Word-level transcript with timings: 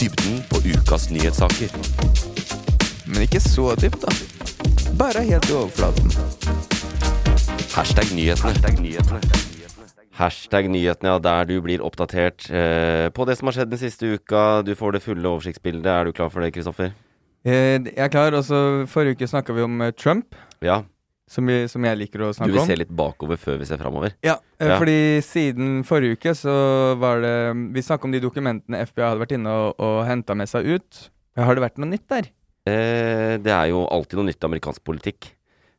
Dybden 0.00 0.40
på 0.48 0.62
ukas 0.64 1.10
nyhetssaker. 1.12 1.72
Men 3.06 3.22
ikke 3.26 3.40
så 3.42 3.74
dypt, 3.76 4.00
da. 4.00 4.12
Bare 4.96 5.24
helt 5.26 5.48
i 5.50 5.52
overflaten. 5.52 6.08
Hashtag 7.74 8.08
nyhetene. 8.16 8.54
Hashtag 10.16 10.68
nyhetene. 10.70 11.08
ja, 11.12 11.18
der 11.18 11.44
du 11.44 11.60
blir 11.60 11.84
oppdatert 11.84 12.48
eh, 12.50 13.10
på 13.12 13.24
det 13.28 13.36
som 13.38 13.50
har 13.50 13.58
skjedd 13.58 13.70
den 13.72 13.82
siste 13.82 14.14
uka. 14.16 14.62
Du 14.64 14.74
får 14.74 14.96
det 14.96 15.02
fulle 15.04 15.28
oversiktsbildet. 15.28 15.86
Er 15.86 16.04
du 16.08 16.12
klar 16.12 16.32
for 16.32 16.40
det, 16.40 16.54
Kristoffer? 16.56 16.92
Eh, 17.44 17.76
jeg 17.84 17.96
er 17.96 18.08
klar. 18.08 18.32
Og 18.32 18.44
så 18.44 18.86
forrige 18.88 19.20
uke 19.20 19.28
snakka 19.28 19.52
vi 19.56 19.62
om 19.68 19.80
eh, 19.80 19.92
Trump, 19.92 20.34
Ja. 20.62 20.82
Som, 21.30 21.46
vi, 21.46 21.60
som 21.70 21.84
jeg 21.86 21.98
liker 22.00 22.24
å 22.26 22.32
snakke 22.34 22.50
om. 22.50 22.56
Du 22.56 22.58
vil 22.58 22.66
se 22.72 22.78
litt 22.80 22.90
bakover 22.98 23.38
før 23.38 23.60
vi 23.60 23.68
ser 23.68 23.78
framover? 23.78 24.16
Ja, 24.26 24.34
eh, 24.58 24.66
Ja. 24.72 24.78
fordi 24.82 24.98
siden 25.22 25.84
forrige 25.86 26.18
uke 26.18 26.34
så 26.34 26.54
var 26.98 27.22
det 27.22 27.34
Vi 27.76 27.84
snakka 27.86 28.08
om 28.08 28.14
de 28.16 28.20
dokumentene 28.24 28.82
FBI 28.88 29.06
hadde 29.06 29.22
vært 29.22 29.36
inne 29.38 29.52
og, 29.54 29.74
og 29.78 30.00
henta 30.08 30.34
med 30.34 30.50
seg 30.50 30.66
ut. 30.66 31.04
Har 31.38 31.54
det 31.54 31.62
vært 31.62 31.78
noe 31.78 31.92
nytt 31.92 32.08
der? 32.10 32.30
Eh, 32.66 33.36
det 33.38 33.52
er 33.54 33.70
jo 33.70 33.86
alltid 33.88 34.18
noe 34.18 34.26
nytt 34.28 34.42
i 34.42 34.48
amerikansk 34.50 34.82
politikk. 34.84 35.30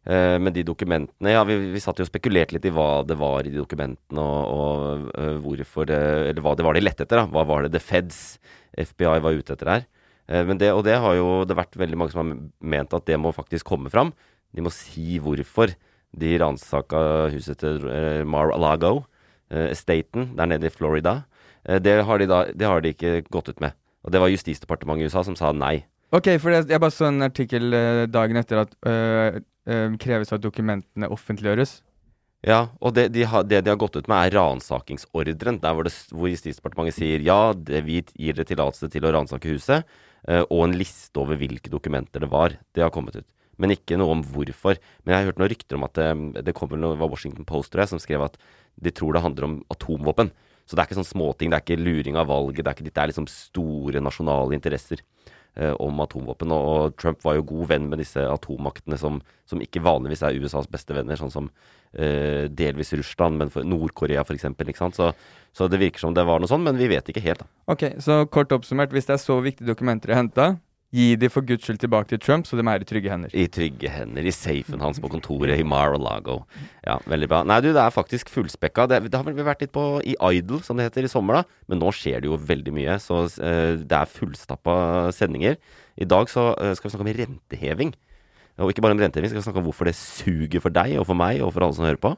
Eh, 0.08 0.40
men 0.42 0.50
de 0.56 0.64
dokumentene 0.66 1.30
Ja, 1.36 1.44
vi, 1.46 1.60
vi 1.76 1.80
satt 1.84 2.00
jo 2.00 2.08
og 2.08 2.10
spekulerte 2.10 2.56
litt 2.56 2.66
i 2.66 2.72
hva 2.74 3.04
det 3.06 3.20
var 3.22 3.46
i 3.46 3.52
de 3.54 3.60
dokumentene, 3.60 4.18
og, 4.18 4.56
og 4.56 5.12
eh, 5.14 5.36
hvorfor 5.44 5.86
det 5.92 6.00
Eller 6.32 6.42
hva 6.42 6.56
det 6.58 6.66
var 6.66 6.74
de 6.74 6.82
lette 6.82 7.06
etter, 7.06 7.22
da. 7.22 7.28
Hva 7.30 7.44
var 7.46 7.68
det 7.68 7.76
The 7.76 7.84
Feds, 7.84 8.40
FBI, 8.74 9.20
var 9.22 9.36
ute 9.38 9.54
etter 9.54 9.70
her? 9.76 9.86
Eh, 10.32 10.44
men 10.48 10.58
det, 10.58 10.72
og 10.74 10.84
det 10.88 10.98
har 11.04 11.16
jo 11.20 11.44
det 11.46 11.58
vært 11.60 11.78
veldig 11.78 12.00
mange 12.00 12.16
som 12.16 12.24
har 12.24 12.42
ment 12.74 12.94
at 12.98 13.06
det 13.06 13.20
må 13.22 13.34
faktisk 13.36 13.68
komme 13.68 13.92
fram. 13.94 14.14
De 14.56 14.64
må 14.66 14.74
si 14.74 15.20
hvorfor 15.22 15.74
de 16.12 16.32
ransaka 16.42 17.30
huset 17.32 17.62
til 17.62 17.86
eh, 17.88 18.24
Mar-a-Lago, 18.28 19.06
eh, 19.52 19.70
estaten 19.72 20.34
der 20.38 20.50
nede 20.52 20.68
i 20.68 20.74
Florida. 20.74 21.22
Eh, 21.64 21.80
det, 21.80 22.02
har 22.06 22.20
de 22.20 22.28
da, 22.28 22.44
det 22.52 22.68
har 22.68 22.84
de 22.84 22.92
ikke 22.96 23.22
gått 23.32 23.52
ut 23.54 23.62
med. 23.64 23.78
Og 24.04 24.12
det 24.12 24.22
var 24.22 24.32
Justisdepartementet 24.34 25.06
i 25.06 25.12
USA 25.12 25.24
som 25.24 25.38
sa 25.40 25.54
nei. 25.56 25.86
Ok, 26.12 26.34
for 26.44 26.52
jeg, 26.52 26.68
jeg 26.68 26.82
bare 26.84 26.92
så 26.92 27.08
en 27.08 27.24
artikkel 27.24 27.72
dagen 28.12 28.40
etter 28.42 28.66
at 28.66 28.74
øh, 28.84 29.40
øh, 29.70 29.96
kreves 30.02 30.34
at 30.36 30.44
dokumentene 30.44 31.08
offentliggjøres. 31.08 31.80
Ja, 32.42 32.72
og 32.82 32.96
det 32.98 33.12
de, 33.14 33.22
har, 33.30 33.46
det 33.46 33.60
de 33.62 33.70
har 33.70 33.80
gått 33.80 33.96
ut 34.00 34.08
med, 34.10 34.18
er 34.18 34.36
ransakingsordren. 34.40 35.60
Der 35.62 35.76
hvor, 35.78 35.86
det, 35.86 35.94
hvor 36.10 36.32
Justisdepartementet 36.32 36.98
sier 36.98 37.22
ja, 37.24 37.54
det, 37.54 37.84
vi 37.86 38.02
gir 38.02 38.36
dere 38.36 38.50
tillatelse 38.50 38.90
til 38.92 39.06
å 39.06 39.14
ransake 39.14 39.54
huset, 39.54 39.86
eh, 40.28 40.42
og 40.48 40.66
en 40.66 40.76
liste 40.76 41.22
over 41.22 41.38
hvilke 41.38 41.72
dokumenter 41.72 42.26
det 42.26 42.32
var. 42.34 42.58
Det 42.74 42.84
har 42.84 42.92
kommet 42.94 43.22
ut. 43.22 43.28
Men 43.62 43.76
ikke 43.76 44.00
noe 44.02 44.18
om 44.18 44.24
hvorfor. 44.26 44.80
Men 45.04 45.14
jeg 45.14 45.20
har 45.20 45.30
hørt 45.30 45.42
noen 45.42 45.52
rykter 45.54 45.78
om 45.78 45.86
at 45.86 45.98
det, 45.98 46.46
det 46.48 46.56
kommer 46.58 46.80
noe, 46.82 46.96
det 46.96 47.04
var 47.04 47.12
Washington 47.14 47.48
Post 47.48 47.74
tror 47.74 47.86
jeg, 47.86 47.94
som 47.94 48.02
skrev 48.02 48.26
at 48.26 48.40
de 48.82 48.94
tror 48.96 49.14
det 49.14 49.26
handler 49.26 49.48
om 49.48 49.60
atomvåpen. 49.74 50.32
Så 50.66 50.78
det 50.78 50.84
er 50.84 50.90
ikke 50.90 51.02
sånn 51.02 51.10
småting, 51.10 51.52
det 51.52 51.58
er 51.58 51.66
ikke 51.66 51.84
luring 51.84 52.18
av 52.20 52.30
valget, 52.32 52.64
det 52.64 52.72
er, 52.72 52.78
ikke, 52.78 52.94
det 52.94 53.02
er 53.02 53.12
liksom 53.12 53.28
store 53.28 54.02
nasjonale 54.04 54.56
interesser 54.56 55.02
eh, 55.58 55.74
om 55.84 56.00
atomvåpen. 56.04 56.54
Og, 56.56 56.70
og 56.72 56.96
Trump 57.02 57.20
var 57.26 57.36
jo 57.38 57.46
god 57.50 57.72
venn 57.74 57.90
med 57.92 58.00
disse 58.00 58.24
atommaktene 58.24 59.00
som, 59.02 59.20
som 59.50 59.64
ikke 59.64 59.84
vanligvis 59.84 60.24
er 60.28 60.40
USAs 60.40 60.70
beste 60.72 60.96
venner, 60.96 61.20
sånn 61.20 61.34
som 61.34 61.52
eh, 61.92 62.48
delvis 62.48 62.94
Russland, 62.96 63.42
men 63.42 63.52
Nord-Korea 63.68 64.24
f.eks. 64.24 64.48
Så, 64.96 65.12
så 65.52 65.70
det 65.72 65.82
virker 65.82 66.06
som 66.06 66.16
det 66.16 66.26
var 66.30 66.40
noe 66.40 66.52
sånn, 66.52 66.64
men 66.68 66.80
vi 66.80 66.88
vet 66.94 67.12
ikke 67.12 67.26
helt. 67.26 67.44
da. 67.44 67.52
Ok, 67.76 67.88
så 68.04 68.24
kort 68.32 68.56
oppsummert, 68.56 68.96
hvis 68.96 69.10
det 69.10 69.18
er 69.18 69.24
så 69.26 69.42
viktige 69.44 69.74
dokumenter 69.74 70.14
å 70.14 70.22
hente, 70.22 70.52
gi 70.92 71.16
de 71.16 71.30
for 71.32 71.46
guds 71.48 71.64
skyld 71.64 71.80
tilbake 71.80 72.10
til 72.10 72.20
Trump, 72.20 72.44
så 72.48 72.58
de 72.60 72.66
er 72.68 72.84
i 72.84 72.88
trygge 72.88 73.12
hender. 73.12 73.32
I 73.32 73.46
trygge 73.48 73.90
hender, 73.92 74.26
i 74.28 74.34
safen 74.36 74.84
hans 74.84 75.00
på 75.00 75.08
kontoret 75.12 75.60
i 75.60 75.64
Mar-a-Lago. 75.64 76.42
Ja, 76.84 76.98
veldig 77.08 77.30
bra. 77.32 77.40
Nei, 77.48 77.62
du, 77.64 77.70
det 77.72 77.80
er 77.80 77.94
faktisk 77.96 78.32
fullspekka. 78.34 78.90
Det, 78.92 79.00
det 79.08 79.16
har 79.16 79.24
vel 79.28 79.40
vært 79.48 79.64
litt 79.64 79.74
på 79.76 79.86
i 80.04 80.18
Idol, 80.36 80.60
som 80.68 80.76
det 80.76 80.90
heter, 80.90 81.08
i 81.08 81.12
sommer, 81.12 81.40
da. 81.40 81.64
Men 81.72 81.80
nå 81.80 81.94
skjer 81.96 82.20
det 82.20 82.28
jo 82.28 82.40
veldig 82.52 82.76
mye, 82.76 83.00
så 83.00 83.24
uh, 83.24 83.80
det 83.80 83.98
er 84.02 84.14
fullstappa 84.18 84.76
sendinger. 85.16 85.56
I 85.96 86.10
dag 86.12 86.28
så 86.32 86.52
uh, 86.58 86.74
skal 86.76 86.90
vi 86.90 86.96
snakke 86.98 87.08
om 87.08 87.14
renteheving. 87.24 87.96
Og 88.60 88.74
ikke 88.74 88.84
bare 88.84 88.98
om 88.98 89.02
renteheving, 89.02 89.32
skal 89.32 89.40
vi 89.40 89.48
snakke 89.48 89.64
om 89.64 89.70
hvorfor 89.72 89.88
det 89.88 89.96
suger 89.96 90.60
for 90.60 90.76
deg 90.76 90.98
og 91.00 91.08
for 91.08 91.18
meg 91.18 91.40
og 91.40 91.56
for 91.56 91.64
alle 91.66 91.80
som 91.80 91.88
hører 91.88 92.04
på. 92.04 92.18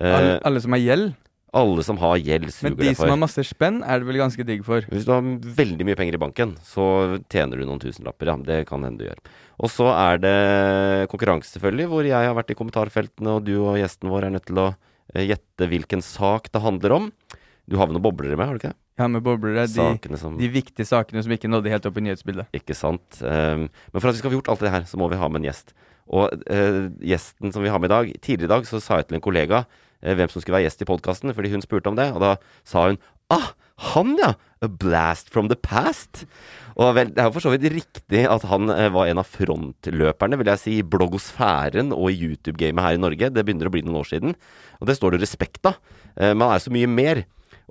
Uh, 0.00 0.14
Alle, 0.14 0.36
alle 0.48 0.60
som 0.64 0.72
har 0.76 0.80
gjeld, 0.80 1.08
alle 1.56 1.84
som 1.84 1.98
har 2.00 2.18
gjeld, 2.20 2.50
suger 2.52 2.74
men 2.74 2.78
de 2.80 2.94
som 2.96 3.08
har 3.08 3.20
masse 3.20 3.42
spenn, 3.48 3.80
er 3.80 4.00
det 4.00 4.08
vel 4.08 4.20
ganske 4.20 4.44
digg 4.44 4.64
for. 4.66 4.84
Hvis 4.92 5.06
du 5.08 5.12
har 5.14 5.24
veldig 5.24 5.86
mye 5.88 5.96
penger 5.98 6.18
i 6.18 6.20
banken, 6.20 6.56
så 6.66 6.84
tjener 7.32 7.60
du 7.60 7.64
noen 7.64 7.80
tusenlapper. 7.82 8.32
Ja, 8.32 8.36
det 8.50 8.58
kan 8.68 8.84
hende 8.84 9.00
du 9.00 9.08
gjør. 9.08 9.22
Og 9.58 9.72
så 9.72 9.88
er 9.94 10.20
det 10.22 10.34
konkurranse, 11.12 11.54
selvfølgelig, 11.56 11.88
hvor 11.90 12.08
jeg 12.08 12.28
har 12.30 12.36
vært 12.36 12.52
i 12.52 12.58
kommentarfeltene, 12.58 13.38
og 13.38 13.48
du 13.48 13.54
og 13.62 13.78
gjesten 13.80 14.12
vår 14.12 14.28
er 14.28 14.36
nødt 14.36 14.48
til 14.50 14.60
å 14.60 14.68
eh, 15.14 15.24
gjette 15.30 15.70
hvilken 15.72 16.04
sak 16.04 16.52
det 16.52 16.62
handler 16.62 16.98
om. 16.98 17.08
Du 17.68 17.80
har 17.80 17.88
vel 17.88 17.96
noen 17.96 18.06
boblere 18.06 18.36
med, 18.36 18.44
har 18.44 18.54
du 18.54 18.62
ikke 18.62 18.74
det? 18.74 18.80
Ja, 18.98 19.06
med 19.06 19.22
boblere, 19.22 19.66
de, 19.70 20.18
som 20.18 20.38
de 20.38 20.48
viktige 20.50 20.86
sakene 20.88 21.22
som 21.22 21.32
ikke 21.34 21.50
nådde 21.50 21.70
helt 21.70 21.84
opp 21.86 21.98
i 22.00 22.02
nyhetsbildet. 22.02 22.48
Ikke 22.56 22.74
sant. 22.74 23.20
Um, 23.22 23.68
men 23.68 24.00
for 24.00 24.10
at 24.10 24.16
vi 24.16 24.22
skal 24.22 24.32
få 24.32 24.40
gjort 24.40 24.50
alt 24.52 24.64
det 24.66 24.72
her, 24.74 24.88
så 24.90 24.98
må 24.98 25.06
vi 25.12 25.20
ha 25.20 25.28
med 25.30 25.44
en 25.44 25.48
gjest. 25.48 25.70
Og 26.08 26.32
uh, 26.50 26.80
gjesten 27.04 27.54
som 27.54 27.62
vi 27.62 27.70
har 27.70 27.80
med 27.82 27.90
i 27.90 27.92
dag 27.92 28.06
Tidligere 28.24 28.48
i 28.48 28.52
dag 28.54 28.62
så 28.64 28.78
sa 28.80 28.96
jeg 28.96 29.10
til 29.10 29.18
en 29.18 29.24
kollega 29.26 29.58
hvem 30.02 30.30
som 30.30 30.42
skulle 30.42 30.58
være 30.58 30.68
gjest 30.68 30.84
i 30.84 30.88
podkasten, 30.88 31.34
fordi 31.34 31.52
hun 31.52 31.64
spurte 31.64 31.90
om 31.90 31.98
det. 31.98 32.10
Og 32.14 32.22
da 32.22 32.36
sa 32.68 32.88
hun 32.90 33.00
Ah, 33.28 33.52
han 33.92 34.16
ja! 34.18 34.34
A 34.58 34.66
blast 34.66 35.28
from 35.30 35.46
the 35.46 35.54
past. 35.54 36.24
Og 36.78 36.94
vel, 36.96 37.12
det 37.14 37.22
er 37.22 37.28
jo 37.28 37.34
for 37.36 37.44
så 37.44 37.52
vidt 37.52 37.68
riktig 37.70 38.24
at 38.26 38.42
han 38.50 38.70
eh, 38.74 38.88
var 38.90 39.06
en 39.06 39.20
av 39.22 39.28
frontløperne, 39.30 40.38
vil 40.40 40.50
jeg 40.50 40.62
si, 40.62 40.74
i 40.80 40.86
blogosfæren 40.86 41.92
og 41.94 42.10
i 42.10 42.18
YouTube-gamet 42.18 42.82
her 42.82 42.98
i 42.98 43.02
Norge. 43.02 43.30
Det 43.34 43.44
begynner 43.46 43.70
å 43.70 43.74
bli 43.74 43.84
noen 43.86 44.00
år 44.00 44.08
siden. 44.10 44.34
Og 44.80 44.90
det 44.90 44.96
står 44.98 45.14
det 45.14 45.22
respekt 45.22 45.68
av. 45.70 45.78
Eh, 46.16 46.32
men 46.32 46.46
han 46.48 46.56
er 46.56 46.64
så 46.64 46.74
mye 46.74 46.90
mer. 46.90 47.22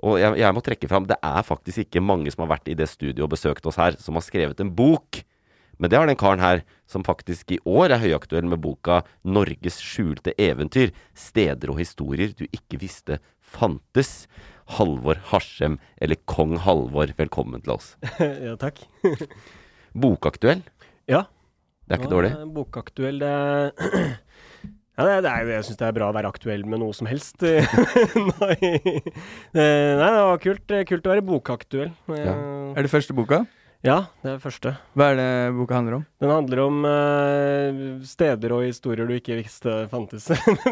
Og 0.04 0.16
jeg, 0.22 0.38
jeg 0.40 0.54
må 0.54 0.62
trekke 0.64 0.88
fram, 0.88 1.08
det 1.10 1.18
er 1.24 1.44
faktisk 1.44 1.84
ikke 1.84 2.04
mange 2.04 2.32
som 2.32 2.46
har 2.46 2.54
vært 2.54 2.70
i 2.72 2.76
det 2.78 2.88
studioet 2.88 3.26
og 3.26 3.34
besøkt 3.34 3.68
oss 3.68 3.80
her, 3.80 3.98
som 4.00 4.16
har 4.16 4.24
skrevet 4.24 4.64
en 4.64 4.72
bok. 4.72 5.20
Men 5.78 5.90
det 5.90 5.98
har 5.98 6.10
den 6.10 6.18
karen 6.18 6.42
her, 6.42 6.62
som 6.90 7.04
faktisk 7.06 7.52
i 7.54 7.60
år 7.68 7.94
er 7.94 8.02
høyaktuell 8.02 8.46
med 8.50 8.60
boka 8.64 9.02
'Norges 9.24 9.78
skjulte 9.82 10.34
eventyr'. 10.34 10.92
Steder 11.14 11.70
og 11.70 11.78
historier 11.78 12.34
du 12.34 12.46
ikke 12.50 12.80
visste 12.82 13.20
fantes. 13.40 14.26
Halvor 14.76 15.16
Harsem, 15.30 15.78
eller 15.96 16.18
Kong 16.26 16.58
Halvor, 16.60 17.08
velkommen 17.16 17.62
til 17.64 17.72
oss. 17.78 17.96
ja, 18.20 18.52
takk. 18.60 18.82
Bokaktuell? 20.02 20.60
Ja. 21.08 21.24
Det 21.88 21.94
er 21.96 22.02
ikke 22.02 22.10
Ja, 22.10 22.16
dårlig. 22.16 22.32
Bokaktuell, 22.52 23.22
det 23.22 23.28
er 23.28 23.70
Ja, 24.98 25.04
det, 25.06 25.22
det 25.24 25.30
er, 25.30 25.48
jeg 25.54 25.64
syns 25.64 25.78
det 25.78 25.86
er 25.86 25.94
bra 25.94 26.08
å 26.10 26.14
være 26.16 26.26
aktuell 26.26 26.64
med 26.66 26.80
noe 26.82 26.90
som 26.92 27.06
helst. 27.06 27.38
Nei, 28.42 28.56
nei, 29.54 30.08
det 30.10 30.24
var 30.26 30.40
kult, 30.42 30.74
kult 30.90 31.06
å 31.06 31.12
være 31.12 31.22
bokaktuell. 31.22 31.92
Ja. 32.10 32.34
Er 32.74 32.82
det 32.82 32.90
første 32.90 33.14
boka? 33.14 33.44
Ja, 33.86 34.08
det 34.24 34.26
er 34.26 34.38
det 34.40 34.42
første. 34.42 34.72
Hva 34.98 35.06
er 35.12 35.18
det 35.20 35.26
boka 35.54 35.76
handler 35.76 35.94
om? 36.00 36.04
Den 36.18 36.32
handler 36.34 36.60
om 36.64 36.78
eh, 36.88 37.76
steder 38.10 38.54
og 38.56 38.64
historier 38.66 39.06
du 39.06 39.12
ikke 39.14 39.36
visste 39.38 39.74
fantes. 39.92 40.26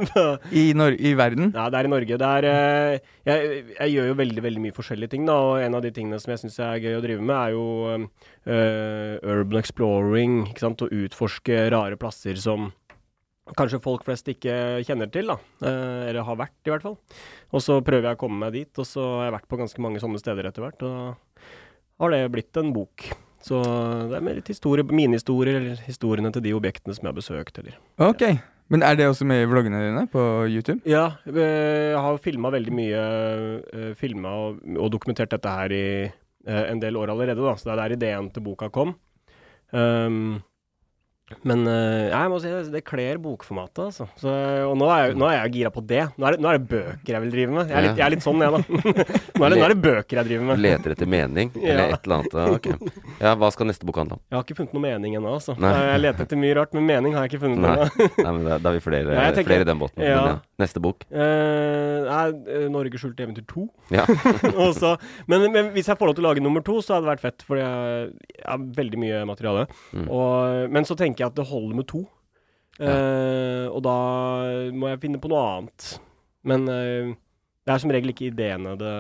I, 0.50 0.64
Nor 0.74 0.96
I 0.98 1.12
verden? 1.14 1.52
Ja, 1.54 1.68
det 1.70 1.78
er 1.78 1.86
i 1.86 1.92
Norge. 1.92 2.18
Det 2.18 2.30
er 2.40 2.46
eh, 2.50 3.04
jeg, 3.30 3.60
jeg 3.76 3.92
gjør 3.94 4.10
jo 4.10 4.16
veldig 4.18 4.44
veldig 4.48 4.64
mye 4.64 4.74
forskjellige 4.74 5.12
ting, 5.14 5.28
da. 5.30 5.36
Og 5.38 5.62
en 5.62 5.78
av 5.78 5.84
de 5.84 5.92
tingene 5.94 6.18
som 6.18 6.34
jeg 6.34 6.42
syns 6.42 6.58
er 6.66 6.80
gøy 6.82 6.96
å 6.98 7.04
drive 7.04 7.22
med, 7.22 7.36
er 7.36 7.54
jo 7.54 7.68
eh, 7.94 9.12
urban 9.36 9.60
exploring. 9.62 10.34
Ikke 10.50 10.64
sant? 10.66 10.82
Å 10.82 10.90
utforske 11.06 11.60
rare 11.76 12.00
plasser 12.02 12.42
som 12.42 12.72
kanskje 13.54 13.78
folk 13.84 14.02
flest 14.02 14.26
ikke 14.32 14.82
kjenner 14.82 15.12
til, 15.14 15.30
da. 15.30 15.38
Eh, 15.62 16.08
eller 16.08 16.26
har 16.26 16.40
vært, 16.42 16.58
i 16.66 16.74
hvert 16.74 16.88
fall. 16.88 16.98
Og 17.54 17.62
så 17.62 17.78
prøver 17.86 18.10
jeg 18.10 18.18
å 18.18 18.22
komme 18.24 18.42
meg 18.42 18.58
dit, 18.58 18.82
og 18.82 18.90
så 18.90 19.06
har 19.20 19.28
jeg 19.28 19.36
vært 19.38 19.48
på 19.54 19.60
ganske 19.62 19.86
mange 19.86 20.02
sånne 20.02 20.18
steder 20.18 20.50
etter 20.50 20.66
hvert. 20.66 20.82
Og 20.82 21.54
har 22.00 22.12
det 22.12 22.24
blitt 22.34 22.60
en 22.60 22.74
bok. 22.74 23.08
Så 23.46 23.60
det 24.10 24.18
er 24.18 24.24
mer 24.26 24.38
litt 24.40 24.50
historie, 24.50 24.84
minihistorier, 24.86 25.60
eller 25.60 25.86
historiene 25.86 26.32
til 26.34 26.44
de 26.48 26.54
objektene 26.56 26.96
som 26.96 27.06
jeg 27.06 27.12
har 27.12 27.18
besøkt, 27.20 27.58
eller 27.62 27.78
Ok. 28.02 28.26
Men 28.72 28.82
er 28.82 28.96
det 28.98 29.06
også 29.06 29.26
med 29.28 29.44
i 29.44 29.46
vloggene 29.46 29.78
dine 29.78 30.02
på 30.10 30.20
YouTube? 30.50 30.80
Ja, 30.90 31.20
eh, 31.30 31.92
jeg 31.92 32.00
har 32.02 32.16
filma 32.18 32.50
veldig 32.50 32.74
mye. 32.74 33.02
Uh, 33.70 33.92
filma 33.98 34.32
og, 34.42 34.64
og 34.74 34.90
dokumentert 34.90 35.30
dette 35.30 35.52
her 35.54 35.74
i 35.74 35.86
eh, 36.02 36.64
en 36.72 36.82
del 36.82 36.98
år 36.98 37.12
allerede, 37.14 37.38
da. 37.44 37.54
Så 37.54 37.68
det 37.68 37.76
er 37.76 37.82
der 37.84 37.94
ideen 37.94 38.32
til 38.34 38.42
boka 38.42 38.66
kom. 38.74 38.96
Um, 39.70 40.42
men 41.42 41.64
uh, 41.66 42.06
jeg 42.06 42.30
må 42.30 42.36
si 42.38 42.50
det, 42.52 42.60
det 42.70 42.82
kler 42.86 43.18
bokformatet, 43.22 43.80
altså. 43.88 44.06
Så, 44.20 44.30
og 44.68 44.76
nå 44.78 44.86
er, 44.94 45.08
jeg, 45.08 45.16
nå 45.18 45.26
er 45.26 45.34
jeg 45.40 45.52
gira 45.56 45.72
på 45.74 45.82
det. 45.82 46.04
Nå 46.14 46.28
er 46.28 46.36
det. 46.36 46.42
nå 46.44 46.50
er 46.52 46.60
det 46.60 46.68
bøker 46.70 47.16
jeg 47.16 47.24
vil 47.24 47.32
drive 47.34 47.56
med. 47.56 47.72
Jeg 47.72 47.78
er 47.80 47.86
litt, 47.88 47.98
jeg 47.98 48.06
er 48.06 48.14
litt 48.14 48.26
sånn, 48.26 48.44
jeg, 48.44 48.54
da. 48.54 48.60
nå, 49.40 49.42
er 49.48 49.54
det, 49.54 49.58
nå 49.58 49.64
er 49.66 49.74
det 49.74 49.78
bøker 49.82 50.20
jeg 50.20 50.28
driver 50.30 50.48
med. 50.52 50.62
Leter 50.62 50.94
etter 50.94 51.10
mening, 51.16 51.50
eller 51.58 51.82
Ja. 51.82 51.98
et 51.98 52.06
eller 52.06 52.16
annet. 52.20 52.36
Okay. 52.56 52.92
Ja, 53.20 53.34
hva 53.40 53.50
skal 53.54 53.70
neste 53.70 53.88
bok 53.88 53.98
handle 54.02 54.20
om? 54.20 54.22
Jeg 54.30 54.38
har 54.38 54.46
ikke 54.46 54.58
funnet 54.60 54.76
noe 54.78 54.84
mening 54.86 55.18
ennå, 55.18 55.34
altså. 55.40 55.56
Nei. 55.62 55.72
Jeg 55.90 56.02
leter 56.04 56.26
etter 56.28 56.40
mye 56.44 56.58
rart, 56.60 56.76
men 56.78 56.86
mening 56.92 57.16
har 57.18 57.26
jeg 57.26 57.34
ikke 57.34 57.42
funnet 57.46 57.58
ennå. 57.64 58.06
Nei, 58.22 58.30
men 58.30 58.42
da, 58.46 58.60
da 58.62 58.70
er 58.72 58.78
vi 58.78 58.84
flere, 58.86 59.18
Ja, 59.18 59.26
tenker- 59.34 59.50
flere 59.50 59.66
i 59.66 59.70
den 59.72 59.82
båten. 59.82 60.06
Ja. 60.06 60.20
Men 60.22 60.30
ja, 60.36 60.38
neste 60.62 60.82
bok. 60.84 61.06
Uh, 61.10 62.06
nei, 62.06 62.22
eh, 62.54 62.66
Norge 62.72 63.02
skjulte 63.02 63.26
eventyr 63.26 63.46
2. 63.50 63.66
Ja. 63.98 64.06
Også, 64.66 64.94
men, 65.30 65.48
men 65.54 65.74
hvis 65.74 65.90
jeg 65.90 65.98
får 65.98 66.12
lov 66.12 66.18
til 66.18 66.24
å 66.26 66.30
lage 66.30 66.44
nummer 66.44 66.62
to, 66.66 66.78
så 66.84 66.96
hadde 66.96 67.08
det 67.08 67.14
vært 67.16 67.26
fett, 67.26 67.46
for 67.46 67.58
jeg 67.60 67.76
jeg 68.46 68.46
har 68.46 68.64
veldig 68.76 68.98
mye 69.00 69.20
materiale. 69.28 69.64
Mm. 69.96 70.06
Og, 70.12 70.70
men 70.74 70.86
så 70.88 70.96
tenker 70.98 71.15
jeg 71.24 71.32
at 71.32 71.38
det 71.38 71.48
holder 71.48 71.78
med 71.78 71.88
to. 71.90 72.04
Eh, 72.76 73.66
og 73.70 73.80
da 73.84 73.98
må 74.76 74.90
jeg 74.92 75.02
finne 75.06 75.20
på 75.22 75.30
noe 75.32 75.44
annet. 75.54 75.92
Men 76.46 76.66
uh, 76.70 77.14
det 77.66 77.74
er 77.74 77.82
som 77.82 77.90
regel 77.90 78.12
ikke 78.12 78.28
ideene 78.28 78.76
det 78.78 78.96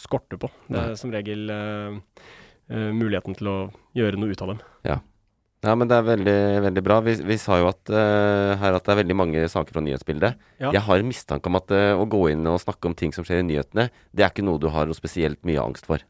skorter 0.00 0.40
på. 0.40 0.50
Det 0.66 0.78
er 0.78 0.94
Nei. 0.94 0.98
som 0.98 1.12
regel 1.14 1.50
uh, 1.52 2.22
muligheten 2.72 3.36
til 3.38 3.50
å 3.50 3.58
gjøre 3.94 4.18
noe 4.18 4.34
ut 4.34 4.42
av 4.42 4.54
dem. 4.54 4.62
Ja, 5.64 5.72
men 5.72 5.88
det 5.88 5.96
er 5.96 6.04
veldig, 6.04 6.38
veldig 6.66 6.82
bra. 6.84 6.98
Vi, 7.06 7.14
vi 7.24 7.36
sa 7.40 7.56
jo 7.56 7.70
at, 7.70 7.88
her 7.88 8.74
at 8.76 8.84
det 8.84 8.90
er 8.92 8.98
veldig 8.98 9.14
mange 9.16 9.44
saker 9.48 9.72
fra 9.72 9.80
nyhetsbildet. 9.80 10.42
Ja. 10.60 10.74
Jeg 10.74 10.82
har 10.84 11.00
en 11.00 11.08
mistanke 11.08 11.48
om 11.48 11.56
at 11.56 11.72
å 11.72 12.04
gå 12.04 12.20
inn 12.34 12.44
og 12.50 12.58
snakke 12.60 12.90
om 12.90 12.96
ting 12.98 13.14
som 13.16 13.24
skjer 13.24 13.40
i 13.40 13.46
nyhetene, 13.48 13.86
det 14.12 14.26
er 14.26 14.34
ikke 14.34 14.44
noe 14.44 14.60
du 14.60 14.66
har 14.74 14.90
noe 14.90 14.98
spesielt 14.98 15.40
mye 15.48 15.62
angst 15.62 15.88
for. 15.88 16.04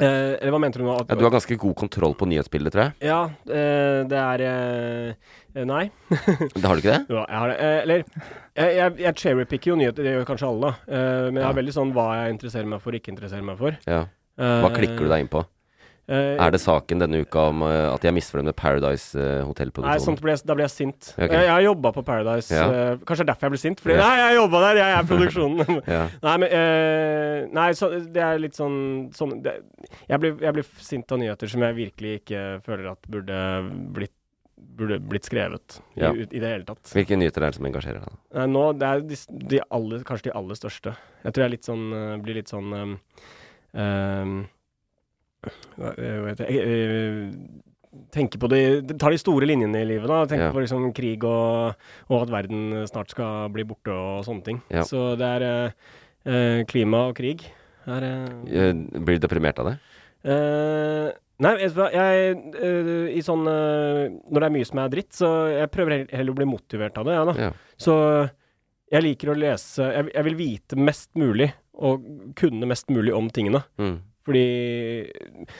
Eh, 0.00 0.34
eller 0.40 0.50
hva 0.50 0.58
mente 0.58 0.80
du 0.80 0.84
nå? 0.84 0.94
At, 0.98 1.06
Ja, 1.08 1.14
du 1.14 1.22
har 1.24 1.30
ganske 1.30 1.56
god 1.60 1.74
kontroll 1.78 2.14
på 2.18 2.26
nyhetsbildet, 2.26 2.72
tror 2.74 2.82
jeg. 2.88 2.94
Ja, 3.06 3.18
eh, 3.46 4.00
det 4.10 4.18
er 4.18 4.42
eh, 4.42 5.14
eh, 5.54 5.64
Nei. 5.70 5.84
Det 6.10 6.64
har 6.64 6.74
du 6.74 6.82
ikke 6.82 6.96
det? 6.96 7.06
Ja, 7.14 7.22
jeg 7.28 7.38
har 7.38 7.48
det. 7.52 7.56
Eh, 7.60 7.78
eller 7.84 8.02
jeg, 8.02 8.74
jeg, 8.80 8.98
jeg 9.04 9.14
cherrypicker 9.22 9.70
jo 9.70 9.76
nyheter, 9.78 10.02
det 10.02 10.16
gjør 10.16 10.26
kanskje 10.32 10.48
alle. 10.50 10.72
Eh, 10.88 11.30
men 11.30 11.38
jeg 11.38 11.46
har 11.46 11.54
Ja. 11.54 11.58
veldig 11.62 11.74
sånn 11.78 11.94
hva 11.94 12.08
jeg 12.24 12.34
interesserer 12.34 12.66
meg 12.74 12.82
for, 12.82 12.98
ikke 12.98 13.14
interesserer 13.14 13.46
meg 13.46 13.58
for. 13.62 13.78
Ja. 13.86 14.04
Hva 14.34 14.72
klikker 14.74 14.98
du 15.06 15.08
deg 15.12 15.20
inn 15.22 15.30
på? 15.30 15.44
Eh, 16.04 16.36
Er 16.36 16.50
det 16.52 16.60
saken 16.60 17.00
denne 17.00 17.22
uka 17.24 17.46
om 17.48 17.62
uh, 17.64 17.94
at 17.94 18.02
de 18.04 18.08
er 18.10 18.12
misfornøyd 18.12 18.50
med 18.50 18.56
Paradise-hotellproduksjonen? 18.60 19.40
Nei, 19.40 19.44
hotellproduksjonen? 19.48 20.04
sånt 20.04 20.20
blir 20.20 20.34
jeg, 20.34 20.42
da 20.44 20.56
blir 20.58 20.66
jeg 20.66 20.72
sint. 20.74 21.12
Okay. 21.14 21.30
Jeg, 21.32 21.46
jeg 21.46 21.52
har 21.54 21.62
jobba 21.64 21.92
på 21.96 22.02
Paradise. 22.04 22.52
Ja. 22.52 22.64
Uh, 22.68 23.04
kanskje 23.08 23.22
det 23.22 23.24
er 23.24 23.30
derfor 23.30 23.46
jeg 23.48 23.54
blir 23.54 23.62
sint. 23.62 23.80
Fordi 23.84 23.94
Ja. 23.96 24.02
nei, 24.04 24.16
jeg 24.20 24.36
jobba 24.40 24.60
der, 24.66 24.80
jeg 24.82 24.98
er 24.98 25.08
produksjonen. 25.12 25.78
Ja. 25.94 26.02
nei, 26.26 26.34
men 26.42 27.54
Nei, 27.54 27.68
så, 27.78 27.88
det 28.12 28.22
er 28.24 28.38
litt 28.42 28.56
sånn, 28.58 28.76
sånn 29.16 29.38
det, 29.44 29.54
jeg, 30.08 30.18
blir, 30.20 30.36
jeg 30.42 30.54
blir 30.56 30.66
sint 30.82 31.12
av 31.14 31.18
nyheter 31.20 31.50
som 31.50 31.64
jeg 31.64 31.76
virkelig 31.78 32.12
ikke 32.22 32.42
føler 32.66 32.90
at 32.92 33.08
burde 33.10 33.40
blitt 33.96 34.14
Burde 34.74 34.96
blitt 35.02 35.26
skrevet 35.28 35.76
Ja. 35.98 36.08
i, 36.14 36.24
i 36.24 36.40
det 36.40 36.48
hele 36.48 36.64
tatt. 36.66 36.88
Hvilke 36.94 37.18
nyheter 37.18 37.42
er 37.44 37.52
det 37.52 37.58
som 37.58 37.66
engasjerer 37.68 38.00
deg? 38.02 38.14
Nei, 38.38 38.46
nå, 38.50 38.62
det 38.80 38.86
er 38.88 39.02
de, 39.06 39.18
de 39.52 39.60
aller, 39.76 40.02
kanskje 40.08 40.30
de 40.30 40.32
aller 40.40 40.58
største. 40.58 40.94
Jeg 41.22 41.34
tror 41.36 41.44
jeg 41.44 41.52
litt 41.52 41.68
sånn, 41.68 41.84
blir 42.24 42.38
litt 42.38 42.50
sånn 42.50 42.72
um, 42.72 42.94
um, 43.76 44.32
eh, 45.44 47.30
Tenker 48.10 48.40
på 48.42 48.48
de 48.50 48.60
Tar 48.98 49.14
de 49.14 49.18
store 49.22 49.46
linjene 49.46 49.82
i 49.84 49.86
livet, 49.86 50.08
da. 50.10 50.24
Tenker 50.26 50.48
Ja. 50.48 50.52
på 50.54 50.62
liksom 50.64 50.88
krig 50.96 51.22
og, 51.24 51.76
og 52.10 52.22
at 52.24 52.30
verden 52.32 52.86
snart 52.90 53.10
skal 53.14 53.48
bli 53.54 53.62
borte 53.64 53.92
og 53.94 54.24
sånne 54.26 54.42
ting. 54.44 54.62
Ja. 54.74 54.82
Så 54.82 55.12
det 55.20 55.28
er 55.36 55.44
eh, 56.26 56.64
klima 56.66 57.04
og 57.10 57.14
krig. 57.20 57.44
Er, 57.86 58.02
eh, 58.02 58.30
Eh, 58.50 58.72
Blir 58.98 59.18
du 59.20 59.26
deprimert 59.28 59.58
av 59.62 59.68
det? 59.70 59.76
Eh, 60.24 61.10
nei, 61.44 61.52
jeg, 61.60 61.74
jeg 61.76 62.30
eh, 62.56 63.16
I 63.18 63.20
sånn 63.22 63.44
eh, 63.46 64.06
Når 64.32 64.40
det 64.40 64.46
er 64.48 64.54
mye 64.54 64.68
som 64.70 64.78
er 64.80 64.88
dritt, 64.94 65.12
så 65.12 65.28
jeg 65.52 65.70
prøver 65.74 66.06
heller, 66.10 66.32
å 66.32 66.38
bli 66.38 66.46
motivert 66.48 66.96
av 66.98 67.04
det, 67.06 67.14
jeg, 67.18 67.26
da. 67.28 67.34
Ja. 67.44 67.50
Så 67.76 67.96
jeg 68.94 69.02
liker 69.04 69.30
å 69.32 69.36
lese 69.38 69.86
jeg, 69.92 70.08
jeg 70.14 70.24
vil 70.28 70.36
vite 70.38 70.76
mest 70.80 71.10
mulig, 71.18 71.50
og 71.74 72.02
kunne 72.38 72.66
mest 72.70 72.88
mulig 72.94 73.12
om 73.16 73.28
tingene. 73.34 73.60
Mm. 73.78 73.96
Fordi 74.24 74.44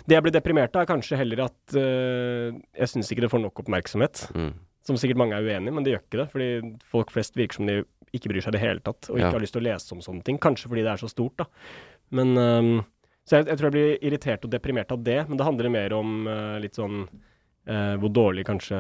det 0.09 0.17
jeg 0.17 0.25
blir 0.25 0.33
deprimert 0.33 0.77
av, 0.77 0.85
er 0.85 0.89
kanskje 0.89 1.19
heller 1.21 1.45
at 1.47 1.75
uh, 1.77 2.55
jeg 2.79 2.91
syns 2.93 3.11
ikke 3.13 3.27
det 3.27 3.33
får 3.33 3.43
nok 3.45 3.61
oppmerksomhet. 3.65 4.23
Mm. 4.33 4.55
Som 4.85 4.97
sikkert 5.01 5.21
mange 5.21 5.37
er 5.37 5.45
uenig 5.45 5.73
i, 5.73 5.75
men 5.75 5.85
det 5.85 5.95
gjør 5.95 6.03
ikke 6.05 6.21
det. 6.23 6.29
Fordi 6.33 6.49
folk 6.93 7.13
flest 7.13 7.37
virker 7.37 7.61
som 7.61 7.69
de 7.69 7.83
ikke 8.15 8.31
bryr 8.31 8.45
seg 8.45 8.55
i 8.55 8.57
det 8.57 8.63
hele 8.63 8.83
tatt, 8.85 9.09
og 9.11 9.19
Ja. 9.19 9.27
ikke 9.27 9.39
har 9.39 9.45
lyst 9.45 9.57
til 9.57 9.65
å 9.65 9.69
lese 9.69 9.95
om 9.97 10.03
sånne 10.05 10.25
ting. 10.25 10.39
Kanskje 10.39 10.69
fordi 10.71 10.85
det 10.87 10.93
er 10.93 11.01
så 11.03 11.09
stort, 11.11 11.37
da. 11.41 11.47
Men 12.15 12.37
um, 12.39 12.75
Så 13.25 13.39
jeg, 13.39 13.47
jeg 13.49 13.57
tror 13.57 13.71
jeg 13.71 13.75
blir 13.75 14.03
irritert 14.05 14.45
og 14.45 14.53
deprimert 14.53 14.93
av 14.93 15.01
det, 15.03 15.23
men 15.29 15.39
det 15.41 15.47
handler 15.47 15.71
mer 15.73 15.95
om 15.97 16.27
uh, 16.29 16.59
litt 16.61 16.77
sånn 16.77 17.07
uh, 17.09 17.95
hvor 17.97 18.13
dårlig 18.13 18.45
kanskje 18.45 18.77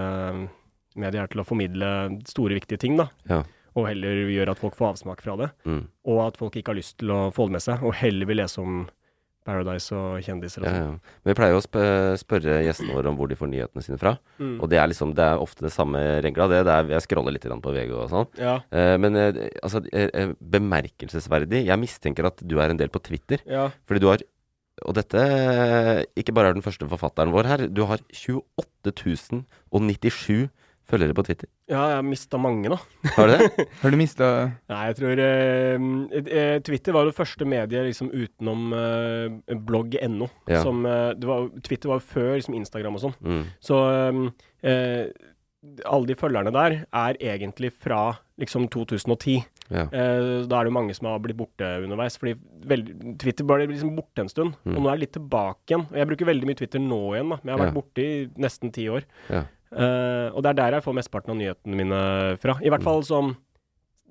media 1.00 1.24
er 1.24 1.30
til 1.32 1.40
å 1.40 1.46
formidle 1.48 1.88
store, 2.28 2.54
viktige 2.60 2.78
ting, 2.78 2.98
da. 3.00 3.08
Ja. 3.30 3.40
Og 3.74 3.88
heller 3.88 4.28
gjør 4.30 4.52
at 4.52 4.60
folk 4.60 4.76
får 4.78 4.92
avsmak 4.92 5.24
fra 5.24 5.34
det. 5.40 5.48
Mm. 5.64 5.80
Og 6.12 6.20
at 6.28 6.36
folk 6.38 6.54
ikke 6.60 6.70
har 6.74 6.78
lyst 6.78 6.98
til 7.00 7.10
å 7.10 7.22
få 7.34 7.48
det 7.48 7.56
med 7.56 7.64
seg, 7.64 7.82
og 7.82 7.96
heller 7.98 8.28
vil 8.30 8.38
lese 8.38 8.60
om 8.62 8.84
Paradise 9.44 9.92
og 9.94 10.18
kjendiser 10.24 10.62
og 10.64 10.66
Ja, 10.68 10.72
sånn. 10.74 10.94
ja. 10.96 11.14
Men 11.24 11.30
vi 11.30 11.36
pleier 11.38 11.56
å 11.58 11.62
sp 11.64 11.76
spørre 12.22 12.58
gjestene 12.64 12.94
våre 12.96 13.10
om 13.12 13.16
hvor 13.18 13.28
de 13.28 13.36
får 13.36 13.50
nyhetene 13.52 13.84
sine 13.84 13.98
fra. 14.00 14.14
Mm. 14.40 14.54
Og 14.60 14.70
det 14.72 14.78
er 14.80 14.88
liksom, 14.90 15.12
det 15.16 15.24
er 15.24 15.42
ofte 15.44 15.66
det 15.66 15.72
samme 15.74 16.00
regla. 16.24 16.46
Det, 16.48 16.62
det 16.64 16.74
er, 16.78 16.92
jeg 16.96 17.04
scroller 17.06 17.36
litt 17.36 17.44
på 17.44 17.74
VG 17.76 17.92
og 17.92 18.08
sånn. 18.12 18.28
Ja. 18.40 18.54
Eh, 18.72 18.94
men 19.00 19.16
eh, 19.20 19.40
altså, 19.62 19.84
eh, 19.92 20.08
eh, 20.12 20.32
bemerkelsesverdig. 20.40 21.64
Jeg 21.68 21.80
mistenker 21.82 22.26
at 22.30 22.40
du 22.42 22.56
er 22.60 22.72
en 22.72 22.80
del 22.80 22.88
på 22.92 23.02
Twitter. 23.04 23.44
Fordi 23.86 24.00
du 24.00 24.08
har 24.12 24.24
Og 24.84 24.90
dette 24.96 25.14
eh, 25.22 26.00
ikke 26.18 26.32
bare 26.34 26.48
er 26.50 26.56
den 26.56 26.64
første 26.64 26.88
forfatteren 26.90 27.30
vår 27.30 27.46
her. 27.46 27.60
Du 27.70 27.84
har 27.86 28.00
28 28.10 29.44
097 29.70 30.48
følgere 30.90 31.14
på 31.16 31.24
Twitter. 31.26 31.48
Ja, 31.70 31.82
jeg 31.90 31.96
har 31.98 32.04
mista 32.06 32.38
mange, 32.38 32.68
da. 32.74 32.78
Har 33.16 33.30
du 33.30 33.34
det? 33.38 33.66
Har 33.82 33.90
du 33.94 33.96
mista 33.96 34.28
Nei, 34.68 34.80
jeg 34.90 34.96
tror 35.00 35.22
eh, 35.24 35.86
eh, 36.20 36.56
Twitter 36.66 36.92
var 36.96 37.08
det 37.08 37.16
første 37.16 37.46
mediet 37.48 37.86
liksom 37.88 38.10
utenom 38.12 38.72
eh, 38.76 39.54
blogg.no. 39.64 40.28
Ja. 40.50 40.62
Som 40.64 40.84
eh, 40.86 41.12
Twitter 41.64 41.88
var 41.92 42.02
jo 42.02 42.08
før 42.14 42.34
liksom 42.36 42.58
Instagram 42.60 42.98
og 43.00 43.04
sånn. 43.06 43.16
Mm. 43.24 43.44
Så 43.64 43.80
eh, 43.94 44.20
eh, 44.70 45.30
alle 45.88 46.04
de 46.10 46.18
følgerne 46.20 46.52
der 46.52 46.74
er 46.92 47.16
egentlig 47.24 47.70
fra 47.80 48.10
liksom 48.40 48.66
2010. 48.68 49.38
Ja. 49.72 49.86
Eh, 49.88 50.44
da 50.44 50.58
er 50.58 50.66
det 50.66 50.68
jo 50.68 50.74
mange 50.76 50.92
som 50.96 51.06
har 51.08 51.20
blitt 51.24 51.38
borte 51.38 51.64
underveis. 51.80 52.18
Fordi 52.20 52.34
vel, 52.68 52.82
Twitter 53.22 53.46
ble 53.48 53.64
liksom 53.70 53.94
borte 53.96 54.20
en 54.26 54.28
stund, 54.28 54.58
Mm. 54.66 54.74
og 54.76 54.82
nå 54.84 54.90
er 54.90 54.98
det 54.98 55.04
litt 55.06 55.14
tilbake 55.16 55.72
igjen. 55.72 55.86
Og 55.88 55.96
jeg 55.96 56.08
bruker 56.10 56.28
veldig 56.28 56.48
mye 56.50 56.58
Twitter 56.60 56.82
nå 56.84 56.98
igjen, 57.14 57.30
da. 57.32 57.38
Men 57.40 57.48
jeg 57.48 57.54
har 57.56 57.62
vært 57.64 57.72
Ja. 57.72 57.80
borte 57.80 58.04
i 58.04 58.26
nesten 58.44 58.72
ti 58.76 58.84
år. 58.92 59.06
Ja. 59.32 59.44
Eh, 59.74 60.28
og 60.34 60.42
det 60.44 60.52
er 60.52 60.58
der 60.60 60.76
jeg 60.78 60.84
får 60.86 60.96
mesteparten 61.00 61.34
av 61.34 61.40
nyhetene 61.40 61.78
mine 61.80 62.00
fra. 62.42 62.54
I 62.62 62.70
hvert 62.70 62.80
Mm. 62.84 62.88
fall 62.88 63.02
som 63.04 63.32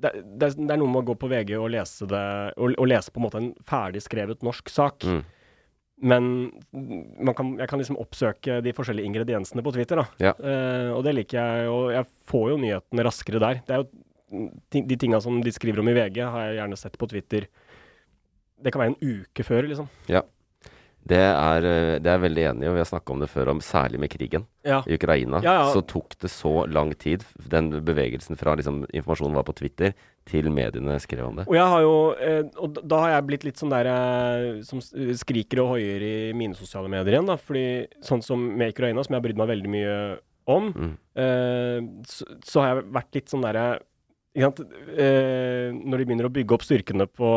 det, 0.04 0.12
det, 0.38 0.50
det 0.58 0.72
er 0.74 0.80
noe 0.82 0.90
med 0.92 1.04
å 1.04 1.08
gå 1.14 1.16
på 1.22 1.30
VG 1.32 1.54
og 1.56 1.70
lese 1.72 2.08
det 2.10 2.54
Og, 2.58 2.74
og 2.76 2.88
lese 2.90 3.12
på 3.14 3.22
en 3.22 3.26
måte 3.28 3.40
en 3.40 3.54
ferdig 3.64 4.02
skrevet 4.04 4.42
norsk 4.44 4.68
sak. 4.70 5.04
Mm. 5.08 5.22
Men 6.04 6.24
man 7.24 7.36
kan, 7.38 7.54
jeg 7.62 7.70
kan 7.70 7.80
liksom 7.80 8.00
oppsøke 8.02 8.58
de 8.66 8.74
forskjellige 8.76 9.08
ingrediensene 9.08 9.64
på 9.64 9.72
Twitter, 9.72 10.02
da. 10.02 10.06
Ja. 10.20 10.34
Uh, 10.36 10.98
og 10.98 11.04
det 11.06 11.14
liker 11.16 11.38
jeg, 11.40 11.70
og 11.72 11.92
jeg 11.94 12.08
får 12.28 12.50
jo 12.52 12.58
nyhetene 12.60 13.06
raskere 13.08 13.40
der. 13.40 13.62
Det 13.64 13.78
er 13.78 13.84
jo 13.86 14.50
de 14.90 14.98
tinga 15.00 15.22
som 15.24 15.38
de 15.46 15.52
skriver 15.54 15.80
om 15.80 15.88
i 15.88 15.94
VG, 15.96 16.20
har 16.26 16.50
jeg 16.50 16.58
gjerne 16.58 16.80
sett 16.82 16.98
på 17.00 17.08
Twitter. 17.08 17.46
Det 18.64 18.74
kan 18.74 18.82
være 18.84 18.96
en 18.96 19.22
uke 19.22 19.46
før, 19.48 19.70
liksom. 19.70 19.88
Det, 21.06 21.20
er, 21.20 21.66
eh, 21.68 22.00
det 22.00 22.08
er 22.14 22.22
veldig 22.24 22.44
enig 22.54 22.64
i, 22.64 22.68
og 22.72 22.76
vi 22.78 22.80
har 22.80 22.88
snakka 22.88 23.12
om 23.12 23.20
det 23.20 23.28
før, 23.30 23.50
om 23.52 23.60
særlig 23.60 24.00
med 24.00 24.10
krigen 24.14 24.46
Ja. 24.64 24.82
i 24.88 24.96
Ukraina. 24.96 25.42
Ja, 25.44 25.54
ja. 25.60 25.74
Så 25.74 25.82
tok 25.86 26.16
det 26.24 26.30
så 26.32 26.66
lang 26.72 26.94
tid, 26.96 27.26
den 27.52 27.70
bevegelsen 27.84 28.38
fra 28.40 28.56
liksom, 28.56 28.86
informasjonen 28.94 29.36
var 29.36 29.44
på 29.44 29.56
Twitter, 29.60 29.94
til 30.26 30.48
mediene 30.50 30.96
skrev 31.04 31.26
om 31.28 31.36
det. 31.36 31.48
Og 31.50 31.56
har 31.60 31.82
jo 31.84 31.96
eh, 32.16 32.44
Og 32.64 32.78
da 32.88 33.00
har 33.04 33.10
jeg 33.18 33.28
blitt 33.28 33.44
litt 33.44 33.58
sånn 33.60 33.74
der 33.74 33.90
eh, 33.92 34.62
som 34.64 34.80
skriker 34.80 35.60
og 35.66 35.74
hoier 35.76 36.02
i 36.08 36.34
mine 36.34 36.56
sosiale 36.56 36.88
medier 36.88 37.18
igjen, 37.18 37.28
da. 37.28 37.36
Fordi 37.36 37.88
sånn 38.02 38.24
som 38.24 38.40
med 38.58 38.72
Ukraina, 38.72 39.04
som 39.04 39.14
jeg 39.14 39.20
har 39.22 39.28
brydd 39.28 39.38
meg 39.44 39.52
veldig 39.52 39.70
mye 39.76 39.98
om, 40.48 40.72
Mm. 40.74 40.94
eh, 41.16 42.04
så, 42.08 42.26
så 42.44 42.62
har 42.64 42.76
jeg 42.76 42.92
vært 42.92 43.14
litt 43.16 43.28
sånn 43.32 43.44
derre? 43.44 43.80
Eh, 44.36 45.70
når 45.74 45.98
de 46.02 46.06
begynner 46.08 46.26
å 46.28 46.34
bygge 46.34 46.56
opp 46.56 46.64
styrkene 46.66 47.06
på, 47.12 47.28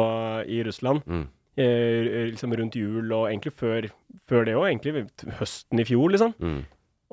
i 0.48 0.62
Russland, 0.64 1.02
Mm. 1.06 1.26
Eh, 1.56 2.30
liksom 2.32 2.54
rundt 2.56 2.78
jul 2.78 3.10
og 3.10 3.28
egentlig 3.28 3.52
før, 3.56 3.90
før 4.28 4.48
det 4.48 4.56
òg, 4.56 4.68
egentlig 4.70 5.06
høsten 5.40 5.82
i 5.82 5.88
fjor, 5.88 6.10
liksom, 6.14 6.34
Mm. 6.40 6.64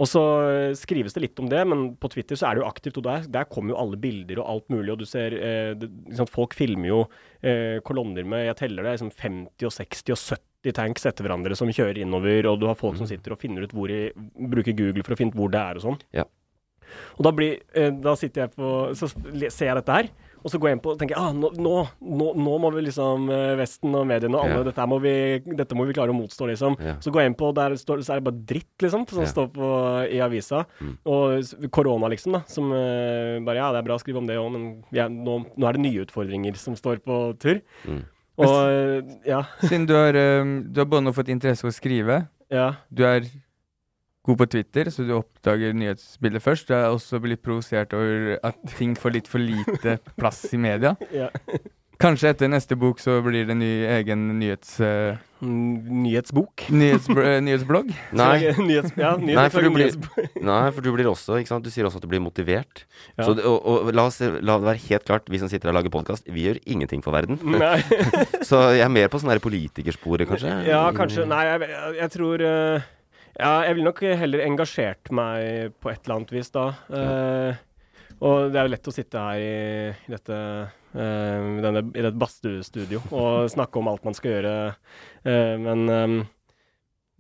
Og 0.02 0.10
så 0.10 0.22
eh, 0.50 0.72
skrives 0.74 1.14
det 1.14 1.22
litt 1.22 1.40
om 1.42 1.50
det, 1.52 1.60
men 1.70 1.84
på 2.02 2.10
Twitter 2.10 2.38
så 2.40 2.48
er 2.48 2.56
det 2.56 2.64
jo 2.64 2.70
aktivt, 2.70 2.96
og 2.98 3.06
der, 3.06 3.28
der 3.30 3.46
kommer 3.46 3.76
jo 3.76 3.82
alle 3.84 4.00
bilder 4.02 4.40
og 4.42 4.48
alt 4.50 4.72
mulig, 4.74 4.90
og 4.90 5.04
du 5.04 5.06
ser 5.06 5.36
eh, 5.38 5.74
det, 5.78 5.90
liksom, 6.10 6.30
Folk 6.34 6.56
filmer 6.58 6.90
jo 6.90 7.02
eh, 7.46 7.78
kolonner 7.86 8.26
med, 8.26 8.48
jeg 8.48 8.58
teller 8.64 8.88
det, 8.88 8.96
liksom 8.98 9.14
50 9.14 9.70
og 9.70 9.76
60 9.76 10.16
og 10.16 10.24
70 10.64 10.78
tanks 10.80 11.06
etter 11.06 11.28
hverandre 11.28 11.58
som 11.60 11.70
kjører 11.70 12.02
innover, 12.02 12.50
og 12.50 12.58
du 12.64 12.66
har 12.72 12.80
folk 12.80 12.98
som 12.98 13.10
sitter 13.10 13.36
og 13.36 13.42
finner 13.44 13.68
ut 13.68 13.76
hvor 13.78 13.94
i 13.94 14.08
Bruker 14.16 14.74
Google 14.74 15.06
for 15.06 15.14
å 15.14 15.20
finne 15.20 15.36
ut 15.36 15.38
hvor 15.38 15.54
det 15.54 15.62
er 15.62 15.78
og 15.78 15.86
sånn. 15.86 16.02
Ja. 16.16 16.26
Og 17.18 17.26
da 17.26 17.32
blir 17.34 17.62
eh, 17.78 17.94
Da 18.04 18.12
sitter 18.20 18.44
jeg 18.44 18.52
på 18.54 18.70
Så 18.98 19.08
ser 19.10 19.70
jeg 19.70 19.78
dette 19.80 19.96
her. 19.96 20.10
Og 20.44 20.52
så 20.52 20.60
går 20.60 20.70
jeg 20.70 20.76
inn 20.78 20.82
på 20.84 20.92
og 20.92 21.00
tenker 21.00 21.16
ah, 21.18 21.32
nå, 21.32 21.50
nå, 21.56 21.74
nå, 22.04 22.28
nå 22.36 22.54
må 22.60 22.70
vi 22.76 22.82
liksom 22.90 23.30
eh, 23.32 23.54
Vesten 23.60 23.94
og 23.96 24.06
mediene 24.10 24.36
og 24.36 24.44
alle 24.44 24.58
Ja. 24.60 24.64
dette, 24.68 24.88
må 24.92 24.98
vi, 25.02 25.14
dette 25.56 25.76
må 25.80 25.86
vi 25.88 25.94
klare 25.96 26.12
å 26.12 26.18
motstå, 26.18 26.50
liksom. 26.52 26.76
Ja. 26.84 26.96
Så 27.00 27.12
går 27.16 27.22
jeg 27.24 27.32
inn 27.32 27.38
på, 27.40 27.54
der 27.56 27.76
står, 27.80 28.04
så 28.04 28.14
er 28.14 28.20
det 28.22 28.28
bare 28.28 28.44
dritt, 28.54 28.74
liksom, 28.84 29.06
som 29.10 29.24
Ja. 29.24 29.30
står 29.32 29.48
på, 29.56 29.70
i 30.12 30.20
avisa. 30.20 30.66
Mm. 30.82 30.98
Og 31.06 31.70
korona, 31.72 32.10
liksom, 32.12 32.34
da. 32.36 32.42
Som 32.52 32.72
eh, 32.76 33.40
bare 33.46 33.56
Ja, 33.62 33.72
det 33.72 33.80
er 33.84 33.88
bra 33.88 33.96
å 33.96 34.04
skrive 34.04 34.20
om 34.20 34.28
det 34.28 34.36
òg, 34.38 34.52
men 34.52 34.68
er, 34.92 35.08
nå, 35.10 35.46
nå 35.56 35.68
er 35.70 35.74
det 35.80 35.86
nye 35.86 36.04
utfordringer 36.04 36.56
som 36.60 36.76
står 36.76 37.00
på 37.08 37.22
tur. 37.40 37.62
Mm. 37.88 38.04
Og 38.44 39.14
ja. 39.30 39.44
Siden 39.62 39.86
du 39.88 39.94
har, 39.96 40.16
eh, 40.18 40.44
du 40.68 40.80
har 40.82 40.88
både 40.90 41.06
nå 41.08 41.14
fått 41.16 41.30
interesse 41.30 41.62
for 41.62 41.70
å 41.72 41.76
skrive, 41.80 42.28
Ja. 42.52 42.74
du 42.92 43.04
er 43.06 43.22
god 44.24 44.40
på 44.40 44.50
Twitter, 44.56 44.90
så 44.94 45.06
du 45.08 45.14
oppdager 45.18 45.76
nyhetsbildet 45.76 46.44
først. 46.44 46.70
Du 46.70 46.76
er 46.78 46.90
også 46.90 47.20
blitt 47.24 47.44
provosert 47.44 47.94
over 47.98 48.38
at 48.44 48.60
ting 48.78 48.96
får 49.00 49.18
litt 49.18 49.30
for 49.32 49.44
lite 49.44 49.98
plass 50.20 50.46
i 50.56 50.60
media. 50.62 50.96
ja. 51.12 51.30
Kanskje 52.04 52.32
etter 52.34 52.50
neste 52.52 52.76
bok 52.80 53.00
så 53.00 53.20
blir 53.24 53.46
det 53.48 53.56
ny 53.60 53.74
egen 54.00 54.28
nyhets, 54.40 54.80
Mm, 55.44 56.04
Nyhetsbok. 56.04 56.64
nyhetsbl 56.72 57.20
eh, 57.28 57.42
nyhetsblogg. 57.44 57.90
Nei. 58.16 58.38
Nyhets, 58.70 58.94
ja, 58.96 59.10
nyhets, 59.20 59.36
Nei, 59.36 59.48
for 59.52 59.66
du 59.66 59.74
blir- 59.76 60.40
Nei, 60.40 60.62
for 60.72 60.86
du 60.86 60.92
blir 60.96 61.10
også 61.12 61.36
ikke 61.42 61.52
sant? 61.52 61.66
Du 61.66 61.74
sier 61.74 61.88
også 61.88 62.00
at 62.00 62.06
du 62.06 62.10
blir 62.12 62.24
motivert. 62.24 62.86
Ja. 63.18 63.26
Så, 63.28 63.36
og, 63.36 63.60
og 63.68 63.92
la, 63.92 64.06
oss, 64.08 64.22
la 64.24 64.56
det 64.62 64.70
være 64.70 64.84
helt 64.88 65.08
klart, 65.10 65.28
vi 65.28 65.42
som 65.42 65.52
sitter 65.52 65.68
her 65.70 65.76
og 65.76 65.82
lager 65.82 65.94
podkast, 65.94 66.30
vi 66.32 66.48
gjør 66.48 66.62
ingenting 66.64 67.04
for 67.04 67.16
verden. 67.16 67.40
Nei. 67.44 67.76
Så 68.48 68.62
jeg 68.78 68.86
er 68.88 68.94
mer 68.94 69.12
på 69.12 69.20
sånn 69.20 69.36
politikersporet, 69.44 70.30
kanskje. 70.32 70.56
Ja, 70.70 70.86
kanskje. 70.96 71.28
Nei, 71.28 71.44
jeg, 71.50 71.72
jeg, 72.00 72.14
tror 72.16 72.46
eh, 72.48 72.88
Ja, 73.40 73.64
jeg 73.66 73.78
ville 73.78 73.90
nok 73.90 74.02
heller 74.04 74.44
engasjert 74.46 75.10
meg 75.16 75.74
på 75.82 75.90
et 75.90 76.04
eller 76.04 76.20
annet 76.20 76.34
vis 76.36 76.52
da. 76.54 76.68
Eh, 76.94 77.62
og 78.24 78.54
det 78.54 78.60
er 78.60 78.68
jo 78.68 78.74
lett 78.76 78.88
å 78.88 78.94
sitte 78.94 79.24
her 79.26 79.42
i, 79.42 80.12
dette 80.12 80.38
uh, 80.38 81.48
denne, 81.64 81.82
i 81.92 82.04
dette 82.06 82.20
badstuestudio 82.20 83.02
og 83.10 83.50
snakke 83.52 83.82
om 83.82 83.90
alt 83.92 84.06
man 84.08 84.16
skal 84.16 84.38
gjøre, 84.38 84.54
uh, 85.26 85.56
men 85.60 85.84
um, 85.90 86.16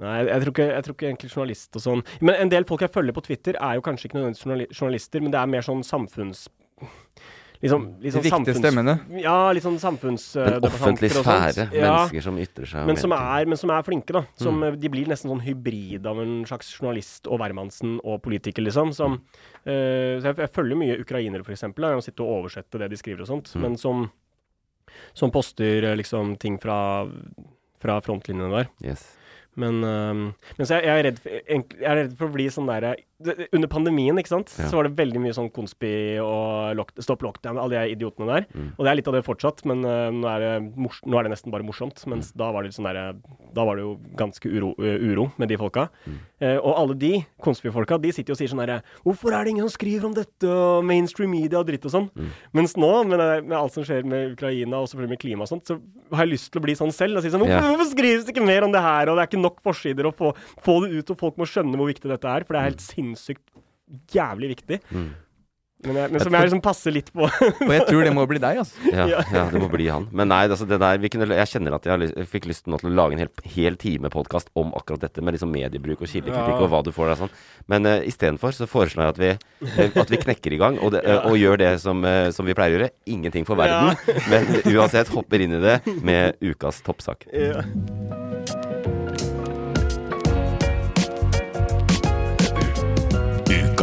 Nei, 0.02 0.16
jeg, 0.26 0.42
tror 0.42 0.52
ikke, 0.52 0.66
jeg 0.68 0.84
tror 0.84 0.96
ikke 0.96 1.06
egentlig 1.06 1.30
journalist 1.30 1.78
og 1.78 1.84
sånn. 1.84 2.02
Men 2.26 2.40
en 2.42 2.50
del 2.52 2.66
folk 2.68 2.82
jeg 2.82 2.92
følger 2.92 3.14
på 3.16 3.22
Twitter, 3.28 3.60
er 3.62 3.78
jo 3.78 3.84
kanskje 3.86 4.10
ikke 4.10 4.18
nødvendigvis 4.18 4.80
journalister, 4.80 5.22
men 5.22 5.32
det 5.32 5.38
er 5.40 5.52
mer 5.54 5.64
sånn 5.64 5.84
samfunns... 5.86 6.48
Liksom, 7.64 7.84
De 8.02 8.10
liksom 8.10 8.24
viktige 8.26 8.58
stemmene. 8.60 8.94
Ja, 9.24 9.36
litt 9.56 9.64
sånn 9.64 9.78
samfunns... 9.80 10.26
Den 10.36 10.66
offentlige 10.68 11.16
sfære. 11.16 11.70
Ja. 11.72 11.94
Mennesker 11.94 12.26
som 12.26 12.40
ytrer 12.44 12.68
seg. 12.68 12.90
Men 12.90 12.98
som, 13.00 13.14
er, 13.16 13.48
men 13.48 13.60
som 13.62 13.72
er 13.72 13.86
flinke, 13.88 14.12
da. 14.18 14.26
Som, 14.36 14.60
Mm. 14.60 14.76
De 14.84 14.90
blir 14.92 15.08
nesten 15.08 15.32
sånn 15.32 15.42
hybrid 15.46 16.06
av 16.12 16.20
en 16.20 16.34
slags 16.50 16.74
journalist 16.76 17.30
og 17.32 17.40
hvermannsen 17.40 17.96
og 18.04 18.20
politiker, 18.26 18.66
liksom. 18.68 18.92
Som, 18.96 19.16
eh, 19.64 20.20
så 20.20 20.28
jeg, 20.34 20.42
jeg 20.44 20.52
følger 20.60 20.82
mye 20.82 21.00
ukrainere, 21.06 21.48
eksempel. 21.56 21.88
Jeg 21.88 22.02
kan 22.02 22.06
sitte 22.10 22.28
og 22.28 22.36
oversetter 22.42 22.84
det 22.84 22.92
de 22.92 23.00
skriver 23.00 23.24
og 23.24 23.32
sånt. 23.32 23.54
Mm. 23.56 23.64
Men 23.70 23.80
som, 23.80 24.04
som 25.16 25.32
poster 25.32 25.88
eh, 25.88 25.96
liksom 26.04 26.36
ting 26.44 26.60
fra, 26.62 26.78
fra 27.80 28.02
frontlinjene 28.04 28.52
der. 28.60 28.72
Yes. 28.84 29.08
Men, 29.56 29.80
eh, 29.88 30.14
men 30.60 30.68
så 30.68 30.82
jeg, 30.82 30.84
jeg, 30.90 31.00
er 31.00 31.04
for, 31.24 31.30
jeg 31.80 31.90
er 31.94 32.00
redd 32.04 32.16
for 32.20 32.28
å 32.28 32.34
bli 32.36 32.48
sånn 32.52 32.68
det- 32.74 32.96
Under 33.54 33.68
pandemien, 33.72 34.18
ikke 34.20 34.32
sant, 34.32 34.54
Ja. 34.60 34.68
så 34.70 34.76
var 34.78 34.84
det 34.88 34.96
veldig 34.98 35.22
mye 35.24 35.34
sånn 35.34 35.50
konspi 35.54 36.20
og 36.22 36.76
lock, 36.78 36.92
stopp 37.00 37.22
lockdown, 37.24 37.58
alle 37.58 37.70
de 37.88 37.96
idiotene 37.96 38.28
der. 38.28 38.46
Mm. 38.54 38.70
Og 38.78 38.84
det 38.86 38.92
er 38.92 38.96
litt 39.00 39.08
av 39.08 39.14
det 39.18 39.24
fortsatt, 39.26 39.64
men 39.70 39.84
uh, 39.86 40.10
nå, 40.12 40.28
er 40.28 40.40
det 40.44 40.78
mors 40.78 41.00
nå 41.06 41.20
er 41.20 41.24
det 41.28 41.34
nesten 41.36 41.52
bare 41.54 41.64
morsomt. 41.66 42.04
Mens 42.12 42.32
da 42.36 42.52
var 42.52 42.64
det 42.64 42.74
sånn 42.76 42.88
der, 42.90 43.16
Da 43.54 43.64
var 43.66 43.76
det 43.78 43.84
jo 43.86 43.98
ganske 44.18 44.50
uro, 44.50 44.74
uh, 44.80 44.98
uro 45.14 45.32
med 45.38 45.50
de 45.50 45.58
folka. 45.58 45.88
Mm. 46.08 46.20
Uh, 46.44 46.58
og 46.60 46.74
alle 46.78 46.96
de 47.00 47.14
konspifolka, 47.42 48.00
de 48.02 48.12
sitter 48.12 48.34
jo 48.34 48.36
og 48.36 48.42
sier 48.42 48.50
sånn 48.52 48.60
herre 48.64 48.82
Hvorfor 49.06 49.32
er 49.34 49.44
det 49.46 49.54
ingen 49.54 49.68
som 49.70 49.76
skriver 49.78 50.06
om 50.10 50.14
dette, 50.14 50.44
og 50.50 50.84
mainstream 50.84 51.32
media 51.32 51.60
og 51.60 51.68
dritt 51.68 51.86
og 51.86 51.92
sånn? 51.94 52.10
Mm. 52.18 52.32
Mens 52.54 52.76
nå, 52.76 52.92
med, 53.08 53.20
med 53.48 53.58
alt 53.58 53.74
som 53.74 53.84
skjer 53.88 54.04
med 54.06 54.34
Ukraina, 54.38 54.82
og 54.82 54.88
selvfølgelig 54.90 55.14
med 55.16 55.20
klima 55.22 55.46
og 55.48 55.52
sånt, 55.54 55.66
så 55.70 55.80
har 56.14 56.26
jeg 56.26 56.34
lyst 56.36 56.52
til 56.52 56.60
å 56.62 56.66
bli 56.66 56.76
sånn 56.78 56.92
selv. 56.94 57.18
Og 57.18 57.24
si 57.24 57.30
sånn 57.30 57.42
Hvorfor, 57.44 57.54
Ja. 57.54 57.62
hvorfor 57.74 57.90
skrives 57.92 58.26
det 58.26 58.34
ikke 58.36 58.46
mer 58.46 58.64
om 58.64 58.72
det 58.72 58.82
her, 58.82 59.10
og 59.10 59.18
det 59.18 59.24
er 59.24 59.28
ikke 59.32 59.42
nok 59.44 59.62
forsider, 59.64 60.06
å 60.10 60.14
få, 60.16 60.34
få 60.64 60.76
det 60.84 60.92
ut, 61.00 61.10
og 61.12 61.18
folk 61.18 61.38
må 61.38 61.46
skjønne 61.50 61.76
hvor 61.78 61.90
viktig 61.90 62.10
dette 62.10 62.26
er, 62.30 62.44
for 62.44 62.54
det 62.54 62.60
er 62.62 62.70
helt 62.72 62.82
sinnssykt 62.84 63.13
jævlig 64.14 64.56
viktig. 64.58 64.80
Mm. 64.92 65.12
Men, 65.84 65.98
jeg, 66.00 66.12
men 66.14 66.22
som 66.24 66.32
jeg 66.32 66.46
liksom 66.48 66.62
passer 66.64 66.94
litt 66.96 67.10
på. 67.12 67.26
Og 67.28 67.72
jeg 67.74 67.84
tror 67.90 68.06
det 68.08 68.12
må 68.16 68.24
bli 68.30 68.40
deg, 68.40 68.62
altså. 68.62 68.78
Ja, 68.96 69.04
Ja. 69.12 69.24
ja, 69.36 69.42
det 69.52 69.60
må 69.60 69.68
bli 69.68 69.90
han. 69.92 70.06
Men 70.16 70.30
nei, 70.32 70.46
altså 70.48 70.64
det 70.70 70.78
der 70.80 71.02
vi 71.04 71.10
kunne, 71.12 71.28
Jeg 71.28 71.50
kjenner 71.52 71.76
at 71.76 71.84
jeg, 71.84 71.92
har 71.92 72.00
lyst, 72.00 72.14
jeg 72.22 72.30
fikk 72.32 72.46
lyst 72.48 72.70
nå 72.72 72.78
til 72.80 72.88
å 72.88 72.94
lage 72.96 73.18
en 73.18 73.24
hel, 73.26 73.32
hel 73.52 73.76
time 73.82 74.08
podkast 74.14 74.48
om 74.56 74.72
akkurat 74.80 75.04
dette, 75.04 75.20
med 75.20 75.36
liksom 75.36 75.52
mediebruk 75.52 76.00
og 76.00 76.08
kildekritikk 76.08 76.56
Ja. 76.56 76.62
og 76.64 76.72
hva 76.72 76.80
du 76.88 76.94
får 76.96 77.12
der 77.12 77.20
sånn. 77.26 77.34
Men 77.68 77.90
uh, 77.90 77.98
istedenfor 78.08 78.56
så 78.56 78.64
foreslår 78.72 79.10
jeg 79.10 79.12
at 79.12 79.20
vi, 79.26 79.32
uh, 79.68 80.00
at 80.06 80.14
vi 80.16 80.22
knekker 80.24 80.56
i 80.56 80.62
gang 80.64 80.80
og, 80.80 80.94
det, 80.96 81.04
uh, 81.04 81.28
og 81.28 81.36
gjør 81.42 81.60
det 81.66 81.74
som, 81.84 82.00
uh, 82.08 82.30
som 82.32 82.48
vi 82.48 82.56
pleier 82.56 82.78
å 82.78 82.80
gjøre. 82.80 82.94
Ingenting 83.18 83.44
for 83.50 83.60
verden. 83.60 84.00
Men 84.32 84.48
uansett 84.72 85.12
hopper 85.12 85.44
inn 85.44 85.60
i 85.60 85.64
det 85.68 85.82
med 86.00 86.40
ukas 86.48 86.80
toppsak. 86.88 87.28
Ja. 87.36 87.60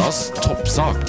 Ukas 0.00 0.30
toppsak. 0.32 1.02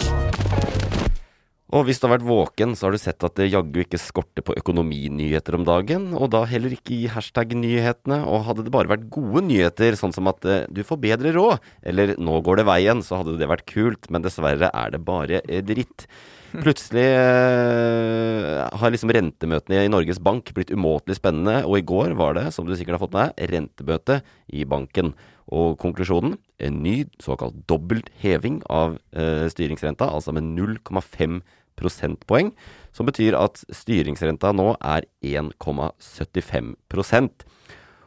Og 1.72 1.86
hvis 1.88 2.02
du 2.02 2.10
har 2.10 2.18
vært 2.18 2.26
våken, 2.28 2.74
så 2.76 2.90
har 2.90 2.92
du 2.92 3.00
sett 3.00 3.24
at 3.24 3.38
det 3.40 3.48
jaggu 3.48 3.78
ikke 3.86 4.00
skorter 4.02 4.44
på 4.44 4.58
økonominyheter 4.60 5.56
om 5.56 5.64
dagen, 5.64 6.10
og 6.12 6.34
da 6.34 6.42
heller 6.50 6.76
ikke 6.76 6.98
i 6.98 7.08
hashtag-nyhetene. 7.14 8.18
Og 8.28 8.44
hadde 8.50 8.66
det 8.68 8.74
bare 8.76 8.92
vært 8.92 9.08
gode 9.16 9.46
nyheter, 9.48 9.96
sånn 9.96 10.12
som 10.12 10.28
at 10.28 10.44
eh, 10.44 10.68
du 10.68 10.84
får 10.84 11.00
bedre 11.08 11.32
råd, 11.38 11.72
eller 11.88 12.18
nå 12.20 12.42
går 12.44 12.60
det 12.60 12.68
veien, 12.68 13.00
så 13.00 13.22
hadde 13.22 13.40
det 13.40 13.48
vært 13.54 13.70
kult, 13.72 14.12
men 14.12 14.28
dessverre 14.28 14.74
er 14.76 14.92
det 14.92 15.04
bare 15.08 15.40
eh, 15.48 15.64
dritt. 15.64 16.10
Plutselig 16.52 17.08
eh, 17.16 18.60
har 18.76 18.92
liksom 18.92 19.16
rentemøtene 19.16 19.86
i 19.86 19.92
Norges 19.96 20.20
Bank 20.20 20.52
blitt 20.52 20.76
umåtelig 20.76 21.22
spennende, 21.22 21.62
og 21.64 21.80
i 21.80 21.88
går 21.88 22.20
var 22.20 22.36
det, 22.36 22.50
som 22.52 22.68
du 22.68 22.76
sikkert 22.76 23.00
har 23.00 23.06
fått 23.08 23.16
med 23.16 23.32
deg, 23.32 23.54
rentemøte 23.56 24.20
i 24.52 24.68
banken. 24.68 25.16
Og 25.52 25.76
konklusjonen 25.82 26.38
en 26.64 26.84
ny 26.84 27.06
såkalt 27.20 27.56
dobbelt 27.68 28.10
heving 28.22 28.62
av 28.72 28.98
eh, 29.12 29.50
styringsrenta, 29.52 30.08
altså 30.08 30.32
med 30.36 30.44
0,5 30.56 31.42
prosentpoeng, 31.80 32.52
som 32.96 33.06
betyr 33.08 33.34
at 33.40 33.64
styringsrenta 33.74 34.52
nå 34.56 34.76
er 34.80 35.02
1,75% 35.24 37.46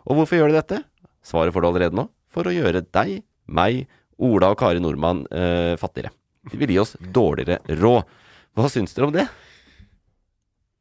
Og 0.04 0.12
hvorfor 0.18 0.36
gjør 0.36 0.48
de 0.52 0.60
dette? 0.60 0.78
Svaret 1.24 1.52
får 1.54 1.62
du 1.64 1.68
allerede 1.70 1.96
nå. 1.96 2.04
For 2.32 2.42
å 2.48 2.52
gjøre 2.52 2.84
deg, 2.92 3.22
meg, 3.46 3.86
Ola 4.24 4.46
og 4.52 4.58
Kari 4.60 4.80
Nordmann 4.82 5.20
eh, 5.32 5.74
fattigere. 5.80 6.10
De 6.50 6.56
vil 6.60 6.72
gi 6.74 6.82
oss 6.82 6.92
dårligere 7.00 7.56
råd. 7.80 8.02
Hva 8.54 8.68
syns 8.70 8.94
dere 8.94 9.06
om 9.08 9.14
det? 9.14 9.24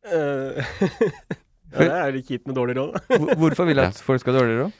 Uh, 0.03 0.59
ja, 1.71 1.79
det 1.79 1.87
er 1.87 2.15
litt 2.17 2.27
kjipt 2.27 2.47
med 2.49 2.55
dårlig 2.59 2.75
råd. 2.77 2.89
Hvorfor 3.39 3.65
vil 3.69 3.79
jeg 3.79 3.87
at 3.93 4.03
folk 4.03 4.19
skal 4.21 4.33
ha 4.35 4.39
dårligere 4.41 4.61
råd? 4.65 4.73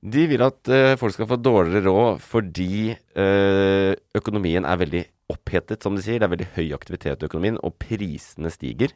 De 0.00 0.24
vil 0.30 0.42
at 0.44 0.70
uh, 0.72 0.96
folk 1.00 1.12
skal 1.12 1.28
få 1.28 1.36
dårligere 1.36 1.84
råd 1.90 2.22
fordi 2.24 2.94
uh, 3.18 3.92
økonomien 4.16 4.64
er 4.64 4.80
veldig 4.80 5.02
opphetet, 5.30 5.82
som 5.84 5.96
de 5.96 6.04
sier. 6.04 6.18
Det 6.20 6.26
er 6.26 6.34
veldig 6.34 6.50
høy 6.56 6.74
aktivitet 6.76 7.22
i 7.22 7.28
økonomien, 7.28 7.58
og 7.62 7.76
prisene 7.82 8.50
stiger. 8.52 8.94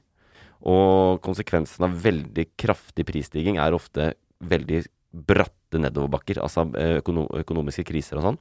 Og 0.65 1.21
konsekvensen 1.25 1.85
av 1.87 1.97
veldig 2.05 2.47
kraftig 2.61 3.07
prisstiging 3.09 3.59
er 3.61 3.77
ofte 3.77 4.13
veldig 4.45 4.85
bratte 5.15 5.79
nedoverbakker, 5.79 6.41
altså 6.43 6.67
eh, 6.79 6.99
økono 7.01 7.27
økonomiske 7.39 7.85
kriser 7.87 8.19
og 8.19 8.29
sånn. 8.29 8.39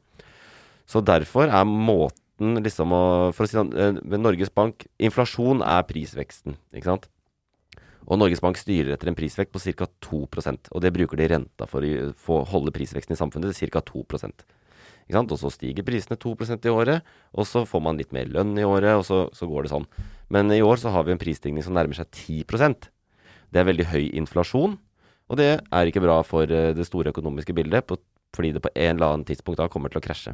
Så 0.90 1.04
derfor 1.06 1.52
er 1.52 1.68
måten 1.70 2.58
liksom 2.66 2.92
å 2.92 3.04
For 3.36 3.46
å 3.46 3.48
si 3.48 3.56
sånn, 3.56 3.70
eh, 3.78 4.18
Norges 4.18 4.50
Bank 4.52 4.88
Inflasjon 4.98 5.62
er 5.62 5.86
prisveksten, 5.88 6.58
ikke 6.74 6.90
sant? 6.90 7.06
Og 8.04 8.20
Norges 8.20 8.42
Bank 8.44 8.58
styrer 8.60 8.94
etter 8.96 9.10
en 9.10 9.16
prisvekt 9.18 9.54
på 9.54 9.62
ca. 9.64 9.88
2% 10.04 10.74
og 10.74 10.84
det 10.84 10.92
bruker 10.96 11.20
de 11.20 11.30
renta 11.32 11.68
for 11.70 11.86
å 11.86 12.12
få 12.20 12.42
holde 12.50 12.74
prisveksten 12.76 13.16
i 13.16 13.20
samfunnet 13.20 13.56
til 13.56 13.72
ca. 13.72 13.84
2% 13.94 14.46
ikke 15.04 15.18
sant? 15.18 15.34
Og 15.36 15.40
så 15.40 15.52
stiger 15.52 15.86
prisene 15.88 16.18
2% 16.20 16.68
i 16.68 16.72
året, 16.72 17.04
og 17.36 17.48
så 17.48 17.64
får 17.68 17.84
man 17.84 18.00
litt 18.00 18.14
mer 18.16 18.30
lønn 18.32 18.56
i 18.60 18.68
året, 18.68 18.96
og 19.00 19.06
så, 19.08 19.20
så 19.36 19.48
går 19.50 19.66
det 19.66 19.74
sånn. 19.74 19.88
Men 20.34 20.52
i 20.56 20.64
år 20.64 20.80
så 20.80 20.94
har 20.94 21.06
vi 21.08 21.14
en 21.16 21.22
prisstigning 21.22 21.66
som 21.66 21.76
nærmer 21.76 21.98
seg 21.98 22.10
10% 22.12 22.90
Det 23.54 23.62
er 23.62 23.68
veldig 23.68 23.90
høy 23.92 24.06
inflasjon, 24.18 24.80
og 25.30 25.38
det 25.40 25.52
er 25.60 25.90
ikke 25.90 26.04
bra 26.04 26.22
for 26.26 26.50
eh, 26.50 26.72
det 26.74 26.88
store 26.88 27.14
økonomiske 27.14 27.54
bildet, 27.56 27.86
på, 27.86 28.00
fordi 28.34 28.56
det 28.56 28.64
på 28.64 28.72
en 28.74 28.96
eller 28.96 29.12
annen 29.12 29.28
tidspunkt 29.28 29.62
da 29.62 29.70
kommer 29.70 29.94
til 29.94 30.02
å 30.02 30.06
krasje. 30.06 30.34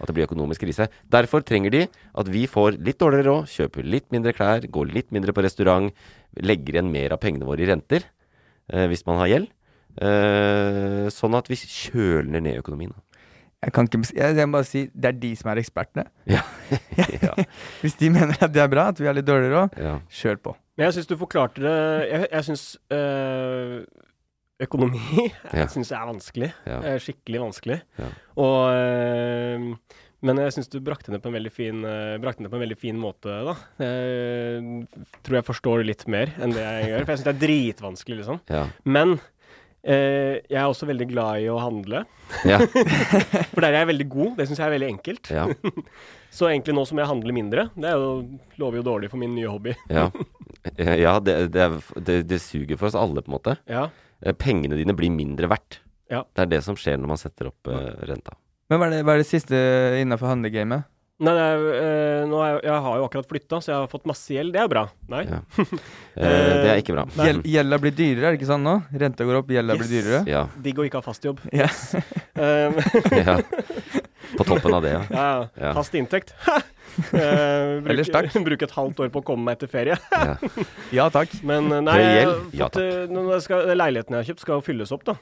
At 0.00 0.08
det 0.08 0.14
blir 0.16 0.24
økonomisk 0.24 0.64
krise. 0.64 0.88
Derfor 1.12 1.44
trenger 1.44 1.74
de 1.74 1.82
at 1.86 2.30
vi 2.32 2.46
får 2.48 2.78
litt 2.80 2.98
dårligere 3.02 3.28
råd, 3.28 3.50
kjøper 3.52 3.86
litt 3.86 4.08
mindre 4.14 4.32
klær, 4.36 4.64
går 4.72 4.92
litt 4.94 5.12
mindre 5.14 5.34
på 5.36 5.44
restaurant, 5.44 5.92
legger 6.44 6.78
igjen 6.78 6.92
mer 6.92 7.14
av 7.16 7.22
pengene 7.22 7.48
våre 7.48 7.64
i 7.64 7.68
renter 7.70 8.04
eh, 8.72 8.86
hvis 8.90 9.06
man 9.08 9.20
har 9.22 9.32
gjeld. 9.32 9.50
Eh, 9.96 11.06
sånn 11.14 11.36
at 11.38 11.48
vi 11.48 11.58
kjøler 11.60 12.42
ned 12.44 12.60
økonomien. 12.60 12.92
Jeg 13.64 13.72
kan 13.72 13.88
ikke 13.88 14.02
jeg, 14.12 14.36
jeg 14.36 14.48
må 14.48 14.58
bare 14.58 14.68
si 14.68 14.82
det 14.92 15.08
er 15.10 15.20
de 15.22 15.30
som 15.38 15.50
er 15.52 15.62
ekspertene. 15.62 16.08
Ja. 16.36 16.42
ja. 17.22 17.32
Hvis 17.80 17.94
de 18.00 18.08
mener 18.10 18.34
at 18.42 18.52
det 18.52 18.62
er 18.62 18.70
bra, 18.72 18.88
at 18.90 19.00
vi 19.00 19.06
er 19.08 19.14
litt 19.16 19.26
dårligere 19.28 19.66
òg, 19.66 19.76
ja. 19.80 19.98
kjør 20.10 20.40
på. 20.42 20.56
Men 20.76 20.88
jeg 20.88 20.98
syns 20.98 21.08
du 21.08 21.14
forklarte 21.16 21.62
det 21.62 21.76
Jeg, 22.10 22.26
jeg 22.32 22.46
syns 22.50 22.64
økonomi 24.62 25.00
Ja. 25.26 25.52
jeg 25.60 25.70
synes 25.72 25.92
er 25.92 26.08
vanskelig. 26.08 26.50
Ja. 26.66 26.80
Eh, 26.82 26.98
Skikkelig 27.02 27.42
vanskelig. 27.42 27.80
Ja. 28.00 28.10
Og 28.42 28.58
eh, 28.72 29.68
Men 30.24 30.40
jeg 30.40 30.54
syns 30.56 30.70
du 30.72 30.78
brakte 30.80 31.12
det 31.12 31.20
på 31.20 31.28
en 31.28 31.36
veldig 31.36 31.52
fin 31.52 31.82
eh, 31.84 32.16
Brakte 32.22 32.46
det 32.46 32.48
på 32.48 32.56
en 32.56 32.62
veldig 32.64 32.78
fin 32.80 32.96
måte, 32.98 33.34
da. 33.46 33.54
Jeg 33.82 35.06
tror 35.26 35.40
jeg 35.40 35.48
forstår 35.50 35.84
litt 35.84 36.06
mer 36.10 36.32
enn 36.40 36.54
det 36.56 36.64
jeg 36.64 36.90
gjør. 36.90 37.04
For 37.04 37.12
jeg 37.12 37.20
syns 37.20 37.28
det 37.28 37.34
er 37.34 37.42
dritvanskelig, 37.44 38.20
liksom. 38.22 38.40
ja. 38.48 38.62
Men 38.88 39.18
eh, 39.84 40.38
jeg 40.48 40.60
er 40.60 40.66
også 40.66 40.88
veldig 40.88 41.08
glad 41.12 41.44
i 41.44 41.50
å 41.52 41.60
handle. 41.60 42.06
ja. 42.48 42.62
For 43.52 43.60
der 43.60 43.72
er 43.72 43.82
jeg 43.82 43.92
veldig 43.92 44.08
god. 44.14 44.32
Det 44.40 44.48
syns 44.48 44.62
jeg 44.62 44.68
er 44.70 44.76
veldig 44.78 44.92
enkelt. 44.96 45.34
ja. 45.34 45.48
Så 46.36 46.50
egentlig 46.50 46.74
nå 46.76 46.82
som 46.84 46.98
jeg 47.00 47.08
handler 47.08 47.32
mindre, 47.32 47.62
det 47.80 47.94
jo, 47.96 48.08
lover 48.60 48.82
jo 48.82 48.84
dårlig 48.84 49.08
for 49.08 49.20
min 49.20 49.32
nye 49.32 49.48
hobby. 49.48 49.72
Ja, 49.88 50.10
ja 51.06 51.14
det, 51.24 51.36
det, 51.54 51.68
det, 51.96 52.16
det 52.28 52.40
suger 52.44 52.76
for 52.76 52.90
oss 52.90 52.98
alle, 52.98 53.22
på 53.24 53.30
en 53.30 53.36
måte. 53.38 53.54
Ja. 53.70 53.86
Eh, 54.20 54.36
Pengene 54.36 54.76
dine 54.76 54.92
blir 54.98 55.14
mindre 55.14 55.48
verdt. 55.48 55.80
Ja. 56.12 56.26
Det 56.36 56.44
er 56.44 56.50
det 56.50 56.60
som 56.66 56.76
skjer 56.78 57.00
når 57.00 57.14
man 57.14 57.22
setter 57.22 57.48
opp 57.48 57.70
eh, 57.72 57.88
renta. 58.10 58.36
Men 58.70 58.78
hva 58.80 58.86
er 58.88 58.94
det, 58.96 59.00
hva 59.06 59.14
er 59.14 59.22
det 59.22 59.28
siste 59.30 59.58
innafor 60.02 60.32
handlegamet? 60.32 60.86
Nei, 61.16 61.32
nei 61.32 61.44
er, 61.48 61.62
eh, 61.80 62.22
nå 62.28 62.36
er, 62.44 62.48
jeg- 62.58 62.64
jeg 62.66 62.80
har 62.84 62.96
jo 63.00 63.04
akkurat 63.06 63.28
flytta, 63.30 63.56
så 63.64 63.70
jeg 63.72 63.76
har 63.78 63.86
fått 63.88 64.04
masse 64.04 64.28
gjeld. 64.34 64.52
Det 64.52 64.60
er 64.60 64.68
bra. 64.68 64.82
Nei. 65.08 65.22
Ja. 65.24 65.38
Eh, 66.16 66.22
det 66.64 66.68
er 66.72 66.78
ikke 66.80 66.94
bra. 66.96 67.02
Gjel, 67.12 67.42
gjelda 67.44 67.76
blir 67.78 67.92
dyrere, 67.92 68.24
er 68.24 68.32
det 68.32 68.38
ikke 68.40 68.46
sant 68.48 68.64
nå? 68.64 68.72
Renta 68.96 69.24
går 69.28 69.36
opp, 69.42 69.50
gjelda 69.52 69.74
blir 69.76 69.90
dyrere. 69.90 70.20
Ja. 70.26 70.46
Digg 70.64 70.78
å 70.80 70.84
ikke 70.86 70.96
ha 70.96 71.04
fast 71.04 71.26
jobb. 71.28 71.42
Ja. 71.52 71.66
Um, 72.40 72.78
ja. 73.20 73.34
På 74.38 74.46
toppen 74.48 74.74
av 74.78 74.80
det, 74.86 74.94
ja. 74.94 75.02
ja, 75.12 75.26
Ja. 75.60 75.72
fast 75.76 75.92
inntekt. 76.00 76.32
Uh, 77.12 77.84
bruk, 77.84 77.90
Ellers 77.92 78.08
takk. 78.14 78.32
Bruke 78.48 78.64
et 78.64 78.72
halvt 78.72 79.02
år 79.04 79.10
på 79.12 79.20
å 79.20 79.26
komme 79.28 79.44
meg 79.44 79.58
etter 79.58 79.68
ferie. 79.68 79.98
ja. 80.08 80.36
ja 81.02 81.08
takk. 81.12 81.36
Men 81.44 81.68
nei, 81.84 81.98
Høy 82.00 82.06
jeg 82.06 82.16
gjeld? 82.16 82.32
har 82.32 82.56
Ja, 82.62 82.70
fått, 82.70 82.80
eh, 83.36 83.44
skal, 83.44 83.68
leiligheten 83.76 84.16
jeg 84.16 84.24
har 84.24 84.30
kjøpt, 84.32 84.44
skal 84.46 84.56
jo 84.56 84.64
fylles 84.72 84.92
opp, 84.96 85.04
da. 85.04 85.18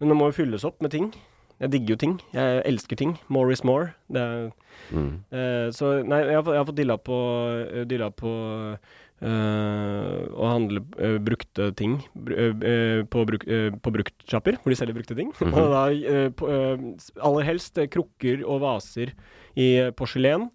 Men 0.00 0.14
det 0.14 0.16
må 0.22 0.30
jo 0.32 0.36
fylles 0.40 0.64
opp 0.64 0.80
med 0.80 0.96
ting. 0.96 1.12
Jeg 1.62 1.70
digger 1.70 1.94
jo 1.94 2.00
ting. 2.02 2.14
Jeg 2.34 2.62
elsker 2.66 2.98
ting. 2.98 3.14
More 3.30 3.52
is 3.54 3.62
more. 3.64 3.92
Er, 4.12 4.50
Mm. 4.90 5.20
eh, 5.30 5.68
så 5.70 6.02
nei, 6.02 6.18
jeg 6.26 6.34
har, 6.34 6.46
jeg 6.48 6.58
har 6.58 6.66
fått 6.66 6.78
dilla 6.80 6.96
på, 6.98 7.16
eh, 7.70 7.84
dilla 7.86 8.10
på 8.10 8.32
Uh, 9.22 10.26
å 10.34 10.48
handle 10.50 10.80
uh, 10.98 11.12
brukte 11.22 11.68
ting 11.78 11.92
uh, 12.26 12.32
eh, 12.34 12.64
eh, 12.66 13.02
på, 13.06 13.20
bruk, 13.28 13.44
på 13.46 13.92
bruktsjapper, 13.94 14.56
hvor 14.58 14.72
de 14.72 14.78
selger 14.80 14.96
brukte 14.96 15.14
ting. 15.14 15.28
Mhm. 15.38 15.52
Og 15.62 15.68
da 15.70 15.82
eh, 15.94 16.26
på, 16.34 16.48
eh, 16.50 16.82
aller 17.22 17.46
helst 17.46 17.78
eh, 17.78 17.86
krukker 17.86 18.42
og 18.42 18.64
vaser 18.64 19.12
i 19.54 19.68
eh, 19.78 19.92
porselen 19.94 20.48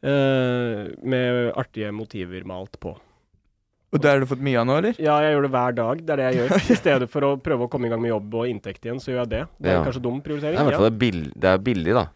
eh, 0.00 0.88
med 1.04 1.52
artige 1.52 1.92
motiver 1.92 2.48
malt 2.48 2.80
på. 2.80 2.94
Og 3.94 4.02
det 4.02 4.10
har 4.10 4.18
du 4.18 4.26
fått 4.26 4.42
mye 4.42 4.58
av 4.58 4.66
nå, 4.66 4.74
eller? 4.82 4.96
Ja, 4.98 5.20
jeg 5.22 5.36
gjør 5.36 5.46
det 5.46 5.52
hver 5.54 5.74
dag. 5.78 6.02
Det 6.04 6.10
er 6.16 6.16
det 6.18 6.26
jeg 6.32 6.40
gjør. 6.42 6.56
I 6.74 6.78
stedet 6.82 7.08
for 7.12 7.28
å 7.28 7.32
prøve 7.38 7.68
å 7.68 7.70
komme 7.70 7.86
i 7.86 7.92
gang 7.94 8.02
med 8.02 8.10
jobb 8.10 8.34
og 8.42 8.50
inntekt 8.50 8.82
igjen, 8.88 8.98
så 9.00 9.12
gjør 9.14 9.22
jeg 9.22 9.32
det. 9.36 9.42
Det 9.62 9.70
er 9.70 9.78
Ja. 9.78 9.84
kanskje 9.86 10.02
dum 10.02 10.20
prioritering. 10.24 10.58
Nei, 10.58 10.66
i 10.66 10.70
hvert 10.72 10.80
fall 10.82 10.90
ja. 10.90 10.98
billig, 11.06 11.30
det 11.38 11.50
er 11.54 11.62
billig, 11.70 11.94
da. 11.94 12.06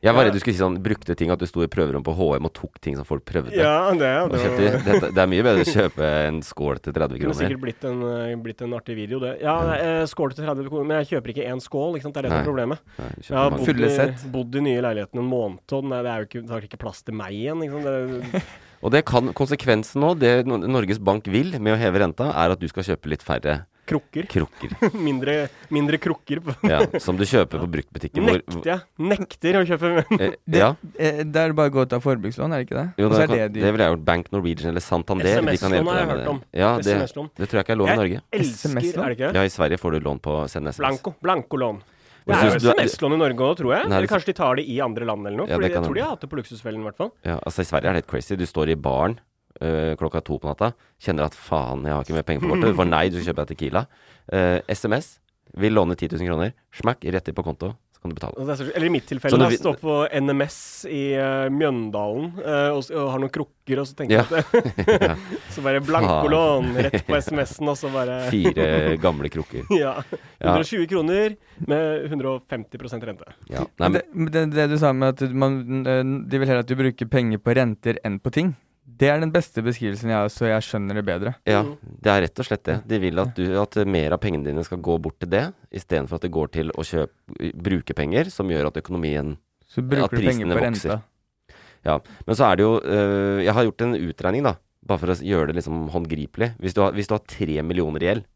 Jeg 0.00 0.14
var 0.16 0.24
Ja. 0.24 0.30
redd 0.30 0.32
du 0.32 0.40
skulle 0.40 0.56
si 0.56 0.62
sånn 0.62 0.78
brukte 0.80 1.12
ting, 1.14 1.28
at 1.30 1.38
du 1.38 1.44
sto 1.44 1.60
i 1.60 1.66
prøverom 1.68 2.00
på 2.02 2.14
HM 2.16 2.46
og 2.48 2.52
tok 2.56 2.78
ting 2.80 2.94
som 2.96 3.04
folk 3.04 3.20
prøvde. 3.28 3.52
ja, 3.52 3.92
det, 3.92 4.00
er- 4.08 4.30
det, 4.32 4.38
kjøpte, 4.40 4.62
var- 4.64 4.84
dette, 4.86 5.10
det 5.12 5.20
er 5.20 5.28
mye 5.28 5.42
bedre 5.44 5.60
å 5.60 5.74
kjøpe 5.76 6.06
en 6.30 6.38
skål 6.40 6.80
til 6.80 6.92
30 6.96 6.96
kroner. 6.96 7.18
det 7.18 7.20
kunne 7.20 7.36
sikkert 7.36 7.60
blitt 7.66 7.84
en, 7.84 8.00
eh, 8.08 8.34
blitt 8.40 8.62
en 8.64 8.72
artig 8.78 8.96
video, 8.96 9.20
det. 9.20 9.34
Ja, 9.44 9.58
eh, 9.76 10.06
skål 10.08 10.32
til 10.34 10.46
30 10.48 10.70
kroner, 10.72 10.86
men 10.88 11.04
jeg 11.04 11.20
kjøper 11.20 11.34
ikke 11.34 11.44
én 11.52 11.60
skål, 11.60 11.98
ikke 12.00 12.08
sant. 12.08 12.14
Det 12.16 12.24
er 12.24 12.28
det 12.30 12.32
som 12.32 12.40
er 12.40 12.48
problemet. 12.48 12.78
Nei, 12.96 13.10
Jeg 13.28 13.36
har 13.36 13.50
bodd 13.50 13.68
i, 13.68 14.30
bodd 14.32 14.56
i 14.56 14.64
nye 14.70 14.80
leiligheten 14.88 15.20
en 15.20 15.28
måned, 15.36 15.60
og 15.78 15.84
nei, 15.92 16.00
det, 16.02 16.10
er 16.10 16.18
jo 16.24 16.26
ikke, 16.32 16.42
det 16.48 16.50
har 16.56 16.66
ikke 16.70 16.80
plass 16.80 17.02
til 17.04 17.14
meg 17.20 17.36
igjen. 17.36 17.60
Ikke 17.68 17.76
sant? 17.76 18.32
Det, 18.32 18.42
Og 18.80 18.94
det 18.94 19.04
kan, 19.08 19.32
konsekvensen 19.36 20.00
nå, 20.00 20.14
det 20.16 20.46
Norges 20.48 21.00
Bank 21.02 21.28
vil 21.28 21.52
med 21.60 21.74
å 21.76 21.80
heve 21.80 22.00
renta, 22.00 22.30
er 22.32 22.54
at 22.54 22.60
du 22.60 22.68
skal 22.70 22.86
kjøpe 22.92 23.12
litt 23.12 23.24
færre 23.24 23.62
krukker. 23.90 24.26
krukker. 24.30 24.74
mindre, 25.06 25.34
mindre 25.74 25.98
krukker. 26.00 26.40
Ja, 26.68 26.80
som 27.02 27.18
du 27.18 27.24
kjøper 27.28 27.60
på 27.62 27.68
bruktbutikken. 27.74 28.28
Nekter 28.30 28.70
jeg. 28.72 28.84
Nekter 29.12 29.60
å 29.60 29.64
kjøpe 29.68 29.90
Eh, 29.90 30.34
Det, 30.50 30.60
ja, 30.60 30.70
eh, 30.96 31.22
det 31.26 31.42
er 31.42 31.54
bare 31.56 31.72
å 31.72 31.74
gå 31.74 31.84
ut 31.86 31.94
av 31.96 32.02
forbrukslån, 32.04 32.52
er 32.54 32.62
det 32.62 32.68
ikke 32.68 32.78
det? 32.78 32.86
jo, 33.02 33.08
det, 33.12 33.20
er 33.24 33.30
det 33.32 33.46
det 33.58 33.72
ville 33.74 33.86
jeg 33.86 33.94
gjort. 33.94 34.04
Bank 34.06 34.32
Norwegian 34.34 34.72
eller 34.72 34.84
Santander. 34.84 35.30
SMS-lån 35.40 35.90
har 35.90 36.00
jeg 36.00 36.10
hørt 36.10 36.22
det. 36.22 36.32
om. 36.32 36.42
Ja, 36.56 36.72
det, 36.80 36.98
det 37.04 37.48
tror 37.50 37.60
jeg 37.60 37.66
ikke 37.66 37.76
er 37.76 37.80
lov 37.82 37.90
i 37.90 37.96
Norge. 38.00 38.20
Jeg 38.20 38.44
Elsker 38.44 38.76
Er 38.76 38.80
det 38.80 39.16
ikke 39.18 39.30
det? 39.30 39.40
Ja, 39.40 39.46
i 39.46 39.52
Sverige 39.52 39.80
får 39.82 39.96
du 39.96 40.06
lån 40.06 40.22
på 40.24 40.36
send 40.52 40.70
SMS. 40.70 40.82
Blanko. 40.84 41.14
Blankolån. 41.24 41.82
Det 42.30 42.38
er 42.40 42.54
jo 42.54 42.74
SMS-lån 42.74 43.16
i 43.16 43.20
Norge 43.20 43.46
òg, 43.46 43.56
tror 43.60 43.74
jeg. 43.74 43.88
Nei, 43.90 43.98
Eller 43.98 44.10
kanskje 44.10 44.30
de 44.32 44.36
tar 44.40 44.60
det 44.60 44.66
i 44.70 44.78
andre 44.84 45.08
land 45.08 45.26
eller 45.26 45.42
noe. 45.42 45.50
Ja, 45.50 45.58
Fordi 45.58 45.70
jeg 45.72 45.84
tror 45.84 45.98
de 45.98 46.04
har 46.04 46.14
hatt 46.14 46.24
det 46.24 46.30
på 46.32 46.38
Luksusfellen 46.40 46.84
i 46.84 46.88
hvert 46.88 47.00
fall. 47.00 47.10
Ja, 47.26 47.36
altså 47.38 47.64
I 47.64 47.68
Sverige 47.70 47.90
er 47.90 47.98
det 47.98 48.02
helt 48.04 48.12
crazy. 48.12 48.38
Du 48.38 48.46
står 48.48 48.72
i 48.74 48.78
baren 48.78 49.18
øh, 49.60 49.92
klokka 50.00 50.22
to 50.26 50.38
på 50.40 50.50
natta, 50.50 50.72
kjenner 51.02 51.28
at 51.28 51.36
faen, 51.36 51.84
jeg 51.88 51.96
har 51.96 52.06
ikke 52.06 52.18
mer 52.18 52.26
penger 52.30 52.46
på 52.46 52.52
kortet. 52.54 52.72
Du 52.72 52.78
får 52.82 52.90
nei, 52.90 53.04
du 53.12 53.20
kjøper 53.20 53.42
deg 53.44 53.52
Tequila. 53.54 53.84
Uh, 54.30 54.58
SMS. 54.70 55.16
Vil 55.58 55.74
låne 55.74 55.96
10 55.98 56.14
000 56.14 56.30
kroner. 56.30 56.52
Smakk, 56.78 57.04
rett 57.10 57.28
inn 57.30 57.34
på 57.34 57.42
konto, 57.46 57.72
så 58.00 58.06
kan 58.06 58.12
du 58.12 58.16
betale. 58.16 58.44
Er 58.48 58.62
Eller 58.78 58.86
i 58.86 58.92
mitt 58.94 59.04
tilfelle, 59.10 59.36
du 59.36 59.42
da, 59.44 59.48
vil- 59.52 59.58
stå 59.60 59.74
på 59.76 59.96
NMS 60.22 60.56
i 60.88 61.02
uh, 61.20 61.50
Mjøndalen 61.52 62.30
uh, 62.40 62.70
og, 62.72 62.86
og 62.96 63.10
har 63.12 63.20
noen 63.20 63.32
krukker, 63.34 63.82
og 63.82 63.86
så 63.90 63.98
tenker 63.98 64.14
Ja. 64.16 64.24
jeg 64.30 64.40
at 64.40 65.02
Ja. 65.04 65.16
Så 65.52 65.60
bare 65.66 65.82
blankolån 65.84 66.70
rett 66.80 67.04
på 67.06 67.18
SMS-en, 67.20 67.68
og 67.68 67.76
så 67.76 67.90
bare 67.92 68.16
Fire 68.32 68.96
gamle 69.02 69.28
krukker. 69.28 69.68
Ja. 69.76 69.98
Ja. 70.40 70.54
120 70.56 70.86
kroner 70.88 71.36
med 71.68 72.08
150% 72.08 73.04
rente. 73.10 73.28
Ja. 73.52 73.66
Nei, 73.82 73.88
Men 73.92 74.00
men, 74.14 74.32
det, 74.32 74.46
det, 74.48 74.56
det 74.56 74.68
du 74.72 74.78
sa 74.80 74.94
med 74.96 75.20
at 75.20 75.36
man, 75.36 75.60
eh, 75.84 76.00
de 76.30 76.40
vil 76.40 76.48
heller 76.48 76.64
at 76.64 76.72
du 76.72 76.76
bruker 76.80 77.10
penger 77.12 77.38
på 77.44 77.52
renter 77.60 78.00
enn 78.06 78.16
på 78.22 78.32
ting, 78.32 78.54
det 79.00 79.08
er 79.08 79.20
den 79.22 79.30
beste 79.32 79.62
beskrivelsen 79.64 80.10
jeg 80.12 80.18
har, 80.18 80.30
så 80.32 80.48
jeg 80.50 80.64
skjønner 80.66 80.98
det 81.00 81.04
bedre. 81.08 81.34
ja, 81.48 81.62
det 82.04 82.10
er 82.12 82.22
rett 82.26 82.42
og 82.42 82.46
slett 82.46 82.64
det. 82.68 82.78
De 82.90 82.98
vil 83.02 83.22
at, 83.22 83.32
du, 83.36 83.44
at 83.60 83.78
mer 83.88 84.12
av 84.16 84.20
pengene 84.22 84.44
dine 84.50 84.64
skal 84.66 84.82
gå 84.84 84.98
bort 85.00 85.16
til 85.22 85.30
det, 85.32 85.46
istedenfor 85.72 86.20
at 86.20 86.26
det 86.26 86.32
går 86.34 86.52
til 86.58 86.72
å 86.76 86.84
kjøpe, 86.84 87.52
bruke 87.56 87.96
penger, 87.96 88.28
som 88.34 88.50
gjør 88.52 88.68
at 88.68 88.80
økonomien 88.82 89.36
Så 89.70 89.80
bruker 89.86 90.20
du 90.20 90.26
penger 90.26 90.52
på 90.52 90.58
vokser. 90.60 90.96
renta. 90.98 91.56
Ja, 91.86 91.94
men 92.26 92.36
så 92.36 92.44
er 92.50 92.58
det 92.60 92.64
jo 92.66 92.72
øh, 92.84 93.38
Jeg 93.40 93.54
har 93.56 93.64
gjort 93.64 93.82
en 93.86 93.94
utregning, 93.96 94.44
da. 94.44 94.58
Bare 94.84 95.00
for 95.00 95.12
å 95.14 95.16
gjøre 95.24 95.48
det 95.48 95.60
liksom 95.62 95.86
håndgripelig. 95.94 96.50
Hvis 96.60 96.76
du 96.76 96.82
har, 96.84 96.92
hvis 96.92 97.08
du 97.08 97.14
har 97.16 97.22
tre 97.24 97.62
millioner 97.64 98.04
i 98.04 98.08
gjeld 98.10 98.26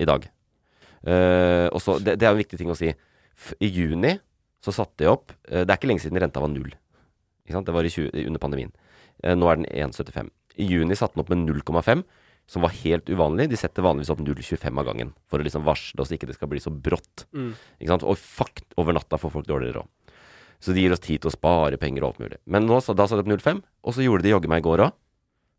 i 0.00 0.06
dag 0.06 0.22
øh, 1.02 1.66
og 1.74 1.80
så, 1.82 1.96
det, 1.98 2.14
det 2.20 2.28
er 2.28 2.34
en 2.34 2.38
viktig 2.38 2.58
ting 2.60 2.70
å 2.70 2.76
si. 2.78 2.92
F 3.34 3.50
I 3.58 3.68
juni 3.72 4.14
så 4.62 4.72
satte 4.76 5.02
jeg 5.06 5.10
opp 5.12 5.32
øh, 5.48 5.64
Det 5.64 5.72
er 5.72 5.78
ikke 5.80 5.90
lenge 5.90 6.04
siden 6.04 6.20
renta 6.22 6.42
var 6.42 6.52
null. 6.52 6.70
Ikke 7.42 7.56
sant? 7.56 7.66
Det 7.66 7.74
var 7.74 7.86
i 7.88 7.90
20, 7.92 8.12
under 8.30 8.42
pandemien. 8.42 8.70
Eh, 9.24 9.36
nå 9.36 9.50
er 9.50 9.60
den 9.60 9.68
1,75. 9.70 10.30
I 10.60 10.66
juni 10.68 10.96
satte 10.98 11.16
den 11.16 11.24
opp 11.24 11.32
med 11.32 11.44
0,5, 11.46 12.04
som 12.50 12.64
var 12.64 12.74
helt 12.82 13.10
uvanlig. 13.10 13.48
De 13.52 13.58
setter 13.58 13.84
vanligvis 13.86 14.10
opp 14.12 14.22
0,25 14.24 14.80
av 14.82 14.88
gangen 14.88 15.12
for 15.30 15.40
å 15.40 15.46
liksom 15.46 15.66
varsle 15.66 16.02
oss 16.02 16.12
ikke 16.14 16.28
det 16.30 16.36
skal 16.38 16.50
bli 16.50 16.62
så 16.62 16.72
brått. 16.74 17.26
Mm. 17.36 17.52
Ikke 17.78 17.92
sant? 17.92 18.06
Og 18.08 18.18
fuck, 18.18 18.64
over 18.80 18.96
natta 18.96 19.20
får 19.20 19.34
folk 19.36 19.48
dårligere 19.48 19.80
råd. 19.80 20.16
Så 20.60 20.74
de 20.76 20.82
gir 20.84 20.92
oss 20.92 21.00
tid 21.00 21.22
til 21.22 21.30
å 21.30 21.34
spare 21.34 21.78
penger 21.80 22.04
og 22.04 22.10
alt 22.10 22.24
mulig. 22.24 22.40
Men 22.50 22.66
nå, 22.68 22.82
så, 22.84 22.92
da 22.96 23.06
satte 23.08 23.24
de 23.24 23.32
opp 23.32 23.40
0,5, 23.40 23.62
og 23.86 23.96
så 23.96 24.04
gjorde 24.04 24.26
de 24.26 24.34
jaggu 24.34 24.50
meg 24.52 24.64
i 24.64 24.66
går 24.66 24.84
òg. 24.88 24.96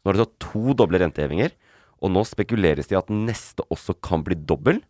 Nå 0.02 0.10
har 0.10 0.18
de 0.18 0.26
tatt 0.26 0.38
to 0.42 0.76
doble 0.78 1.02
rentehevinger, 1.02 1.54
og 2.02 2.14
nå 2.14 2.24
spekuleres 2.26 2.90
det 2.90 2.98
i 2.98 3.00
at 3.00 3.10
neste 3.14 3.66
også 3.74 3.96
kan 4.02 4.26
bli 4.26 4.38
dobbel, 4.38 4.82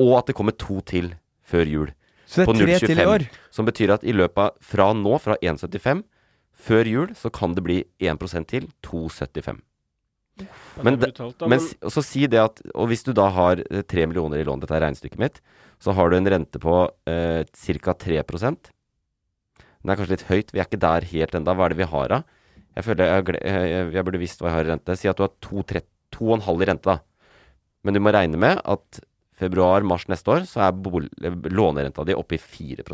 og 0.00 0.16
at 0.18 0.30
det 0.30 0.36
kommer 0.38 0.54
to 0.56 0.78
til 0.86 1.12
før 1.46 1.68
jul. 1.68 1.92
Så 2.30 2.46
det 2.46 2.54
er 2.54 2.78
tre 2.78 2.90
til 2.92 3.02
i 3.02 3.06
år. 3.10 3.26
Som 3.50 3.66
betyr 3.66 3.92
at 3.96 4.06
i 4.06 4.14
løpet 4.14 4.38
av 4.38 4.58
fra 4.62 4.90
nå, 4.94 5.16
fra 5.22 5.36
1,75, 5.42 6.04
før 6.60 6.88
jul, 6.88 7.14
så 7.18 7.30
kan 7.32 7.54
det 7.56 7.64
bli 7.66 7.78
1% 8.04 8.46
til 8.50 8.68
2,75. 8.86 9.60
Men 10.80 10.96
brutalt, 10.96 11.36
da, 11.38 11.48
Men 11.50 11.60
men- 11.60 11.90
så 11.92 12.00
si 12.04 12.26
det 12.26 12.38
at 12.40 12.62
Og 12.74 12.88
hvis 12.88 13.02
du 13.04 13.12
da 13.12 13.26
har 13.28 13.60
eh, 13.60 13.82
tre 13.82 14.06
millioner 14.08 14.40
i 14.40 14.44
lån, 14.46 14.60
dette 14.62 14.72
er 14.72 14.80
regnestykket 14.86 15.18
mitt, 15.20 15.40
så 15.78 15.92
har 15.92 16.08
du 16.08 16.16
en 16.16 16.24
rente 16.32 16.58
på 16.62 16.88
eh, 17.06 17.44
ca. 17.44 17.92
3% 17.92 18.70
Den 19.82 19.90
er 19.90 19.96
kanskje 19.96 20.14
litt 20.16 20.28
høyt, 20.30 20.52
vi 20.52 20.60
er 20.60 20.64
ikke 20.68 20.80
der 20.80 21.04
helt 21.10 21.34
enda. 21.34 21.52
Hva 21.56 21.66
er 21.66 21.74
det 21.74 21.80
vi 21.82 21.90
har 21.92 22.08
da? 22.08 22.22
Jeg 22.76 22.84
føler 22.84 23.04
jeg, 23.10 23.40
jeg, 23.44 23.92
jeg 23.92 24.04
burde 24.06 24.20
visst 24.22 24.40
hva 24.40 24.48
jeg 24.48 24.56
har 24.56 24.64
i 24.64 24.70
rente. 24.72 24.96
Si 24.96 25.08
at 25.08 25.16
du 25.16 25.24
har 25.24 25.32
2,5 25.42 26.62
i 26.62 26.68
rente, 26.68 26.84
da. 26.84 26.98
Men 27.84 27.94
du 27.96 28.00
må 28.00 28.12
regne 28.12 28.36
med 28.40 28.60
at 28.64 29.00
februar-mars 29.40 30.04
neste 30.08 30.28
år, 30.28 30.44
så 30.48 30.66
er 30.68 31.50
lånerenta 31.50 32.04
di 32.04 32.14
oppe 32.16 32.36
i 32.36 32.38
4 32.40 32.84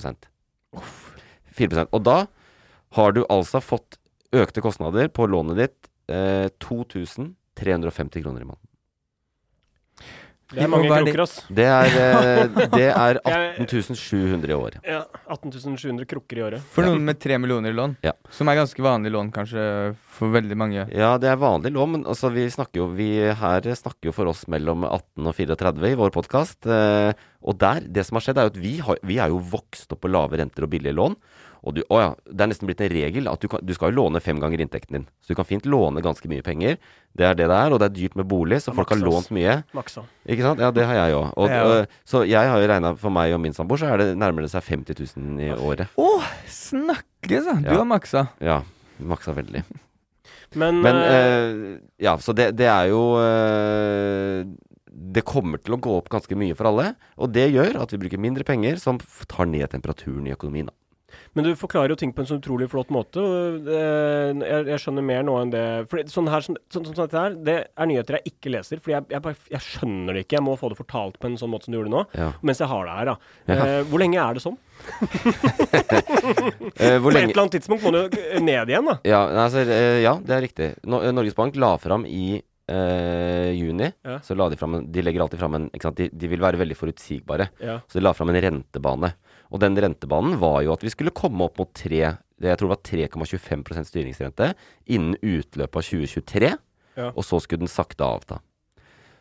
4 1.56 1.86
Og 1.92 2.02
da 2.06 2.26
har 2.96 3.12
du 3.16 3.22
altså 3.30 3.60
fått 3.64 3.98
økte 4.36 4.62
kostnader 4.64 5.08
på 5.14 5.26
lånet 5.30 5.60
ditt 5.62 5.90
eh, 6.12 6.48
2350 6.62 8.22
kroner 8.22 8.42
i 8.42 8.48
måneden. 8.48 8.62
Det 10.46 10.62
er 10.62 10.68
mange 10.70 10.86
er 10.86 11.02
kroker, 11.02 11.20
ass. 11.24 11.32
Det 11.50 11.64
er, 11.66 11.94
eh, 11.98 12.66
det 12.70 12.84
er 12.94 13.18
Jeg- 13.26 13.64
18 13.66 13.96
700 13.98 14.52
i 14.52 14.54
året. 14.54 14.76
Ja, 14.86 15.00
18 15.34 15.50
700 15.74 16.06
krukker 16.06 16.38
i 16.38 16.44
året. 16.46 16.62
For 16.70 16.86
noen 16.86 17.02
med 17.02 17.18
tre 17.18 17.34
millioner 17.42 17.72
i 17.72 17.74
lån, 17.74 17.96
Ja. 18.06 18.12
som 18.30 18.46
er 18.48 18.54
ganske 18.60 18.78
vanlig 18.78 19.10
lån 19.10 19.32
kanskje 19.34 19.96
for 20.06 20.30
veldig 20.30 20.54
mange. 20.56 20.84
Ja, 20.94 21.16
det 21.18 21.32
er 21.32 21.40
vanlig 21.42 21.72
lån, 21.74 21.90
men 21.96 22.04
altså, 22.06 22.30
vi 22.30 22.46
snakker 22.46 22.78
jo 22.78 22.86
Vi 22.94 23.08
her 23.34 23.60
snakker 23.74 24.06
jo 24.06 24.12
for 24.14 24.30
oss 24.30 24.46
mellom 24.46 24.84
18 24.86 25.26
og 25.26 25.34
34 25.34 25.90
i 25.90 25.98
vår 25.98 26.14
podkast. 26.14 26.62
Eh, 26.70 27.12
og 27.42 27.58
der, 27.58 27.80
det 27.80 28.06
som 28.06 28.14
har 28.14 28.22
skjedd, 28.28 28.38
er 28.38 28.46
jo 28.46 28.54
at 28.54 28.62
vi, 28.62 28.76
har, 28.78 29.02
vi 29.02 29.18
er 29.18 29.34
jo 29.34 29.42
vokst 29.42 29.90
opp 29.92 30.04
på 30.06 30.12
lave 30.14 30.38
renter 30.38 30.62
og 30.62 30.70
billige 30.70 30.94
lån. 30.94 31.16
Og 31.66 31.74
du, 31.74 31.80
å 31.90 31.98
ja, 31.98 32.10
det 32.30 32.44
er 32.44 32.50
nesten 32.52 32.68
blitt 32.70 32.80
en 32.84 32.92
regel 32.92 33.26
at 33.26 33.42
du, 33.42 33.48
kan, 33.50 33.58
du 33.66 33.72
skal 33.74 33.90
jo 33.90 33.96
låne 33.98 34.20
fem 34.22 34.38
ganger 34.38 34.60
inntekten 34.62 34.94
din. 35.00 35.06
Så 35.20 35.32
du 35.32 35.38
kan 35.40 35.48
fint 35.48 35.64
låne 35.66 35.98
ganske 36.04 36.28
mye 36.30 36.44
penger. 36.46 36.76
Det 37.16 37.26
er 37.26 37.34
det 37.34 37.48
det 37.50 37.56
er, 37.58 37.74
og 37.74 37.80
det 37.82 37.88
er 37.88 37.94
dyrt 37.96 38.14
med 38.20 38.28
bolig, 38.30 38.60
så 38.62 38.70
Ja, 38.70 38.76
folk 38.78 38.92
har 38.94 39.00
lånt 39.02 39.32
mye. 39.34 39.56
Maksa. 39.74 40.04
Ikke 40.30 40.46
sant? 40.46 40.62
Ja, 40.62 40.70
det 40.70 40.84
har 40.86 40.94
jeg 41.00 41.16
òg. 41.18 41.32
Og, 41.42 41.90
så 42.06 42.22
jeg 42.28 42.52
har 42.52 42.62
jo 42.62 42.68
regna 42.70 42.92
for 43.00 43.10
meg 43.18 43.34
og 43.34 43.42
min 43.42 43.56
samboer, 43.56 43.82
så 43.82 43.90
er 43.90 43.98
det 44.04 44.06
nærmer 44.22 44.46
det 44.46 44.52
seg 44.54 44.62
50 44.62 45.02
000 45.18 45.42
i 45.42 45.50
året. 45.58 45.90
Å, 45.98 46.06
snakkes, 46.46 47.50
da! 47.50 47.56
Du 47.66 47.72
Ja. 47.72 47.80
har 47.82 47.90
maksa. 47.90 48.26
Ja. 48.40 48.60
Maksa 49.02 49.34
veldig. 49.34 49.64
Men, 50.56 50.78
Men 50.80 50.96
eh, 51.02 51.16
eh, 51.16 51.78
ja, 52.06 52.14
så 52.22 52.32
det, 52.32 52.52
det 52.56 52.68
er 52.70 52.86
jo 52.92 53.00
eh, 53.18 54.46
Det 54.86 55.24
kommer 55.26 55.58
til 55.60 55.74
å 55.74 55.80
gå 55.82 55.96
opp 55.98 56.08
ganske 56.12 56.38
mye 56.38 56.54
for 56.56 56.70
alle. 56.70 56.92
Og 57.20 57.32
det 57.34 57.48
gjør 57.52 57.80
at 57.82 57.92
vi 57.92 57.98
bruker 58.00 58.22
mindre 58.22 58.46
penger, 58.46 58.78
som 58.80 58.98
tar 59.28 59.48
ned 59.50 59.68
temperaturen 59.74 60.26
i 60.30 60.32
økonomien. 60.36 60.70
Da. 60.70 60.76
Men 61.36 61.44
du 61.44 61.50
forklarer 61.60 61.92
jo 61.92 61.98
ting 62.00 62.12
på 62.16 62.22
en 62.24 62.28
så 62.30 62.38
utrolig 62.40 62.66
flott 62.72 62.88
måte. 62.94 63.20
jeg, 63.68 64.62
jeg 64.72 64.80
skjønner 64.82 65.04
mer 65.04 65.22
nå 65.26 65.34
enn 65.42 65.50
det 65.52 65.64
For 65.90 66.00
sånn 66.08 66.30
her, 66.32 66.40
sånn, 66.46 66.56
sånn, 66.72 66.86
sånn 66.88 66.96
dette 67.02 67.20
her, 67.20 67.36
det 67.44 67.56
er 67.76 67.90
nyheter 67.90 68.18
jeg 68.18 68.32
ikke 68.32 68.52
leser. 68.56 68.80
For 68.80 68.94
jeg, 68.94 69.04
jeg, 69.12 69.36
jeg 69.52 69.64
skjønner 69.66 70.16
det 70.16 70.24
ikke. 70.24 70.38
Jeg 70.38 70.46
må 70.48 70.56
få 70.60 70.72
det 70.72 70.78
fortalt 70.80 71.20
på 71.20 71.28
en 71.28 71.36
sånn 71.40 71.52
måte 71.52 71.68
som 71.68 71.76
du 71.76 71.78
gjorde 71.80 71.92
nå. 71.92 72.02
Ja. 72.16 72.30
Mens 72.40 72.62
jeg 72.64 72.70
har 72.72 72.88
det 72.88 72.96
her, 72.96 73.10
da. 73.12 73.16
Ja. 73.52 73.58
Eh, 73.66 73.82
hvor 73.92 74.00
lenge 74.02 74.22
er 74.24 74.40
det 74.40 74.44
sånn? 74.46 74.56
Eh, 76.76 76.98
På 77.00 77.08
et 77.08 77.16
eller 77.16 77.40
annet 77.40 77.54
tidspunkt 77.56 77.84
må 77.86 77.92
du 77.94 78.16
ned 78.44 78.68
igjen, 78.70 78.84
da. 78.90 78.96
ja, 79.08 79.20
altså, 79.46 79.62
eh, 79.64 80.02
ja, 80.04 80.16
det 80.20 80.34
er 80.36 80.42
riktig. 80.44 80.66
Eh, 80.84 81.06
Norges 81.16 81.36
Bank 81.38 81.56
la 81.56 81.70
fram 81.80 82.04
i 82.08 82.36
eh, 82.36 83.50
juni. 83.56 83.88
Ja. 84.04 84.18
Så 84.24 84.36
la 84.36 84.48
de 84.52 84.58
fram 84.60 84.76
De 84.92 85.04
legger 85.04 85.24
alltid 85.24 85.40
fram 85.40 85.56
en? 85.58 85.68
De, 85.72 86.08
de 86.12 86.28
vil 86.30 86.42
være 86.44 86.60
veldig 86.60 86.76
forutsigbare. 86.76 87.48
Ja. 87.62 87.78
Så 87.88 87.98
de 88.00 88.04
la 88.04 88.12
fram 88.16 88.32
en 88.34 88.40
rentebane. 88.44 89.12
Og 89.56 89.62
den 89.62 89.78
rentebanen 89.80 90.36
var 90.40 90.60
jo 90.66 90.74
at 90.74 90.84
vi 90.84 90.92
skulle 90.92 91.14
komme 91.16 91.48
opp 91.48 91.60
mot 91.62 91.72
3, 91.72 92.02
det 92.36 92.50
jeg 92.52 92.60
tror 92.60 92.74
var 92.74 92.82
3,25 92.84 93.86
styringsrente 93.88 94.50
innen 94.92 95.16
utløpet 95.24 95.80
av 95.80 95.86
2023. 95.86 96.50
Ja. 96.96 97.08
Og 97.12 97.24
så 97.24 97.40
skulle 97.40 97.64
den 97.64 97.72
sakte 97.72 98.04
avta. 98.04 98.42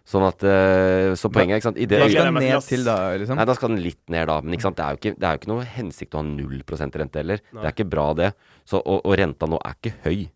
Sånn 0.06 0.22
at 0.28 0.44
eh, 0.46 1.16
Så 1.18 1.32
poenget, 1.34 1.58
ikke 1.58 1.66
sant 1.66 1.80
I 1.82 1.88
det 1.90 1.98
Hva 1.98 2.06
Hva 2.06 2.12
skal 2.14 2.28
den 2.30 2.44
ned 2.44 2.68
til 2.68 2.84
da, 2.86 2.96
liksom? 3.18 3.40
Nei, 3.40 3.46
da 3.50 3.56
skal 3.58 3.72
den 3.74 3.82
litt 3.82 4.04
ned, 4.14 4.28
da. 4.30 4.36
Men 4.44 4.54
ikke 4.54 4.68
sant? 4.68 4.78
Det, 4.78 4.86
er 4.86 4.94
jo 4.94 5.00
ikke, 5.02 5.14
det 5.18 5.26
er 5.26 5.34
jo 5.34 5.42
ikke 5.42 5.50
noe 5.50 5.66
hensikt 5.76 6.14
å 6.14 6.22
ha 6.22 6.28
0% 6.28 7.00
rente 7.02 7.22
heller. 7.24 7.42
Det 7.50 7.64
er 7.64 7.74
ikke 7.74 7.88
bra, 7.90 8.06
det. 8.20 8.30
Så, 8.70 8.82
og, 8.84 9.00
og 9.02 9.18
renta 9.18 9.50
nå 9.50 9.58
er 9.66 9.80
ikke 9.80 9.96
høy. 10.06 10.28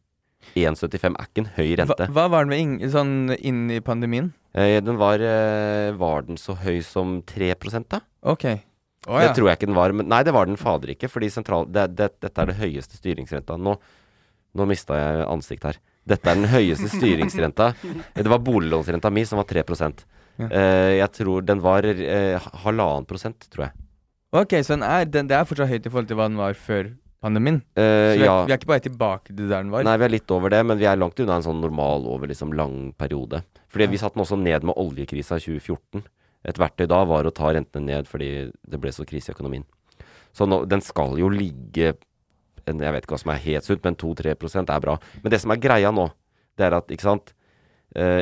1,75 0.58 1.20
er 1.20 1.28
ikke 1.28 1.44
en 1.44 1.52
høy 1.60 1.68
rente. 1.78 2.08
hva 2.16 2.26
var 2.32 2.48
den 2.48 2.54
med 2.56 2.64
ing 2.64 2.90
sånn 2.90 3.36
inn 3.36 3.68
i 3.76 3.82
pandemien? 3.86 4.32
Eh, 4.58 4.80
den 4.82 4.98
var, 4.98 5.22
eh, 5.22 5.92
var 6.00 6.26
den 6.26 6.40
så 6.42 6.56
høy 6.64 6.80
som 6.82 7.20
3 7.30 7.54
da? 7.92 8.02
OK. 8.26 8.48
Å 9.08 9.20
Det 9.24 9.32
tror 9.38 9.48
jeg 9.48 9.60
ikke 9.60 9.70
den 9.70 9.78
var. 9.78 9.94
Men 9.96 10.10
nei, 10.12 10.22
det 10.28 10.34
var 10.36 10.50
den 10.50 10.60
fader 10.60 10.92
ikke. 10.92 11.08
Fordi 11.12 11.30
sentral, 11.32 11.68
det, 11.72 11.88
det, 11.96 12.10
dette 12.20 12.44
er 12.44 12.52
det 12.52 12.58
høyeste 12.60 13.00
styringsrenta. 13.00 13.56
Nå, 13.56 13.78
nå 14.60 14.68
mista 14.70 14.98
jeg 15.00 15.28
ansikt 15.30 15.68
her. 15.70 15.80
Dette 16.10 16.32
er 16.32 16.40
den 16.42 16.50
høyeste 16.52 16.90
styringsrenta. 16.98 17.72
Det 18.16 18.28
var 18.28 18.42
boliglånsrenta 18.44 19.12
mi 19.14 19.26
som 19.30 19.40
var 19.42 19.48
3 19.50 19.64
Ja. 20.40 20.48
uh, 20.48 20.94
Jeg 20.96 21.12
tror 21.16 21.44
den 21.44 21.62
var 21.64 21.84
eh, 21.84 22.50
halvannen 22.64 23.08
prosent, 23.08 23.48
tror 23.52 23.70
jeg. 23.70 23.86
Ok, 24.32 24.60
så 24.64 24.76
den 24.78 24.84
er, 24.86 25.06
den, 25.10 25.28
det 25.28 25.36
er 25.36 25.48
fortsatt 25.48 25.72
høyt 25.72 25.88
i 25.88 25.90
forhold 25.90 26.08
til 26.10 26.20
hva 26.20 26.28
den 26.30 26.38
var 26.38 26.54
før 26.54 26.92
pandemien? 27.24 27.58
Uh, 27.76 28.14
Så 28.14 28.20
vi 28.20 28.24
er, 28.24 28.28
ja. 28.28 28.36
vi 28.46 28.54
er 28.54 28.60
ikke 28.62 28.70
bare 28.70 28.86
tilbake 28.86 29.34
til 29.34 29.50
der 29.50 29.64
den 29.64 29.74
var? 29.74 29.84
Nei, 29.88 29.98
vi 30.00 30.06
er 30.08 30.14
litt 30.14 30.32
over 30.32 30.54
det, 30.54 30.62
men 30.70 30.80
vi 30.80 30.88
er 30.88 31.00
langt 31.00 31.20
unna 31.20 31.40
en 31.40 31.46
sånn 31.48 31.60
normal 31.64 32.08
over 32.08 32.30
liksom 32.32 32.54
lang 32.56 32.94
periode. 33.00 33.42
Fordi 33.72 33.90
vi 33.92 34.00
satte 34.02 34.16
den 34.20 34.24
også 34.26 34.38
ned 34.40 34.68
med 34.70 34.80
oljekrisa 34.80 35.40
i 35.40 35.46
2014. 35.48 36.06
Et 36.48 36.60
verktøy 36.60 36.88
da 36.88 37.02
var 37.08 37.28
å 37.28 37.34
ta 37.36 37.52
rentene 37.52 37.90
ned 37.90 38.08
fordi 38.08 38.50
det 38.52 38.80
ble 38.80 38.94
så 38.96 39.06
krise 39.08 39.32
i 39.32 39.36
økonomien. 39.36 39.66
Så 40.36 40.48
nå, 40.48 40.62
den 40.70 40.82
skal 40.86 41.18
jo 41.20 41.28
ligge 41.34 41.96
Jeg 42.70 42.94
vet 42.94 43.02
ikke 43.02 43.16
hva 43.16 43.22
som 43.24 43.32
er 43.34 43.42
helt 43.42 43.66
sunt, 43.66 43.82
men 43.84 43.96
2-3% 43.98 44.70
er 44.70 44.82
bra. 44.84 45.00
Men 45.24 45.34
det 45.34 45.40
som 45.42 45.52
er 45.52 45.62
greia 45.62 45.90
nå, 45.92 46.06
det 46.60 46.68
er 46.68 46.76
at, 46.78 46.92
ikke 46.94 47.08
sant 47.08 47.34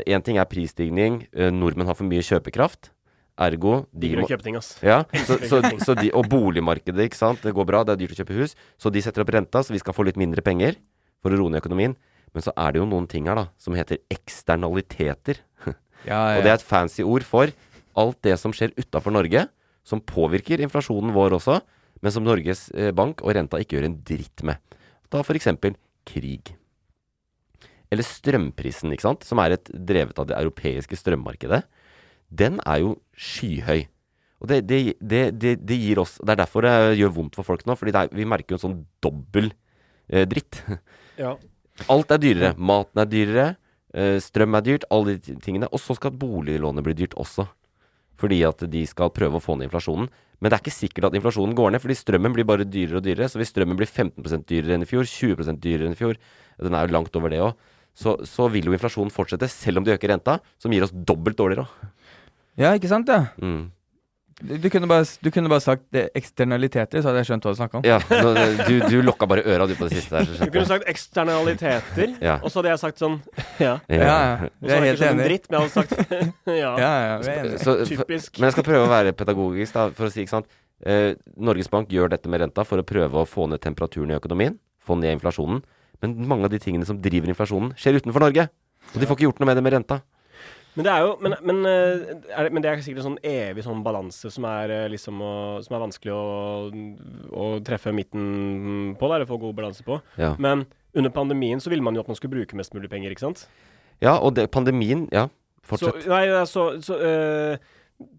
Én 0.08 0.24
ting 0.24 0.38
er 0.40 0.48
prisstigning. 0.48 1.26
Uh, 1.36 1.50
nordmenn 1.52 1.90
har 1.90 1.98
for 2.00 2.08
mye 2.08 2.24
kjøpekraft. 2.24 2.94
Ergo 3.38 3.82
de 3.94 4.14
må, 4.16 4.24
å 4.26 4.30
kjøpe 4.32 4.46
ting, 4.46 4.56
ass. 4.58 4.72
ja, 4.82 5.04
så, 5.28 5.36
så, 5.46 5.60
så 5.84 5.94
de, 6.00 6.08
og 6.18 6.26
boligmarkedet, 6.32 7.10
ikke 7.10 7.20
sant. 7.20 7.44
Det 7.44 7.54
går 7.54 7.68
bra, 7.70 7.84
det 7.86 7.94
er 7.94 8.00
dyrt 8.02 8.16
å 8.16 8.22
kjøpe 8.24 8.38
hus. 8.40 8.56
Så 8.82 8.90
de 8.94 9.04
setter 9.04 9.22
opp 9.22 9.34
renta, 9.36 9.62
så 9.62 9.76
vi 9.76 9.82
skal 9.84 9.94
få 9.94 10.08
litt 10.08 10.18
mindre 10.18 10.42
penger 10.46 10.80
for 11.22 11.36
å 11.36 11.42
roe 11.42 11.54
ned 11.54 11.62
økonomien. 11.62 11.94
Men 12.34 12.46
så 12.46 12.54
er 12.58 12.74
det 12.74 12.82
jo 12.82 12.88
noen 12.90 13.06
ting 13.12 13.30
her 13.30 13.38
da, 13.38 13.46
som 13.62 13.78
heter 13.78 14.02
eksternaliteter. 14.14 15.44
Ja, 16.06 16.38
Og 16.38 16.44
det 16.46 16.52
er 16.52 16.60
et 16.60 16.64
fancy 16.64 17.04
ord 17.04 17.26
for 17.26 17.52
alt 17.98 18.20
det 18.26 18.36
som 18.42 18.54
skjer 18.56 18.76
utafor 18.78 19.14
Norge, 19.16 19.48
som 19.88 20.04
påvirker 20.04 20.62
inflasjonen 20.64 21.14
vår 21.16 21.38
også, 21.40 21.60
men 22.04 22.14
som 22.14 22.26
Norges 22.28 22.68
eh, 22.76 22.92
Bank 22.96 23.24
og 23.26 23.34
renta 23.38 23.60
ikke 23.62 23.78
gjør 23.78 23.90
en 23.90 24.00
dritt 24.06 24.44
med. 24.46 24.62
Da 25.10 25.24
f.eks. 25.24 25.50
krig. 26.08 26.54
Eller 27.92 28.04
strømprisen, 28.04 28.92
ikke 28.94 29.06
sant, 29.08 29.24
som 29.28 29.40
er 29.40 29.56
et 29.56 29.70
drevet 29.72 30.18
av 30.20 30.28
det 30.30 30.36
europeiske 30.38 30.98
strømmarkedet. 31.00 31.62
Den 32.28 32.60
er 32.68 32.82
jo 32.84 32.98
skyhøy. 33.16 33.86
Og 34.44 34.52
det, 34.52 34.60
det, 34.70 34.80
det, 35.02 35.22
det, 35.42 35.56
det 35.66 35.76
gir 35.82 35.98
oss 35.98 36.20
Det 36.22 36.30
er 36.30 36.38
derfor 36.44 36.62
det 36.62 36.72
gjør 37.00 37.14
vondt 37.16 37.38
for 37.40 37.48
folk 37.48 37.64
nå, 37.66 37.74
fordi 37.74 37.96
er, 37.98 38.12
vi 38.14 38.28
merker 38.30 38.54
jo 38.54 38.60
en 38.60 38.66
sånn 38.68 38.82
dobbel 39.04 39.54
eh, 40.12 40.28
dritt. 40.30 40.62
Ja. 41.18 41.32
Alt 41.90 42.12
er 42.14 42.20
dyrere. 42.22 42.52
Maten 42.62 43.02
er 43.02 43.08
dyrere. 43.10 43.46
eh, 43.90 44.20
strøm 44.22 44.54
er 44.54 44.62
dyrt. 44.62 44.84
Alle 44.94 45.16
de 45.18 45.34
tingene. 45.42 45.66
Og 45.74 45.82
så 45.82 45.96
skal 45.98 46.14
boliglånet 46.14 46.86
bli 46.86 46.94
dyrt 47.00 47.16
også. 47.18 47.48
Fordi 48.18 48.42
at 48.48 48.64
de 48.72 48.84
skal 48.90 49.14
prøve 49.14 49.38
å 49.38 49.44
få 49.44 49.58
ned 49.58 49.70
inflasjonen. 49.70 50.10
Men 50.38 50.52
det 50.52 50.58
er 50.58 50.64
ikke 50.64 50.74
sikkert 50.74 51.10
at 51.10 51.18
inflasjonen 51.18 51.56
går 51.58 51.74
ned, 51.74 51.82
fordi 51.82 51.98
strømmen 51.98 52.34
blir 52.36 52.46
bare 52.50 52.66
dyrere 52.66 53.00
og 53.00 53.06
dyrere. 53.06 53.30
Så 53.30 53.42
hvis 53.42 53.54
strømmen 53.54 53.78
blir 53.78 53.90
15 53.90 54.46
dyrere 54.50 54.78
enn 54.78 54.86
i 54.86 54.90
fjor, 54.90 55.08
20 55.10 55.58
dyrere 55.62 55.90
enn 55.90 55.98
i 55.98 56.00
fjor, 56.00 56.20
den 56.62 56.78
er 56.78 56.86
jo 56.86 56.96
langt 56.98 57.18
over 57.18 57.34
det 57.34 57.42
òg, 57.46 57.56
så, 57.98 58.14
så 58.30 58.46
vil 58.54 58.70
jo 58.70 58.76
inflasjonen 58.76 59.14
fortsette, 59.14 59.50
selv 59.50 59.82
om 59.82 59.88
de 59.88 59.96
øker 59.96 60.14
renta, 60.14 60.38
som 60.62 60.74
gir 60.74 60.86
oss 60.86 60.94
dobbelt 60.94 61.40
dårligere 61.40 61.66
òg. 61.66 61.90
ja, 62.62 62.76
ikke 62.78 62.92
sant? 62.92 63.10
Ja. 63.10 63.32
Mm. 63.42 63.72
Du, 64.38 64.68
kunne 64.70 64.86
bare, 64.86 65.06
du 65.24 65.32
kunne 65.34 65.50
bare 65.50 65.64
sagt 65.66 65.88
det, 65.96 66.04
eksternaliteter, 66.18 67.02
så 67.02 67.10
hadde 67.10 67.24
jeg 67.24 67.30
skjønt 67.32 67.46
hva 67.48 67.54
du 67.56 67.58
snakka 67.58 67.80
om. 67.80 67.86
Ja, 67.88 67.98
du, 68.68 68.74
du 68.86 68.98
lokka 69.02 69.26
bare 69.26 69.42
øra 69.50 69.66
du 69.66 69.74
på 69.80 69.88
det 69.90 69.98
siste 69.98 70.14
der. 70.20 70.28
så 70.30 70.46
Du 70.46 70.52
kunne 70.54 70.68
sagt 70.70 70.86
eksternaliteter, 70.88 72.14
Ja. 72.22 72.36
og 72.44 72.52
så 72.54 72.60
hadde 72.62 72.70
jeg 72.76 72.80
sagt 72.84 73.02
sånn 73.02 73.18
Ja. 73.60 73.80
Ja, 73.90 73.98
ja. 73.98 74.34
Og 74.46 74.52
Vi 74.62 74.70
så 74.70 74.76
er 74.76 74.76
hadde 74.76 74.86
jeg 74.86 74.86
helt 74.86 75.00
ikke 75.00 75.08
skjønt 75.08 75.20
en 75.20 75.26
dritt, 75.26 75.50
men 75.50 75.58
jeg 75.58 75.64
hadde 75.64 75.74
sagt 75.74 75.92
ja. 76.62 76.72
Ja, 76.78 76.92
ja, 77.08 77.18
vi 77.24 77.32
er 77.34 77.40
enige. 77.44 77.62
Så, 77.64 77.76
Typisk. 77.90 78.38
men 78.40 78.48
jeg 78.52 78.56
skal 78.58 78.68
prøve 78.70 78.86
å 78.86 78.92
være 78.92 79.14
pedagogisk, 79.18 79.74
da, 79.74 79.88
for 79.98 80.10
å 80.10 80.14
si, 80.14 80.22
ikke 80.22 80.36
sant. 80.36 80.52
Eh, 80.86 81.16
Norges 81.42 81.72
Bank 81.74 81.90
gjør 81.90 82.12
dette 82.14 82.30
med 82.30 82.44
renta 82.44 82.66
for 82.68 82.78
å 82.78 82.86
prøve 82.86 83.24
å 83.24 83.26
få 83.26 83.48
ned 83.50 83.64
temperaturen 83.64 84.14
i 84.14 84.20
økonomien, 84.20 84.60
få 84.86 85.00
ned 85.02 85.18
inflasjonen. 85.18 85.64
Men 86.04 86.14
mange 86.30 86.46
av 86.46 86.54
de 86.54 86.60
tingene 86.62 86.86
som 86.86 87.00
driver 87.02 87.34
inflasjonen, 87.34 87.74
skjer 87.74 87.98
utenfor 87.98 88.22
Norge. 88.22 88.46
Og 88.94 89.02
de 89.02 89.08
får 89.10 89.18
ikke 89.18 89.26
gjort 89.32 89.40
noe 89.42 89.50
med 89.50 89.58
det 89.58 89.64
med 89.66 89.74
renta. 89.74 89.98
Men 90.78 90.86
det 90.86 90.92
er 90.94 91.02
jo 91.02 91.14
Men, 91.26 91.34
men, 91.42 91.62
eh, 91.66 92.16
er 92.38 92.46
det, 92.48 92.52
men 92.54 92.62
det 92.64 92.70
er 92.70 92.82
sikkert 92.86 93.02
en 93.02 93.08
sånn 93.12 93.22
evig 93.26 93.64
sånn 93.66 93.80
balanse 93.86 94.30
som 94.34 94.46
er 94.46 94.74
eh, 94.76 94.90
liksom 94.94 95.22
å, 95.26 95.32
Som 95.66 95.74
er 95.78 95.82
vanskelig 95.88 96.14
å, 96.14 96.26
å 97.34 97.48
treffe 97.66 97.94
midten 97.96 98.94
på, 99.00 99.10
eller 99.10 99.26
få 99.30 99.40
god 99.42 99.58
balanse 99.58 99.86
på. 99.88 99.98
Ja, 100.22 100.36
Men 100.38 100.68
under 100.98 101.14
pandemien 101.14 101.60
så 101.64 101.74
ville 101.74 101.86
man 101.86 101.98
jo 101.98 102.04
at 102.06 102.12
man 102.12 102.18
skulle 102.20 102.36
bruke 102.38 102.58
mest 102.58 102.78
mulig 102.78 102.92
penger, 102.94 103.14
ikke 103.14 103.26
sant? 103.26 103.48
ja 104.02 104.14
og 104.22 104.36
det, 104.38 104.44
pandemien 104.54 105.08
Ja, 105.10 105.28
Så, 105.66 105.90
nei, 106.06 106.28
så, 106.46 106.68
så 106.86 106.96
øh, 107.02 107.58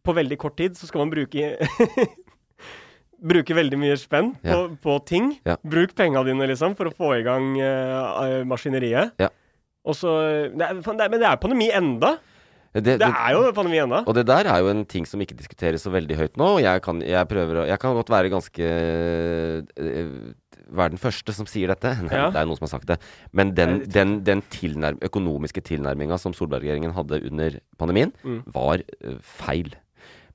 På 0.02 0.12
veldig 0.16 0.38
kort 0.42 0.56
tid 0.58 0.74
så 0.74 0.88
skal 0.90 1.04
man 1.04 1.12
bruke 1.14 1.52
Bruke 3.30 3.54
veldig 3.54 3.78
mye 3.78 3.96
spenn 3.98 4.32
på, 4.42 4.46
Ja. 4.46 4.66
på 4.82 4.98
ting. 5.06 5.32
Ja. 5.46 5.56
Bruk 5.66 5.94
penga 5.98 6.22
dine, 6.26 6.46
liksom, 6.50 6.76
for 6.78 6.86
å 6.90 6.94
få 6.94 7.16
i 7.16 7.24
gang 7.26 7.48
uh, 7.58 8.44
maskineriet. 8.46 9.14
Ja. 9.18 9.30
Og 9.82 9.96
så 9.98 10.12
det 10.54 10.62
er, 10.68 10.78
Men 10.84 11.18
det 11.18 11.26
er 11.26 11.40
pandemi 11.42 11.70
enda! 11.74 12.12
Det, 12.74 12.84
Det 12.84 12.98
det, 13.00 13.08
er 13.08 13.32
jo 13.32 13.50
pandemi 13.56 13.78
ennå. 13.80 14.02
og 14.06 14.14
det 14.14 14.26
der 14.28 14.44
er 14.52 14.58
jo 14.60 14.68
en 14.68 14.84
ting 14.84 15.06
som 15.08 15.20
ikke 15.24 15.34
diskuteres 15.38 15.82
så 15.86 15.90
veldig 15.90 16.16
høyt 16.18 16.36
nå. 16.36 16.44
og 16.58 16.60
Jeg 16.62 16.82
kan, 16.84 17.00
jeg 17.02 17.28
prøver 17.28 17.64
Jeg 17.66 17.78
kan 17.80 17.94
godt 17.96 18.10
være 18.12 18.28
ganske 18.28 18.62
øh, 19.78 20.34
Være 20.68 20.92
den 20.92 21.00
første 21.00 21.32
som 21.32 21.46
sier 21.48 21.70
dette. 21.72 21.94
Nei, 22.04 22.12
Ja. 22.12 22.28
Det 22.34 22.36
er 22.42 22.44
noen 22.48 22.58
som 22.60 22.66
har 22.68 22.74
sagt 22.76 22.88
det. 22.90 22.98
Men 23.32 23.54
den, 23.56 23.78
den, 23.88 24.18
den 24.26 24.42
tilnærm, 24.52 24.98
økonomiske 25.00 25.62
tilnærminga 25.64 26.18
som 26.20 26.34
Solberg-regjeringen 26.36 26.92
hadde 26.92 27.22
under 27.30 27.56
pandemien, 27.80 28.12
Mm. 28.22 28.42
var 28.52 28.82
øh, 29.00 29.16
feil. 29.22 29.72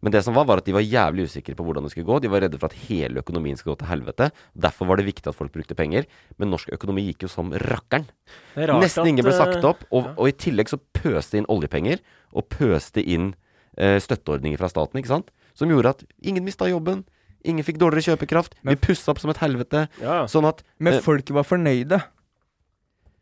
Men 0.03 0.11
det 0.11 0.23
som 0.25 0.33
var, 0.35 0.43
var 0.49 0.57
at 0.59 0.65
de 0.67 0.73
var 0.75 0.81
jævlig 0.83 1.29
usikre 1.29 1.53
på 1.55 1.63
hvordan 1.63 1.85
det 1.85 1.91
skulle 1.93 2.09
gå. 2.09 2.17
De 2.19 2.27
var 2.33 2.41
redde 2.43 2.57
for 2.59 2.67
at 2.67 2.73
hele 2.89 3.21
økonomien 3.21 3.55
skulle 3.55 3.75
gå 3.77 3.85
til 3.85 3.87
helvete. 3.93 4.31
Derfor 4.51 4.89
var 4.89 4.97
det 4.99 5.05
viktig 5.07 5.29
at 5.31 5.37
folk 5.37 5.53
brukte 5.53 5.77
penger. 5.79 6.03
Men 6.37 6.49
norsk 6.51 6.73
økonomi 6.75 7.05
gikk 7.07 7.23
jo 7.23 7.29
som 7.31 7.53
rakkeren. 7.53 8.09
Er 8.57 8.73
Nesten 8.81 9.05
at, 9.05 9.07
ingen 9.13 9.23
ble 9.23 9.31
sagt 9.37 9.61
eh, 9.61 9.69
opp. 9.69 9.85
Og, 9.93 10.03
ja. 10.09 10.11
og 10.17 10.27
i 10.27 10.35
tillegg 10.35 10.67
så 10.73 10.81
pøste 10.97 11.39
inn 11.39 11.47
oljepenger, 11.47 12.01
og 12.33 12.49
pøste 12.49 13.03
inn 13.03 13.33
eh, 13.77 13.99
støtteordninger 14.03 14.57
fra 14.61 14.69
staten, 14.71 14.99
ikke 15.01 15.11
sant? 15.13 15.31
Som 15.57 15.69
gjorde 15.69 15.93
at 15.95 16.03
ingen 16.21 16.43
mista 16.45 16.65
jobben. 16.69 17.03
Ingen 17.45 17.65
fikk 17.67 17.77
dårligere 17.81 18.13
kjøpekraft. 18.15 18.55
Men- 18.63 18.75
Vi 18.77 18.81
pussa 18.87 19.11
opp 19.11 19.19
som 19.19 19.29
et 19.33 19.37
helvete. 19.43 19.87
Ja. 20.01 20.23
Sånn 20.25 20.47
at 20.47 20.63
Men 20.79 20.93
eh, 20.95 21.01
folket 21.01 21.33
var 21.35 21.43
fornøyde. 21.43 22.01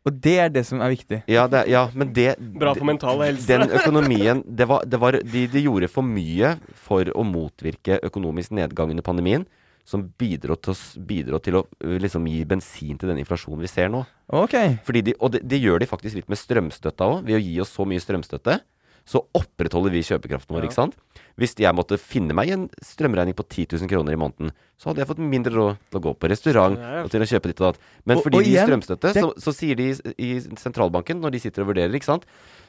Og 0.02 0.16
det 0.18 0.34
er 0.42 0.48
det 0.50 0.64
som 0.66 0.80
er 0.82 0.90
viktig. 0.90 1.20
Ja, 1.30 1.44
det, 1.46 1.68
ja 1.70 1.84
men 1.94 2.10
det 2.14 2.34
Bra 2.58 2.72
for 2.74 2.88
mental 2.88 3.20
helse. 3.22 3.46
Den 3.46 3.70
økonomien 3.70 4.42
det 4.46 4.66
var, 4.66 4.82
det 4.84 4.98
var, 4.98 5.12
de, 5.22 5.44
de 5.46 5.62
gjorde 5.62 5.88
for 5.92 6.02
mye 6.02 6.56
for 6.74 7.06
å 7.14 7.22
motvirke 7.26 8.00
økonomisk 8.02 8.50
nedgang 8.58 8.90
under 8.90 9.06
pandemien, 9.06 9.44
som 9.86 10.02
bidro 10.18 10.56
til, 10.58 10.74
å 10.74 11.04
bidro 11.06 11.38
til 11.42 11.60
å 11.60 11.62
liksom 12.02 12.26
gi 12.30 12.42
bensin 12.50 12.98
til 12.98 13.12
den 13.12 13.20
inflasjonen 13.22 13.62
vi 13.62 13.70
ser 13.70 13.88
nå. 13.94 14.02
Ok. 14.34 14.54
Fordi 14.86 15.04
de, 15.06 15.14
og 15.22 15.36
det, 15.36 15.44
de 15.46 15.58
gjør 15.62 15.82
de 15.82 15.90
faktisk 15.90 16.18
litt 16.18 16.30
med 16.30 16.38
strømstøtta 16.40 17.06
òg. 17.06 17.22
Ved 17.26 17.38
å 17.38 17.42
gi 17.42 17.54
oss 17.62 17.70
så 17.74 17.86
mye 17.86 18.02
strømstøtte, 18.02 18.58
så 19.04 19.20
opprettholder 19.34 19.90
vi 19.90 20.02
kjøpekraften 20.06 20.54
vår, 20.54 20.62
Ja. 20.62 20.68
ikke 20.68 20.74
sant? 20.78 20.96
Hvis 21.36 21.54
jeg 21.58 21.74
måtte 21.74 21.98
finne 21.98 22.34
meg 22.34 22.50
en 22.50 22.68
strømregning 22.84 23.34
på 23.34 23.42
10 23.48 23.66
000 23.80 23.88
kroner 23.88 24.12
i 24.12 24.16
måneden, 24.20 24.52
så 24.78 24.90
hadde 24.90 24.98
jeg 25.02 25.08
fått 25.08 25.18
mindre 25.18 25.52
råd 25.52 25.78
til 25.90 25.98
å 26.00 26.02
gå 26.02 26.12
på 26.18 26.28
restaurant 26.30 26.78
og 26.78 27.10
til 27.10 27.20
å 27.24 27.26
kjøpe 27.26 27.48
ditt 27.50 27.60
og 27.60 27.72
datt. 27.74 27.80
Men 28.06 28.16
Og- 28.18 28.24
fordi 28.24 28.36
og 28.36 28.44
vi 28.44 28.50
gir 28.52 28.66
strømstøtte, 28.66 29.12
det- 29.14 29.22
så, 29.22 29.32
så 29.38 29.52
sier 29.54 29.74
de 29.74 29.90
i, 29.90 29.94
i 30.18 30.40
sentralbanken, 30.40 31.20
når 31.20 31.30
de 31.32 31.38
sitter 31.40 31.62
og 31.62 31.68
vurderer, 31.74 31.92
ikke 31.94 32.04
sant 32.04 32.24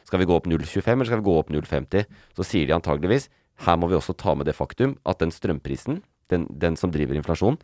Skal 0.06 0.20
vi 0.20 0.26
gå 0.26 0.36
opp 0.36 0.46
0,25 0.48 0.88
eller 0.92 1.06
skal 1.06 1.22
vi 1.22 1.30
gå 1.30 1.38
opp 1.40 1.50
0,50? 1.50 2.06
Så 2.36 2.44
sier 2.44 2.68
de 2.68 2.74
antageligvis 2.74 3.30
her 3.64 3.78
må 3.78 3.88
vi 3.88 3.96
også 3.96 4.18
ta 4.18 4.34
med 4.36 4.46
det 4.48 4.56
faktum 4.56 4.98
at 5.06 5.20
den 5.20 5.30
strømprisen, 5.32 6.02
den, 6.30 6.48
den 6.50 6.76
som 6.76 6.92
driver 6.92 7.16
inflasjon, 7.16 7.58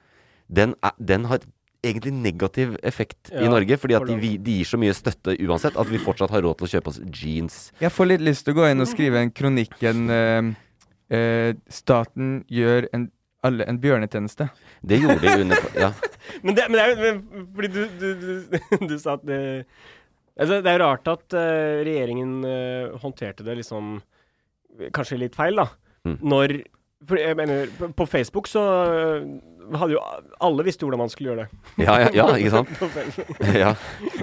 den, 0.52 0.74
er, 0.84 0.92
den 1.04 1.26
har 1.26 1.40
egentlig 1.84 2.14
negativ 2.14 2.76
effekt 2.84 3.32
i 3.32 3.48
Norge. 3.50 3.78
Fordi 3.80 3.98
at 3.98 4.08
de, 4.08 4.34
de 4.38 4.58
gir 4.60 4.68
så 4.68 4.80
mye 4.82 4.96
støtte 4.96 5.36
uansett 5.46 5.78
at 5.80 5.92
vi 5.92 6.02
fortsatt 6.02 6.34
har 6.34 6.44
råd 6.46 6.60
til 6.60 6.68
å 6.68 6.72
kjøpe 6.74 6.92
oss 6.94 7.00
jeans. 7.08 7.60
Jeg 7.82 7.94
får 7.96 8.12
litt 8.12 8.26
lyst 8.26 8.48
til 8.48 8.56
å 8.56 8.60
gå 8.60 8.68
inn 8.70 8.84
og 8.84 8.90
skrive 8.92 9.24
en 9.24 9.32
kronikk 9.36 9.78
en 9.90 10.12
uh, 10.12 10.50
uh, 11.16 11.52
Staten 11.72 12.42
gjør 12.52 12.90
en, 12.96 13.08
alle 13.48 13.68
en 13.72 13.80
bjørnetjeneste. 13.82 14.50
Det 14.82 15.00
gjorde 15.02 15.22
de 15.24 15.46
under 15.46 15.70
Ja. 15.80 15.94
Men 16.46 16.54
det, 16.54 16.68
men 16.70 16.76
det 16.78 16.82
er 16.84 16.92
jo 16.92 17.46
Fordi 17.56 17.68
du, 17.74 17.80
du, 17.98 18.10
du, 18.22 18.58
du 18.92 18.92
sa 19.02 19.16
at 19.16 19.24
det 19.26 19.38
altså, 20.38 20.60
Det 20.62 20.70
er 20.70 20.76
jo 20.76 20.84
rart 20.84 21.08
at 21.10 21.34
uh, 21.34 21.80
regjeringen 21.88 22.44
håndterte 23.02 23.44
det 23.48 23.56
liksom 23.64 23.96
Kanskje 24.94 25.18
litt 25.18 25.36
feil, 25.36 25.58
da. 25.58 25.66
Mm. 26.06 26.20
Når 26.30 26.54
for 27.08 27.20
jeg 27.20 27.36
mener, 27.40 27.72
på, 27.80 27.90
på 27.96 28.06
Facebook 28.12 28.48
så 28.52 28.62
hadde 29.76 29.94
jo 29.94 30.02
Alle 30.42 30.64
visste 30.64 30.86
hvordan 30.86 31.00
man 31.04 31.10
skulle 31.10 31.32
gjøre 31.34 31.46
det. 31.46 31.60
Ja, 31.86 31.98
ja, 32.00 32.10
ja, 32.14 32.28
ikke 32.36 32.50
sant? 32.50 32.70
Ja. 33.64 33.74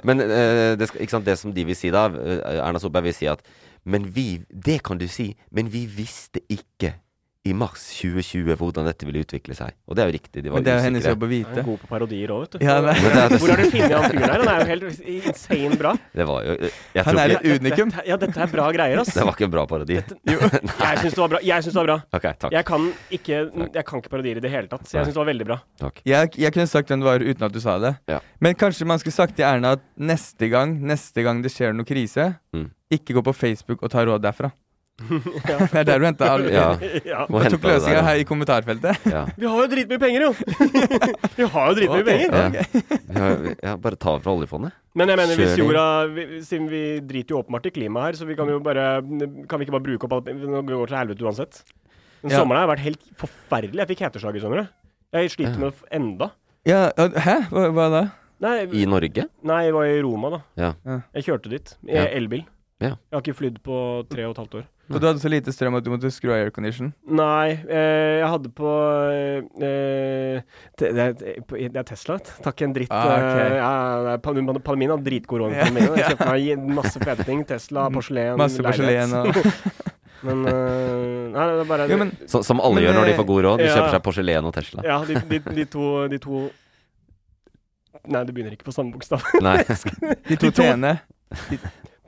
Men 0.04 0.20
eh, 0.20 0.74
det, 0.78 0.88
skal, 0.88 1.00
ikke 1.00 1.10
sant, 1.10 1.26
det 1.26 1.38
som 1.38 1.54
de 1.54 1.64
vil 1.68 1.76
si 1.76 1.90
da, 1.94 2.06
eh, 2.10 2.40
Erna 2.58 2.80
Solberg 2.82 3.08
vil 3.10 3.14
si 3.14 3.28
at 3.30 3.42
Men 3.84 4.08
vi 4.16 4.42
Det 4.50 4.82
kan 4.82 4.98
du 4.98 5.06
si, 5.08 5.36
men 5.50 5.72
vi 5.72 5.86
visste 5.86 6.42
ikke 6.50 6.96
i 7.46 7.52
mars 7.54 7.84
2020 8.00 8.56
hvordan 8.58 8.86
dette 8.88 9.06
ville 9.06 9.22
utvikle 9.22 9.54
seg. 9.54 9.74
Og 9.86 9.94
det 9.96 10.02
er 10.04 10.10
jo 10.10 10.14
riktig. 10.16 10.42
De 10.42 10.50
var 10.50 10.58
Men 10.58 10.64
det 10.66 10.72
er 10.72 10.80
jo 10.80 10.84
hennes 10.88 11.06
jobb 11.06 11.22
å 11.22 11.28
vite. 11.30 11.48
vite. 11.52 11.62
er 11.62 11.66
god 11.68 11.80
på 11.84 11.90
parodier 11.92 12.32
òg, 12.34 12.40
vet 12.42 12.56
du. 12.56 12.64
Ja, 12.66 12.76
Hvor 12.82 13.52
har 13.52 13.62
du 13.62 13.70
funnet 13.70 13.94
han 13.96 14.10
fyren 14.10 14.24
her? 14.26 14.42
Han 14.42 14.50
er 14.50 14.60
jo 14.60 14.68
helt 14.72 15.00
insane 15.16 15.78
bra. 15.80 15.92
Det 16.16 16.26
var 16.28 16.46
jo 16.48 16.56
jeg 16.66 17.04
Han 17.06 17.20
er 17.22 17.34
et 17.36 17.46
unikum. 17.60 17.92
Dette, 17.94 18.06
ja, 18.10 18.16
dette 18.24 18.42
er 18.46 18.52
bra 18.56 18.66
greier, 18.74 19.02
ass. 19.04 19.12
Det 19.14 19.24
var 19.28 19.36
ikke 19.38 19.46
en 19.48 19.54
bra 19.56 19.64
parodi. 19.70 19.96
Jeg 20.26 20.98
syns 21.02 21.14
det 21.14 21.22
var 21.22 21.30
bra. 21.36 21.40
Jeg 21.46 21.62
synes 21.66 21.74
det 21.74 21.80
var 21.82 21.88
bra. 21.90 21.98
Ok, 22.18 22.26
takk. 22.42 22.52
Jeg 22.56 22.64
kan 22.68 22.88
ikke, 23.20 23.38
jeg 23.76 23.84
kan 23.86 24.02
ikke 24.02 24.12
parodier 24.12 24.40
i 24.40 24.44
det 24.44 24.50
hele 24.52 24.68
tatt, 24.70 24.84
så 24.88 24.98
jeg 24.98 25.06
syns 25.08 25.14
det 25.16 25.20
var 25.22 25.28
veldig 25.30 25.46
bra. 25.48 25.56
takk. 25.80 26.00
Jeg, 26.08 26.32
jeg 26.40 26.52
kunne 26.54 26.66
sagt 26.70 26.90
hvem 26.92 27.02
det 27.02 27.08
var 27.08 27.24
uten 27.24 27.46
at 27.48 27.54
du 27.54 27.60
sa 27.62 27.76
det. 27.82 27.94
Ja. 28.10 28.18
Men 28.42 28.54
kanskje 28.58 28.86
man 28.88 29.00
skulle 29.02 29.16
sagt 29.16 29.36
til 29.38 29.46
Erna 29.48 29.74
at 29.76 29.82
neste 29.98 30.48
gang 30.52 30.76
Neste 30.86 31.22
gang 31.26 31.40
det 31.44 31.50
skjer 31.54 31.74
noe 31.76 31.86
krise, 31.88 32.34
Mm. 32.56 32.70
ikke 32.92 33.12
gå 33.18 33.22
på 33.26 33.32
Facebook 33.36 33.82
og 33.84 33.90
ta 33.92 34.04
råd 34.06 34.22
derfra. 34.24 34.48
Det 35.46 35.76
er 35.76 35.84
der 35.84 35.98
du 36.00 36.04
henta 36.06 36.28
all 36.32 36.46
Ja. 36.48 36.66
Ja. 37.04 37.26
Tok 37.28 37.66
løsninga 37.68 38.00
her 38.06 38.20
i 38.22 38.24
kommentarfeltet. 38.24 39.02
ja. 39.12 39.26
Vi 39.36 39.44
har 39.46 39.58
jo 39.60 39.66
dritmye 39.68 39.98
penger, 40.00 40.24
jo! 40.24 40.30
Vi 41.36 41.48
har 41.52 41.68
jo 41.68 41.74
dritmye 41.76 42.00
okay. 42.00 42.06
penger. 42.08 42.32
Ja. 42.32 42.64
Ja, 43.16 43.54
ja, 43.60 43.74
bare 43.76 43.98
ta 44.00 44.14
fra 44.24 44.32
oljefondet. 44.32 44.72
Men 44.96 45.12
jeg 45.12 45.20
mener, 45.20 45.36
hvis 45.36 45.56
jorda 45.60 45.84
vi- 46.14 46.40
Siden 46.46 46.68
vi 46.72 46.82
driter 47.04 47.34
jo 47.36 47.42
åpenbart 47.42 47.68
i 47.68 47.74
klimaet 47.76 48.06
her, 48.08 48.18
så 48.22 48.28
vi 48.28 48.36
kan 48.38 48.48
jo 48.48 48.56
bare 48.64 48.86
Kan 49.48 49.60
vi 49.60 49.66
ikke 49.66 49.76
bare 49.76 49.84
bruke 49.90 50.08
opp 50.08 50.16
alt 50.16 50.32
Nå 50.32 50.62
går 50.64 50.86
det 50.86 50.88
til 50.94 50.98
helvete 51.02 51.26
uansett. 51.28 51.60
Den 52.22 52.32
Ja. 52.32 52.40
sommeren 52.40 52.64
har 52.64 52.70
vært 52.72 52.84
helt 52.86 53.02
forferdelig. 53.20 53.82
Jeg 53.84 53.88
fikk 53.92 54.04
heteslag 54.08 54.36
i 54.36 54.40
sommer. 54.40 54.68
jeg. 55.12 55.30
Sliter 55.30 55.58
med 55.60 55.72
det 55.76 55.92
enda. 55.92 56.30
Ja, 56.66 56.88
hæ? 56.96 57.36
Hva, 57.52 57.68
hva 57.70 57.90
da? 57.92 58.02
Nei, 58.40 58.56
I 58.64 58.84
Norge? 58.88 59.28
nei, 59.44 59.60
jeg 59.64 59.72
var 59.76 59.84
i 59.88 60.00
Roma, 60.02 60.30
da. 60.30 60.72
Jeg 61.14 61.24
kjørte 61.28 61.48
dit. 61.52 61.76
I 61.88 62.00
elbil. 62.16 62.42
Ja. 62.80 62.96
Jeg 62.96 63.12
har 63.14 63.22
ikke 63.22 63.36
flydd 63.38 63.60
på 63.64 63.76
tre 64.10 64.24
og 64.26 64.34
et 64.34 64.40
halvt 64.42 64.56
år. 64.58 64.64
Og 64.86 65.00
du 65.02 65.06
hadde 65.08 65.18
så 65.18 65.30
lite 65.30 65.50
strøm 65.50 65.74
at 65.78 65.84
du 65.86 65.90
måtte 65.90 66.10
skru 66.14 66.30
av 66.30 66.44
aircondition? 66.44 66.92
Nei, 67.10 67.56
eh, 67.66 68.20
jeg 68.20 68.28
hadde 68.30 68.52
på 68.54 68.74
eh, 69.10 70.44
det, 70.78 70.86
det, 70.94 71.08
det 71.16 71.80
er 71.82 71.88
Tesla, 71.88 72.20
vet 72.20 72.30
du. 72.30 72.36
Takk 72.46 72.62
en 72.68 72.76
dritt. 72.76 72.94
Ah, 72.94 73.16
okay. 73.16 73.48
eh, 73.48 73.56
ja, 73.58 74.16
Palmin 74.22 74.94
har 74.94 75.02
dritgod 75.02 75.42
råd. 75.42 75.56
Jeg 75.56 76.12
kjøpte 76.12 76.30
meg 76.30 76.70
masse 76.78 77.02
fete 77.02 77.26
ting. 77.26 77.42
Tesla, 77.46 77.88
porselen, 77.92 78.38
Masse 78.38 78.62
porselen 78.62 79.18
og 79.18 79.34
Men 80.26 80.46
uh, 80.46 81.32
Nei, 81.32 81.46
det 81.50 81.64
er 81.64 81.68
bare 81.68 81.88
Jo, 81.90 81.98
men 82.00 82.12
Så, 82.26 82.42
som 82.46 82.60
alle 82.64 82.80
Men, 82.80 82.86
gjør 82.86 82.96
når 82.98 83.08
de 83.08 83.12
eh, 83.12 83.18
får 83.18 83.26
god 83.30 83.42
råd. 83.46 83.58
De 83.60 83.66
ja. 83.66 83.74
kjøper 83.74 83.96
seg 83.96 84.04
porselen 84.06 84.48
og 84.48 84.54
Tesla. 84.56 84.86
Ja, 84.86 85.00
de, 85.08 85.18
de, 85.32 85.40
de 85.58 85.66
to 85.70 85.90
De 86.12 86.20
to 86.22 86.46
Nei, 88.06 88.22
det 88.22 88.32
begynner 88.36 88.54
ikke 88.54 88.68
på 88.68 88.74
samme 88.74 88.94
bokstav. 88.94 89.24
Nei, 89.42 89.56
de 89.66 90.36
to- 90.38 90.52
t-ene 90.54 90.92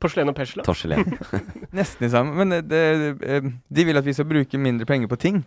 Porselen 0.00 0.30
og 0.32 0.36
Pesla. 0.38 0.64
torselen. 0.66 1.04
nesten 1.78 2.06
det 2.06 2.12
samme. 2.14 2.34
Men 2.38 2.54
det, 2.54 2.62
det, 2.70 3.16
eh, 3.26 3.50
de 3.50 3.88
vil 3.88 4.00
at 4.00 4.06
vi 4.06 4.14
skal 4.16 4.28
bruke 4.30 4.60
mindre 4.60 4.88
penger 4.88 5.10
på 5.10 5.18
ting. 5.20 5.42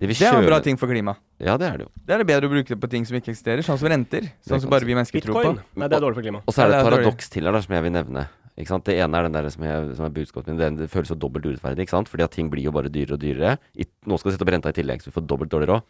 De 0.00 0.08
vil 0.10 0.18
Det 0.18 0.26
er 0.26 0.36
en 0.36 0.46
bra 0.48 0.58
ting 0.60 0.78
for 0.80 0.90
klimaet. 0.90 1.20
Ja, 1.38 1.56
det 1.60 1.68
er 1.68 1.76
det 1.78 1.86
jo. 1.86 1.90
Det 2.02 2.14
er 2.16 2.22
det 2.22 2.26
bedre 2.28 2.48
å 2.50 2.52
bruke 2.52 2.74
det 2.74 2.80
på 2.82 2.90
ting 2.90 3.04
som 3.06 3.16
ikke 3.18 3.30
eksisterer, 3.30 3.62
sånn 3.62 3.78
som 3.78 3.90
renter. 3.92 4.26
Sånn 4.42 4.62
som 4.64 4.72
bare 4.72 4.86
vi 4.88 4.96
mennesker 4.96 5.22
tror 5.22 5.38
Bitcoin. 5.38 5.60
på. 5.60 5.80
Nei, 5.80 5.90
det 5.90 5.98
er 5.98 6.02
dårlig 6.02 6.18
for 6.18 6.26
klimaet. 6.26 6.48
Og 6.50 6.56
så 6.56 6.64
er 6.64 6.72
det 6.72 6.80
et 6.80 6.88
paradoks 6.88 7.30
til 7.30 7.46
her 7.46 7.60
som 7.62 7.76
jeg 7.76 7.86
vil 7.86 7.94
nevne. 7.94 8.26
Ikke 8.54 8.70
sant? 8.70 8.86
Det 8.86 8.94
ene 9.02 9.18
er 9.18 9.26
den 9.26 9.34
der 9.34 9.48
som, 9.50 9.64
jeg, 9.66 9.94
som 9.98 10.06
er 10.06 10.12
budskapet 10.14 10.50
mitt. 10.50 10.60
Det, 10.62 10.70
det 10.84 10.90
føles 10.90 11.10
så 11.10 11.18
dobbelt 11.18 11.46
urettferdig. 11.46 11.86
Ikke 11.86 11.96
sant? 11.96 12.10
Fordi 12.10 12.26
at 12.26 12.34
ting 12.34 12.50
blir 12.50 12.66
jo 12.66 12.74
bare 12.74 12.90
dyrere 12.92 13.16
og 13.16 13.22
dyrere. 13.22 13.56
I, 13.74 13.86
nå 14.06 14.18
skal 14.18 14.30
du 14.30 14.36
sette 14.36 14.46
opp 14.46 14.52
renta 14.54 14.74
i 14.74 14.76
tillegg, 14.76 15.02
så 15.02 15.10
vi 15.10 15.16
får 15.16 15.26
dobbelt 15.30 15.54
dårlig 15.54 15.70
råd. 15.72 15.86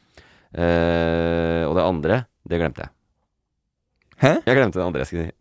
Eh, 0.55 1.65
og 1.69 1.75
det 1.77 1.85
andre, 1.85 2.21
det 2.49 2.61
glemte 2.61 2.87
jeg. 2.87 2.95
Hæ? 4.23 4.31
Jeg 4.47 4.57
glemte 4.57 4.79
det 4.79 4.85
andre 4.87 5.03
jeg 5.03 5.09
skulle 5.11 5.25
si. 5.27 5.33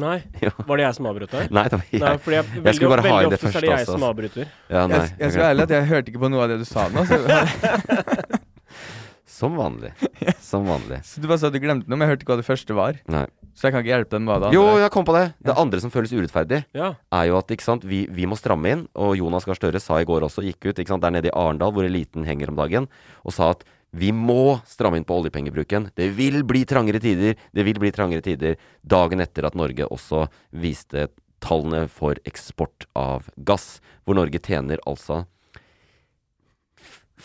Nei, 0.00 0.16
var 0.68 0.76
det 0.80 0.84
jeg 0.86 0.96
som 0.98 1.06
avbrøt 1.10 1.34
deg? 1.34 1.50
Nei, 1.52 1.64
det 1.68 1.78
var 1.78 1.84
Nei, 2.04 2.14
fordi 2.24 2.36
jeg, 2.38 2.46
veldig, 2.54 2.74
skulle 2.78 2.92
bare 2.94 3.04
ha 3.04 3.08
veldig 3.08 3.24
inn 3.24 3.34
det 3.34 3.38
ofte 3.40 3.50
er 3.58 3.66
det 3.66 3.70
jeg 3.70 3.80
også, 3.80 3.92
som 3.92 3.94
altså. 4.00 4.10
avbryter. 4.14 4.48
Ja, 4.70 4.86
nei, 4.86 4.96
Jeg, 5.02 5.12
jeg 5.20 5.34
skal 5.34 5.42
være 5.44 5.52
ærlig 5.54 5.66
at 5.68 5.74
jeg 5.76 5.88
hørte 5.92 6.12
ikke 6.14 6.22
på 6.24 6.30
noe 6.32 6.42
av 6.46 6.52
det 6.54 6.58
du 6.62 6.66
sa 6.68 6.88
nå. 6.94 7.04
Så, 7.08 7.20
Som 9.34 9.56
vanlig. 9.58 9.90
Som 10.40 10.66
vanlig. 10.68 11.00
så 11.02 11.18
du 11.20 11.26
bare 11.26 11.40
sa 11.42 11.48
at 11.48 11.54
du 11.56 11.58
glemte 11.58 11.88
noe, 11.90 11.96
men 11.98 12.04
jeg 12.06 12.12
hørte 12.12 12.22
ikke 12.22 12.32
hva 12.36 12.38
det 12.38 12.46
første 12.46 12.76
var. 12.76 13.00
Nei. 13.10 13.24
Så 13.54 13.66
jeg 13.66 13.74
kan 13.74 13.82
ikke 13.82 13.90
hjelpe 13.90 14.14
deg 14.14 14.22
med 14.22 14.30
hva 14.30 14.36
det 14.44 14.50
Jo, 14.54 14.62
andre 14.68 14.82
jeg 14.84 14.92
kom 14.94 15.06
på 15.08 15.14
det. 15.16 15.24
Det 15.46 15.54
andre 15.58 15.80
som 15.82 15.90
føles 15.94 16.12
urettferdig, 16.14 16.60
Ja. 16.76 16.92
er 17.18 17.24
jo 17.30 17.38
at 17.40 17.50
ikke 17.54 17.66
sant, 17.66 17.82
vi, 17.88 18.04
vi 18.14 18.28
må 18.30 18.38
stramme 18.38 18.70
inn. 18.70 18.84
Og 18.94 19.16
Jonas 19.18 19.46
Gahr 19.48 19.58
Støre 19.58 19.80
sa 19.82 19.98
i 20.02 20.06
går 20.06 20.26
også, 20.28 20.44
gikk 20.46 20.70
ut 20.70 20.78
ikke 20.78 20.92
sant, 20.94 21.02
der 21.02 21.14
nede 21.16 21.30
i 21.30 21.34
Arendal, 21.34 21.74
hvor 21.74 21.86
eliten 21.86 22.26
henger 22.28 22.52
om 22.54 22.58
dagen, 22.62 22.86
og 23.26 23.34
sa 23.34 23.50
at 23.56 23.64
vi 23.94 24.10
må 24.10 24.58
stramme 24.66 24.98
inn 24.98 25.06
på 25.06 25.16
oljepengebruken. 25.20 25.90
Det 25.94 26.08
vil 26.16 26.42
bli 26.46 26.64
trangere 26.66 27.00
tider. 27.02 27.38
Det 27.54 27.66
vil 27.66 27.78
bli 27.78 27.92
trangere 27.94 28.24
tider. 28.24 28.56
Dagen 28.82 29.22
etter 29.22 29.46
at 29.46 29.58
Norge 29.58 29.86
også 29.86 30.26
viste 30.50 31.08
tallene 31.44 31.86
for 31.92 32.18
eksport 32.26 32.88
av 32.98 33.28
gass, 33.36 33.78
hvor 34.04 34.18
Norge 34.18 34.40
tjener 34.42 34.82
altså 34.88 35.24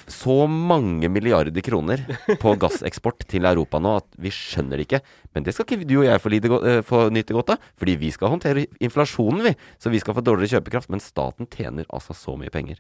så 0.08 0.45
mange 0.47 1.10
milliarder 1.12 1.63
kroner 1.65 2.03
på 2.39 2.53
gasseksport 2.62 3.25
til 3.27 3.47
Europa 3.49 3.82
nå 3.82 3.95
at 3.99 4.08
vi 4.21 4.32
skjønner 4.34 4.79
det 4.79 4.86
ikke. 4.86 5.01
Men 5.36 5.45
det 5.45 5.55
skal 5.55 5.65
ikke 5.65 5.88
du 5.89 5.95
og 5.97 6.05
jeg 6.08 6.21
få, 6.23 6.32
lide, 6.32 6.60
eh, 6.69 6.82
få 6.86 7.01
nyte 7.13 7.36
godt 7.36 7.55
av, 7.55 7.65
fordi 7.79 7.97
vi 7.99 8.12
skal 8.15 8.32
håndtere 8.36 8.67
inflasjonen, 8.79 9.41
vi. 9.49 9.55
Så 9.82 9.91
vi 9.91 10.01
skal 10.03 10.15
få 10.15 10.23
dårligere 10.25 10.60
kjøpekraft. 10.60 10.91
Men 10.93 11.03
staten 11.03 11.49
tjener 11.49 11.89
altså 11.89 12.15
så 12.17 12.38
mye 12.39 12.53
penger 12.53 12.79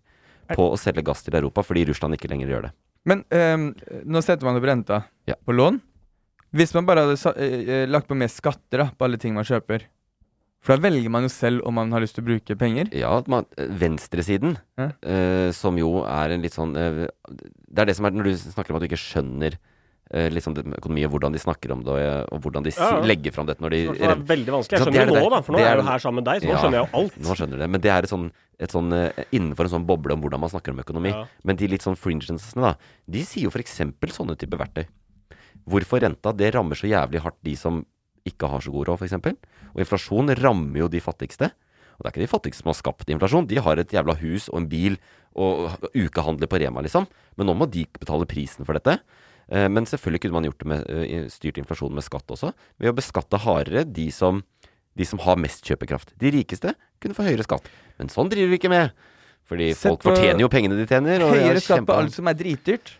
på 0.53 0.69
å 0.69 0.77
selge 0.79 1.05
gass 1.05 1.25
til 1.25 1.35
Europa 1.37 1.65
fordi 1.65 1.89
Russland 1.89 2.15
ikke 2.17 2.31
lenger 2.31 2.53
gjør 2.53 2.69
det. 2.69 2.77
Men 3.09 3.23
um, 3.33 3.69
nå 4.05 4.21
setter 4.25 4.45
man 4.47 4.59
opp 4.59 4.67
renta 4.69 5.03
Ja. 5.29 5.35
på 5.45 5.55
lån. 5.55 5.79
Hvis 6.55 6.73
man 6.73 6.85
bare 6.87 7.03
hadde 7.05 7.33
eh, 7.45 7.85
lagt 7.89 8.07
på 8.09 8.17
mer 8.17 8.29
skatter 8.33 8.81
da, 8.81 8.87
på 8.97 9.05
alle 9.05 9.19
ting 9.21 9.35
man 9.37 9.45
kjøper 9.45 9.83
For 10.65 10.73
da 10.75 10.81
velger 10.87 11.11
man 11.13 11.27
jo 11.27 11.29
selv 11.29 11.61
om 11.69 11.75
man 11.77 11.91
har 11.93 12.01
lyst 12.01 12.17
til 12.17 12.23
å 12.25 12.29
bruke 12.31 12.57
penger. 12.57 12.89
Ja, 12.97 13.11
man, 13.29 13.45
eh, 13.57 13.69
venstresiden, 13.69 14.57
Ja. 14.79 14.89
Uh, 15.05 15.51
som 15.53 15.77
jo 15.77 16.03
er 16.05 16.33
en 16.33 16.41
litt 16.41 16.57
sånn 16.57 16.73
uh, 16.75 17.05
Det 17.69 17.83
er 17.83 17.85
det 17.91 17.95
som 17.99 18.05
er 18.09 18.17
når 18.17 18.31
du 18.31 18.33
snakker 18.37 18.73
om 18.73 18.79
at 18.79 18.85
du 18.85 18.89
ikke 18.89 19.01
skjønner 19.03 19.59
liksom 20.09 20.55
det 20.57 20.63
med 20.65 20.79
økonomi 20.79 21.03
og 21.05 21.11
hvordan 21.13 21.33
de 21.35 21.39
snakker 21.39 21.71
om 21.75 21.83
det, 21.85 21.91
og, 21.93 21.99
eh, 22.01 22.39
hvordan 22.41 22.63
de 22.65 22.71
Ja, 22.73 22.89
ja. 22.97 23.01
legger 23.05 23.31
fram 23.35 23.45
dette 23.45 23.61
når 23.61 23.69
de 23.69 23.79
Det 23.93 24.01
er 24.01 24.15
veldig 24.15 24.51
vanskelig. 24.55 24.79
Jeg 24.79 24.87
skjønner 24.87 25.01
er 25.01 25.05
det 25.05 25.13
det 25.13 25.23
nå, 25.23 25.29
da, 25.29 25.41
for 25.45 25.51
nå 25.53 25.57
det 25.59 25.65
er 25.65 25.69
jeg 25.75 25.83
jo 25.83 25.89
her 25.91 25.99
sammen 25.99 26.23
med 26.23 26.25
deg, 26.25 26.41
så 26.41 26.45
nå 26.47 26.49
Ja. 26.49 26.61
skjønner 26.63 26.77
jeg 26.79 26.89
jo 26.89 26.97
alt. 26.99 27.19
Nå 27.19 27.35
skjønner 27.37 27.51
du 27.51 27.57
det. 27.61 27.69
Men 27.69 27.81
det 27.81 27.91
er 27.93 27.99
et 28.03 28.09
sånn, 28.09 28.31
et 28.59 28.71
sånn 28.73 28.93
eh, 28.93 29.23
innenfor 29.31 29.63
en 29.69 29.73
sånn 29.75 29.85
boble 29.85 30.13
om 30.13 30.21
hvordan 30.21 30.39
man 30.39 30.49
snakker 30.49 30.71
om 30.73 30.79
økonomi. 30.81 31.13
Men 31.43 31.55
de 31.55 31.67
litt 31.67 31.81
sånn 31.85 31.95
fringensene, 31.95 32.61
da, 32.61 32.75
de 33.07 33.21
sier 33.23 33.43
jo 33.43 33.49
f.eks. 33.53 33.77
sånne 34.17 34.35
type 34.37 34.57
verktøy. 34.57 34.87
Hvorfor 35.69 36.01
renta? 36.01 36.33
Det 36.35 36.53
rammer 36.55 36.73
så 36.75 36.89
jævlig 36.89 37.21
hardt 37.21 37.37
de 37.43 37.55
som 37.55 37.85
ikke 38.25 38.49
har 38.49 38.59
så 38.61 38.71
god 38.73 38.87
råd, 38.89 38.99
f.eks. 38.99 39.13
Og 39.75 39.79
inflasjon 39.85 40.33
rammer 40.41 40.79
jo 40.79 40.87
de 40.87 40.99
fattigste. 40.99 41.51
Og 41.99 42.03
det 42.03 42.07
er 42.07 42.13
ikke 42.15 42.25
de 42.25 42.31
fattigste 42.33 42.63
som 42.63 42.69
har 42.71 42.79
skapt 42.79 43.09
inflasjon. 43.11 43.45
De 43.47 43.57
har 43.61 43.77
et 43.77 43.89
jævla 43.93 44.15
hus 44.21 44.49
og 44.49 44.61
en 44.61 44.67
bil 44.71 44.97
og 45.35 45.69
ukehandler 45.93 46.47
på 46.49 46.59
Rema, 46.59 46.81
liksom. 46.81 47.05
Men 47.37 47.45
nå 47.47 47.53
må 47.59 47.69
de 47.69 47.85
betale 47.99 48.25
prisen 48.25 48.65
for 48.65 48.73
dette. 48.73 48.97
Eh, 49.51 49.67
Men 49.69 49.85
selvfølgelig 49.85 50.21
kunne 50.21 50.37
man 50.37 50.43
gjort 50.49 50.59
det 50.59 50.67
med 50.67 50.89
eh, 50.89 51.27
styrt 51.33 51.57
inflasjonen 51.57 51.95
med 51.97 52.05
skatt 52.05 52.27
også. 52.29 52.53
Ved 52.79 52.91
å 52.91 52.97
beskatte 52.97 53.39
hardere 53.41 53.83
de 53.85 54.09
som, 54.11 54.43
de 54.95 55.05
som 55.05 55.19
har 55.25 55.35
mest 55.41 55.65
kjøpekraft. 55.65 56.13
De 56.21 56.31
rikeste 56.31 56.75
kunne 57.01 57.17
få 57.17 57.25
høyere 57.25 57.43
skatt. 57.47 57.65
Men 57.97 58.09
sånn 58.13 58.29
driver 58.29 58.53
vi 58.53 58.59
ikke 58.61 58.69
med. 58.73 58.91
Fordi 59.49 59.71
folk 59.73 60.03
fortjener 60.05 60.43
jo 60.43 60.49
pengene 60.53 60.77
de 60.77 60.85
tjener. 60.85 61.23
Høyere 61.25 61.61
skatt 61.63 61.87
på 61.87 61.95
alt 61.97 62.13
som 62.13 62.27
er 62.29 62.37
dritdyrt. 62.37 62.93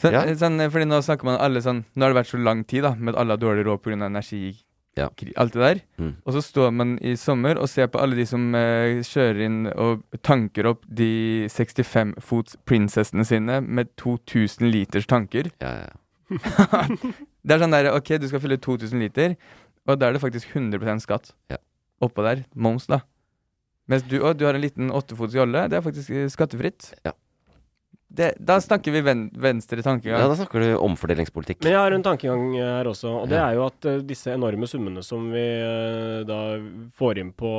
Så, 0.00 0.08
Ja. 0.12 0.22
sånn, 0.32 0.56
fordi 0.72 0.86
nå 0.88 1.02
snakker 1.04 1.24
man 1.28 1.36
alle 1.38 1.60
sånn 1.60 1.84
Nå 1.94 2.06
har 2.06 2.14
det 2.14 2.22
vært 2.24 2.30
så 2.32 2.38
lang 2.42 2.64
tid 2.64 2.82
da 2.86 2.94
med 2.94 3.12
at 3.14 3.20
alle 3.20 3.36
har 3.36 3.42
dårlig 3.42 3.66
råd 3.66 3.82
pga. 3.84 4.06
energi, 4.06 4.56
Ja. 4.98 5.06
alt 5.36 5.52
det 5.54 5.60
der. 5.62 5.80
Mm. 6.02 6.16
Og 6.26 6.32
så 6.34 6.40
står 6.42 6.70
man 6.74 6.96
i 7.00 7.14
sommer 7.16 7.56
og 7.62 7.68
ser 7.70 7.86
på 7.88 8.00
alle 8.02 8.16
de 8.18 8.24
som 8.26 8.48
eh, 8.58 8.98
kjører 9.06 9.38
inn 9.46 9.60
og 9.70 10.02
tanker 10.26 10.66
opp 10.72 10.82
de 10.88 11.46
65 11.48 12.16
fots 12.20 12.56
prinsessene 12.66 13.24
sine 13.24 13.60
med 13.62 13.92
2000 13.96 14.66
liters 14.70 15.06
tanker. 15.06 15.50
Ja, 15.62 15.86
ja. 15.86 15.96
Det 17.40 17.54
er 17.56 17.62
sånn 17.62 17.72
der, 17.72 17.88
ok, 17.96 18.10
du 18.20 18.26
skal 18.28 18.42
fylle 18.42 18.58
2000 18.60 19.00
liter, 19.00 19.32
og 19.88 19.96
da 19.98 20.10
er 20.10 20.12
det 20.18 20.20
faktisk 20.22 20.50
100% 20.52 21.06
skatt 21.06 21.30
Ja. 21.50 21.56
oppå 22.04 22.22
der. 22.26 22.42
Moms, 22.54 22.84
da. 22.90 23.00
Mens 23.88 24.04
du, 24.06 24.18
å, 24.20 24.34
du 24.36 24.44
har 24.44 24.54
en 24.58 24.62
liten 24.62 24.90
åttefots 24.94 25.34
jolle, 25.34 25.64
det 25.72 25.78
er 25.78 25.86
faktisk 25.86 26.10
eh, 26.12 26.28
skattefritt. 26.30 26.92
Ja. 27.06 27.14
Det, 28.10 28.32
da 28.42 28.56
snakker 28.58 28.90
vi 28.90 29.00
ven, 29.06 29.28
venstre 29.38 29.78
ja, 29.78 29.86
tankegang. 29.86 30.24
da 30.32 30.34
snakker 30.34 30.60
du 30.64 30.68
omfordelingspolitikk. 30.82 31.60
Men 31.62 31.72
jeg 31.76 31.78
har 31.78 31.94
en 31.94 32.02
tankegang 32.02 32.56
her 32.58 32.88
også, 32.90 33.12
og 33.22 33.28
det 33.30 33.38
Ja. 33.38 33.44
er 33.52 33.54
jo 33.54 33.66
at 33.68 33.86
eh, 33.86 34.00
disse 34.02 34.32
enorme 34.34 34.66
summene 34.66 35.04
som 35.06 35.28
vi 35.30 35.38
eh, 35.38 36.24
da 36.26 36.40
får 36.98 37.18
inn 37.22 37.30
på 37.32 37.52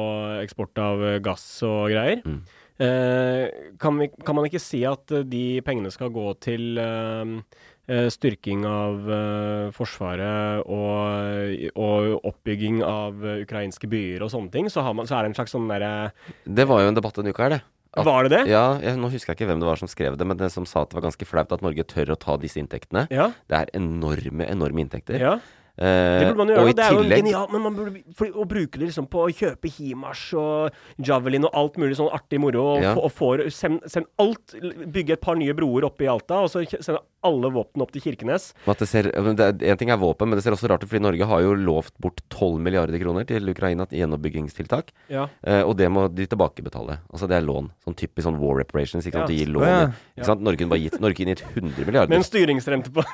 eksport 0.44 0.78
av 0.84 1.04
eh, 1.08 1.20
gass 1.24 1.46
og 1.64 1.88
greier, 1.94 2.20
Mm. 2.28 2.42
eh, 2.84 3.48
kan, 3.80 3.98
vi, 3.98 4.10
kan 4.26 4.36
man 4.36 4.46
ikke 4.50 4.60
si 4.60 4.84
at 4.86 5.10
eh, 5.16 5.24
de 5.24 5.62
pengene 5.64 5.92
skal 5.92 6.10
gå 6.12 6.28
til 6.44 6.78
eh, 6.78 7.40
eh, 7.88 8.10
styrking 8.12 8.66
av 8.68 9.08
eh, 9.10 9.72
Forsvaret 9.72 10.68
og, 10.68 11.72
og 11.80 12.28
oppbygging 12.28 12.84
av 12.84 13.24
eh, 13.24 13.44
ukrainske 13.48 13.88
byer 13.88 14.22
og 14.28 14.32
sånne 14.36 14.52
ting, 14.52 14.68
så, 14.70 14.84
har 14.84 14.94
man, 15.00 15.08
så 15.08 15.16
er 15.16 15.24
det 15.24 15.32
en 15.32 15.40
slags 15.40 15.56
sånn 15.56 15.72
derre 15.72 16.12
Det 16.44 16.68
var 16.68 16.82
jo 16.84 16.92
en 16.92 16.98
debatt 17.00 17.16
denne 17.16 17.32
uka 17.32 17.48
her, 17.48 17.56
det. 17.60 17.64
At- 17.94 18.06
Var 18.08 18.24
det 18.24 18.32
det? 18.32 18.44
Ja, 18.48 18.80
jeg, 18.80 18.96
Nå 18.98 19.10
husker 19.12 19.34
jeg 19.34 19.42
ikke 19.42 19.48
hvem 19.52 19.60
det 19.60 19.68
var 19.68 19.76
som 19.76 19.88
skrev 19.92 20.16
det, 20.18 20.26
men 20.26 20.38
det 20.38 20.52
som 20.54 20.64
sa 20.66 20.84
at 20.84 20.90
det 20.90 20.96
var 20.96 21.10
ganske 21.10 21.26
flaut 21.28 21.52
at 21.52 21.62
Norge 21.62 21.84
tør 21.84 22.14
å 22.16 22.20
ta 22.20 22.38
disse 22.38 22.56
inntektene. 22.62 23.08
Ja. 23.12 23.32
Det 23.52 23.58
er 23.58 23.74
enorme, 23.76 24.48
enorme 24.48 24.86
inntekter. 24.86 25.20
ja. 25.20 25.40
Eh, 25.82 26.20
Det 26.20 26.28
burde 26.28 26.38
man 26.38 26.48
jo 26.50 26.56
gjøre. 26.56 26.70
i 26.70 26.74
Det 26.74 26.84
er 26.84 26.92
jo 26.94 27.02
tillegg 27.02 27.22
genialt, 27.24 27.52
men 27.52 27.62
man 27.64 27.76
burde 27.76 28.04
for, 28.14 28.28
å 28.28 28.46
bruke 28.46 28.78
det 28.78 28.88
liksom 28.92 29.08
på 29.10 29.22
å 29.24 29.30
kjøpe 29.32 29.70
Himars 29.72 30.34
og 30.34 30.72
Javelin 31.00 31.46
og 31.48 31.52
alt 31.56 31.78
mulig 31.80 31.96
sånn 31.98 32.12
artig 32.12 32.40
moro, 32.40 32.76
og, 32.76 32.82
Ja. 32.84 32.92
og, 32.92 33.06
og 33.06 33.12
får 33.12 33.52
send, 33.52 33.80
send 33.90 34.06
alt 34.20 34.54
Bygge 34.92 35.14
et 35.14 35.22
par 35.22 35.36
nye 35.36 35.54
broer 35.54 35.84
oppe 35.88 36.04
i 36.04 36.08
Alta, 36.12 36.42
og 36.44 36.50
så 36.52 36.64
sende 36.84 37.00
alle 37.28 37.52
våpen 37.54 37.84
opp 37.84 37.92
til 37.94 38.04
Kirkenes. 38.04 38.52
at 38.68 38.82
det 38.82 38.88
ser, 38.90 39.10
det 39.12 39.46
er, 39.46 39.72
En 39.72 39.78
ting 39.78 39.92
er 39.94 40.00
våpen, 40.02 40.30
men 40.30 40.38
det 40.38 40.44
ser 40.46 40.56
også 40.56 40.70
rart 40.72 40.84
ut, 40.84 40.90
fordi 40.90 41.04
Norge 41.04 41.28
har 41.28 41.42
jo 41.46 41.54
lovt 41.54 41.94
bort 42.02 42.22
12 42.30 42.60
milliarder 42.62 43.00
kroner 43.02 43.28
til 43.30 43.50
Ukraina 43.50 43.88
i 43.92 44.02
gjenoppbyggingstiltak. 44.02 44.92
Ja. 45.10 45.28
Eh, 45.44 45.62
og 45.62 45.76
det 45.78 45.90
må 45.92 46.08
de 46.10 46.28
tilbakebetale. 46.28 47.00
Altså 47.12 47.30
det 47.30 47.38
er 47.38 47.48
lån. 47.48 47.72
Sånn 47.86 47.98
typisk 47.98 48.28
sånn 48.28 48.40
war 48.42 48.58
reparations. 48.62 49.06
Ikke 49.06 49.22
sant? 49.22 49.30
Ja. 49.30 49.34
De 49.34 49.40
gir 49.40 49.54
lån. 49.54 49.68
Ja. 49.68 49.88
Ikke 50.18 50.30
sant? 50.32 50.46
Norge 50.46 50.64
kunne 50.64 50.74
bare 50.76 50.84
gitt 50.84 51.00
Norge 51.02 51.20
kunne 51.22 51.36
gitt 51.36 51.46
100 51.54 51.88
milliarder. 51.88 52.12
Med 52.12 52.22
en 52.22 52.28
styringsrente 52.28 52.94
på 52.94 53.06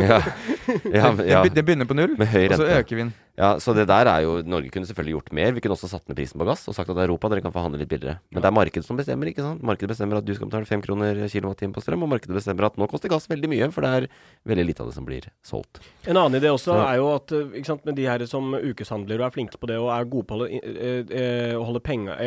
ja. 0.00 0.20
Ja, 0.94 1.10
ja. 1.24 1.42
Det, 1.44 1.54
det 1.54 1.64
begynner 1.64 1.88
på 1.88 1.96
null, 1.96 2.16
Med 2.18 2.30
høy 2.30 2.46
og 2.48 2.58
så 2.60 2.66
øker 2.78 2.96
vi 2.96 3.04
den. 3.06 3.14
Ja, 3.34 3.56
så 3.58 3.72
det 3.74 3.88
der 3.90 4.06
er 4.06 4.22
jo 4.22 4.36
Norge 4.46 4.70
kunne 4.70 4.86
selvfølgelig 4.86 5.16
gjort 5.16 5.32
mer. 5.34 5.54
Vi 5.56 5.62
kunne 5.64 5.74
også 5.74 5.88
satt 5.90 6.04
ned 6.06 6.14
prisen 6.18 6.38
på 6.38 6.46
gass 6.46 6.62
og 6.70 6.76
sagt 6.76 6.92
at 6.92 7.00
Europa 7.02 7.30
dere 7.32 7.42
kan 7.42 7.54
forhandle 7.54 7.80
litt 7.80 7.90
billigere. 7.90 8.20
Men 8.30 8.44
det 8.44 8.50
er 8.50 8.54
markedet 8.54 8.86
som 8.86 8.98
bestemmer, 8.98 9.30
ikke 9.30 9.42
sant. 9.42 9.64
Markedet 9.66 9.90
bestemmer 9.90 10.20
at 10.20 10.28
du 10.28 10.30
skal 10.36 10.50
betale 10.50 10.68
5 10.68 10.84
kroner 10.84 11.18
kilowattimen 11.32 11.74
på 11.74 11.82
strøm, 11.82 12.04
og 12.06 12.12
markedet 12.14 12.36
bestemmer 12.38 12.68
at 12.68 12.78
nå 12.78 12.86
koster 12.90 13.10
gass 13.14 13.26
veldig 13.30 13.48
mye, 13.54 13.70
for 13.72 13.86
det 13.86 13.90
er 13.94 14.06
veldig 14.50 14.66
lite 14.68 14.82
av 14.84 14.90
det 14.90 14.94
som 14.98 15.06
blir 15.08 15.28
solgt. 15.46 15.80
En 16.06 16.18
annen 16.20 16.36
idé 16.40 16.50
også 16.52 16.74
Så- 16.74 16.80
er 16.84 16.96
jo 17.00 17.08
at 17.14 17.32
eh, 17.32 17.46
ikke 17.60 17.70
sant, 17.72 17.84
med 17.86 17.96
de 17.96 18.04
her 18.10 18.26
som 18.26 18.52
ukeshandler 18.54 19.20
og 19.22 19.26
er 19.30 19.34
flinke 19.38 19.56
på 19.62 19.70
det 19.70 19.78
og 19.80 19.88
er 19.94 20.04
gode 20.04 20.26
på 20.28 20.36
å 20.36 20.38
holde, 20.42 20.60
eh, 20.60 21.04
eh, 21.14 21.54
å 21.56 21.64
holde 21.64 21.80
penger, 21.80 22.18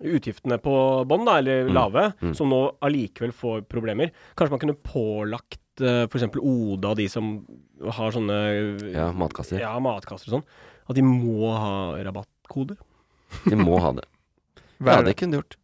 utgiftene 0.00 0.58
på 0.58 0.74
bånn, 1.06 1.28
eller 1.38 1.68
Mm. 1.68 1.72
lave, 1.74 2.14
Mm. 2.20 2.34
som 2.36 2.48
nå 2.50 2.74
allikevel 2.82 3.32
får 3.32 3.62
problemer. 3.68 4.10
Kanskje 4.36 4.50
man 4.50 4.60
kunne 4.60 4.82
pålagt 4.82 5.58
f.eks. 5.80 6.24
Oda 6.42 6.90
og 6.90 6.96
de 6.96 7.06
som 7.08 7.46
har 7.90 8.10
sånne 8.12 8.92
Ja, 8.92 9.12
matkasser. 9.12 9.58
ja, 9.60 9.78
matkasser 9.80 10.28
og 10.32 10.42
sånn, 10.42 10.44
at 10.90 10.94
de 10.96 11.02
må 11.02 11.48
ha 11.56 11.94
rabattkoder. 12.02 12.76
De 13.48 13.56
må 13.56 13.78
ha 13.80 13.92
det. 13.92 14.04
Hva 14.82 14.86
Ja, 14.92 14.98
er 14.98 15.04
det 15.04 15.16
det? 15.16 15.16
kunne 15.16 15.30
de 15.32 15.38
gjort. 15.38 15.56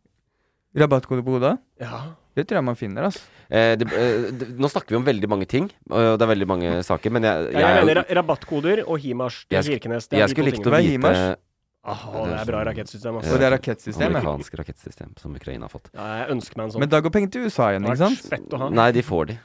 Rabattkode 0.77 1.23
på 1.25 1.37
Oda? 1.37 1.59
Ja. 1.81 2.15
Det 2.37 2.45
tror 2.45 2.61
jeg 2.61 2.67
man 2.69 2.77
finner, 2.77 3.09
altså. 3.09 3.25
Eh, 3.49 3.73
det, 3.81 3.87
eh, 3.97 4.29
det, 4.37 4.49
nå 4.61 4.69
snakker 4.69 4.93
vi 4.93 4.99
om 4.99 5.07
veldig 5.07 5.29
mange 5.33 5.49
ting, 5.49 5.71
og 5.89 6.19
det 6.21 6.27
er 6.27 6.31
veldig 6.35 6.49
mange 6.51 6.73
saker, 6.85 7.15
men 7.17 7.25
jeg, 7.25 7.49
jeg, 7.55 7.63
jeg 7.65 7.87
mener 7.87 8.03
rabattkoder 8.19 8.83
og 8.85 9.01
Himars 9.01 9.43
til 9.47 9.57
Jeg 9.57 9.71
Kirkenes. 9.71 10.11
Det 10.11 10.19
er 10.19 10.27
jeg 10.27 10.35
skulle 10.35 10.53
likt 10.53 10.69
å 10.69 10.75
er 10.75 10.85
vite 10.85 10.99
HIMARS? 10.99 11.23
Ah, 11.87 12.03
det 12.13 12.39
er 12.41 12.49
bra 12.49 12.61
rakettsystem, 12.67 13.21
altså. 13.21 13.33
Og 13.33 13.41
det 13.41 13.47
er 13.47 13.53
rakettsystemet. 13.55 14.17
Amerikansk 14.19 14.57
rakettsystem 14.59 15.13
som 15.23 15.37
Ukraina 15.39 15.69
har 15.69 15.73
fått. 15.73 15.93
Ja, 15.95 16.07
jeg 16.21 16.33
ønsker 16.35 16.59
meg 16.59 16.67
en 16.67 16.73
sånn. 16.75 16.83
Men 16.83 16.91
da 16.91 17.01
går 17.05 17.13
penger 17.15 17.31
til 17.37 17.47
USA 17.47 17.69
igjen, 17.73 17.87
Det 17.87 17.95
ikke 17.95 18.01
sant? 18.03 18.25
Fett 18.33 18.57
å 18.57 18.61
ha. 18.65 18.71
Nei, 18.75 18.89
de 18.97 19.05
får 19.07 19.29
de. 19.31 19.37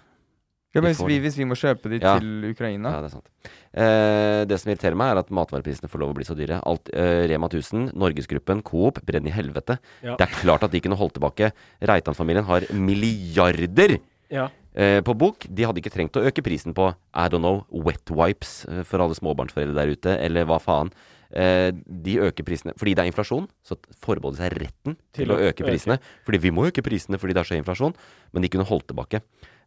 Ja, 0.73 0.79
men 0.79 0.93
hvis 0.93 1.01
vi, 1.03 1.17
hvis 1.19 1.35
vi 1.35 1.43
må 1.43 1.55
kjøpe 1.59 1.89
de 1.91 1.97
Ja. 1.99 2.13
til 2.19 2.45
Ukraina 2.53 2.91
Ja, 2.93 3.01
det 3.01 3.09
er 3.11 3.15
sant. 3.17 3.27
Eh, 3.73 4.45
det 4.47 4.57
som 4.61 4.71
irriterer 4.71 4.95
meg, 4.95 5.11
er 5.11 5.19
at 5.19 5.29
matvareprisene 5.29 5.89
får 5.91 5.99
lov 5.99 6.13
å 6.13 6.15
bli 6.15 6.23
så 6.23 6.35
dyre. 6.37 6.61
Alt, 6.63 6.89
eh, 6.93 7.27
Rema 7.27 7.49
1000, 7.51 7.91
Norgesgruppen, 7.93 8.63
Coop 8.63 9.01
brenner 9.05 9.27
i 9.27 9.35
helvete. 9.35 9.79
Ja. 10.01 10.15
Det 10.15 10.29
er 10.29 10.33
klart 10.39 10.63
at 10.63 10.71
de 10.71 10.79
kunne 10.79 10.95
holdt 10.95 11.13
tilbake. 11.19 11.51
Reitan-familien 11.81 12.45
har 12.45 12.61
milliarder 12.71 13.99
Ja. 14.29 14.49
eh, 14.75 15.01
på 15.01 15.13
bok. 15.17 15.45
De 15.53 15.63
hadde 15.63 15.81
ikke 15.81 15.91
trengt 15.91 16.13
å 16.15 16.23
øke 16.25 16.41
prisen 16.41 16.73
på 16.73 16.93
I 17.13 17.27
don't 17.27 17.39
know, 17.43 17.65
wet 17.71 18.05
wipes 18.09 18.65
eh, 18.69 18.83
for 18.83 18.99
alle 19.03 19.13
småbarnsforeldre 19.15 19.75
der 19.75 19.91
ute, 19.91 20.17
eller 20.23 20.45
hva 20.45 20.59
faen. 20.61 20.91
Eh, 21.33 21.71
de 21.71 22.17
øker 22.19 22.43
prisene 22.43 22.73
fordi 22.75 22.93
det 22.95 23.05
er 23.05 23.11
inflasjon, 23.11 23.47
så 23.63 23.77
forbeholder 24.03 24.37
de 24.37 24.43
seg 24.43 24.57
retten 24.59 24.97
til, 25.13 25.27
å 25.31 25.37
øke 25.39 25.63
prisene. 25.63 25.99
Fordi 26.25 26.37
vi 26.43 26.51
må 26.51 26.65
øke 26.67 26.83
prisene 26.83 27.17
fordi 27.19 27.33
det 27.33 27.39
er 27.39 27.47
så 27.47 27.55
høy 27.55 27.63
inflasjon, 27.63 27.93
men 28.33 28.41
de 28.43 28.49
kunne 28.49 28.67
holdt 28.67 28.87
tilbake. 28.87 29.21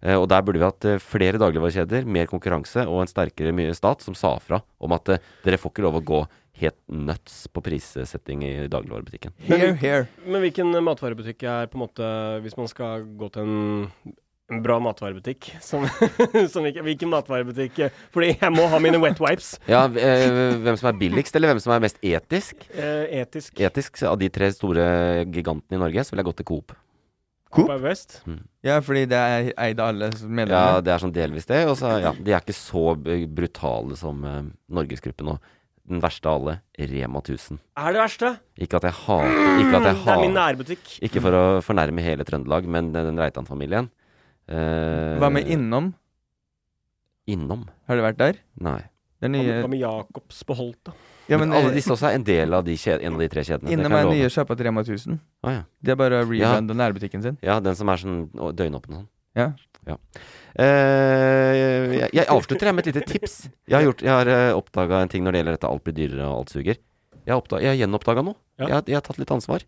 Eh, 0.04 0.18
og 0.20 0.28
der 0.30 0.44
burde 0.44 0.60
vi 0.60 0.68
hatt 0.68 0.88
eh, 0.88 1.02
flere 1.02 1.40
dagligvarekjeder, 1.40 2.04
mer 2.04 2.28
konkurranse 2.30 2.84
og 2.84 3.02
en 3.02 3.10
sterkere 3.10 3.54
mye 3.56 3.74
stat 3.76 4.04
som 4.04 4.16
sa 4.18 4.36
fra 4.42 4.60
om 4.84 4.96
at 4.96 5.14
eh, 5.14 5.30
dere 5.46 5.60
får 5.60 5.72
ikke 5.72 5.86
lov 5.86 6.00
å 6.00 6.08
gå 6.12 6.24
helt 6.60 6.76
nuts 6.86 7.46
på 7.50 7.62
prissetting 7.66 8.44
i 8.46 8.52
dagligvarebutikken. 8.70 9.32
Here, 9.48 9.72
here. 9.80 10.04
Men 10.28 10.44
hvilken 10.44 10.76
matvarebutikk 10.86 11.42
er 11.50 11.72
på 11.72 11.80
en 11.80 11.82
måte 11.82 12.10
Hvis 12.44 12.54
man 12.54 12.68
skal 12.70 13.02
gå 13.18 13.26
til 13.34 13.42
en, 13.42 14.12
en 14.54 14.62
bra 14.62 14.76
matvarebutikk 14.84 15.48
som, 15.64 15.82
som 16.52 16.68
ikke, 16.68 16.84
Hvilken 16.86 17.10
matvarebutikk 17.10 17.80
Fordi 18.14 18.36
jeg 18.36 18.54
må 18.54 18.68
ha 18.70 18.78
mine 18.78 19.02
wet 19.02 19.18
wipes. 19.24 19.56
Ja, 19.74 19.88
hvem 19.90 20.78
som 20.78 20.92
er 20.92 21.00
billigst, 21.00 21.34
eller 21.34 21.56
hvem 21.56 21.64
som 21.64 21.74
er 21.74 21.82
mest 21.88 21.98
etisk? 22.06 22.68
Eh, 22.70 23.18
etisk. 23.24 23.58
Etisk, 23.58 24.04
Av 24.06 24.20
de 24.20 24.30
tre 24.30 24.52
store 24.54 24.86
gigantene 25.24 25.80
i 25.80 25.86
Norge, 25.88 26.06
så 26.06 26.14
vil 26.14 26.22
jeg 26.22 26.30
gå 26.30 26.38
til 26.38 26.52
Coop. 26.52 26.78
Coop? 27.54 27.70
Er 27.70 27.82
best. 27.82 28.16
Ja, 28.66 28.78
fordi 28.82 29.04
det 29.10 29.18
er 29.18 29.50
eid 29.66 29.80
av 29.82 29.92
alle 29.92 30.10
Ja, 30.50 30.80
det 30.82 30.94
er 30.94 31.02
sånn 31.02 31.14
delvis 31.14 31.46
det. 31.46 31.60
Og 31.70 31.76
så, 31.78 31.92
ja, 32.02 32.14
de 32.14 32.32
er 32.34 32.42
ikke 32.42 32.56
så 32.56 32.94
brutale 32.98 33.98
som 34.00 34.24
uh, 34.26 34.40
Norgesgruppen 34.74 35.34
og 35.34 35.52
den 35.84 36.00
verste 36.00 36.30
av 36.30 36.38
alle, 36.40 36.54
Rema 36.80 37.20
1000. 37.20 37.58
Er 37.76 37.92
det 37.92 38.00
verste? 38.00 38.30
Ikke 38.56 38.78
at 38.80 38.86
jeg 38.88 38.96
hater 39.02 39.58
Ikke 39.60 39.76
at 39.76 39.88
jeg 39.90 39.98
Det 40.00 40.14
er 40.14 40.22
min 40.22 40.38
nærbutikk. 40.38 40.94
Ikke 41.04 41.22
for 41.24 41.36
å 41.36 41.44
fornærme 41.64 42.04
hele 42.04 42.24
Trøndelag, 42.24 42.64
men 42.64 42.88
den, 42.94 43.10
den 43.10 43.20
Reitan-familien. 43.20 43.90
Uh, 44.48 45.20
Hva 45.20 45.30
med 45.32 45.48
innom? 45.52 45.92
Innom? 47.30 47.68
Har 47.88 48.00
du 48.00 48.04
vært 48.04 48.20
der? 48.20 48.40
Nei. 48.60 48.80
Er 49.24 49.32
Hva 49.64 49.68
med 49.72 49.80
Jacobs 49.80 50.42
på 50.44 50.56
Holt, 50.56 50.80
da? 50.88 50.96
Ja, 51.28 51.38
men, 51.38 51.48
men 51.48 51.56
alle 51.58 51.70
eh, 51.70 51.76
disse 51.78 51.92
også 51.94 52.10
er 52.10 52.18
en 52.18 52.24
del 52.26 52.52
av 52.52 52.64
de 52.66 52.74
kjed, 52.76 53.00
en 53.00 53.14
av 53.16 53.20
de 53.22 53.28
tre 53.32 53.44
kjedene. 53.46 53.70
Inne 53.72 53.84
Innom 53.86 53.94
er 53.96 54.04
love. 54.04 54.16
nye 54.18 54.28
sjappa 54.32 54.56
til 54.58 54.66
Rema 54.68 54.82
1000. 54.84 55.18
Ah, 55.42 55.52
ja. 55.58 55.62
De 55.80 55.92
har 55.94 55.96
bare 56.00 56.18
rebranda 56.24 56.74
nærbutikken 56.76 57.22
sin. 57.24 57.38
ja, 57.42 57.58
den 57.64 57.74
som 57.78 57.88
er 57.88 57.96
sånn 58.02 58.18
døgnåpen 58.56 58.98
sånn. 58.98 59.06
Ja. 59.38 59.46
Ja. 59.88 59.96
Eh, 60.54 61.94
jeg, 61.98 62.10
jeg 62.20 62.26
avslutter 62.32 62.68
jeg 62.70 62.76
med 62.76 62.86
et 62.86 62.94
lite 62.94 63.06
tips. 63.08 63.34
Jeg 63.68 63.76
har, 63.78 63.84
gjort- 63.88 64.04
jeg 64.04 64.12
har 64.14 64.30
uh, 64.30 64.58
oppdaga 64.58 65.00
en 65.04 65.10
ting 65.12 65.24
når 65.26 65.32
det 65.36 65.40
gjelder 65.42 65.56
dette 65.58 65.70
alt 65.70 65.84
blir 65.84 65.96
dyrere 65.98 66.28
og 66.28 66.42
alt 66.44 66.54
suger. 66.54 66.78
Jeg 67.24 67.32
har, 67.32 67.40
oppdaget- 67.40 67.64
jeg 67.66 67.72
har 67.72 67.80
gjenoppdaga 67.82 68.24
noe. 68.24 68.36
Ja. 68.60 68.68
Jeg, 68.76 68.84
jeg 68.92 68.98
har 69.00 69.04
tatt 69.08 69.18
litt 69.20 69.32
ansvar. 69.34 69.64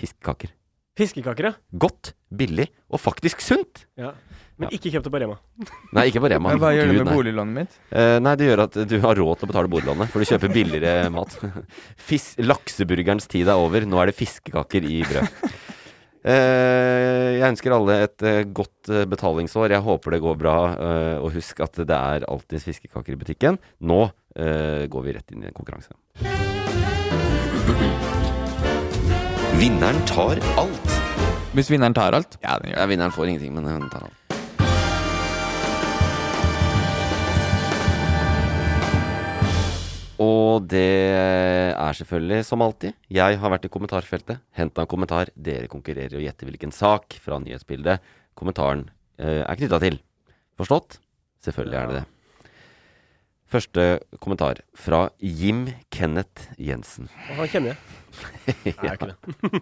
Fiskekaker. 0.00 0.52
Fiskekaker, 0.98 1.50
ja. 1.50 1.54
Godt, 1.84 2.12
billig 2.32 2.68
og 2.92 3.00
faktisk 3.00 3.40
sunt! 3.44 3.86
ja. 4.00 4.12
Men 4.62 4.72
ikke 4.78 4.92
kjøp 4.94 5.04
det 5.08 5.12
på 5.14 5.20
Rema. 5.22 5.36
Nei, 5.98 6.04
ikke 6.10 6.22
på 6.24 6.30
Rema. 6.32 6.52
Men 6.54 6.62
hva 6.62 6.70
gjør 6.76 6.88
Gud, 6.88 6.94
du 6.94 6.98
med 7.02 7.10
nei. 7.10 7.16
boliglånet 7.18 7.56
mitt? 7.58 7.76
Eh, 7.90 8.16
nei, 8.22 8.34
det 8.40 8.48
gjør 8.48 8.62
at 8.68 8.78
du 8.88 8.96
har 9.02 9.18
råd 9.20 9.40
til 9.42 9.48
å 9.48 9.50
betale 9.52 9.72
boliglånet, 9.72 10.10
for 10.12 10.22
du 10.22 10.30
kjøper 10.30 10.54
billigere 10.54 11.10
mat. 11.18 11.36
Fis 12.00 12.32
lakseburgerens 12.40 13.26
tid 13.32 13.50
er 13.52 13.60
over. 13.60 13.84
Nå 13.88 14.00
er 14.02 14.12
det 14.12 14.16
fiskekaker 14.18 14.86
i 14.88 15.02
brød. 15.08 15.52
Eh, 16.22 17.40
jeg 17.40 17.46
ønsker 17.50 17.74
alle 17.74 17.96
et 18.04 18.22
eh, 18.30 18.44
godt 18.54 18.92
eh, 18.94 19.02
betalingsår. 19.10 19.72
Jeg 19.74 19.82
håper 19.82 20.14
det 20.14 20.20
går 20.22 20.36
bra. 20.38 20.56
eh, 20.78 21.16
og 21.18 21.32
husk 21.34 21.64
at 21.66 21.80
det 21.82 21.96
er 21.98 22.28
alltids 22.30 22.68
fiskekaker 22.68 23.16
i 23.16 23.18
butikken. 23.24 23.58
Nå 23.82 24.04
eh, 24.38 24.86
går 24.86 25.08
vi 25.08 25.16
rett 25.18 25.34
inn 25.34 25.42
i 25.42 25.50
en 25.50 25.56
konkurranse. 25.56 25.90
Vinneren 29.58 29.98
tar 30.08 30.38
alt. 30.58 30.94
Hvis 31.52 31.68
vinneren 31.70 31.94
tar 31.94 32.14
alt? 32.16 32.38
Ja, 32.42 32.54
den 32.62 32.70
gjør 32.72 32.80
Ja, 32.80 32.86
vinneren 32.90 33.12
får 33.14 33.28
ingenting, 33.28 33.52
men 33.58 33.66
hun 33.68 33.90
tar 33.92 34.06
alt. 34.06 34.21
Og 40.20 40.66
det 40.68 40.84
er 41.72 41.96
selvfølgelig, 41.96 42.44
som 42.44 42.62
alltid, 42.64 42.96
jeg 43.08 43.38
har 43.40 43.52
vært 43.54 43.64
i 43.66 43.72
kommentarfeltet, 43.72 44.42
henta 44.56 44.84
en 44.84 44.90
kommentar. 44.90 45.32
Dere 45.34 45.70
konkurrerer 45.72 46.18
og 46.18 46.24
gjetter 46.24 46.50
hvilken 46.50 46.74
sak 46.74 47.16
fra 47.22 47.40
nyhetsbildet 47.40 48.02
kommentaren 48.38 48.88
eh, 49.18 49.40
er 49.40 49.58
knytta 49.58 49.80
til. 49.82 50.00
Forstått? 50.60 51.00
Selvfølgelig 51.42 51.78
er 51.78 51.88
det 51.88 52.02
det. 52.02 52.08
Første 53.52 53.82
kommentar 54.22 54.62
fra 54.78 55.10
Jim 55.20 55.66
Kenneth 55.92 56.46
Jensen. 56.56 57.10
Og 57.34 57.42
han 57.42 57.50
kjenner 57.52 57.74
jeg. 57.74 57.98
Jeg 58.66 58.74
er 58.76 58.94
ikke 58.94 59.08
det. 59.10 59.60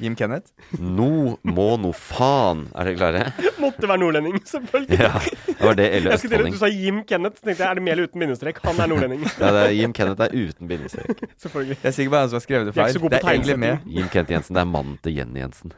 Jim 0.00 0.14
Kenneth? 0.16 0.52
No 0.80 1.36
må 1.44 1.66
no 1.80 1.90
faen. 1.96 2.66
Er 2.76 2.88
dere 2.88 2.96
klare? 2.96 3.50
Måtte 3.60 3.88
være 3.88 4.00
nordlending, 4.00 4.38
selvfølgelig. 4.48 4.98
Ja, 5.00 5.20
det 5.46 5.56
var 5.60 5.76
det 5.78 5.86
eller 5.98 6.16
østfolding. 6.16 6.56
du 6.56 6.60
sa 6.60 6.70
Jim 6.72 7.02
Kenneth. 7.08 7.40
Så 7.40 7.48
tenkte 7.48 7.64
jeg, 7.64 7.70
er 7.70 7.78
det 7.80 7.84
med 7.84 7.94
eller 7.94 8.08
uten 8.10 8.24
bindestrek? 8.24 8.60
Han 8.64 8.80
er 8.84 8.92
nordlending. 8.92 9.24
Ja, 9.40 9.52
det 9.52 9.62
er 9.66 9.76
Jim 9.82 9.96
Kenneth 9.96 10.26
er 10.26 10.36
uten 10.36 10.72
bindestrek. 10.72 11.24
selvfølgelig. 11.44 11.78
Jeg 11.82 11.92
er 11.92 11.96
sikker 11.98 12.16
på 12.16 12.20
han 12.22 12.32
som 12.32 12.40
har 12.40 12.46
skrevet 12.48 12.68
det 12.70 12.74
er 12.74 12.80
feil. 12.82 13.00
Det 13.04 13.20
er 13.20 13.30
egentlig 13.34 13.58
med. 13.66 13.88
Jim 13.98 14.10
Kenneth 14.12 14.36
Jensen, 14.36 14.56
det 14.56 14.64
er 14.64 14.72
mannen 14.72 14.98
til 15.04 15.16
Jenny 15.20 15.44
Jensen. 15.44 15.76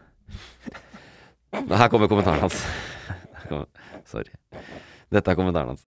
Her 1.55 1.89
kommer 1.91 2.11
kommentaren 2.11 2.43
hans. 2.47 2.63
Sorry. 4.07 4.35
Dette 5.11 5.31
er 5.33 5.39
kommentaren 5.39 5.75
hans. 5.75 5.87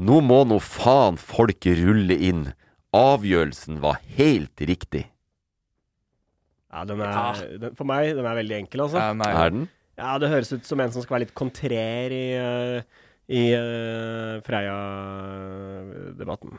Nå 0.00 0.22
må 0.24 0.38
nå 0.48 0.56
faen 0.64 1.18
folk 1.20 1.66
rulle 1.76 2.16
inn. 2.16 2.46
Avgjørelsen 2.96 3.82
var 3.82 3.98
helt 4.16 4.62
riktig. 4.64 5.04
Ja, 6.70 6.84
den 6.86 7.02
er, 7.02 7.42
den, 7.60 7.74
for 7.76 7.84
meg, 7.90 8.14
den 8.16 8.26
er 8.26 8.34
veldig 8.38 8.56
enkel, 8.62 8.80
altså. 8.86 8.98
Ja, 9.02 9.12
nei. 9.18 9.30
Er 9.34 9.52
den? 9.52 9.66
Ja, 10.00 10.14
det 10.22 10.30
høres 10.32 10.52
ut 10.54 10.64
som 10.64 10.80
en 10.80 10.92
som 10.94 11.02
skal 11.04 11.18
være 11.18 11.26
litt 11.26 11.34
kontrær 11.36 12.14
i, 12.14 12.26
eh, 12.38 12.80
i 13.36 13.42
uh, 13.52 14.40
Freia-debatten. 14.46 16.54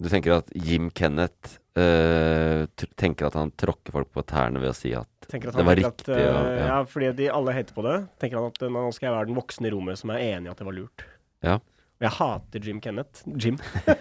Du 0.00 0.08
tenker 0.10 0.40
at 0.40 0.48
Jim 0.56 0.90
Kenneth 0.96 1.58
uh, 1.78 2.66
tenker 3.00 3.26
at 3.30 3.36
han 3.38 3.52
tråkker 3.56 3.92
folk 3.94 4.10
på 4.12 4.24
tærne 4.28 4.60
ved 4.60 4.70
å 4.72 4.76
si 4.76 4.92
at 4.96 5.08
at 5.30 5.54
det 5.54 5.62
var 5.62 5.78
riktig? 5.78 6.10
At, 6.10 6.10
uh, 6.10 6.18
ja, 6.18 6.38
ja. 6.50 6.64
ja, 6.66 6.78
fordi 6.90 7.12
de 7.20 7.28
alle 7.32 7.54
hater 7.54 7.74
på 7.76 7.84
det. 7.86 7.98
Tenker 8.20 8.40
han 8.40 8.50
at 8.50 8.58
nå 8.66 8.90
skal 8.96 9.06
jeg 9.06 9.16
være 9.16 9.28
den 9.30 9.38
voksne 9.38 9.70
i 9.70 9.72
rommet 9.72 10.00
som 10.00 10.10
er 10.12 10.18
enig 10.32 10.50
i 10.50 10.52
at 10.52 10.60
det 10.60 10.66
var 10.66 10.76
lurt. 10.76 11.04
Ja. 11.46 11.56
Og 12.00 12.06
jeg 12.06 12.12
hater 12.16 12.62
Jim 12.64 12.78
Kenneth. 12.80 13.18
Jim. 13.36 13.58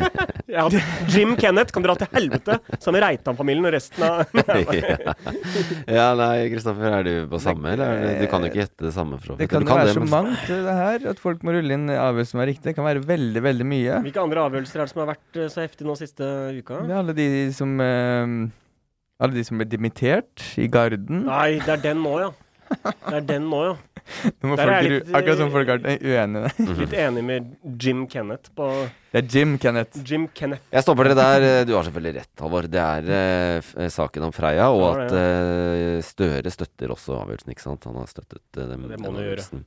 hater 0.47 0.85
Jim 1.11 1.33
Kenneth 1.35 1.73
kan 1.75 1.83
dra 1.83 1.97
til 1.99 2.07
helvete, 2.13 2.55
sammen 2.79 2.95
med 2.95 3.03
Reitan-familien 3.03 3.67
og 3.67 3.73
resten 3.75 4.05
av 4.07 4.21
ja. 4.79 5.15
ja, 5.83 6.05
nei, 6.15 6.45
Kristoffer, 6.53 6.95
er 7.01 7.03
du 7.03 7.11
på 7.33 7.41
samme, 7.43 7.73
eller? 7.75 7.99
er 8.13 8.21
Du 8.23 8.29
kan 8.31 8.45
jo 8.45 8.51
ikke 8.53 8.61
gjette 8.61 8.87
det 8.87 8.93
samme. 8.95 9.19
For 9.19 9.35
Det 9.41 9.49
kan 9.51 9.67
Du 9.67 9.67
jo 9.67 9.75
være 9.81 9.97
så 9.97 10.05
men- 10.05 10.13
mangt, 10.15 10.47
det 10.47 10.77
her, 10.79 11.09
at 11.11 11.19
folk 11.19 11.43
må 11.43 11.57
rulle 11.57 11.75
inn 11.75 11.91
avgjørelser 11.91 12.31
som 12.37 12.43
er 12.45 12.51
riktige. 12.53 12.69
Det 12.71 12.77
kan 12.79 12.87
være 12.87 13.03
veldig, 13.11 13.43
veldig 13.49 13.67
mye. 13.67 13.99
Hvilke 14.07 14.23
andre 14.23 14.47
avgjørelser 14.47 14.79
er 14.79 14.87
det 14.87 14.93
som 14.95 15.03
har 15.03 15.11
vært 15.11 15.41
eh, 15.43 15.51
så 15.51 15.65
heftige 15.67 15.91
nå 15.91 15.99
siste 15.99 16.31
uka? 16.55 16.79
Det 16.87 16.95
er 16.95 16.99
alle 17.03 17.17
de 17.19 17.27
som 17.59 17.75
eh, 17.83 18.37
Alle 19.19 19.35
de 19.35 19.43
som 19.43 19.59
ble 19.59 19.67
dimittert 19.67 20.53
i 20.55 20.69
Garden. 20.71 21.25
Nei, 21.27 21.57
det 21.67 21.75
er 21.75 21.83
den 21.91 21.99
nå, 22.07 22.15
ja. 22.23 22.31
Det 22.69 23.17
er 23.17 23.23
den 23.35 23.47
nå, 23.51 23.59
ja. 23.65 23.75
Litt, 24.41 25.11
akkurat 25.13 25.37
som 25.39 25.47
eh, 25.47 25.53
folk 25.53 25.71
er 25.73 25.83
uenige. 26.01 26.51
Litt 26.79 26.95
enig 26.97 27.23
med 27.27 27.51
Jim 27.81 28.05
Kenneth 28.09 28.51
på 28.57 28.67
Det 29.13 29.21
er 29.21 29.29
Jim 29.37 29.55
Kenneth. 29.61 30.01
Jim 30.05 30.27
Kenneth. 30.33 30.65
Jeg 30.73 30.85
stopper 30.85 31.09
dere 31.09 31.19
der. 31.19 31.47
Du 31.69 31.75
har 31.77 31.87
selvfølgelig 31.87 32.15
rett, 32.19 32.33
Halvor. 32.41 32.69
Det 32.71 32.83
er 32.83 33.09
uh, 33.13 33.71
eh, 33.85 33.91
saken 33.93 34.27
om 34.29 34.35
Freia, 34.35 34.69
og 34.73 34.85
Ja, 34.85 34.91
at 35.05 35.15
uh, 35.15 36.03
Støre 36.05 36.53
støtter 36.53 36.93
også 36.95 37.19
avgjørelsen, 37.21 37.55
ikke 37.55 37.67
sant? 37.67 37.89
Han 37.89 38.01
har 38.01 38.11
støttet 38.11 38.43
uh, 38.57 38.65
dem, 38.65 38.89
Det 38.89 38.99
må 38.99 39.11
den 39.11 39.19
gjøre. 39.21 39.25
avgjørelsen. 39.25 39.65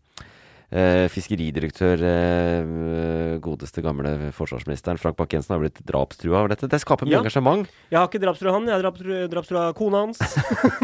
Eh, 0.73 1.05
fiskeridirektør, 1.13 2.01
uh, 2.01 3.35
godeste 3.45 3.83
gamle 3.85 4.31
forsvarsministeren 4.33 4.97
Frank 4.97 5.19
Bakke-Jensen 5.19 5.53
har 5.53 5.61
blitt 5.61 5.83
drapstrua 5.85 6.39
over 6.39 6.55
dette. 6.55 6.65
Det 6.73 6.81
skaper 6.81 7.05
mye 7.05 7.13
Ja. 7.13 7.21
engasjement. 7.21 7.69
Jeg 7.93 7.99
har 7.99 8.09
ikke 8.09 8.23
drapstrua 8.23 8.55
han, 8.57 8.65
jeg 8.65 8.79
har 8.79 8.87
drapstrua, 8.87 9.29
drapstrua 9.29 9.67
kona 9.77 10.01
hans. 10.07 10.23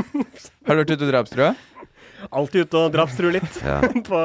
Har 0.68 0.76
du 0.76 0.82
vært 0.82 0.92
ute 0.92 1.06
og 1.06 1.12
drapstrua? 1.14 1.54
Alltid 2.30 2.66
ute 2.66 2.80
og 2.86 2.92
drapstruer 2.94 3.36
litt. 3.38 3.58
Ja. 3.62 3.80
på 4.08 4.22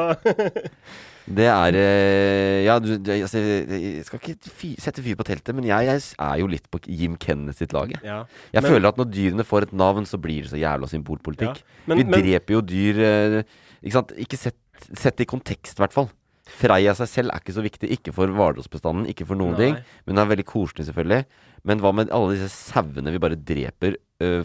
Det 1.24 1.46
er 1.48 1.76
eh, 1.80 2.64
Ja, 2.66 2.78
du, 2.84 2.90
jeg 3.00 3.30
skal 3.30 4.20
ikke 4.20 4.52
fy, 4.52 4.74
sette 4.82 5.04
fyr 5.06 5.16
på 5.20 5.24
teltet, 5.28 5.54
men 5.56 5.68
jeg, 5.70 5.88
jeg 5.88 6.02
er 6.20 6.42
jo 6.42 6.50
litt 6.52 6.66
på 6.74 6.82
Jim 6.90 7.16
Kenneth 7.22 7.62
sitt 7.62 7.72
lag. 7.76 7.94
jeg. 7.94 8.02
ja. 8.04 8.24
Jeg 8.52 8.64
Men- 8.66 8.72
føler 8.76 8.90
at 8.92 9.00
når 9.00 9.12
dyrene 9.14 9.46
får 9.48 9.70
et 9.70 9.74
navn, 9.80 10.04
så 10.10 10.20
blir 10.20 10.44
det 10.44 10.52
så 10.52 10.60
jævla 10.60 10.90
symbolpolitikk. 10.92 11.62
Ja. 11.64 11.86
Men- 11.88 11.98
Vi 11.98 12.04
men- 12.10 12.26
dreper 12.26 12.58
jo 12.58 12.62
dyr 12.62 13.00
eh, 13.00 13.44
Ikke 13.84 13.96
sant? 14.00 14.12
Ikke 14.18 14.38
sett, 14.40 14.60
sett 14.96 15.20
i 15.22 15.26
kontekst, 15.26 15.78
i 15.80 15.84
hvert 15.84 15.94
fall. 15.96 16.10
Freia 16.44 16.92
seg 16.96 17.08
selv 17.08 17.32
er 17.32 17.40
ikke 17.40 17.56
så 17.56 17.64
viktig. 17.64 17.88
Ikke 17.92 18.12
for 18.14 18.28
Hvalrossbestanden, 18.28 19.08
ikke 19.08 19.26
for 19.26 19.36
noen 19.40 19.56
Nei. 19.56 19.60
ting. 19.72 19.76
Men 20.06 20.16
den 20.16 20.24
er 20.26 20.36
veldig 20.36 20.46
koselig, 20.48 20.86
selvfølgelig. 20.90 21.26
Men 21.64 21.80
hva 21.80 21.94
med 21.96 22.10
alle 22.12 22.36
disse 22.36 22.52
sauene 22.52 23.12
vi 23.12 23.20
bare 23.24 23.36
dreper 23.40 23.96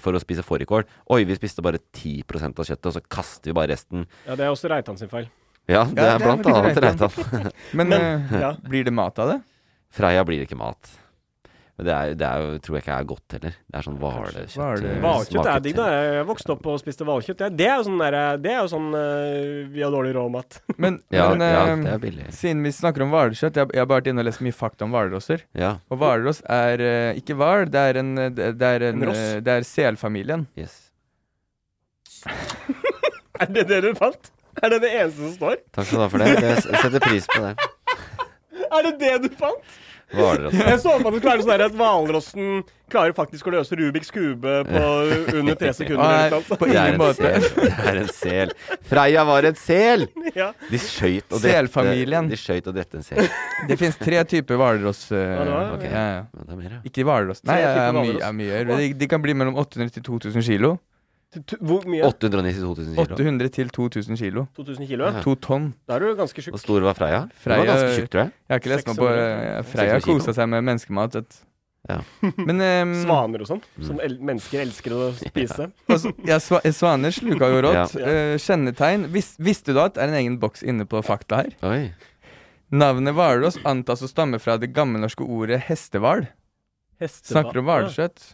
for 0.03 0.16
å 0.16 0.20
spise 0.22 0.45
fårikål? 0.47 0.85
Oi, 1.14 1.20
vi 1.29 1.37
spiste 1.39 1.64
bare 1.64 1.81
10% 1.95 2.59
av 2.62 2.68
kjøttet, 2.70 2.87
og 2.91 2.97
så 2.99 3.03
kaster 3.09 3.51
vi 3.53 3.57
bare 3.59 3.72
resten. 3.74 4.07
Ja, 4.26 4.37
det 4.39 4.47
er 4.47 4.55
også 4.55 4.70
Reitan 4.72 4.99
sin 5.01 5.11
feil. 5.12 5.29
Ja, 5.68 5.85
det 5.85 6.01
Ja, 6.01 6.14
er 6.14 6.18
det 6.18 6.24
er 6.24 6.24
blant 6.24 6.47
faktisk 6.47 6.57
annet 6.57 6.83
Reitan. 6.85 7.11
Reitan. 7.12 7.53
Men, 7.79 7.89
Men, 7.93 8.01
eh, 8.33 8.41
ja. 8.41 8.53
blir 8.68 8.85
det 8.89 8.95
mat 8.97 9.18
av 9.18 9.35
det? 9.35 9.39
Freia 9.93 10.24
blir 10.29 10.45
ikke 10.45 10.57
mat. 10.61 10.91
Men 11.79 11.87
det, 11.87 11.93
er, 11.95 12.14
det 12.18 12.26
er 12.26 12.41
jo, 12.43 12.55
tror 12.66 12.74
jeg 12.74 12.83
ikke 12.83 12.95
er 12.99 13.05
godt 13.07 13.35
heller. 13.37 13.53
Det 13.70 13.76
er 13.79 13.85
sånn 13.87 13.99
hvalkjøtt. 14.03 14.55
Hvalkjøtt 15.05 15.49
er 15.53 15.61
digg, 15.62 15.76
da. 15.79 15.85
Jeg 16.18 16.24
vokste 16.26 16.55
opp 16.57 16.64
og 16.72 16.81
spiste 16.83 17.07
hvalkjøtt. 17.07 17.39
Det, 17.39 17.51
det 17.61 17.68
er 17.70 17.76
jo 17.79 17.85
sånn 17.87 18.01
der, 18.03 18.16
Det 18.43 18.51
er 18.51 18.59
jo 18.59 18.70
sånn 18.72 18.89
uh, 18.97 19.68
vi 19.70 19.85
har 19.87 19.93
dårlig 19.95 20.11
råd 20.16 20.33
mat. 20.35 20.59
Men, 20.83 20.99
Ja, 21.14 21.29
men 21.31 21.45
ja, 21.47 21.61
eh, 21.68 21.76
det 21.85 21.93
er 21.95 22.03
billig. 22.03 22.26
siden 22.35 22.66
vi 22.66 22.72
snakker 22.74 23.07
om 23.07 23.14
hvalkjøtt 23.14 23.61
Jeg, 23.62 23.70
jeg 23.74 23.83
har 23.85 23.87
bare 23.91 24.03
vært 24.03 24.11
inne 24.11 24.24
og 24.24 24.29
lest 24.29 24.43
mye 24.43 24.57
fakta 24.59 24.89
om 24.89 24.97
hvalrosser. 24.97 25.47
Ja. 25.59 25.76
Og 25.95 26.03
hvalross 26.03 26.43
er 26.51 26.83
uh, 26.83 27.20
ikke 27.22 27.39
hval, 27.39 27.68
det 27.70 27.85
er 27.93 28.01
en, 28.03 28.12
det 28.35 28.51
er 28.72 28.89
en, 28.91 28.99
En 29.05 29.09
ross. 29.12 29.22
eh, 29.37 29.41
Det 29.47 29.55
er 29.61 29.68
selfamilien. 29.70 30.49
Yes. 30.59 30.74
er 33.41 33.53
det 33.55 33.68
det 33.70 33.81
du 33.87 33.93
fant? 33.99 34.33
Er 34.59 34.72
det 34.74 34.81
det 34.83 34.91
eneste 34.99 35.22
som 35.22 35.35
står? 35.37 35.61
Takk 35.70 35.87
skal 35.87 36.01
du 36.01 36.03
ha 36.03 36.09
for 36.11 36.18
det. 36.24 36.31
Jeg 36.43 36.62
setter 36.83 37.03
pris 37.05 37.29
på 37.31 37.45
det. 37.47 37.55
Er 38.68 38.83
det 38.85 38.99
det 39.01 39.12
du 39.24 39.29
fant? 39.39 39.76
Hvaler. 40.09 40.55
Jeg 40.55 40.81
så 40.81 40.95
for 40.95 41.05
meg 41.05 41.09
at 41.11 41.17
du 41.17 41.25
klarer 41.25 41.43
sånn 41.45 41.65
at 41.67 41.75
hvalrossen 41.77 42.63
klarer 42.89 43.13
faktisk 43.17 43.51
å 43.51 43.53
løse 43.53 43.77
Rubiks 43.77 44.09
kube 44.15 44.55
på 44.65 44.83
under 45.37 45.59
tre 45.61 45.75
sekunder. 45.77 46.33
Nei, 46.33 46.41
på 46.49 46.57
Det 46.63 46.69
er 46.71 46.95
ingen 46.95 46.95
en 46.95 47.03
måte. 47.03 47.33
sel. 47.37 47.49
Det 47.59 47.91
er 47.93 48.01
en 48.01 48.11
sel. 48.17 48.55
Freia 48.89 49.25
var 49.29 49.49
en 49.51 49.59
sel! 49.61 50.07
Ja. 50.33 50.49
De 50.71 50.81
skøyt 50.81 51.27
og 51.29 51.43
drepte 51.43 51.55
Selfamilien. 51.59 52.33
De 52.33 52.41
skøyt 52.41 52.71
og 52.71 52.79
drepte 52.79 53.03
en 53.03 53.07
sel. 53.07 53.29
Det 53.69 53.79
fins 53.81 54.01
tre 54.01 54.25
typer 54.33 54.61
hvalross. 54.61 55.05
Uh, 55.13 55.19
okay. 55.77 55.85
det 55.85 55.93
ja, 55.93 56.07
ja. 56.17 56.45
Det 56.49 56.59
er. 56.71 56.79
Ikke 56.89 57.05
hvalross. 57.09 57.45
Nei, 57.49 57.61
mye, 57.61 57.89
hvalross. 57.93 58.37
mye. 58.41 58.63
De, 58.73 58.93
de 59.03 59.11
kan 59.11 59.25
bli 59.25 59.37
mellom 59.37 59.61
800 59.61 59.99
til 59.99 60.09
2000 60.09 60.49
kilo. 60.49 60.79
Hvor 61.61 61.85
mye? 61.85 62.07
892 62.09 62.62
000 62.64 62.95
kilo. 62.97 63.16
800 63.18 63.51
til 63.53 63.68
2000 63.68 64.16
kilo. 64.16 64.47
2000 64.57 64.87
kilo? 64.89 65.11
ja. 65.12 65.20
To 65.22 65.35
tonn. 65.37 65.74
Da 65.89 65.99
er 65.99 66.07
du 66.07 66.14
ganske 66.16 66.41
tjukk. 66.41 66.55
Hvor 66.57 66.62
stor 66.62 66.87
var? 66.87 66.97
Freya 66.97 67.18
Freia, 67.43 67.59
var 67.61 67.68
ganske 67.68 67.91
tjukk, 67.99 68.09
tror 68.14 68.22
jeg. 68.22 68.33
Jeg 68.33 68.55
har 68.55 68.62
ikke 68.62 68.72
lest 68.72 68.87
meg 68.89 68.97
på 69.03 69.09
600. 69.11 69.29
eh, 69.59 69.62
Freia 69.74 69.99
600 70.01 70.07
kosa 70.09 70.35
seg 70.39 70.49
med 70.55 70.64
menneskemat. 70.70 71.18
Vet. 71.20 71.39
Ja. 71.89 71.99
Men 72.49 72.64
um, 72.64 72.95
Svaner 73.05 73.45
og 73.45 73.49
sånn, 73.51 73.61
som 73.85 74.01
el 74.05 74.16
mennesker 74.20 74.64
elsker 74.64 74.97
å 74.97 75.11
spise. 75.20 75.68
altså, 75.93 76.14
ja, 76.29 76.41
sva 76.41 76.62
svaner 76.72 77.12
sluka 77.14 77.53
jo 77.53 77.61
rått. 77.68 77.95
Ja. 78.01 78.09
Eh, 78.09 78.35
kjennetegn 78.41 79.07
Vis 79.12 79.35
Visste 79.39 79.76
du 79.76 79.83
at 79.85 79.95
det 79.97 80.07
er 80.07 80.14
en 80.14 80.18
egen 80.22 80.41
boks 80.41 80.64
inne 80.64 80.89
på 80.89 81.05
fakta 81.05 81.45
her? 81.45 81.53
Oi. 81.68 81.91
Navnet 82.72 83.14
hvalross 83.16 83.61
antas 83.68 84.03
å 84.05 84.09
stamme 84.11 84.41
fra 84.41 84.57
det 84.61 84.72
gammelnorske 84.76 85.24
ordet 85.24 85.61
hestehval. 85.68 86.26
Hestehval. 87.01 87.45
Snakker 87.45 87.61
om 87.62 87.68
hvalkjøtt. 87.70 88.26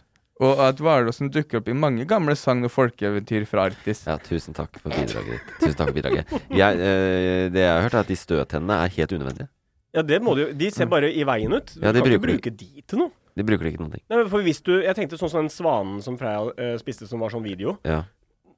Og 0.43 0.59
at 0.59 0.79
hvalrossen 0.83 1.29
dukker 1.31 1.61
opp 1.61 1.69
i 1.71 1.73
mange 1.79 2.03
gamle 2.09 2.33
sagn 2.35 2.65
og 2.67 2.71
folkeeventyr 2.73 3.45
fra 3.47 3.69
Arktis. 3.69 4.01
Ja, 4.07 4.17
tusen 4.19 4.53
takk 4.57 4.75
for 4.81 4.91
bidraget 4.91 5.29
ditt. 5.37 5.53
Tusen 5.61 5.77
takk 5.79 5.91
for 5.93 5.95
bidraget. 5.95 6.25
Jeg, 6.51 6.75
øh, 6.75 7.43
det 7.55 7.61
jeg 7.63 7.71
har 7.71 7.85
hørt, 7.85 7.93
er 7.93 7.99
at 8.03 8.07
de 8.11 8.17
støttennene 8.19 8.81
er 8.83 8.91
helt 8.97 9.13
unødvendige. 9.15 9.47
Ja, 9.95 10.01
det 10.03 10.19
må 10.21 10.33
de 10.35 10.41
jo. 10.41 10.53
De 10.59 10.71
ser 10.75 10.89
bare 10.91 11.07
i 11.13 11.23
veien 11.23 11.53
ut. 11.55 11.71
Du 11.71 11.79
Ja, 11.85 11.93
de 11.95 12.01
kan 12.01 12.11
ikke 12.11 12.19
bruker- 12.19 12.51
bruke 12.51 12.51
de 12.59 12.81
til 12.83 12.99
noe. 12.99 13.11
De 13.35 13.43
bruker 13.47 13.63
det 13.63 13.73
ikke 13.73 13.79
noen 13.83 13.91
ting. 13.95 14.03
Nei, 14.09 14.17
men 14.17 14.29
for 14.31 14.41
hvis 14.43 14.59
du, 14.63 14.73
Jeg 14.81 14.95
tenkte 14.95 15.17
sånn 15.19 15.29
som 15.31 15.41
den 15.43 15.49
svanen 15.51 16.01
som 16.03 16.17
Freya 16.19 16.51
eh, 16.57 16.75
spiste, 16.79 17.07
som 17.07 17.19
var 17.23 17.29
sånn 17.31 17.43
video. 17.43 17.77
Ja. 17.83 18.03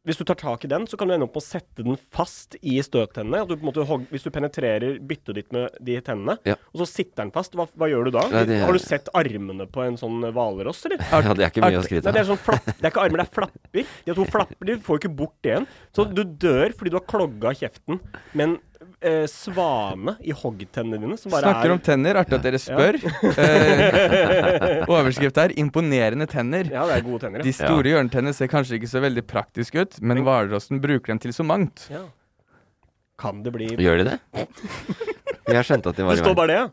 Hvis 0.07 0.17
du 0.17 0.23
tar 0.23 0.37
tak 0.39 0.63
i 0.63 0.69
den, 0.71 0.85
så 0.87 0.95
kan 0.97 1.09
du 1.09 1.13
ende 1.13 1.25
opp 1.27 1.33
med 1.35 1.43
å 1.43 1.45
sette 1.45 1.83
den 1.83 1.97
fast 2.15 2.55
i 2.63 2.77
støttennene. 2.79 3.41
Du 3.47 3.57
på 3.57 3.65
en 3.65 3.67
måte 3.67 3.83
hvis 4.09 4.23
du 4.23 4.29
penetrerer 4.31 5.01
byttet 5.03 5.35
ditt 5.35 5.51
med 5.51 5.75
de 5.83 5.97
tennene, 5.99 6.37
Ja. 6.47 6.55
og 6.71 6.79
så 6.79 6.87
sitter 6.87 7.25
den 7.25 7.31
fast, 7.35 7.53
hva, 7.59 7.67
hva 7.75 7.89
gjør 7.91 8.05
du 8.07 8.11
da? 8.15 8.23
Ja, 8.31 8.45
er- 8.47 8.65
Har 8.65 8.71
du 8.71 8.79
sett 8.79 9.09
armene 9.13 9.67
på 9.67 9.83
en 9.85 9.97
sånn 9.99 10.21
hvalross, 10.31 10.85
eller? 10.87 10.97
Ja, 11.11 11.33
det 11.33 11.43
er 11.43 11.51
ikke 11.51 11.61
mye 11.65 11.75
å 11.75 11.81
Art- 11.83 11.89
skryte 11.91 12.07
av. 12.07 12.13
det 12.15 12.21
er 12.23 12.29
sånn 12.31 12.39
flapp, 12.39 12.65
det 12.65 12.85
er 12.87 12.91
ikke 12.93 13.03
armer, 13.03 13.17
det 13.17 13.27
er 13.27 13.35
flapper. 13.35 13.83
De 14.05 14.11
har 14.13 14.15
to 14.15 14.25
flapper, 14.31 14.65
de 14.65 14.75
får 14.87 14.95
jo 14.95 15.01
ikke 15.03 15.15
bort 15.17 15.35
det 15.43 15.51
igjen. 15.51 15.67
Så 15.93 16.05
du 16.13 16.23
dør 16.23 16.71
fordi 16.77 16.89
du 16.89 16.97
har 17.01 17.05
klogga 17.11 17.51
kjeften 17.59 17.99
med 18.33 18.43
en 18.47 18.57
eh, 19.01 19.25
svane 19.27 20.17
i 20.23 20.31
hoggtennene 20.31 20.99
dine 21.01 21.17
som 21.17 21.31
bare 21.31 21.43
Snakker 21.47 21.65
er 21.69 21.71
om 21.71 21.79
tenner. 21.79 22.15
Artig 22.21 22.33
at 22.37 22.43
dere 22.43 22.59
Ja. 22.59 22.63
spør. 22.65 22.97
Eh, 23.37 24.85
overskrift 24.87 25.35
her 25.37 25.49
'Imponerende 25.55 26.27
tenner'. 26.27 26.69
Ja, 26.71 26.85
det 26.85 26.97
er 26.97 27.01
gode 27.01 27.19
tenner. 27.21 27.41
De 27.43 27.49
Ja. 27.49 27.65
store 27.67 27.83
hjørnetennene 27.83 28.33
ser 28.33 28.47
kanskje 28.47 28.79
ikke 28.79 28.89
så 28.89 29.01
veldig 29.01 29.23
praktisk 29.27 29.75
ut, 29.75 30.01
men 30.01 30.17
hvalrossen 30.23 30.79
bruker 30.81 31.07
dem 31.07 31.19
til 31.19 31.31
så 31.31 31.43
mangt. 31.45 31.89
Ja. 31.89 32.05
Kan 33.17 33.43
det 33.43 33.53
bli 33.53 33.67
Gjør 33.77 33.97
de 33.97 34.03
det? 34.11 34.19
Jeg 35.47 35.63
skjønte 35.63 35.87
at 35.89 35.95
de 35.95 36.03
var 36.03 36.15
Det 36.15 36.19
i 36.19 36.23
står 36.23 36.35
veien. 36.35 36.35
bare 36.35 36.47
det, 36.47 36.55
ja. 36.55 36.69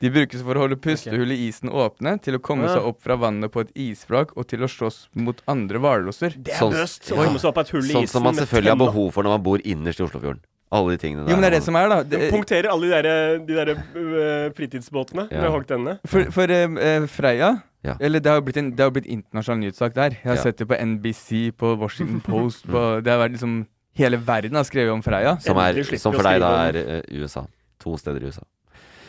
De 0.00 0.10
brukes 0.10 0.42
for 0.42 0.54
å 0.54 0.58
holde 0.58 0.76
pustehull 0.76 1.30
i 1.32 1.48
isen 1.48 1.70
åpne, 1.70 2.20
til 2.20 2.34
å 2.36 2.38
komme 2.42 2.64
Ja. 2.68 2.74
seg 2.76 2.84
opp 2.84 3.00
fra 3.00 3.16
vannet 3.16 3.50
på 3.50 3.60
et 3.62 3.72
isvrak 3.74 4.36
og 4.36 4.46
til 4.46 4.58
å 4.60 4.68
slåss 4.68 5.08
mot 5.14 5.40
andre 5.48 5.78
hvalrosser. 5.78 6.34
Det 6.36 6.52
er 6.52 6.58
Sånn- 6.60 6.72
bøst 6.74 7.10
å 7.10 7.16
ja. 7.16 7.24
komme 7.24 7.38
seg 7.38 7.48
opp 7.48 7.58
av 7.58 7.64
et 7.64 7.70
hull 7.70 7.84
i 7.90 7.92
Sånn 7.94 8.08
som 8.08 8.22
man 8.22 8.34
med 8.36 8.44
selvfølgelig 8.46 8.68
har 8.68 8.76
tenna. 8.76 8.92
behov 8.92 9.12
for 9.14 9.22
når 9.24 9.30
man 9.30 9.42
bor 9.42 9.58
innerst 9.64 10.00
i 10.00 10.04
Oslofjorden. 10.04 10.40
Alle 10.72 10.90
de 10.90 10.96
tingene 10.98 11.24
der. 11.24 11.30
Jo, 11.30 11.36
men 11.36 11.42
det 11.44 11.50
er 11.52 11.56
det 11.58 11.62
som 11.64 11.76
er, 11.76 11.88
da. 11.88 12.02
Det, 12.02 12.30
punkterer 12.32 12.70
alle 12.72 12.88
de 12.88 13.02
der, 13.02 13.38
de 13.46 13.54
der 13.54 13.68
øh, 13.74 14.50
fritidsbåtene 14.56 15.28
Ja. 15.30 15.40
med 15.42 15.50
hoggtennene. 15.50 15.98
for 16.06 16.30
for 16.30 16.50
eh, 16.50 16.64
eh, 16.64 17.06
Freia 17.06 17.52
Ja. 17.84 17.94
Eller 18.00 18.18
det 18.18 18.30
har 18.32 18.36
jo 18.40 18.44
blitt, 18.46 18.56
en, 18.56 18.70
det 18.70 18.80
har 18.80 18.86
jo 18.88 18.94
blitt 18.96 19.06
internasjonal 19.06 19.60
nyhetssak 19.60 19.94
der. 19.94 20.10
Jeg 20.16 20.24
har 20.24 20.36
Ja. 20.36 20.42
sett 20.42 20.56
det 20.58 20.66
på 20.68 20.74
NBC, 20.74 21.52
på 21.56 21.76
Washington 21.78 22.20
Post 22.30 22.66
på, 22.66 23.00
Det 23.04 23.12
har 23.12 23.18
vært 23.28 23.32
liksom 23.36 23.66
Hele 23.96 24.16
verden 24.16 24.56
har 24.56 24.64
skrevet 24.64 24.90
om 24.90 25.02
Freia. 25.02 25.36
Som, 25.38 25.56
er, 25.58 25.68
Endelig 25.70 25.84
slipper 25.86 26.00
som 26.02 26.12
vi 26.12 26.18
å 26.18 26.22
for 26.22 26.28
deg 26.30 26.40
da 26.40 26.48
er 26.66 26.74
eh, 26.80 27.20
USA. 27.22 27.44
To 27.84 27.96
steder 27.96 28.22
i 28.24 28.26
USA. 28.26 28.42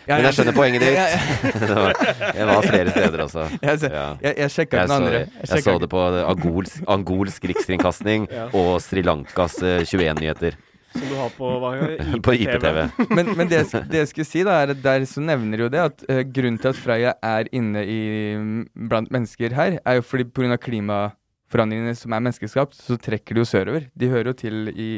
Ja, 0.07 0.17
Men 0.19 0.25
jeg 0.27 0.33
skjønner 0.37 0.53
poenget 0.53 0.81
ditt. 0.81 0.93
Ja. 0.99 1.07
Det 1.65 1.73
var, 1.73 1.93
jeg 2.35 2.45
var 2.51 2.61
flere 2.61 2.91
steder 2.93 3.23
også. 3.23 3.47
Jeg, 3.63 3.79
ser- 3.79 3.95
Ja. 3.95 4.05
jeg, 4.21 4.35
jeg 4.37 4.49
sjekka 4.53 4.77
Jeg 4.77 4.87
den 4.87 4.93
så, 4.93 4.99
andre. 5.01 5.19
jeg, 5.19 5.47
sjekket- 5.49 5.63
så 5.63 5.79
det 5.81 5.89
på 5.89 6.03
Angolsk, 6.29 6.83
Angolsk 6.87 7.43
rikskringkasting 7.49 8.27
og 8.53 8.81
Sri 8.85 9.01
Lankas 9.01 9.57
eh, 9.63 9.81
21-nyheter 9.81 10.53
Som 10.95 11.09
du 11.11 11.15
har 11.19 11.33
på 11.35 11.49
hva, 11.61 11.71
på 12.25 12.35
IPTV. 12.37 12.79
men, 13.11 13.33
men 13.35 13.51
det, 13.51 13.61
jeg 13.65 13.83
det 13.91 14.01
jeg 14.03 14.11
skulle 14.11 14.29
si, 14.29 14.45
da, 14.47 14.61
er 14.63 14.73
at 14.75 14.81
der 14.83 15.05
så 15.09 15.23
nevner 15.23 15.65
jo 15.65 15.69
det 15.71 15.83
at 15.83 16.05
uh, 16.07 16.21
grunnen 16.23 16.57
til 16.61 16.71
at 16.71 16.79
Freia 16.79 17.13
er 17.25 17.51
inne 17.55 17.83
i, 17.83 17.99
mm, 18.39 18.87
blant 18.91 19.11
mennesker 19.13 19.55
her, 19.57 19.79
er 19.83 19.99
jo 19.99 20.05
fordi 20.05 20.27
pga. 20.31 20.57
klimaforandringene 20.61 21.95
som 21.99 22.15
er 22.15 22.23
menneskeskapt, 22.23 22.79
så 22.79 22.97
trekker 23.01 23.35
de 23.35 23.43
jo 23.43 23.49
sørover. 23.49 23.89
De 23.93 24.11
hører 24.11 24.31
jo 24.31 24.37
til 24.39 24.71
i, 24.71 24.89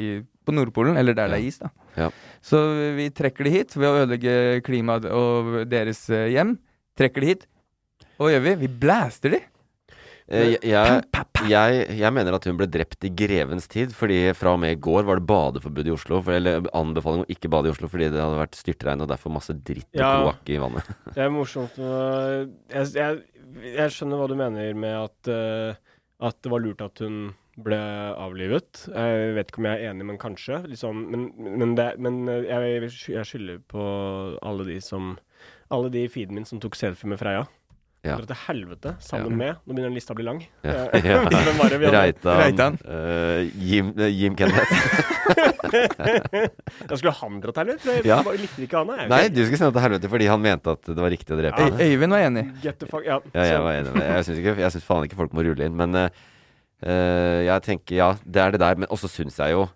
på 0.45 0.55
Nordpolen, 0.55 0.97
eller 0.99 1.17
der 1.17 1.33
det 1.33 1.41
er 1.41 1.49
is, 1.49 1.59
da. 1.63 1.73
Ja. 1.97 2.09
Så 2.45 2.61
vi 2.95 3.09
trekker 3.15 3.47
de 3.47 3.57
hit 3.57 3.75
ved 3.75 3.89
å 3.89 3.99
ødelegge 4.03 4.63
klimaet 4.67 5.09
og 5.09 5.63
deres 5.71 6.05
eh, 6.13 6.29
hjem. 6.35 6.55
Trekker 6.97 7.23
de 7.23 7.33
hit. 7.33 7.47
Og 8.17 8.27
hva 8.27 8.35
gjør 8.35 8.45
vi? 8.45 8.57
Vi 8.63 8.73
blaster 8.85 9.33
de! 9.33 9.41
Eh, 10.27 10.57
jeg, 10.57 10.59
jeg, 10.67 11.23
jeg, 11.47 11.83
jeg 12.01 12.11
mener 12.11 12.35
at 12.35 12.43
hun 12.49 12.57
ble 12.59 12.67
drept 12.67 13.05
i 13.07 13.11
grevens 13.15 13.69
tid, 13.71 13.93
fordi 13.95 14.17
fra 14.35 14.51
og 14.57 14.61
med 14.63 14.75
i 14.75 14.79
går 14.83 15.05
var 15.07 15.21
det 15.21 15.27
badeforbud 15.29 15.87
i 15.87 15.93
Oslo. 15.95 16.19
For, 16.25 16.35
eller 16.35 16.67
anbefaling 16.75 17.23
om 17.23 17.31
ikke 17.31 17.51
bade 17.53 17.69
i 17.69 17.73
Oslo 17.73 17.87
fordi 17.91 18.09
det 18.11 18.19
hadde 18.19 18.41
vært 18.41 18.59
styrtregn 18.59 19.03
og 19.05 19.11
derfor 19.11 19.31
masse 19.33 19.55
dritt 19.55 19.87
og 19.95 20.01
Ja. 20.01 20.11
kloakk 20.19 20.51
i 20.51 20.59
vannet. 20.61 20.89
Det 21.15 21.23
er 21.23 21.31
morsomt. 21.33 21.79
Jeg, 21.79 23.11
skjønner 23.95 24.19
hva 24.19 24.27
du 24.27 24.35
mener 24.39 24.75
med 24.75 24.95
at, 24.99 25.31
uh, 25.31 25.71
at 26.27 26.35
det 26.43 26.51
var 26.51 26.63
lurt 26.63 26.83
at 26.83 26.99
hun 27.03 27.29
ble 27.63 27.79
avlivet. 28.19 28.83
Jeg 28.91 29.31
vet 29.37 29.47
ikke 29.49 29.61
om 29.63 29.69
jeg 29.69 29.79
er 29.79 29.93
enig, 29.93 30.05
men 30.11 30.19
kanskje. 30.21 30.59
Liksom, 30.69 31.07
men 31.09 31.21
men, 31.39 31.71
det, 31.79 31.87
men 32.03 32.27
jeg, 32.27 32.91
skylder 33.25 33.63
på 33.71 33.81
alle 34.43 34.67
de 34.67 34.77
som 34.83 35.15
Alle 35.73 35.89
de 35.91 36.05
i 36.05 36.07
feeden 36.07 36.37
min 36.37 36.45
som 36.47 36.61
tok 36.63 36.77
selfie 36.79 37.09
med 37.11 37.19
Freia. 37.19 37.41
Ja. 38.07 38.15
Dra 38.17 38.25
til 38.31 38.39
helvete 38.47 38.93
sammen 39.03 39.31
Ja. 39.31 39.37
med 39.37 39.55
Nå 39.67 39.75
begynner 39.75 39.93
lista 39.93 40.13
å 40.13 40.17
bli 40.17 40.25
lang. 40.27 40.39
Ja. 40.63 40.87
Eh, 40.93 41.01
vi 41.03 41.09
hadde? 41.11 41.91
Reitan, 41.91 42.37
Reitan. 42.41 42.77
Uh, 42.87 43.43
Jim, 43.59 43.91
uh, 43.97 44.07
Jim 44.07 44.35
Kenneth. 44.39 44.71
Da 46.87 46.95
skulle 46.97 47.11
han 47.19 47.39
dratt 47.43 47.57
helvete. 47.61 47.97
Jeg 47.99 48.05
Ja. 48.07 48.21
bare 48.23 48.37
likte 48.39 48.63
ikke 48.63 48.77
han. 48.83 48.93
jeg. 48.99 49.09
Nei, 49.11 49.21
du 49.29 49.41
skulle 49.43 49.57
sende 49.59 49.73
til 49.75 49.83
helvete 49.83 50.09
fordi 50.11 50.27
han 50.31 50.41
mente 50.41 50.71
at 50.71 50.81
det 50.87 50.97
var 51.03 51.11
riktig 51.11 51.35
å 51.35 51.39
drepe 51.41 51.59
henne. 51.65 51.79
Øyvind 51.83 52.11
var 52.15 52.23
enig. 52.27 52.45
Get 52.63 52.79
the 52.79 52.87
fuck 52.87 53.03
Ja, 53.05 53.19
Ja, 53.33 53.43
jeg 53.43 53.59
var 53.61 53.73
enig 53.73 53.93
med 53.93 54.01
det. 54.01 54.09
Jeg 54.15 54.25
syns 54.29 54.39
ikke- 54.39 54.57
jeg 54.63 54.71
syns 54.71 54.83
faen 54.87 55.03
ikke 55.07 55.15
folk 55.19 55.33
må 55.33 55.43
rulle 55.43 55.65
inn. 55.65 55.75
Men 55.75 55.95
eh, 55.95 56.09
eh, 56.83 57.43
jeg 57.45 57.61
tenker 57.63 57.95
ja, 57.95 58.13
det 58.25 58.41
er 58.41 58.51
det 58.51 58.59
der. 58.59 58.75
Men 58.75 58.87
også 58.89 59.07
syns 59.09 59.37
jeg 59.37 59.51
jo 59.51 59.67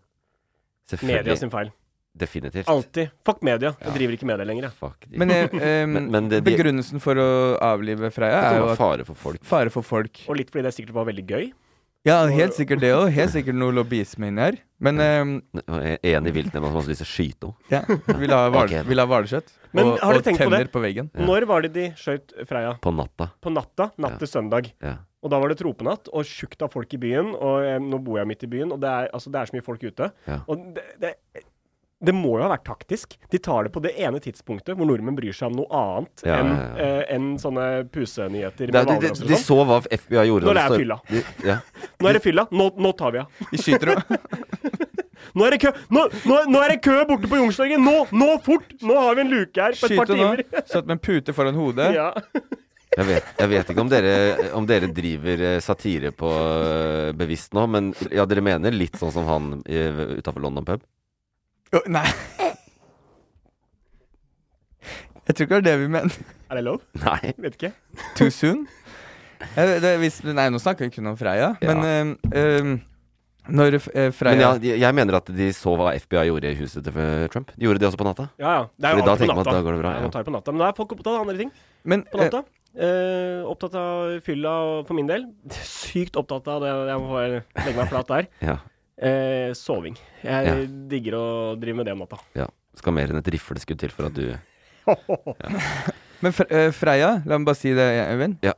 Media 0.92 0.98
Selvfølgelig. 1.24 1.38
sin 1.38 1.50
feil. 1.50 1.72
Definitivt. 2.18 2.68
Alltid. 2.68 3.10
Fuck 3.26 3.42
media. 3.42 3.72
Ja. 3.80 3.88
Jeg 3.88 3.94
driver 4.00 4.14
ikke 4.18 4.26
med 4.28 4.40
det 4.42 4.48
lenger. 4.50 4.70
Fuck 4.76 5.06
de. 5.08 5.18
Men, 5.18 5.30
jeg, 5.30 5.54
eh, 5.56 5.86
Men- 5.94 6.10
men 6.12 6.28
det- 6.30 6.44
de- 6.44 6.52
begrunnelsen 6.52 7.00
for 7.00 7.16
å 7.16 7.28
avlive 7.64 8.12
Freia 8.12 8.42
det 8.42 8.58
er 8.60 8.66
jo 8.68 8.76
fare 8.76 9.06
for 9.08 9.16
folk. 9.16 9.44
Fare 9.48 9.70
for 9.70 9.82
folk. 9.82 10.24
Og 10.28 10.36
litt 10.38 10.52
fordi 10.52 10.64
det 10.68 10.74
sikkert 10.76 10.94
var 10.94 11.06
veldig 11.06 11.26
gøy. 11.28 11.52
Ja, 12.04 12.26
helt 12.26 12.56
sikkert 12.58 12.80
det 12.82 12.90
òg. 12.98 13.12
Helt 13.14 13.30
sikkert 13.30 13.54
noe 13.56 13.72
lobbyisme 13.78 14.26
inni 14.32 14.42
her. 14.42 14.56
Men 14.82 14.98
um, 15.00 15.34
En 16.02 16.26
i 16.26 16.32
viltnemnda 16.34 16.66
som 16.72 16.80
har 16.80 16.88
lyst 16.90 17.04
til 17.04 17.06
å 17.06 17.12
skyte 17.14 17.52
henne. 17.70 18.00
ja, 18.10 18.16
vil 18.18 18.34
ha 18.34 19.06
hvalkjøtt. 19.14 19.52
Men 19.72 19.86
Og, 19.86 20.00
og 20.02 20.24
tenkt 20.26 20.40
på 20.42 20.50
tenner 20.50 20.66
det? 20.66 20.72
på 20.74 20.82
veggen. 20.82 21.12
Ja. 21.14 21.28
Når 21.30 21.46
var 21.48 21.62
det 21.62 21.72
de 21.78 21.86
skjøt 21.96 22.34
Freia? 22.50 22.74
På 22.82 22.90
natta. 22.92 23.30
På 23.40 23.54
natta. 23.54 23.92
Natt 24.02 24.18
Ja. 24.18 24.18
til 24.18 24.28
søndag. 24.34 24.72
Ja. 24.82 24.96
Og 25.22 25.30
da 25.30 25.38
var 25.38 25.50
det 25.54 25.60
tropenatt, 25.62 26.10
og 26.12 26.26
tjukt 26.26 26.64
av 26.66 26.72
folk 26.74 26.92
i 26.98 26.98
byen. 26.98 27.36
Og 27.38 27.62
eh, 27.64 27.78
nå 27.78 28.00
bor 28.04 28.18
jeg 28.18 28.26
midt 28.34 28.44
i 28.44 28.48
byen, 28.50 28.72
og 28.74 28.82
det 28.82 28.90
er, 28.90 29.12
altså, 29.14 29.30
det 29.32 29.38
er 29.44 29.46
så 29.52 29.54
mye 29.60 29.64
folk 29.70 29.84
ute. 29.86 30.10
Ja. 30.26 30.40
Og 30.50 30.64
det, 30.74 30.84
det, 31.00 31.14
det 32.02 32.14
må 32.18 32.32
jo 32.40 32.44
ha 32.44 32.50
vært 32.56 32.64
taktisk. 32.66 33.14
De 33.30 33.38
tar 33.38 33.68
det 33.68 33.72
på 33.76 33.82
det 33.84 33.92
ene 34.02 34.18
tidspunktet 34.24 34.74
hvor 34.78 34.88
nordmenn 34.90 35.16
bryr 35.18 35.36
seg 35.38 35.52
om 35.52 35.60
noe 35.62 35.70
annet 35.78 36.24
Ja, 36.26 36.40
enn 36.42 36.50
ja, 36.50 36.62
ja. 36.62 36.86
eh, 36.88 37.04
en 37.16 37.28
sånne 37.42 37.68
pusenyheter. 37.94 38.72
Det, 38.74 38.82
de, 38.90 38.96
de, 39.06 39.12
de 39.14 39.36
sånn. 39.38 39.44
så 39.46 39.60
hva 39.70 39.78
FBI 39.86 40.26
gjorde. 40.32 40.48
Nå 40.50 40.54
er 40.56 40.58
det 40.60 40.66
står- 40.72 40.82
fylla. 40.82 40.98
De, 41.12 41.24
ja. 41.52 41.58
Nå 42.02 42.10
er 42.10 42.18
det 42.18 42.24
fylla. 42.26 42.48
Nå, 42.52 42.70
nå 42.82 42.94
tar 42.98 43.14
vi 43.16 43.22
av. 43.22 43.44
De 43.52 43.62
skyter 43.62 43.94
jo 43.94 44.00
Nå 45.38 45.46
er 45.46 45.54
det 45.54 45.60
kø! 45.62 45.70
Nå, 45.94 46.02
nå, 46.28 46.38
nå 46.52 46.62
er 46.66 46.74
det 46.74 46.80
kø 46.84 46.96
borte 47.08 47.30
på 47.30 47.38
Youngstorget! 47.38 47.80
Nå! 47.80 47.94
Nå, 48.12 48.28
fort! 48.44 48.74
Nå 48.84 48.96
har 48.98 49.16
vi 49.16 49.22
en 49.24 49.30
luke 49.32 49.62
her 49.64 49.78
på 49.78 49.88
et 49.88 49.94
par 50.00 50.10
Skyt 50.10 50.18
nå. 50.18 50.18
timer. 50.18 50.42
Satt 50.74 50.88
med 50.90 50.98
en 50.98 51.04
pute 51.06 51.36
foran 51.38 51.56
hodet. 51.56 51.92
Ja. 51.96 52.08
Jeg 52.98 53.06
vet, 53.08 53.30
jeg 53.40 53.52
vet 53.54 53.70
ikke 53.72 53.84
om 53.86 53.92
dere, 53.94 54.16
om 54.58 54.66
dere 54.68 54.90
driver 54.92 55.44
eh, 55.54 55.60
satire 55.64 56.10
på 56.12 56.28
eh, 56.28 57.12
bevisst 57.16 57.54
nå, 57.56 57.64
men 57.72 57.94
ja, 58.12 58.26
dere 58.28 58.44
mener 58.44 58.74
litt 58.76 58.98
sånn 59.00 59.14
som 59.16 59.30
han 59.30 59.46
utafor 59.64 60.44
London 60.44 60.66
pub? 60.68 60.84
Å, 61.72 61.80
nei. 61.88 62.06
Jeg 65.28 65.36
tror 65.38 65.46
ikke 65.48 65.58
det 65.58 65.62
er 65.62 65.68
det 65.70 65.76
vi 65.80 65.90
mener. 65.94 66.16
Er 66.52 66.60
det 66.60 66.64
lov? 66.66 66.82
Nei. 67.00 67.34
Vet 67.46 67.56
ikke. 67.60 67.70
Too 68.18 68.32
soon? 68.34 68.64
Eh, 69.56 69.78
det, 69.82 69.94
hvis, 70.02 70.20
nei, 70.28 70.48
nå 70.54 70.60
snakker 70.62 70.88
vi 70.90 70.94
kun 70.98 71.08
om 71.14 71.18
Freia, 71.18 71.54
Ja. 71.64 71.74
men 71.74 72.18
eh, 72.34 72.42
eh, 72.42 72.72
når 73.50 73.78
eh, 73.80 74.10
Freia 74.14 74.36
Men 74.36 74.44
ja, 74.44 74.50
de- 74.62 74.76
jeg 74.84 74.94
mener 74.98 75.18
at 75.18 75.32
de 75.34 75.48
så 75.56 75.74
hva 75.80 75.94
FBI 75.98 76.28
gjorde 76.28 76.52
i 76.52 76.58
huset 76.60 76.84
til 76.86 77.00
eh, 77.02 77.28
Trump. 77.34 77.54
De 77.58 77.66
gjorde 77.66 77.82
det 77.82 77.88
også 77.90 77.98
på 78.02 78.06
natta. 78.10 78.28
Ja, 78.42 78.52
ja. 78.60 78.66
Det 78.78 78.86
er 78.90 78.98
Fordi 78.98 79.02
jo 79.02 79.06
da 79.08 79.12
alltid 79.16 79.26
på 79.26 79.32
tenker 79.32 79.36
man 79.36 79.42
at 79.42 79.46
natta. 79.48 79.58
da 79.58 79.66
går 79.66 79.78
det 79.78 79.82
bra, 79.86 79.92
Ja, 79.92 79.96
ja. 79.98 80.02
man 80.06 80.12
tar 80.14 80.22
det 80.26 80.30
på 80.30 80.36
natta. 80.36 80.52
Men 80.54 80.60
da 80.66 80.68
er 80.74 80.78
folk 80.78 80.92
opptatt 80.98 81.14
av 81.16 81.22
andre 81.24 81.38
ting 81.42 81.52
Men 81.94 82.04
på 82.12 82.20
natta. 82.22 82.44
Eh, 82.72 83.42
opptatt 83.52 83.74
av 83.82 84.20
fylla 84.28 84.52
og 84.68 84.86
for 84.88 85.00
min 85.00 85.08
del. 85.10 85.26
Sykt 85.66 86.20
opptatt 86.22 86.48
av 86.54 86.62
det. 86.64 86.70
Jeg 86.92 87.02
må 87.02 87.10
bare 87.16 87.42
legge 87.66 87.78
meg 87.82 87.90
flat 87.96 88.12
der. 88.14 88.28
Ja. 88.46 88.58
Eh, 89.02 89.54
soving. 89.58 89.96
Jeg 90.24 90.46
Ja. 90.46 90.56
digger 90.92 91.14
å 91.18 91.26
drive 91.60 91.76
med 91.76 91.86
det 91.88 91.94
om 91.94 92.00
natta. 92.06 92.20
ja. 92.36 92.48
Skal 92.76 92.94
mer 92.94 93.08
enn 93.12 93.18
et 93.18 93.26
rifleskudd 93.34 93.78
til 93.80 93.90
for 93.90 94.06
at 94.06 94.14
du 94.14 94.38
Men 96.22 96.32
Fre 96.36 96.46
eh, 96.54 96.72
Freia, 96.72 97.16
la 97.26 97.38
meg 97.40 97.48
bare 97.50 97.58
si 97.60 97.74
det, 97.74 97.88
Øyvind. 98.14 98.38
Ja. 98.46 98.54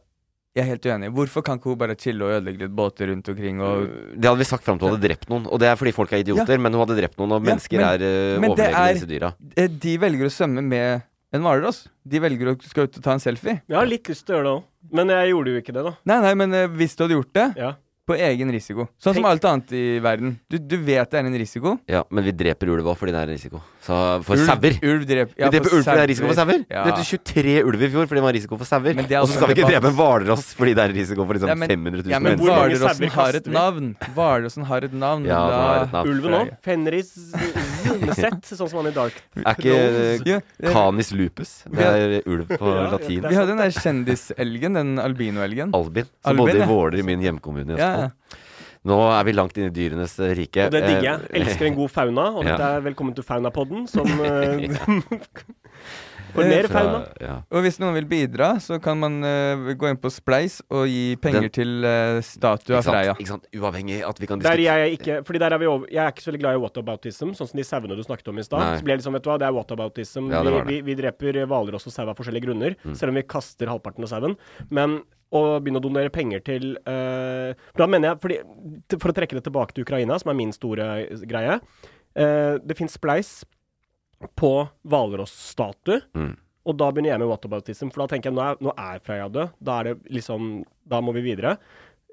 Jeg 0.54 0.62
er 0.66 0.68
helt 0.70 0.84
uenig. 0.86 1.08
Hvorfor 1.16 1.42
kan 1.42 1.58
ikke 1.58 1.72
hun 1.72 1.78
bare 1.82 1.96
chille 1.98 2.22
og 2.28 2.30
ødelegge 2.36 2.60
litt 2.68 2.74
båter 2.78 3.10
rundt 3.10 3.30
omkring 3.32 3.62
og 3.66 3.88
Det 4.14 4.28
hadde 4.30 4.38
vi 4.44 4.46
sagt 4.46 4.64
fram 4.68 4.78
til 4.78 4.86
hun 4.90 4.94
hadde 5.00 5.08
drept 5.08 5.26
noen. 5.32 5.48
Og 5.50 5.58
det 5.64 5.72
er 5.72 5.80
fordi 5.80 5.94
folk 5.96 6.12
er 6.14 6.22
idioter, 6.22 6.60
men 6.62 6.76
hun 6.76 6.84
hadde 6.86 7.00
drept 7.00 7.18
noen, 7.18 7.32
og 7.34 7.42
Ja, 7.42 7.48
mennesker 7.56 7.80
men- 7.82 7.88
er 7.90 8.04
uh, 8.36 8.40
men 8.44 8.52
det 8.54 8.68
overlegne 8.68 8.84
er- 8.84 8.94
disse 9.00 9.10
dyra. 9.10 9.32
Eh, 9.58 9.68
De 9.68 9.98
velger 9.98 10.26
å 10.30 10.34
svømme 10.36 10.62
med 10.62 11.02
en 11.34 11.42
hvalross. 11.42 11.88
De 12.06 12.20
velger 12.20 12.52
å 12.54 12.62
skal 12.62 12.84
ut 12.86 12.98
og 13.00 13.04
ta 13.04 13.14
en 13.14 13.24
selfie. 13.24 13.62
Jeg 13.68 13.76
har 13.80 13.86
litt 13.90 14.04
lyst 14.12 14.28
til 14.28 14.36
å 14.36 14.38
gjøre 14.38 14.46
det 14.46 14.54
òg, 14.54 14.64
men 14.94 15.08
jeg 15.16 15.32
gjorde 15.34 15.48
jo 15.56 15.62
ikke 15.64 15.74
det, 15.74 15.84
da. 15.90 15.94
Nei, 16.06 16.20
nei, 16.22 16.34
men 16.36 16.54
eh, 16.54 16.68
hvis 16.68 16.96
du 16.96 17.04
hadde 17.08 17.18
gjort 17.18 17.34
det, 17.34 17.48
Ja. 17.58 17.74
På 18.04 18.16
egen 18.20 18.50
risiko 18.52 18.88
Sånn 19.00 19.16
som 19.16 19.26
alt 19.30 19.46
annet 19.48 19.72
i 19.72 19.84
verden. 20.04 20.34
Du, 20.52 20.58
du 20.60 20.76
vet 20.84 21.08
det 21.12 21.20
er 21.22 21.28
en 21.30 21.38
risiko. 21.40 21.78
Ja, 21.88 22.02
men 22.12 22.26
vi 22.26 22.34
dreper 22.36 22.68
ulv 22.74 22.90
òg 22.92 22.98
fordi 23.00 23.14
det 23.16 23.22
er 23.22 23.30
en 23.32 23.38
risiko. 23.38 23.62
Så 23.84 23.96
for 24.28 24.36
Ulv- 24.36 24.48
sauer. 24.48 24.76
Ulv 24.84 25.10
ja, 25.14 25.26
vi 25.26 25.50
dreper 25.54 25.76
ulv 25.78 25.84
fordi 25.88 25.98
det 26.00 26.04
er 26.04 26.12
risiko 26.12 26.28
for 26.28 26.40
sauer. 26.40 26.66
Ja. 26.72 26.84
Vi 26.84 26.92
drepte 26.92 27.08
23 27.34 27.56
ulver 27.64 27.88
i 27.88 27.92
fjor 27.94 28.08
fordi 28.12 28.20
det 28.20 28.26
var 28.28 28.36
risiko 28.38 28.60
for 28.60 28.68
sauer. 28.68 29.00
Er 29.00 29.16
Og 29.22 29.28
så 29.32 29.38
skal 29.38 29.52
vi 29.52 29.56
ikke 29.58 29.70
drepe 29.72 29.92
en 29.92 29.98
hvalross 29.98 30.50
fordi 30.60 30.74
det 30.76 30.84
er 30.84 30.96
risiko 31.00 31.26
for 31.28 31.40
liksom 31.40 31.54
Ja, 31.54 31.56
men- 31.56 31.70
500 31.74 32.04
000 32.04 32.12
Ja, 32.14 32.20
men 32.20 32.38
mennesker. 32.38 32.54
Hvalrossen 32.60 33.10
har 33.16 33.40
et 33.40 33.48
navn. 33.56 33.90
Hvalrossen 34.18 34.68
har 34.72 34.88
et 34.90 34.94
navn. 35.06 35.26
Ja, 35.32 35.40
da, 35.48 35.62
har 35.64 35.86
et 35.88 35.96
navn. 35.96 36.12
Ulven 36.14 36.38
òg. 36.42 36.52
Fenris 36.64 37.14
Zumesett, 37.84 38.44
sånn 38.52 38.70
som 38.72 38.80
han 38.82 38.92
i 38.92 38.94
Dark 38.96 39.16
Er 39.40 39.56
ikke 39.56 40.28
Ja, 40.28 40.40
canis 40.72 41.12
lupus? 41.16 41.56
Det 41.72 41.84
er 41.88 42.16
ulv 42.28 42.48
på 42.52 42.68
Ja, 42.74 42.86
latin. 42.94 43.24
Vi 43.28 43.36
hadde 43.36 43.54
den 43.56 43.64
der 43.64 43.74
kjendiselgen, 43.80 44.74
den 44.80 44.94
albinoelgen. 45.00 45.74
Albin. 45.76 46.08
Som 46.24 46.38
bodde 46.40 46.60
i 46.64 46.68
Våler 46.68 47.00
i 47.00 47.06
min 47.08 47.22
hjemkommune 47.24 47.76
i 47.78 47.93
Ja, 47.94 48.10
Nå 48.84 48.98
er 49.16 49.24
vi 49.24 49.32
langt 49.32 49.56
inne 49.56 49.70
i 49.70 49.76
dyrenes 49.76 50.18
rike. 50.36 50.66
Og 50.68 50.74
det 50.76 50.82
digger 50.84 51.06
jeg. 51.08 51.28
Eh, 51.30 51.38
Elsker 51.46 51.70
en 51.70 51.76
god 51.78 51.92
fauna. 51.94 52.26
Og 52.36 52.44
dette 52.44 52.72
er 52.78 52.82
Velkommen 52.84 53.16
til 53.16 53.24
Faunapodden, 53.24 53.86
som 53.88 54.10
eh, 54.28 54.66
For 56.34 56.50
mer 56.50 56.66
fauna. 56.66 57.00
Ja. 57.22 57.34
Og 57.54 57.62
hvis 57.62 57.76
noen 57.78 57.94
vil 57.94 58.08
bidra, 58.10 58.56
så 58.64 58.80
kan 58.82 58.98
man 58.98 59.20
uh, 59.22 59.68
gå 59.78 59.86
inn 59.92 60.00
på 60.02 60.10
Spleis 60.10 60.56
og 60.74 60.88
gi 60.90 61.14
penger 61.22 61.46
Den- 61.46 61.54
til 61.54 61.86
uh, 61.86 62.18
statue 62.26 62.80
av? 62.80 62.88
Freia. 62.88 63.14
Ikke 63.22 63.36
sant? 63.36 63.46
Uavhengig 63.54 64.00
at 64.08 64.18
vi 64.20 64.30
kan 64.32 64.42
Der 64.42 64.58
diskutere 64.58 64.80
jeg 64.82 64.98
ikke 64.98 65.20
Fordi 65.28 65.44
der 65.46 65.54
er 65.54 65.62
vi 65.62 65.70
over 65.70 65.86
Jeg 65.94 66.02
er 66.08 66.10
ikke 66.16 66.26
så 66.26 66.32
veldig 66.32 66.42
glad 66.42 66.58
i 66.58 66.62
whataboutism, 66.64 67.36
sånn 67.38 67.52
som 67.52 67.62
de 67.62 67.68
sauene 67.68 67.96
du 68.00 68.02
snakket 68.04 68.34
om 68.34 68.42
i 68.42 68.48
stad. 68.50 68.66
Så 68.82 68.88
blir 68.88 68.96
jeg 68.98 69.04
liksom, 69.04 69.14
vet 69.20 69.28
du 69.28 69.30
hva, 69.30 69.38
det 69.44 69.48
er 69.52 69.54
whataboutism. 69.60 70.32
Ja, 70.34 70.42
det 70.42 70.50
vi, 70.50 70.58
var 70.58 70.66
det. 70.66 70.74
vi, 70.74 70.82
vi 70.90 70.98
dreper 71.04 71.42
hvalross 71.54 71.86
og 71.92 71.94
sau 71.96 72.08
av 72.10 72.18
forskjellige 72.18 72.48
grunner, 72.50 72.76
Mm. 72.84 72.96
selv 72.98 73.14
om 73.14 73.22
vi 73.22 73.28
kaster 73.30 73.70
halvparten 73.70 74.04
av 74.04 74.10
sauen. 74.12 74.34
Men 74.74 75.04
å 75.34 75.42
begynne 75.60 75.82
å 75.82 75.84
donere 75.84 76.14
penger 76.14 76.44
til 76.46 76.76
eh, 76.90 77.58
Da 77.78 77.88
mener 77.90 78.12
jeg 78.14 78.22
fordi, 78.24 78.38
For 79.02 79.12
å 79.12 79.16
trekke 79.18 79.40
det 79.40 79.46
tilbake 79.48 79.76
til 79.76 79.88
Ukraina, 79.88 80.20
som 80.22 80.32
er 80.34 80.38
min 80.38 80.54
store 80.56 80.88
greie 81.30 81.58
eh, 81.58 82.56
Det 82.62 82.78
fins 82.78 82.98
spleis 83.00 83.42
på 84.40 84.54
hvalrossstatue. 84.88 85.98
Mm. 86.16 86.36
Og 86.64 86.78
da 86.80 86.88
begynner 86.94 87.12
jeg 87.12 87.20
med 87.20 87.28
whataboutism, 87.28 87.90
for 87.92 88.06
da 88.06 88.14
tenker 88.14 88.30
jeg 88.30 88.38
nå 88.38 88.44
er, 88.46 88.62
nå 88.64 88.72
er 88.80 89.02
Freya 89.04 89.26
død. 89.28 89.58
Da 89.60 89.82
er 89.82 89.90
det 89.90 90.14
liksom 90.16 90.62
Da 90.88 91.02
må 91.04 91.12
vi 91.18 91.26
videre. 91.26 91.58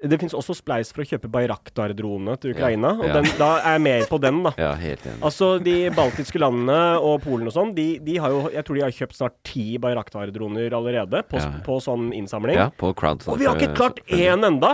Det 0.01 0.17
fins 0.17 0.33
også 0.33 0.55
spleis 0.57 0.89
for 0.89 1.03
å 1.03 1.05
kjøpe 1.05 1.29
Bayraktar-dronene 1.29 2.33
til 2.41 2.55
Ukraina, 2.55 2.95
og 2.97 3.03
ja. 3.05 3.19
den, 3.19 3.27
da 3.37 3.49
er 3.59 3.75
jeg 3.75 3.81
mer 3.85 4.05
på 4.09 4.17
den, 4.23 4.39
da. 4.47 4.51
Ja, 4.63 4.71
helt 4.81 5.03
enig. 5.05 5.19
Altså, 5.27 5.49
de 5.61 5.75
baltiske 5.93 6.41
landene 6.41 6.77
og 6.97 7.19
Polen 7.21 7.45
og 7.51 7.53
sånn, 7.53 7.75
de, 7.77 7.85
de 8.01 8.15
har 8.23 8.33
jo 8.33 8.39
Jeg 8.49 8.65
tror 8.65 8.79
de 8.79 8.83
har 8.87 8.95
kjøpt 8.97 9.19
snart 9.19 9.35
ti 9.45 9.65
Bayraktar-droner 9.83 10.73
allerede 10.73 11.21
på, 11.29 11.37
Ja. 11.37 11.51
på 11.67 11.77
sånn 11.85 12.09
innsamling. 12.17 12.57
Ja, 12.57 12.71
på 12.73 12.89
crowd. 12.97 13.27
Og 13.29 13.37
vi 13.37 13.45
har 13.45 13.61
ikke 13.61 13.77
klart 13.77 14.01
én 14.09 14.41
enda! 14.49 14.73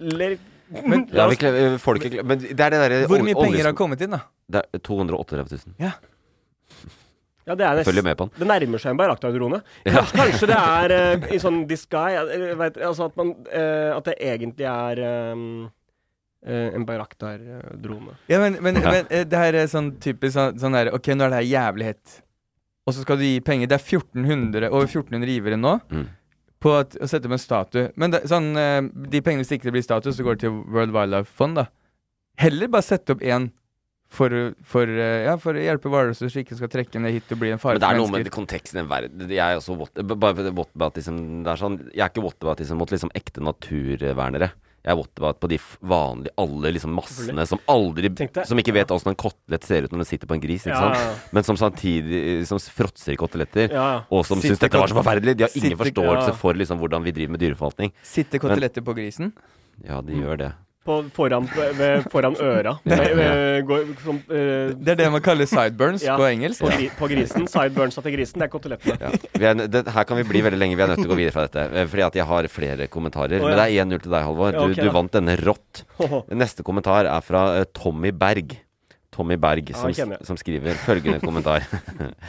Eller 0.00 0.36
Men 0.70 1.08
Ja, 1.12 1.24
vi 1.32 1.36
kle- 1.40 1.78
folk 1.82 2.04
er 2.04 2.12
kle- 2.18 2.22
Men 2.24 2.38
det 2.44 2.52
er 2.60 2.70
det 2.70 2.78
derre 2.84 3.00
Hvor 3.10 3.24
mye 3.24 3.34
penger 3.34 3.64
har 3.72 3.74
kommet 3.76 4.00
inn, 4.04 4.12
da? 4.14 4.20
Det 4.50 4.62
er 4.68 4.78
238 4.84 5.48
000. 5.64 5.74
Ja. 5.80 5.96
Ja, 7.48 7.54
det 7.56 7.64
er 7.66 7.74
nest- 7.80 7.88
Følger 7.88 8.04
med 8.04 8.16
på 8.20 8.26
den. 8.28 8.32
Det 8.38 8.46
nærmer 8.50 8.78
seg 8.82 8.90
en 8.92 8.98
Bayraktar-drone. 9.00 9.62
Ja. 9.88 10.02
Kanskje, 10.12 10.46
det 10.50 10.56
er 10.60 10.94
uh, 11.16 11.26
i 11.34 11.38
sånn 11.40 11.62
disguise 11.66 12.36
jeg 12.36 12.58
Altså 12.84 13.06
at 13.08 13.16
man 13.16 13.30
uh, 13.48 13.96
At 13.96 14.04
det 14.10 14.16
egentlig 14.20 14.66
er 14.68 15.00
um, 15.32 15.44
uh, 16.46 16.68
en 16.76 16.84
Bayraktar-drone. 16.86 18.16
Ja, 18.28 18.38
men, 18.42 18.58
men, 18.62 18.76
Ja. 18.82 18.90
men 18.92 19.28
det 19.28 19.38
her 19.38 19.54
er 19.54 19.66
sånn 19.72 19.92
typisk 20.02 20.34
sånn, 20.36 20.58
sånn 20.60 20.72
der 20.76 20.92
Ok, 20.94 21.08
nå 21.16 21.24
er 21.26 21.30
det 21.34 21.40
her 21.42 21.50
jævlig 21.50 21.84
hett. 21.92 22.20
Og 22.86 22.94
så 22.96 23.02
skal 23.04 23.16
du 23.20 23.24
gi 23.24 23.40
penger. 23.44 23.68
Det 23.70 23.76
er 23.78 23.84
1400, 23.84 24.70
over 24.72 24.86
1400 24.88 25.28
givere 25.30 25.56
nå 25.60 25.78
Mm. 25.90 26.06
på 26.60 26.72
at, 26.78 26.96
å 27.00 27.06
sette 27.08 27.24
opp 27.28 27.32
en 27.36 27.38
statue. 27.40 27.90
Men 27.96 28.10
det, 28.12 28.22
sånn, 28.28 28.52
de 29.10 29.20
pengene, 29.24 29.44
hvis 29.44 29.52
ikke 29.56 29.68
det 29.70 29.72
blir 29.78 29.84
statue, 29.84 30.12
så 30.12 30.24
går 30.26 30.36
det 30.36 30.40
til 30.46 30.56
World 30.68 30.92
Wildlife 30.92 31.30
Fund, 31.38 31.56
da. 31.56 31.66
Heller 32.40 32.68
bare 32.72 32.82
sette 32.84 33.14
opp 33.14 33.20
én 33.24 33.50
for, 34.10 34.32
for, 34.66 34.90
eh, 34.90 35.24
ja, 35.28 35.36
for 35.38 35.54
å 35.54 35.62
hjelpe 35.62 35.90
hvalrosser 35.92 36.30
så 36.32 36.40
ikke 36.42 36.56
skal 36.58 36.70
trekke 36.72 36.98
ned 37.02 37.14
hit 37.14 37.30
og 37.30 37.38
bli 37.38 37.52
en 37.54 37.60
fare 37.62 37.78
Men 37.78 37.84
det 37.84 37.90
er 37.92 38.00
noe 38.00 38.10
med 38.16 38.30
konteksten 38.34 38.80
i 38.82 38.86
verden. 38.90 39.28
Jeg 39.30 39.38
er 39.38 39.60
også 39.60 39.76
whataboutism 39.78 41.20
det 41.44 41.52
er 41.52 41.60
sånn, 41.60 41.78
Jeg 41.94 42.02
er 42.02 42.10
ikke 42.10 42.24
whataboutism 42.24 42.80
mot 42.80 42.90
liksom 42.90 43.12
ekte 43.14 43.40
naturvernere. 43.44 44.50
Jeg 44.80 44.94
er 44.94 44.96
whatabout 44.96 45.36
på 45.42 45.48
de 45.52 45.58
vanlige, 45.84 46.32
alle 46.40 46.70
liksom 46.72 46.94
massene 46.96 47.44
som 47.46 47.60
aldri 47.68 48.08
Som 48.48 48.58
ikke 48.62 48.72
vet 48.72 48.88
åssen 48.94 49.10
en 49.12 49.18
kotelett 49.20 49.66
ser 49.68 49.84
ut 49.84 49.92
når 49.92 50.00
den 50.02 50.08
sitter 50.08 50.26
på 50.30 50.38
en 50.38 50.40
gris, 50.40 50.64
ikke 50.64 50.72
Ja, 50.72 50.80
sant? 50.80 50.96
ja. 50.96 51.28
Men 51.36 51.44
som 51.44 51.56
samtidig 51.60 52.46
Som 52.48 52.58
fråtser 52.58 53.12
i 53.12 53.16
koteletter. 53.20 53.68
Ja. 53.76 54.04
Og 54.10 54.24
som 54.24 54.40
syns 54.40 54.58
dette 54.58 54.80
var 54.80 54.88
så 54.88 54.96
forferdelig. 54.96 55.36
De 55.36 55.44
har 55.44 55.50
ingen 55.54 55.76
sitter- 55.76 55.84
forståelse 55.84 56.32
ja. 56.32 56.38
for 56.40 56.54
liksom 56.54 56.80
hvordan 56.80 57.04
vi 57.04 57.12
driver 57.12 57.36
med 57.36 57.40
dyreforvaltning. 57.44 57.92
Sitter 58.02 58.38
koteletter 58.40 58.80
på 58.82 58.96
grisen? 58.96 59.32
Ja, 59.84 60.00
de 60.00 60.16
gjør 60.16 60.38
det. 60.38 60.52
På, 60.80 60.94
foran, 61.12 61.44
ved, 61.76 62.06
foran 62.10 62.36
øra. 62.40 62.78
Ja, 62.88 62.96
Ved- 62.96 63.66
går- 63.68 63.90
som, 64.00 64.16
uh, 64.30 64.70
Det 64.80 64.94
er 64.94 64.96
det 65.02 65.08
man 65.12 65.20
kaller 65.20 65.44
sideburns 65.46 66.02
Ja. 66.06 66.14
på 66.16 66.24
engelsk. 66.24 66.62
på, 66.64 66.70
på 67.02 67.08
grisen. 67.12 67.44
Sideburnsa 67.52 68.00
til 68.06 68.14
grisen, 68.16 68.40
det 68.40 68.46
er 68.48 68.52
kotelettene. 68.54 68.96
Ja. 68.96 69.50
Er, 69.50 69.60
det, 69.68 69.82
her 69.92 70.04
kan 70.08 70.16
vi 70.16 70.24
bli 70.30 70.40
veldig 70.46 70.58
lenge. 70.58 70.78
Vi 70.80 70.82
er 70.86 70.88
nødt 70.94 71.02
til 71.02 71.10
å 71.10 71.12
gå 71.12 71.18
videre 71.20 71.34
fra 71.36 71.44
dette. 71.48 71.66
eh, 71.76 71.86
Fordi 71.92 72.06
at 72.06 72.16
jeg 72.16 72.24
har 72.30 72.48
flere 72.48 72.86
kommentarer. 72.88 73.42
Å, 73.44 73.50
Men 73.50 73.60
det 73.60 73.66
er 73.66 73.84
1-0 73.84 74.00
til 74.06 74.14
deg, 74.16 74.24
Halvor. 74.24 74.52
Ja, 74.56 74.64
Du, 74.64 74.72
ok, 74.72 74.80
du 74.80 74.90
vant 74.96 75.12
denne 75.12 75.36
rått. 75.44 75.82
Neste 76.32 76.64
kommentar 76.64 77.04
er 77.12 77.20
fra 77.28 77.44
uh, 77.60 77.64
Tommy 77.76 78.10
Berg. 78.16 78.56
Tommy 79.12 79.36
Berg 79.36 79.68
Ja, 79.74 79.76
som, 79.92 80.16
som 80.24 80.36
skriver 80.40 80.72
følgende 80.80 81.20
kommentar. 81.20 81.66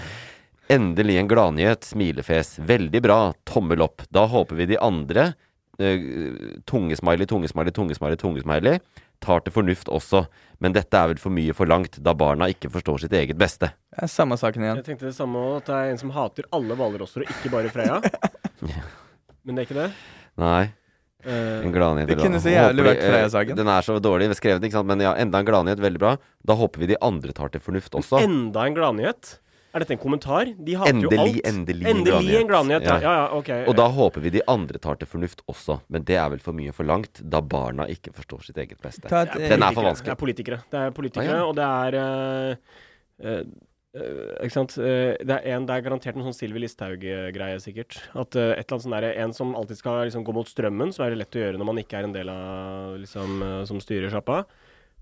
Endelig 0.72 1.18
en 1.20 1.28
gladnyhet. 1.32 1.84
Smilefjes. 1.88 2.58
Veldig 2.68 3.02
bra. 3.04 3.20
Tommel 3.48 3.82
opp. 3.88 4.04
Da 4.12 4.26
håper 4.28 4.56
vi 4.60 4.66
de 4.74 4.78
andre 4.84 5.32
Tungesmiley, 5.78 7.26
tungesmiley, 7.30 7.72
tungesmiley, 7.74 8.18
tungesmiley 8.20 8.80
tar 9.22 9.44
til 9.46 9.54
fornuft 9.54 9.90
også. 9.94 10.24
Men 10.62 10.74
dette 10.74 10.98
er 10.98 11.12
vel 11.12 11.20
for 11.22 11.34
mye 11.34 11.54
forlangt, 11.58 12.00
da 12.04 12.14
barna 12.18 12.48
ikke 12.50 12.72
forstår 12.74 13.04
sitt 13.04 13.14
eget 13.14 13.38
beste. 13.38 13.70
Det 13.94 14.06
er 14.08 14.10
samme 14.10 14.38
saken 14.40 14.64
igjen. 14.66 14.80
Jeg 14.82 14.88
tenkte 14.88 15.10
det 15.10 15.16
samme 15.18 15.38
òg, 15.42 15.58
at 15.62 15.70
det 15.70 15.76
er 15.78 15.92
en 15.94 16.02
som 16.02 16.14
hater 16.16 16.48
alle 16.58 16.78
hvalrosser, 16.80 17.26
og 17.28 17.34
ikke 17.36 17.52
bare 17.54 17.70
Freya. 17.74 18.00
Men 19.46 19.58
det 19.58 19.64
er 19.64 19.70
ikke 19.70 19.78
det? 19.78 19.90
Nei. 20.42 20.64
Uh, 21.22 21.62
En 21.62 21.74
gladnyhet. 21.74 22.10
Det 22.10 22.18
kunne 22.18 22.40
så 22.42 22.50
jævlig 22.50 22.82
vært 22.88 23.04
Freia-saken. 23.06 23.54
eh, 23.54 23.60
Den 23.62 23.70
er 23.70 23.86
så 23.86 24.00
dårlig 24.02 24.32
skrevet, 24.40 24.64
ikke 24.66 24.80
sant. 24.80 24.90
Men 24.90 25.04
ja, 25.06 25.14
enda 25.22 25.38
en 25.42 25.46
gladnyhet. 25.46 25.82
Veldig 25.82 26.02
bra. 26.02 26.16
Da 26.50 26.56
håper 26.58 26.82
vi 26.82 26.90
de 26.94 26.98
andre 27.06 27.34
tar 27.38 27.54
til 27.54 27.62
fornuft 27.62 27.94
også. 27.98 28.24
Enda 28.26 28.66
en 28.66 28.78
gladnyhet? 28.78 29.36
Er 29.74 29.80
dette 29.86 29.94
en 29.96 30.02
kommentar? 30.02 30.50
De 30.58 30.74
hater 30.76 30.98
jo 31.00 31.08
Endelig, 31.10 31.40
alt. 31.40 31.48
endelig 31.48 31.86
en 31.88 31.98
endelig 32.02 32.36
en 32.42 32.48
gladnyhet. 32.50 32.84
Ja. 32.84 32.98
Ja. 33.00 33.14
ja, 33.22 33.26
okay. 33.38 33.64
Og 33.72 33.76
da 33.80 33.86
håper 33.88 34.22
vi 34.26 34.30
de 34.36 34.42
andre 34.52 34.78
tar 34.84 35.00
til 35.00 35.08
fornuft 35.08 35.42
også. 35.48 35.80
Men 35.88 36.04
det 36.04 36.18
er 36.20 36.30
vel 36.34 36.40
for 36.44 36.54
mye 36.58 36.74
forlangt, 36.76 37.22
da 37.24 37.40
barna 37.42 37.88
ikke 37.88 38.12
forstår 38.18 38.44
sitt 38.50 38.58
eget 38.58 38.82
beste. 38.84 39.08
Et, 39.08 39.12
Det 39.38 39.50
Den 39.50 39.64
er 39.64 39.72
politikere. 39.72 39.74
for 39.74 39.90
vanskelig. 39.90 40.06
Det 40.06 40.12
er 40.12 40.22
politikere. 40.26 40.62
Det 40.72 40.80
er 40.86 40.92
politikere, 40.92 41.32
Ah, 41.32 41.42
ja. 41.42 41.46
og 41.48 41.56
det 41.56 41.68
er 41.72 42.00
uh, 42.02 42.56
uh, 43.26 43.44
Uh, 43.92 44.38
Ikke 44.46 44.54
sant. 44.56 44.72
Uh, 44.80 45.18
det, 45.20 45.36
er 45.36 45.58
en, 45.58 45.66
det 45.68 45.76
er 45.76 45.82
garantert 45.84 46.16
en 46.16 46.24
sånn 46.24 46.32
Sylvi 46.38 46.62
Listhaug-greie, 46.64 47.58
sikkert. 47.60 47.98
At 48.16 48.38
uh, 48.40 48.54
et 48.56 48.62
eller 48.72 48.78
annet 48.78 48.86
sånn 48.86 49.20
En 49.26 49.34
som 49.36 49.50
alltid 49.60 49.78
skal 49.82 50.06
liksom, 50.08 50.24
gå 50.24 50.32
mot 50.38 50.48
strømmen, 50.48 50.94
så 50.96 51.04
er 51.04 51.10
det 51.12 51.18
lett 51.20 51.36
å 51.36 51.42
gjøre 51.42 51.60
når 51.60 51.68
man 51.68 51.82
ikke 51.82 51.98
er 52.00 52.08
en 52.08 52.14
del 52.16 52.30
av 52.32 52.94
liksom, 53.02 53.42
eh, 53.44 53.58
som 53.68 53.82
styrer 53.84 54.08
sjappa. 54.14 54.46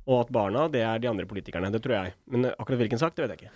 Og 0.09 0.23
at 0.23 0.31
barna, 0.33 0.65
det 0.73 0.81
er 0.81 0.97
de 0.97 1.07
andre 1.11 1.27
politikerne. 1.29 1.69
Det 1.69 1.83
tror 1.85 1.99
jeg. 1.99 2.15
Men 2.33 2.45
eh, 2.49 2.55
akkurat 2.57 2.81
hvilken 2.81 2.97
sak, 2.97 3.13
det 3.13 3.27
vet 3.27 3.35
jeg 3.37 3.43
ikke. 3.43 3.53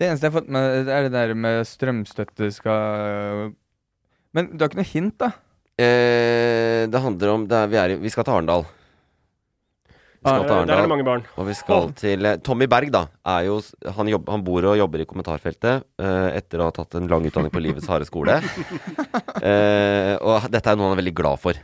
Det 0.00 0.08
eneste 0.08 0.24
jeg 0.26 0.32
har 0.32 0.38
fått 0.40 0.48
med, 0.48 0.88
er 0.88 1.06
det 1.06 1.12
der 1.12 1.34
med 1.36 1.60
strømstøtte 1.68 2.46
skal 2.56 3.50
Men 4.32 4.46
du 4.54 4.62
har 4.64 4.70
ikke 4.70 4.80
noe 4.80 4.88
hint, 4.88 5.16
da? 5.20 5.28
Eh, 5.80 6.86
det 6.88 7.00
handler 7.04 7.32
om 7.34 7.44
det 7.50 7.56
er, 7.58 7.66
vi, 7.72 7.76
er, 7.80 7.94
i- 7.96 8.00
vi 8.00 8.12
skal 8.12 8.24
til 8.24 8.32
Arendal. 8.38 8.64
Vi 10.20 10.28
skal 10.28 10.42
Ah, 10.42 10.44
til 10.44 10.66
der 10.68 10.76
er 10.76 10.82
det 10.84 10.88
mange 10.92 11.04
barn. 11.06 11.22
Og 11.40 11.46
vi 11.48 11.54
skal 11.56 11.92
til 11.96 12.26
eh, 12.28 12.36
Tommy 12.44 12.66
Berg, 12.68 12.90
da. 12.92 13.06
Er 13.24 13.46
jo, 13.48 13.58
s- 13.64 13.72
han, 13.96 14.08
jobb, 14.12 14.28
han 14.28 14.42
bor 14.44 14.64
og 14.68 14.76
jobber 14.76 15.00
i 15.00 15.06
kommentarfeltet 15.08 15.84
eh, 15.98 16.28
etter 16.36 16.60
å 16.60 16.66
ha 16.68 16.74
tatt 16.76 16.94
en 17.00 17.08
lang 17.08 17.24
utdanning 17.24 17.52
på 17.52 17.62
livets 17.64 17.88
harde 17.88 18.08
skole. 18.08 18.40
Eh, 19.40 20.16
og 20.20 20.50
dette 20.52 20.68
er 20.68 20.76
noe 20.76 20.90
han 20.90 20.98
er 20.98 21.00
veldig 21.00 21.14
glad 21.16 21.40
for 21.40 21.56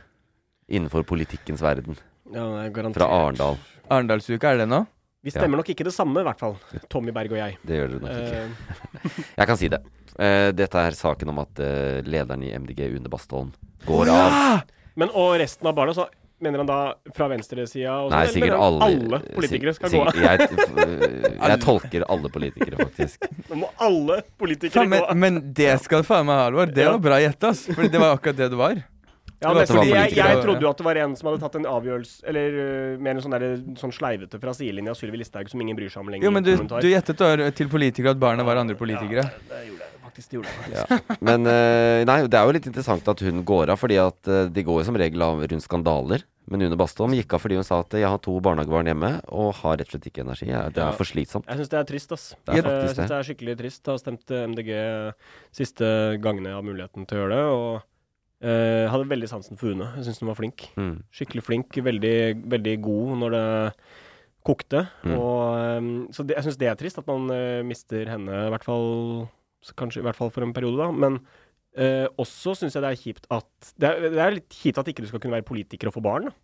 innenfor 0.67 1.03
politikkens 1.05 1.61
verden. 1.61 1.93
Ja, 2.33 2.41
det 2.55 2.63
er 2.63 2.71
garantert. 2.73 2.97
Fra 3.03 3.09
Arendal. 3.13 3.59
Arendalsuka, 3.93 4.49
er 4.55 4.63
det 4.63 4.67
nå? 4.71 4.79
Vi 5.27 5.33
stemmer 5.35 5.59
nok 5.59 5.69
ikke 5.73 5.85
det 5.87 5.93
samme, 5.95 6.21
i 6.23 6.27
hvert 6.27 6.39
fall. 6.39 6.55
Tommy 6.91 7.11
Berg 7.15 7.33
og 7.35 7.39
jeg. 7.41 7.57
Det 7.67 7.81
gjør 7.81 7.95
dere 7.95 8.03
nok 8.05 8.19
ikke. 8.21 8.43
Eh, 8.43 9.23
Jeg 9.41 9.49
kan 9.51 9.59
si 9.59 9.69
det. 9.73 9.81
Uh, 10.17 10.49
dette 10.57 10.81
er 10.87 10.95
saken 10.97 11.29
om 11.35 11.41
at 11.43 11.59
uh, 11.61 11.99
lederen 12.07 12.45
i 12.47 12.53
MDG, 12.57 12.87
Une 12.95 13.11
Bastholm, 13.11 13.51
går 13.85 14.09
av. 14.13 14.63
Men 14.97 15.11
og 15.13 15.35
resten 15.43 15.67
av 15.69 15.75
barna, 15.77 15.93
så 15.93 16.07
mener 16.41 16.61
han 16.61 16.67
da 16.69 16.77
fra 17.17 17.27
venstresida 17.31 17.93
og 18.05 18.11
Nei, 18.13 18.23
sikkert 18.29 18.55
alle 18.61 18.87
alle 18.87 19.19
politikere 19.33 19.71
skal 19.73 19.89
sig- 19.89 19.99
gå 19.99 20.09
av? 20.09 20.17
Jeg, 20.21 21.37
jeg 21.41 21.59
tolker 21.63 22.05
alle 22.13 22.29
politikere, 22.33 22.77
faktisk. 22.81 23.25
Nå 23.49 23.57
må 23.63 23.69
alle 23.81 24.19
politikere 24.37 24.79
Faen, 24.83 24.91
men, 24.93 25.01
gå 25.01 25.07
av. 25.13 25.17
men 25.23 25.39
det 25.57 25.71
skal 25.85 26.05
faen 26.05 26.27
meg 26.29 26.37
ha, 26.39 26.45
alvor. 26.51 26.69
Det 26.73 26.85
Ja. 26.85 26.91
var 26.95 27.03
bra 27.09 27.17
gjetta, 27.23 27.53
for 27.73 27.89
det 27.89 28.01
var 28.03 28.17
akkurat 28.17 28.37
det 28.41 28.49
det 28.53 28.59
var. 28.59 28.83
Ja, 29.43 29.51
men 29.53 29.67
fordi 29.69 29.91
jeg, 29.91 30.15
jeg 30.17 30.39
trodde 30.41 30.65
jo 30.65 30.69
at 30.71 30.79
det 30.81 30.85
var 30.87 30.97
en 31.03 31.11
som 31.19 31.27
hadde 31.29 31.41
tatt 31.43 31.55
en 31.59 31.67
avgjørelse 31.69 32.23
Eller 32.25 32.55
uh, 32.57 33.01
mer 33.05 33.19
en 33.19 33.21
sånn, 33.21 33.35
der, 33.37 33.59
sånn 33.77 33.93
sleivete 33.93 34.39
fra 34.41 34.53
sidelinja 34.57 34.95
Sylvi 34.97 35.19
Listhaug 35.21 35.51
som 35.51 35.61
ingen 35.61 35.77
bryr 35.77 35.91
seg 35.93 36.01
om 36.01 36.09
lenger. 36.09 36.25
Jo, 36.25 36.31
men 36.33 36.45
du, 36.47 36.55
du 36.57 36.89
gjettet 36.89 37.21
til 37.59 37.69
politikere 37.69 38.15
at 38.15 38.21
barna 38.21 38.45
var 38.47 38.57
andre 38.63 38.73
politikere. 38.79 39.27
Det 39.51 39.61
gjorde 39.67 39.83
jeg 39.85 40.01
faktisk. 40.07 40.31
Det 40.31 40.39
gjorde 40.39 40.55
jeg 40.55 40.73
Ja. 40.73 40.99
Men 41.29 41.45
uh, 41.45 42.01
nei, 42.09 42.17
det 42.25 42.39
er 42.39 42.47
jo 42.49 42.55
litt 42.57 42.65
interessant 42.71 43.13
at 43.13 43.21
hun 43.27 43.43
går 43.45 43.69
av, 43.75 43.77
fordi 43.77 43.99
at 44.01 44.31
uh, 44.31 44.47
de 44.49 44.63
går 44.65 44.81
jo 44.81 44.87
som 44.89 44.97
regel 44.97 45.21
av 45.27 45.43
rundt 45.45 45.65
skandaler. 45.65 46.25
Men 46.47 46.63
Une 46.63 46.77
Bastholm 46.79 47.11
gikk 47.13 47.33
av 47.35 47.41
fordi 47.43 47.57
hun 47.59 47.65
sa 47.67 47.81
at 47.83 47.91
jeg 47.99 48.07
har 48.07 48.21
to 48.23 48.33
barnehagebarn 48.41 48.87
hjemme 48.87 49.09
og 49.35 49.49
har 49.59 49.77
rett 49.81 49.89
og 49.89 49.97
slett 49.97 50.07
ikke 50.09 50.23
energi. 50.23 50.47
Det 50.47 50.79
Ja. 50.79 50.87
er 50.89 50.95
for 50.95 51.05
slitsomt. 51.05 51.45
Jeg 51.45 51.59
syns 51.59 51.69
det 51.73 51.79
er 51.81 51.87
trist, 51.89 52.11
ass. 52.15 52.25
Det 52.47 52.55
er 52.55 52.55
Jeg 52.55 52.63
syns 52.87 52.95
det. 53.01 53.07
det 53.11 53.17
er 53.17 53.27
skikkelig 53.27 53.55
trist. 53.59 53.81
Jeg 53.83 53.91
har 53.93 53.99
stemt 54.01 54.31
MDG 54.55 54.71
siste 55.59 55.89
gangene 56.23 56.53
jeg 56.53 56.57
har 56.57 56.65
muligheten 56.65 57.05
til 57.05 57.17
å 57.17 57.21
gjøre 57.21 57.35
det. 57.35 57.45
Og 57.51 57.83
eh, 58.43 58.85
hadde 58.91 59.09
veldig 59.09 59.29
sansen 59.31 59.59
for 59.59 59.73
Une. 59.73 59.87
Jeg 59.97 60.07
syns 60.07 60.21
hun 60.23 60.31
var 60.31 60.39
flink. 60.39 60.67
Mm. 60.77 60.99
Skikkelig 61.15 61.45
flink. 61.45 61.79
Veldig, 61.87 62.17
veldig 62.53 62.75
god 62.85 63.15
når 63.23 63.35
det 63.37 63.47
kokte. 64.47 64.85
Mm. 65.03 65.15
Og, 65.17 65.41
um, 65.77 65.89
så 66.15 66.23
det, 66.23 66.37
jeg 66.37 66.47
syns 66.47 66.59
det 66.61 66.69
er 66.71 66.77
trist 66.79 67.01
at 67.01 67.09
man 67.09 67.27
uh, 67.33 67.65
mister 67.67 68.07
henne, 68.13 68.45
i 68.47 68.53
hvert 68.53 68.67
fall 68.67 69.27
Kanskje 69.75 69.99
i 69.99 70.05
hvert 70.05 70.15
fall 70.15 70.29
for 70.31 70.45
en 70.45 70.53
periode, 70.55 70.77
da. 70.79 70.93
Men 70.95 71.17
uh, 71.75 72.05
også 72.21 72.53
syns 72.55 72.77
jeg 72.77 72.83
det 72.85 72.91
er 72.93 72.99
kjipt 73.01 73.25
at 73.33 73.71
det 73.75 73.89
er, 73.89 74.05
det 74.13 74.21
er 74.23 74.35
litt 74.37 74.53
kjipt 74.53 74.77
at 74.79 74.87
ikke 74.87 75.03
du 75.03 75.09
skal 75.09 75.19
kunne 75.19 75.35
være 75.35 75.47
politiker 75.49 75.89
og 75.89 75.97
få 75.97 76.03
barn. 76.05 76.29
Da. 76.29 76.35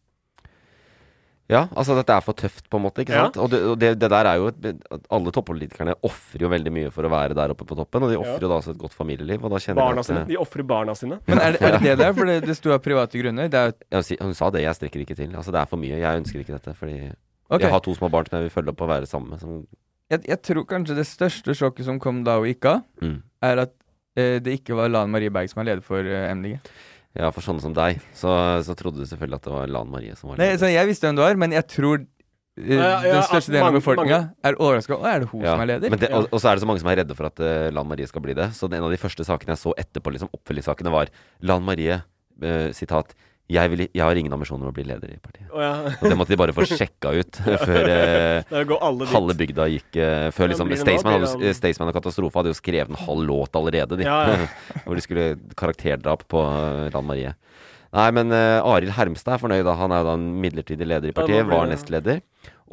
Ja, 1.52 1.66
altså 1.76 1.96
dette 1.98 2.16
er 2.16 2.24
for 2.24 2.38
tøft, 2.40 2.70
på 2.72 2.80
en 2.80 2.86
måte. 2.86 3.04
ikke 3.04 3.14
Ja. 3.14 3.26
Og, 3.36 3.50
det, 3.52 3.60
og 3.68 3.76
det, 3.80 3.90
det 4.00 4.10
der 4.10 4.26
er 4.26 4.38
jo 4.40 4.48
et- 4.48 4.84
at 4.92 5.02
Alle 5.12 5.32
toppolitikerne 5.32 5.96
ofrer 6.02 6.42
jo 6.42 6.50
veldig 6.50 6.72
mye 6.72 6.92
for 6.92 7.04
å 7.04 7.12
være 7.12 7.36
der 7.36 7.52
oppe 7.52 7.66
på 7.68 7.76
toppen. 7.76 8.04
Og 8.04 8.10
de 8.10 8.18
ofrer 8.18 8.42
jo 8.42 8.48
da 8.48 8.56
også 8.56 8.72
et 8.72 8.78
godt 8.78 8.94
familieliv. 8.94 9.44
Og 9.44 9.52
da 9.52 9.60
kjenner 9.60 9.84
Barna 9.84 10.00
at, 10.00 10.06
sine. 10.06 10.26
De 10.26 10.38
ofrer 10.38 10.64
barna 10.64 10.96
sine. 10.96 11.20
Men 11.28 11.40
er 11.40 11.52
det 11.52 11.62
er 11.62 11.72
det, 11.72 11.82
det 11.84 11.98
der? 12.00 12.14
For 12.14 12.26
det, 12.26 12.38
det 12.48 12.56
sto 12.56 12.72
av 12.72 12.80
private 12.80 13.20
grunner. 13.20 13.50
Det 13.50 13.60
er 13.60 13.74
jo 13.74 13.74
Ja, 13.92 14.26
hun 14.26 14.34
sa 14.34 14.50
det, 14.50 14.64
jeg 14.64 14.76
strekker 14.76 15.04
ikke 15.04 15.16
til. 15.16 15.36
Altså 15.36 15.52
Det 15.52 15.60
er 15.60 15.66
for 15.66 15.78
mye. 15.78 16.00
Jeg 16.00 16.24
ønsker 16.24 16.40
ikke 16.40 16.56
dette. 16.56 16.74
Fordi 16.80 17.12
okay. 17.50 17.68
jeg 17.68 17.72
har 17.72 17.80
to 17.80 17.94
små 17.94 18.10
barn 18.10 18.26
som 18.26 18.40
jeg 18.40 18.48
vil 18.48 18.56
følge 18.56 18.70
opp 18.70 18.82
og 18.82 18.90
være 18.90 19.06
sammen 19.06 19.36
med. 19.36 19.40
Som, 19.40 19.68
jeg, 20.10 20.24
jeg 20.28 20.42
tror 20.42 20.66
kanskje 20.70 20.96
det 20.96 21.08
største 21.10 21.56
sjokket 21.58 21.86
som 21.86 22.00
kom 22.00 22.24
da 22.24 22.38
hun 22.40 22.48
gikk 22.48 22.66
av, 22.72 22.82
mm. 23.02 23.20
er 23.44 23.66
at 23.68 23.76
eh, 24.16 24.40
det 24.44 24.60
ikke 24.62 24.78
var 24.80 24.92
Lan 24.94 25.12
Marie 25.12 25.34
Berg 25.34 25.52
som 25.52 25.64
er 25.64 25.74
leder 25.74 25.86
for 25.86 26.00
eh, 26.00 26.32
MDG. 26.34 26.60
Ja, 27.14 27.30
for 27.30 27.46
sånne 27.46 27.62
som 27.62 27.74
deg, 27.78 28.00
så, 28.18 28.32
så 28.66 28.74
trodde 28.78 29.04
du 29.04 29.06
selvfølgelig 29.06 29.38
at 29.38 29.46
det 29.46 29.52
var 29.54 29.68
Lan 29.70 29.90
Marie 29.94 30.16
som 30.18 30.32
var 30.32 30.40
Nei, 30.42 30.48
leder. 30.54 30.64
så 30.64 30.72
Jeg 30.74 30.90
visste 30.90 31.06
hvem 31.06 31.20
du 31.20 31.22
var, 31.22 31.36
men 31.38 31.52
jeg 31.54 31.68
tror 31.70 32.00
uh, 32.02 32.08
Ja, 32.58 32.88
ja, 33.06 33.12
den 33.20 33.28
største 33.28 33.52
delen 33.54 33.62
av 33.62 33.70
mange- 33.70 33.82
befolkninga 33.84 34.20
er 34.50 34.58
overraska. 34.58 34.98
Å, 34.98 35.06
er 35.12 35.20
det 35.22 35.30
hun 35.30 35.44
Ja, 35.46 35.54
som 35.54 35.62
er 35.66 35.70
leder? 35.76 35.94
Men 35.94 36.02
det, 36.02 36.10
og, 36.18 36.26
og 36.34 36.42
så 36.42 36.50
er 36.50 36.58
det 36.58 36.64
så 36.66 36.70
mange 36.72 36.82
som 36.82 36.90
er 36.94 36.98
redde 37.04 37.18
for 37.20 37.30
at 37.30 37.44
eh, 37.46 37.68
Lan 37.76 37.90
Marie 37.92 38.10
skal 38.10 38.26
bli 38.26 38.34
det. 38.38 38.50
Så 38.58 38.66
en 38.72 38.80
av 38.82 38.90
de 38.94 38.98
første 39.02 39.26
sakene 39.30 39.54
jeg 39.54 39.62
så 39.62 39.76
etterpå, 39.78 40.14
liksom 40.16 40.34
oppfølgingssakene, 40.34 40.94
var 40.94 41.14
Lan 41.46 41.62
Marie, 41.70 42.00
eh, 42.42 42.72
sitat 42.74 43.14
jeg, 43.52 43.70
vil, 43.70 43.82
'Jeg 43.92 44.04
har 44.04 44.16
ingen 44.16 44.32
ambisjoner 44.34 44.64
om 44.66 44.72
å 44.72 44.76
bli 44.76 44.86
leder 44.88 45.12
i 45.12 45.18
partiet'. 45.20 45.50
Oh, 45.52 45.60
ja. 45.62 45.74
Og 46.00 46.06
det 46.10 46.16
måtte 46.18 46.32
de 46.32 46.38
bare 46.40 46.54
få 46.56 46.64
sjekka 46.66 47.12
ut 47.12 47.40
før 47.68 47.90
eh, 47.92 48.44
halve 49.14 49.36
bygda 49.36 49.68
gikk 49.68 49.98
eh, 50.00 50.30
Før 50.32 50.48
liksom 50.54 50.72
Staysman 50.80 51.20
hadde- 51.20 51.54
Staysman 51.58 51.92
og 51.92 51.98
Katastrofe 51.98 52.40
hadde 52.40 52.54
jo 52.54 52.58
skrevet 52.58 52.90
en 52.90 52.96
halv 53.04 53.26
låt 53.28 53.56
allerede, 53.60 53.98
de. 54.00 54.08
Ja. 54.08 54.48
Hvor 54.86 54.96
de 54.96 55.04
skulle 55.04 55.26
karakterdrap 55.60 56.24
på 56.32 56.40
uh, 56.40 56.88
Lan 56.96 57.06
Marie. 57.06 57.36
Nei, 57.94 58.08
men 58.16 58.32
uh, 58.32 58.64
Arild 58.66 58.96
Hermstad 58.96 59.36
er 59.36 59.44
fornøyd. 59.44 59.66
da 59.68 59.76
Han 59.78 59.92
er 59.92 60.02
jo 60.02 60.08
da 60.08 60.14
en 60.18 60.30
midlertidig 60.42 60.88
leder 60.88 61.12
i 61.12 61.14
partiet. 61.14 61.46
Var 61.46 61.68
nestleder. 61.70 62.24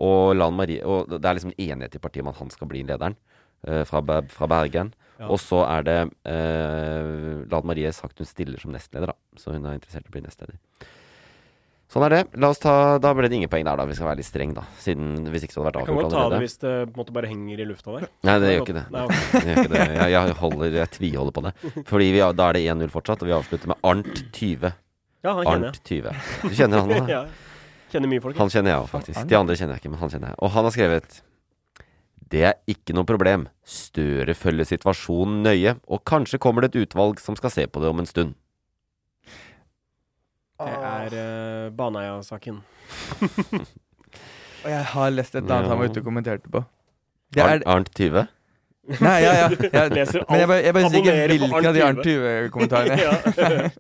Og 0.01 0.37
Lan 0.39 0.55
Marie 0.57 0.81
Og 0.87 1.11
det 1.11 1.27
er 1.27 1.37
liksom 1.37 1.53
enighet 1.59 1.99
i 1.99 2.01
partiet 2.01 2.25
om 2.25 2.31
at 2.33 2.39
han 2.41 2.49
skal 2.55 2.71
bli 2.71 2.87
lederen. 2.87 3.19
uh, 3.69 3.83
fra, 3.85 4.01
fra 4.33 4.47
Bergen. 4.49 4.95
Ja. 5.21 5.29
Og 5.29 5.37
så 5.43 5.61
er 5.69 5.85
det 5.85 5.99
eh, 6.25 7.45
Lan 7.53 7.67
Marie 7.69 7.91
sagt 7.93 8.23
hun 8.23 8.29
stiller 8.29 8.61
som 8.63 8.73
nestleder, 8.73 9.13
da. 9.13 9.41
Så 9.41 9.53
hun 9.53 9.67
er 9.69 9.77
interessert 9.77 10.07
i 10.07 10.13
å 10.13 10.15
bli 10.15 10.25
nestleder. 10.25 10.57
Sånn 11.91 12.05
er 12.07 12.15
det. 12.15 12.21
La 12.39 12.53
oss 12.55 12.61
ta, 12.63 12.73
Da 13.03 13.11
ble 13.19 13.27
det 13.27 13.37
ingen 13.41 13.51
poeng 13.51 13.67
der, 13.67 13.77
da. 13.77 13.85
Vi 13.89 13.97
skal 13.99 14.09
være 14.13 14.21
litt 14.23 14.29
streng, 14.29 14.55
da. 14.57 14.63
Siden 14.81 15.27
Hvis 15.33 15.45
ikke 15.45 15.57
så 15.57 15.65
hadde 15.65 15.75
det 15.75 15.83
vært 15.83 15.91
Jeg 15.91 15.97
kan 15.97 16.01
godt 16.07 16.15
ta 16.15 16.25
det 16.31 16.41
hvis 16.45 16.57
det 16.63 16.75
på 16.87 16.95
en 16.95 17.01
måte 17.03 17.15
bare 17.17 17.31
henger 17.33 17.61
i 17.61 17.67
lufta 17.67 17.97
der. 17.97 18.07
Nei, 18.29 18.37
det 18.39 18.49
er 18.49 18.55
gjør 18.55 18.65
ikke 18.65 18.77
det. 18.79 18.85
Nei, 18.95 19.03
okay. 19.11 19.25
det 19.33 19.43
gjør 19.51 19.61
ikke 19.65 19.75
det. 19.75 19.87
Jeg, 19.99 20.13
jeg, 20.15 20.37
holder, 20.41 20.79
jeg 20.79 20.93
tviholder 20.97 21.37
på 21.37 21.45
det. 21.49 21.55
Fordi 21.91 22.11
vi, 22.15 22.23
da 22.41 22.47
er 22.47 22.59
det 22.59 22.63
1-0 22.77 22.95
fortsatt, 22.95 23.25
og 23.27 23.31
vi 23.31 23.37
avslutter 23.37 23.73
med 23.75 23.89
Arnt 23.91 24.23
20. 24.39 24.71
Ja, 25.21 25.35
han 25.35 25.45
kjenner 25.45 25.73
Arnt 25.73 25.83
20. 25.91 26.23
Du 26.47 26.55
kjenner 26.63 26.85
han 26.85 26.95
da? 26.95 27.03
ja. 27.17 27.25
Kjenner 27.91 28.13
mye 28.15 28.23
folk. 28.23 28.39
Han 28.39 28.55
kjenner 28.55 28.73
jeg 28.73 28.85
òg, 28.85 28.89
faktisk. 28.95 29.27
De 29.27 29.37
andre 29.41 29.59
kjenner 29.59 29.77
jeg 29.77 29.83
ikke, 29.83 29.93
men 29.93 30.01
han 30.05 30.15
kjenner 30.15 30.33
jeg. 30.33 30.39
Og 30.47 30.55
han 30.55 30.69
har 30.69 30.77
skrevet 30.79 31.21
Det 32.31 32.45
er 32.47 32.59
ikke 32.71 32.95
noe 32.95 33.07
problem. 33.09 33.49
Støre 33.67 34.37
følger 34.39 34.69
situasjonen 34.69 35.43
nøye, 35.47 35.75
og 35.91 36.05
kanskje 36.07 36.39
kommer 36.43 36.63
det 36.63 36.75
et 36.75 36.87
utvalg 36.87 37.19
som 37.23 37.37
skal 37.39 37.51
se 37.51 37.67
på 37.67 37.83
det 37.83 37.91
om 37.91 38.03
en 38.03 38.09
stund. 38.09 38.37
Det 40.61 40.75
er 40.77 41.15
uh, 41.17 41.71
Baneheia-saken. 41.75 42.61
Og 44.61 44.69
jeg 44.69 44.85
har 44.93 45.11
lest 45.15 45.35
et 45.35 45.41
annet 45.41 45.65
Ja. 45.65 45.69
han 45.73 45.79
var 45.79 45.89
ute 45.89 46.03
og 46.03 46.05
kommenterte 46.05 46.51
på. 46.53 46.63
Det 47.33 47.43
er 47.43 47.63
Arnt 47.67 47.89
20? 47.97 48.27
Nei, 49.01 49.17
ja, 49.23 49.33
ja. 49.39 49.49
Jeg, 49.73 49.93
Leser 49.95 50.25
men 50.29 50.41
jeg 50.41 50.49
bare, 50.51 50.63
jeg 50.65 50.75
bare 50.75 50.91
sier 50.91 50.99
ikke 51.01 51.27
hvilken 51.31 51.69
av 51.71 51.75
de 51.77 51.83
Arnt 51.85 51.99
Arnt 51.99 52.07
20-kommentarene. 52.07 53.71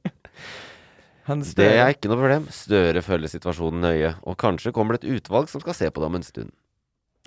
Det 1.54 1.66
er 1.68 1.92
ikke 1.92 2.08
noe 2.10 2.18
problem. 2.18 2.46
Støre 2.50 3.02
følger 3.06 3.30
situasjonen 3.30 3.84
nøye, 3.84 4.14
og 4.26 4.34
kanskje 4.40 4.72
kommer 4.74 4.96
det 4.96 5.04
et 5.04 5.20
utvalg 5.20 5.50
som 5.52 5.62
skal 5.62 5.76
se 5.78 5.90
på 5.90 6.02
det 6.02 6.08
om 6.08 6.16
en 6.18 6.26
stund. 6.26 6.50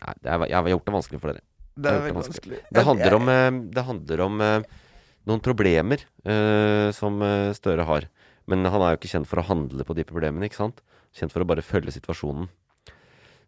Nei, 0.01 0.13
er, 0.23 0.45
jeg 0.49 0.57
har 0.57 0.69
gjort 0.73 0.87
det 0.89 0.95
vanskelig 0.97 1.19
for 1.21 1.31
dere. 1.33 1.43
Det 1.73 1.89
er 1.89 1.93
Det 1.93 2.01
veldig 2.07 2.15
vanskelig. 2.17 2.33
vanskelig. 2.33 2.61
Det 2.77 2.85
handler 2.87 3.13
om, 3.17 3.29
eh, 3.29 3.51
det 3.77 3.83
handler 3.87 4.25
om 4.25 4.41
eh, 4.41 4.65
noen 5.29 5.39
problemer 5.43 6.01
uh, 6.27 6.89
som 6.91 7.21
Støre 7.55 7.85
har. 7.87 8.09
Men 8.51 8.65
han 8.67 8.81
er 8.83 8.91
jo 8.93 8.99
ikke 8.99 9.13
kjent 9.13 9.29
for 9.29 9.39
å 9.39 9.45
handle 9.47 9.85
på 9.87 9.95
de 9.95 10.03
problemene, 10.03 10.49
ikke 10.49 10.59
sant? 10.59 10.81
Kjent 11.15 11.31
for 11.31 11.45
å 11.45 11.47
bare 11.47 11.63
følge 11.63 11.93
situasjonen. 11.95 12.49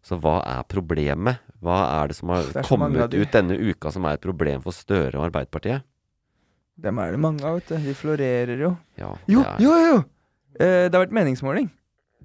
Så 0.06 0.16
hva 0.22 0.38
er 0.46 0.62
problemet? 0.70 1.42
Hva 1.60 1.80
er 1.98 2.08
det 2.12 2.16
som 2.16 2.30
har 2.32 2.46
Det 2.54 2.62
kommet 2.64 3.12
ut 3.12 3.32
denne 3.34 3.58
uka 3.58 3.90
som 3.92 4.06
er 4.06 4.16
et 4.16 4.22
problem 4.24 4.62
for 4.64 4.72
Støre 4.72 5.18
og 5.18 5.26
Arbeiderpartiet? 5.28 5.82
Dem 6.78 6.98
er 7.02 7.10
det 7.12 7.20
mange 7.20 7.42
av, 7.44 7.58
vet 7.58 7.72
du. 7.72 7.88
De 7.88 7.94
florerer 7.96 8.60
jo. 8.60 8.70
Ja, 9.00 9.14
Jo, 9.28 9.42
jo, 9.58 9.72
jo! 9.82 9.96
Eh, 10.60 10.86
det 10.88 10.94
har 10.94 11.02
vært 11.06 11.16
meningsmåling. 11.16 11.70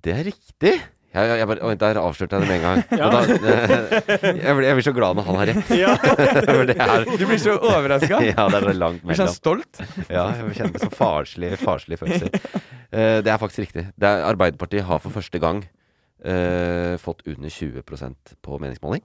Det 0.04 0.14
er 0.14 0.28
riktig! 0.28 0.76
Jeg, 1.12 1.28
jeg, 1.28 1.40
jeg 1.42 1.48
bare, 1.50 1.64
oi, 1.68 1.74
der 1.76 1.98
avslørte 2.00 2.38
jeg 2.38 2.46
det 2.46 2.50
med 2.50 2.58
en 2.58 2.64
gang. 2.64 2.84
Ja. 3.02 3.08
Og 3.08 3.12
da, 3.14 3.20
jeg, 4.32 4.54
blir, 4.56 4.68
jeg 4.68 4.78
blir 4.78 4.86
så 4.86 4.94
glad 4.96 5.18
når 5.20 5.26
han 5.28 5.40
har 5.42 5.50
rett. 5.52 5.74
Ja. 5.76 5.96
Er, 6.92 7.04
Du 7.20 7.26
blir 7.26 7.42
så 7.42 7.58
overraska. 7.58 8.22
ja, 8.24 8.46
det 8.48 8.62
er 8.62 8.68
så 8.70 8.76
langt 8.78 9.04
Blir 9.04 9.20
så 9.20 9.28
stolt. 9.34 9.82
Ja, 10.08 10.30
jeg 10.38 10.56
kjenner 10.56 10.72
meg 10.78 10.86
så 10.86 10.92
farslig, 10.96 11.52
farslig 11.60 12.00
følelser. 12.00 12.32
Uh, 12.92 13.20
det 13.26 13.34
er 13.34 13.42
faktisk 13.42 13.66
riktig. 13.66 13.86
Det 14.00 14.08
er, 14.08 14.24
Arbeiderpartiet 14.30 14.88
har 14.88 15.04
for 15.04 15.12
første 15.16 15.42
gang 15.44 15.66
uh, 16.24 16.96
fått 17.02 17.26
under 17.28 17.52
20% 17.52 18.36
på 18.44 18.62
meningsmåling. 18.64 19.04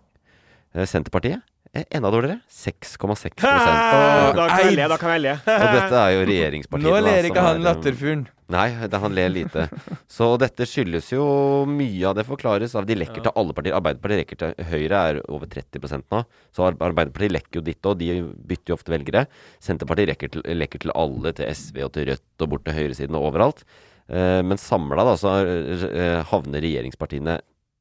Uh, 0.76 0.86
Senterpartiet 0.86 1.42
er 1.76 1.84
enda 1.98 2.10
dårligere. 2.12 2.38
6,6 2.52 3.42
Da 3.42 4.32
da 4.36 4.46
kan 4.48 5.16
jeg 5.16 5.22
le, 5.26 5.34
jeg 5.36 5.74
dette 5.74 6.00
er 6.00 6.10
jo 6.14 6.24
regjeringspartiet. 6.30 6.86
Nå 6.86 6.98
ler 7.04 7.28
ikke 7.30 7.42
han 7.42 7.56
er, 7.56 7.60
eh, 7.60 7.66
latterfuglen. 7.66 8.26
Nei, 8.52 8.68
det, 8.86 8.98
han 9.02 9.14
ler 9.14 9.32
lite. 9.32 9.64
Så 10.10 10.28
dette 10.38 10.68
skyldes 10.70 11.08
jo 11.10 11.24
Mye 11.66 12.04
av 12.06 12.14
det 12.14 12.26
forklares 12.28 12.76
av 12.78 12.86
De 12.86 12.94
lekker 12.94 13.24
til 13.24 13.34
alle 13.34 13.56
partier. 13.56 13.74
Arbeiderpartiet 13.74 14.22
lekker 14.22 14.40
til 14.42 14.68
Høyre 14.68 15.00
er 15.10 15.18
over 15.24 15.50
30% 15.50 16.06
nå. 16.14 16.22
Så 16.54 16.68
Arbeiderpartiet 16.68 17.34
lekker 17.34 17.58
jo 17.58 17.64
ditt 17.66 17.88
òg. 17.90 17.98
De 17.98 18.20
bytter 18.22 18.72
jo 18.72 18.78
ofte 18.78 18.94
velgere. 18.94 19.24
Senterpartiet 19.62 20.12
lekker 20.12 20.32
til, 20.36 20.46
lekker 20.54 20.84
til 20.84 20.94
alle. 20.94 21.34
Til 21.34 21.50
SV 21.50 21.82
og 21.88 21.92
til 21.96 22.08
Rødt 22.12 22.46
og 22.46 22.54
bort 22.54 22.66
til 22.68 22.78
høyresiden 22.78 23.18
og 23.18 23.32
overalt. 23.32 23.66
Eh, 24.06 24.40
men 24.46 24.62
samla 24.62 25.08
da 25.08 25.16
så 25.18 25.34
eh, 25.42 26.20
havner 26.30 26.62
regjeringspartiene 26.62 27.40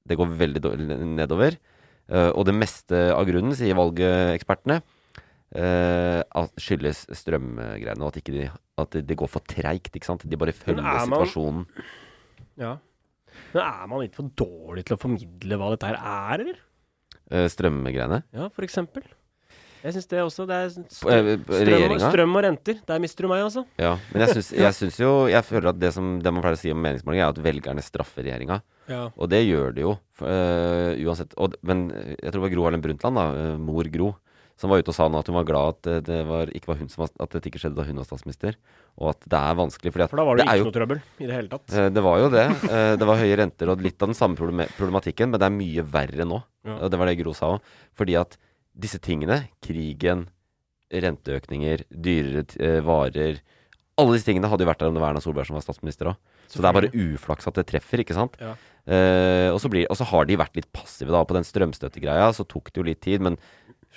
Det 0.10 0.18
går 0.18 0.34
veldig 0.42 0.62
nedover. 1.14 1.60
Eh, 2.10 2.32
og 2.32 2.46
det 2.50 2.58
meste 2.58 3.08
av 3.14 3.26
grunnen, 3.30 3.54
sier 3.58 3.78
valgekspertene, 3.78 4.82
skyldes 5.56 7.06
strømgreiene, 7.16 8.02
og 8.04 8.12
at, 8.12 8.20
ikke 8.22 8.34
de, 8.36 8.46
at 8.82 8.98
det, 9.08 9.18
går 9.18 9.30
for 9.32 9.46
treigt. 9.48 9.92
ikke 9.96 10.06
sant? 10.10 10.26
De 10.28 10.38
bare 10.40 10.54
følger 10.56 10.84
er 10.84 11.06
man- 11.08 11.26
situasjonen. 11.26 11.66
Ja. 12.60 12.78
Men 13.54 13.64
er 13.64 13.88
man 13.92 14.02
litt 14.02 14.16
for 14.16 14.30
dårlig 14.36 14.86
til 14.88 14.96
å 14.96 15.00
formidle 15.02 15.58
hva 15.60 15.72
dette 15.74 15.90
her 15.92 16.00
er, 16.00 16.40
eller? 16.46 16.58
Eh, 17.32 17.48
strømgreiene. 17.52 18.24
Ja, 18.36 18.50
for 18.50 18.64
eksempel. 18.68 19.04
Jeg 19.86 19.94
syns 19.94 20.08
det 20.10 20.18
også. 20.24 20.48
Det 20.50 20.56
er 20.56 20.66
Eh, 20.66 20.86
strøm, 20.90 21.44
strøm, 21.46 22.00
strøm 22.02 22.36
og 22.40 22.44
renter. 22.44 22.80
Der 22.88 23.00
mister 23.00 23.22
du 23.24 23.28
meg, 23.30 23.44
altså. 23.46 23.66
Ja, 23.78 23.92
men 24.12 24.24
jeg 24.26 24.30
syns, 24.34 24.50
jeg 24.66 24.74
syns 24.74 24.98
jo 24.98 25.28
Jeg 25.30 25.44
føler 25.46 25.70
at 25.70 25.80
det 25.80 25.92
som 25.94 26.20
det 26.24 26.34
man 26.34 26.42
pleier 26.42 26.58
å 26.58 26.62
si 26.64 26.72
om 26.74 26.82
meningsmålinger, 26.82 27.22
er 27.28 27.30
at 27.36 27.42
velgerne 27.44 27.84
straffer 27.86 28.24
regjeringa. 28.26 28.62
Ja. 28.90 29.12
Og 29.18 29.30
det 29.30 29.44
gjør 29.46 29.76
det 29.76 29.84
jo, 29.86 29.92
eh, 30.26 30.96
uansett. 31.06 31.36
Og, 31.38 31.54
men 31.62 31.92
eh, 31.92 32.16
jeg 32.18 32.32
tror 32.32 32.40
det 32.42 32.46
var 32.48 32.56
Gro 32.56 32.64
Harlem 32.66 32.82
Brundtland, 32.82 33.16
da, 33.16 33.26
eh, 33.44 33.58
mor 33.62 33.84
Gro, 33.94 34.16
som 34.56 34.72
var 34.72 34.80
ute 34.80 34.88
og 34.94 34.96
sa 34.96 35.06
nå 35.12 35.20
at 35.20 35.28
hun 35.28 35.36
var 35.36 35.48
glad 35.50 35.74
at 35.76 36.06
det 36.08 36.18
var, 36.30 36.48
ikke 36.56 36.70
var 36.72 36.78
hun 36.80 36.88
som 36.92 37.04
at 37.04 37.16
dette 37.34 37.50
ikke 37.50 37.60
skjedde 37.60 37.76
da 37.76 37.84
hun 37.84 37.98
var 38.00 38.08
statsminister. 38.08 38.56
Og 38.96 39.10
at 39.12 39.26
det 39.28 39.40
er 39.42 39.58
vanskelig. 39.60 39.92
Fordi 39.92 40.06
at 40.06 40.14
For 40.14 40.22
da 40.22 40.26
var 40.30 40.38
det, 40.40 40.46
det 40.46 40.54
ikke 40.54 40.62
jo, 40.62 40.68
noe 40.70 40.76
trøbbel 40.78 41.02
i 41.20 41.28
det 41.28 41.36
hele 41.36 41.52
tatt. 41.52 41.74
Eh, 41.76 41.90
Det 41.92 42.04
var 42.06 42.22
jo 42.22 42.30
det. 42.32 42.46
Eh, 42.72 42.94
Det 43.02 43.10
var 43.10 43.20
høye 43.20 43.40
renter 43.42 43.72
og 43.74 43.84
litt 43.84 44.00
av 44.00 44.14
den 44.14 44.16
samme 44.16 44.40
problematikken, 44.78 45.30
men 45.34 45.42
det 45.44 45.50
er 45.50 45.58
mye 45.58 45.84
verre 45.98 46.28
nå. 46.30 46.40
Ja. 46.64 46.78
Og 46.80 46.94
det 46.94 47.02
var 47.02 47.12
det 47.12 47.18
Gro 47.20 47.34
sa 47.36 47.52
òg. 47.58 47.68
Fordi 48.00 48.16
at 48.22 48.38
disse 48.76 49.00
tingene, 49.04 49.42
krigen, 49.64 50.28
renteøkninger, 50.94 51.84
dyrere 51.92 52.46
eh, 52.62 52.80
varer 52.86 53.42
Alle 53.98 54.16
disse 54.18 54.28
tingene 54.28 54.50
hadde 54.52 54.66
jo 54.66 54.70
vært 54.70 54.82
der 54.84 54.90
om 54.92 54.96
det 54.98 55.02
var 55.04 55.14
Erna 55.14 55.22
Solberg 55.24 55.48
som 55.48 55.56
var 55.56 55.64
statsminister 55.64 56.10
òg. 56.12 56.18
Så 56.52 56.60
det 56.62 56.68
er 56.68 56.76
bare 56.76 56.90
uflaks 56.92 57.48
at 57.48 57.56
det 57.56 57.64
treffer, 57.70 58.02
ikke 58.04 58.16
sant. 58.16 58.36
Ja. 58.44 58.54
Eh, 58.86 59.48
og, 59.54 59.58
så 59.64 59.70
blir, 59.72 59.88
og 59.90 59.96
så 59.98 60.06
har 60.12 60.28
de 60.28 60.36
vært 60.38 60.58
litt 60.60 60.68
passive 60.76 61.16
da 61.16 61.22
på 61.26 61.34
den 61.38 61.48
strømstøttegreia. 61.48 62.28
Så 62.36 62.44
tok 62.46 62.74
det 62.74 62.82
jo 62.82 62.86
litt 62.86 63.00
tid, 63.02 63.24
men 63.24 63.38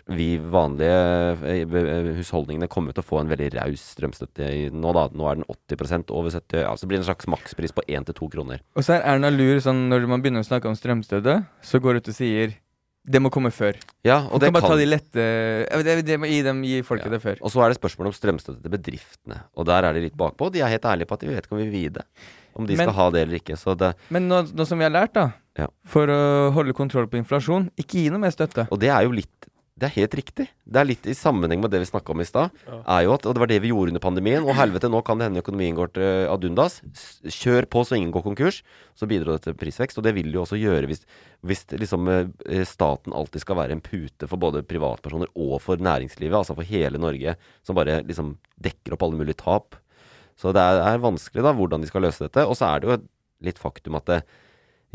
vi 0.09 0.29
vanlige 0.41 1.01
eh, 1.45 2.13
husholdningene 2.19 2.69
kommer 2.73 2.95
til 2.97 3.05
å 3.05 3.09
få 3.09 3.21
en 3.21 3.29
veldig 3.33 3.51
raus 3.59 3.83
strømstøtte 3.95 4.49
nå, 4.73 4.93
da. 4.97 5.09
Nå 5.13 5.27
er 5.29 5.41
den 5.41 5.49
80 5.49 6.15
over 6.17 6.33
70 6.33 6.63
Ja, 6.65 6.73
så 6.81 6.89
blir 6.89 6.99
det 6.99 7.05
en 7.05 7.11
slags 7.11 7.29
makspris 7.29 7.75
på 7.77 7.85
1-2 7.85 8.31
kroner. 8.33 8.63
Og 8.79 8.87
så 8.87 8.97
er 8.97 9.05
Erna 9.15 9.31
lur 9.35 9.61
sånn 9.65 9.87
når 9.93 10.09
man 10.09 10.25
begynner 10.25 10.45
å 10.45 10.49
snakke 10.49 10.71
om 10.71 10.79
strømstøtte, 10.79 11.43
så 11.61 11.81
går 11.83 11.99
hun 11.99 12.03
ut 12.03 12.11
og 12.15 12.19
sier 12.19 12.57
det 13.09 13.21
må 13.25 13.31
komme 13.33 13.49
før. 13.55 13.79
Ja, 14.05 14.19
og 14.29 14.41
det 14.43 14.51
kan 14.51 14.57
bare 14.59 14.67
kan 14.67 14.75
ta 14.75 14.81
de 14.81 14.89
lette 14.89 15.27
det, 15.87 15.95
det 16.05 16.19
må 16.21 16.29
gi, 16.29 16.43
dem, 16.45 16.61
gi 16.67 16.81
folket 16.85 17.15
det 17.15 17.21
før. 17.23 17.39
Og 17.41 17.53
så 17.55 17.63
er 17.65 17.73
det 17.73 17.79
spørsmål 17.79 18.11
om 18.11 18.17
strømstøtte 18.17 18.61
til 18.65 18.75
bedriftene. 18.75 19.39
Og 19.57 19.69
der 19.69 19.87
er 19.89 19.97
de 19.97 20.03
litt 20.05 20.19
bakpå. 20.19 20.51
De 20.53 20.61
er 20.61 20.75
helt 20.75 20.85
ærlige 20.89 21.09
på 21.09 21.17
at 21.17 21.25
de 21.25 21.31
vet 21.31 21.47
ikke 21.47 21.57
om 21.57 21.63
vi 21.63 21.69
vil 21.71 21.87
gi 21.87 21.95
det. 21.97 22.05
Om 22.59 22.67
de 22.69 22.77
Men- 22.77 22.89
skal 22.91 22.97
ha 22.99 23.11
det 23.15 23.23
eller 23.23 23.39
ikke. 23.41 23.57
Så 23.57 23.77
det, 23.79 23.95
Men 24.11 24.29
nå, 24.29 24.43
nå 24.53 24.67
som 24.67 24.79
vi 24.79 24.85
har 24.85 24.93
lært, 24.93 25.15
da, 25.15 25.31
Ja. 25.57 25.69
for 25.87 26.07
å 26.07 26.53
holde 26.53 26.75
kontroll 26.75 27.07
på 27.09 27.17
inflasjon, 27.17 27.71
ikke 27.79 28.03
gi 28.03 28.11
noe 28.11 28.19
mer 28.19 28.31
støtte. 28.31 28.69
og 28.71 28.79
det 28.79 28.91
er 28.91 29.05
jo 29.05 29.11
litt 29.11 29.48
Det 29.79 29.87
er 29.87 29.95
helt 29.95 30.15
riktig. 30.19 30.49
Det 30.67 30.81
er 30.81 30.87
litt 30.89 31.05
i 31.07 31.15
sammenheng 31.15 31.61
med 31.63 31.71
det 31.71 31.79
vi 31.85 31.89
snakka 31.89 32.11
om 32.11 32.23
i 32.23 32.27
stad. 32.27 32.55
Er 32.67 33.05
jo 33.07 33.13
at, 33.15 33.27
Og 33.29 33.37
det 33.37 33.43
var 33.43 33.51
det 33.51 33.61
vi 33.63 33.71
gjorde 33.71 33.93
under 33.93 34.03
pandemien. 34.03 34.43
Og 34.43 34.57
helvete, 34.59 34.91
nå 34.91 35.03
kan 35.07 35.21
det 35.21 35.29
hende 35.29 35.43
økonomien 35.45 35.77
går 35.79 35.93
til 35.95 36.07
eh, 36.07 36.31
ad 36.33 36.47
undas. 36.49 36.81
Kjør 37.23 37.69
på 37.71 37.85
så 37.87 37.95
ingen 37.95 38.11
går 38.15 38.25
konkurs. 38.27 38.63
Så 38.99 39.07
bidrar 39.07 39.39
det 39.39 39.47
til 39.47 39.59
prisvekst. 39.59 40.01
Og 40.01 40.07
det 40.07 40.17
vil 40.17 40.33
det 40.33 40.35
jo 40.35 40.43
også 40.43 40.59
gjøre 40.59 40.91
hvis, 40.91 41.05
hvis 41.47 41.63
liksom 41.79 42.11
eh, 42.11 42.65
staten 42.67 43.15
alltid 43.15 43.45
skal 43.45 43.61
være 43.61 43.77
en 43.79 43.85
pute 43.85 44.27
for 44.27 44.41
både 44.41 44.65
privatpersoner 44.67 45.31
og 45.39 45.61
for 45.63 45.79
næringslivet. 45.79 46.41
Altså 46.41 46.59
for 46.59 46.67
hele 46.67 46.99
Norge. 46.99 47.37
Som 47.63 47.79
bare 47.79 48.01
liksom 48.09 48.35
dekker 48.59 48.99
opp 48.99 49.07
alle 49.07 49.21
mulige 49.23 49.39
tap. 49.45 49.79
Så 50.39 50.51
det 50.55 50.63
er, 50.63 50.83
er 50.91 51.07
vanskelig 51.07 51.47
da 51.47 51.55
hvordan 51.55 51.87
de 51.87 51.91
skal 51.91 52.03
løse 52.07 52.27
dette. 52.27 52.47
Og 52.47 52.59
så 52.59 52.73
er 52.73 52.83
det 52.83 52.91
jo 52.91 52.99
litt 53.47 53.63
faktum 53.63 53.99
at 53.99 54.11
det, 54.11 54.21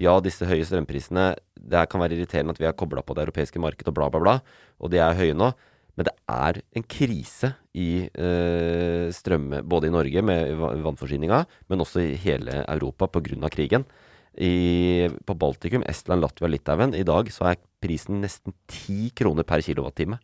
ja, 0.01 0.17
disse 0.23 0.47
høye 0.49 0.65
strømprisene 0.67 1.33
Det 1.63 1.85
kan 1.89 2.03
være 2.03 2.17
irriterende 2.17 2.55
at 2.55 2.61
vi 2.61 2.67
er 2.67 2.75
kobla 2.77 3.03
på 3.05 3.15
det 3.15 3.25
europeiske 3.25 3.61
markedet 3.61 3.91
og 3.91 3.97
bla, 3.97 4.09
bla, 4.11 4.21
bla. 4.23 4.35
Og 4.83 4.91
de 4.91 4.99
er 4.99 5.17
høye 5.17 5.37
nå. 5.37 5.53
Men 5.93 6.07
det 6.07 6.13
er 6.31 6.57
en 6.73 6.85
krise 6.89 7.51
i 7.77 8.07
eh, 8.09 9.11
strøm 9.13 9.51
både 9.69 9.89
i 9.89 9.93
Norge 9.93 10.23
med 10.25 10.55
vannforsyninga, 10.57 11.43
men 11.69 11.83
også 11.85 12.01
i 12.01 12.15
hele 12.17 12.63
Europa 12.65 13.07
pga. 13.13 13.49
krigen. 13.53 13.85
I, 14.33 15.05
på 15.27 15.35
Baltikum, 15.37 15.83
Estland, 15.85 16.23
Latvia, 16.23 16.49
Litauen 16.49 16.95
i 16.97 17.05
dag 17.05 17.29
så 17.29 17.51
er 17.51 17.61
prisen 17.83 18.21
nesten 18.23 18.53
10 18.71 19.11
kroner 19.19 19.43
per 19.47 19.61
kilowattime. 19.65 20.17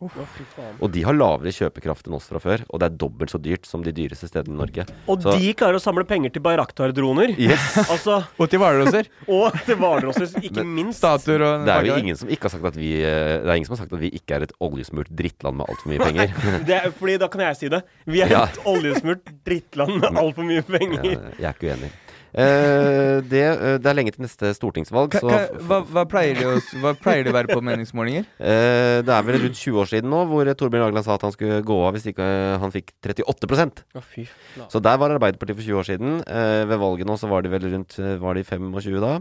Og 0.80 0.88
de 0.94 1.02
har 1.04 1.14
lavere 1.16 1.52
kjøpekraft 1.52 2.08
enn 2.08 2.16
oss 2.16 2.30
fra 2.32 2.40
før, 2.42 2.64
og 2.72 2.80
det 2.80 2.88
er 2.88 2.96
dobbelt 3.02 3.30
så 3.34 3.40
dyrt 3.42 3.68
som 3.68 3.84
de 3.84 3.92
dyreste 3.94 4.30
stedene 4.30 4.56
i 4.56 4.60
Norge. 4.62 4.86
Og 5.06 5.20
Så- 5.22 5.36
de 5.38 5.52
klarer 5.54 5.76
å 5.76 5.82
samle 5.84 6.06
penger 6.08 6.32
til 6.34 6.42
Bayraktar-droner. 6.42 7.36
Yes. 7.38 7.68
Altså, 7.90 8.20
Og 8.40 8.48
til 8.48 8.60
hvalrosser. 8.62 9.08
og 9.28 9.52
til 9.66 9.76
hvalrosser, 9.76 10.32
ikke 10.40 10.64
minst. 10.64 10.98
Statuer 11.02 11.42
og 11.44 11.66
Det 11.68 11.74
er 11.74 11.88
jo 11.90 11.96
ingen 12.00 12.16
som 12.16 12.28
ikke 12.32 12.48
har 12.48 12.54
sagt 12.56 12.64
at 12.72 12.76
vi 12.80 12.92
eh, 13.02 13.40
Det 13.42 13.48
er 13.50 13.56
ingen 13.58 13.66
som 13.68 13.76
har 13.76 13.82
sagt 13.84 13.92
at 13.96 14.00
vi 14.00 14.10
ikke 14.16 14.38
er 14.38 14.46
et 14.48 14.52
oljesmurt 14.62 15.10
drittland 15.12 15.60
med 15.60 15.66
altfor 15.68 15.90
mye 15.92 16.00
penger. 16.02 16.34
Det 16.70 16.76
er, 16.80 16.90
fordi 16.96 17.18
da 17.20 17.28
kan 17.32 17.44
jeg 17.48 17.56
si 17.60 17.68
det. 17.72 17.82
Vi 18.06 18.22
er 18.24 18.30
Ja. 18.32 18.44
et 18.48 18.60
oljesmurt 18.64 19.26
drittland 19.44 19.98
med 20.00 20.16
altfor 20.16 20.46
mye 20.46 20.62
penger. 20.64 21.04
Ja, 21.04 21.18
jeg 21.36 21.48
er 21.50 21.56
ikke 21.58 21.74
uenig. 21.74 21.90
Eh, 22.30 23.18
det, 23.26 23.42
eh, 23.42 23.76
det 23.82 23.90
er 23.90 23.96
lenge 23.96 24.14
til 24.14 24.24
neste 24.24 24.52
stortingsvalg, 24.54 25.16
Ka, 25.16 25.40
hva, 25.66 25.80
hva, 25.82 26.04
pleier 26.10 26.38
det 26.38 26.46
å, 26.46 26.54
hva 26.82 26.92
pleier 26.98 27.26
det 27.26 27.32
å 27.32 27.36
være 27.36 27.50
på 27.50 27.62
meningsmålinger? 27.66 28.28
eh, 28.38 29.00
Det 29.06 29.14
er 29.16 29.26
vel 29.26 29.40
rundt 29.46 29.58
20 29.58 29.80
år 29.82 29.90
siden 29.90 30.12
nå 30.12 30.22
hvor 30.30 30.52
Torbjørn 30.54 30.86
Jagland 30.86 31.08
sa 31.08 31.16
at 31.18 31.26
han 31.26 31.34
skulle 31.34 31.58
gå 31.66 31.80
av 31.88 31.96
hvis 31.96 32.06
ikke 32.12 32.28
han 32.62 32.74
fikk 32.74 32.94
38 33.02 33.50
oh, 33.98 34.04
fy. 34.04 34.28
Så 34.70 34.82
der 34.82 35.00
var 35.00 35.16
Arbeiderpartiet 35.16 35.58
for 35.58 35.66
20 35.66 35.82
år 35.82 35.90
siden. 35.90 36.22
Eh, 36.22 36.62
ved 36.70 36.78
valget 36.78 37.10
nå 37.10 37.18
så 37.18 37.30
var 37.30 37.42
de 37.42 37.52
vel 37.52 37.66
rundt 37.74 37.98
Var 37.98 38.38
de 38.38 38.46
25 38.46 39.00
da. 39.02 39.18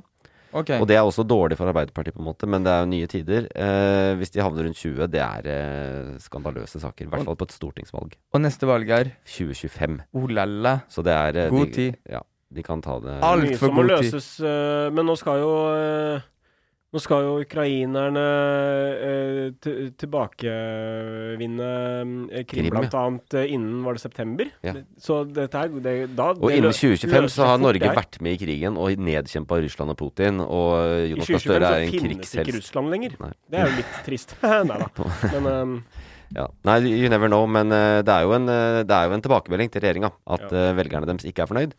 Okay. 0.49 0.79
Og 0.81 0.87
det 0.89 0.97
er 0.97 1.05
også 1.05 1.23
dårlig 1.27 1.57
for 1.59 1.69
Arbeiderpartiet, 1.69 2.15
på 2.15 2.23
en 2.23 2.29
måte, 2.31 2.47
men 2.49 2.63
det 2.65 2.71
er 2.73 2.81
jo 2.81 2.89
nye 2.89 3.09
tider. 3.09 3.45
Eh, 3.53 4.13
hvis 4.17 4.33
de 4.33 4.41
havner 4.41 4.65
rundt 4.65 4.79
20, 4.81 5.05
det 5.13 5.21
er 5.21 5.49
eh, 5.53 6.15
skandaløse 6.23 6.81
saker. 6.81 7.05
I 7.05 7.11
hvert 7.13 7.27
fall 7.27 7.37
på 7.37 7.47
et 7.49 7.53
stortingsvalg. 7.53 8.17
Og 8.33 8.41
neste 8.41 8.69
valg 8.69 8.89
er 8.95 9.13
2025. 9.29 9.99
oh 10.17 10.27
la 10.33 10.47
la. 10.49 10.75
Så 10.89 11.05
det 11.05 11.13
er 11.13 11.43
eh, 11.45 11.53
God 11.53 11.69
de, 11.69 11.75
tid. 11.75 11.99
Ja, 12.09 12.23
de 12.51 12.63
kan 12.65 12.81
ta 12.81 12.99
det 13.03 13.19
Alt 13.23 13.55
som 13.59 13.75
må 13.75 13.83
god 13.85 14.01
tid. 14.01 14.11
løses, 14.13 14.27
eh, 14.41 14.89
men 14.95 15.05
nå 15.05 15.15
skal 15.19 15.39
jo 15.43 15.53
eh, 15.75 16.21
Nå 16.89 16.97
skal 16.97 17.21
jo 17.21 17.35
ukrainerne 17.43 18.21
eh, 18.97 19.51
til- 19.61 19.91
tilbakevinne 19.93 21.67
Krim, 22.49 22.69
blant 22.73 22.95
annet 22.97 23.35
innen 23.51 23.83
Var 23.85 23.93
det 23.93 24.01
september? 24.01 24.49
Ja. 24.65 24.73
Så 24.97 25.19
dette 25.29 25.53
her 25.61 25.69
det, 25.85 25.93
da, 26.17 26.31
Og 26.33 26.49
det 26.49 26.57
innen 26.57 26.73
2025 26.73 27.29
så 27.35 27.45
har 27.51 27.61
Norge 27.61 27.91
vært 27.93 28.17
med 28.25 28.33
i 28.37 28.41
krigen 28.41 28.77
og 28.79 28.97
nedkjempa 28.97 29.59
Russland 29.61 29.93
og 29.93 29.99
Putin. 30.01 30.41
Og 30.41 31.09
Jonas 31.11 31.29
Gahr 31.29 31.43
Støre 31.45 31.69
er 31.75 31.85
en 31.85 31.93
finnes 31.93 32.33
ikke. 32.35 32.57
Russland 32.57 32.89
lenger. 32.93 33.15
Nei. 33.21 33.31
Det 33.49 33.59
er 33.61 33.69
jo 33.69 33.77
litt 33.83 33.99
trist. 34.05 34.35
Nei 34.43 34.79
da. 34.81 34.89
Men 35.35 35.51
um, 35.53 35.83
Ja. 36.29 36.43
Nei, 36.61 36.75
you 36.85 37.09
never 37.09 37.25
know, 37.27 37.47
men 37.49 37.71
uh, 37.73 38.03
det, 38.05 38.13
er 38.13 38.21
jo 38.21 38.35
en, 38.35 38.43
uh, 38.45 38.83
det 38.85 38.93
er 38.93 39.07
jo 39.09 39.15
en 39.15 39.21
tilbakemelding 39.25 39.71
til 39.73 39.81
regjeringa 39.81 40.11
at 40.29 40.43
Ja. 40.45 40.59
eh, 40.69 40.75
velgerne 40.77 41.07
deres 41.09 41.25
ikke 41.25 41.41
er 41.41 41.49
fornøyd. 41.49 41.71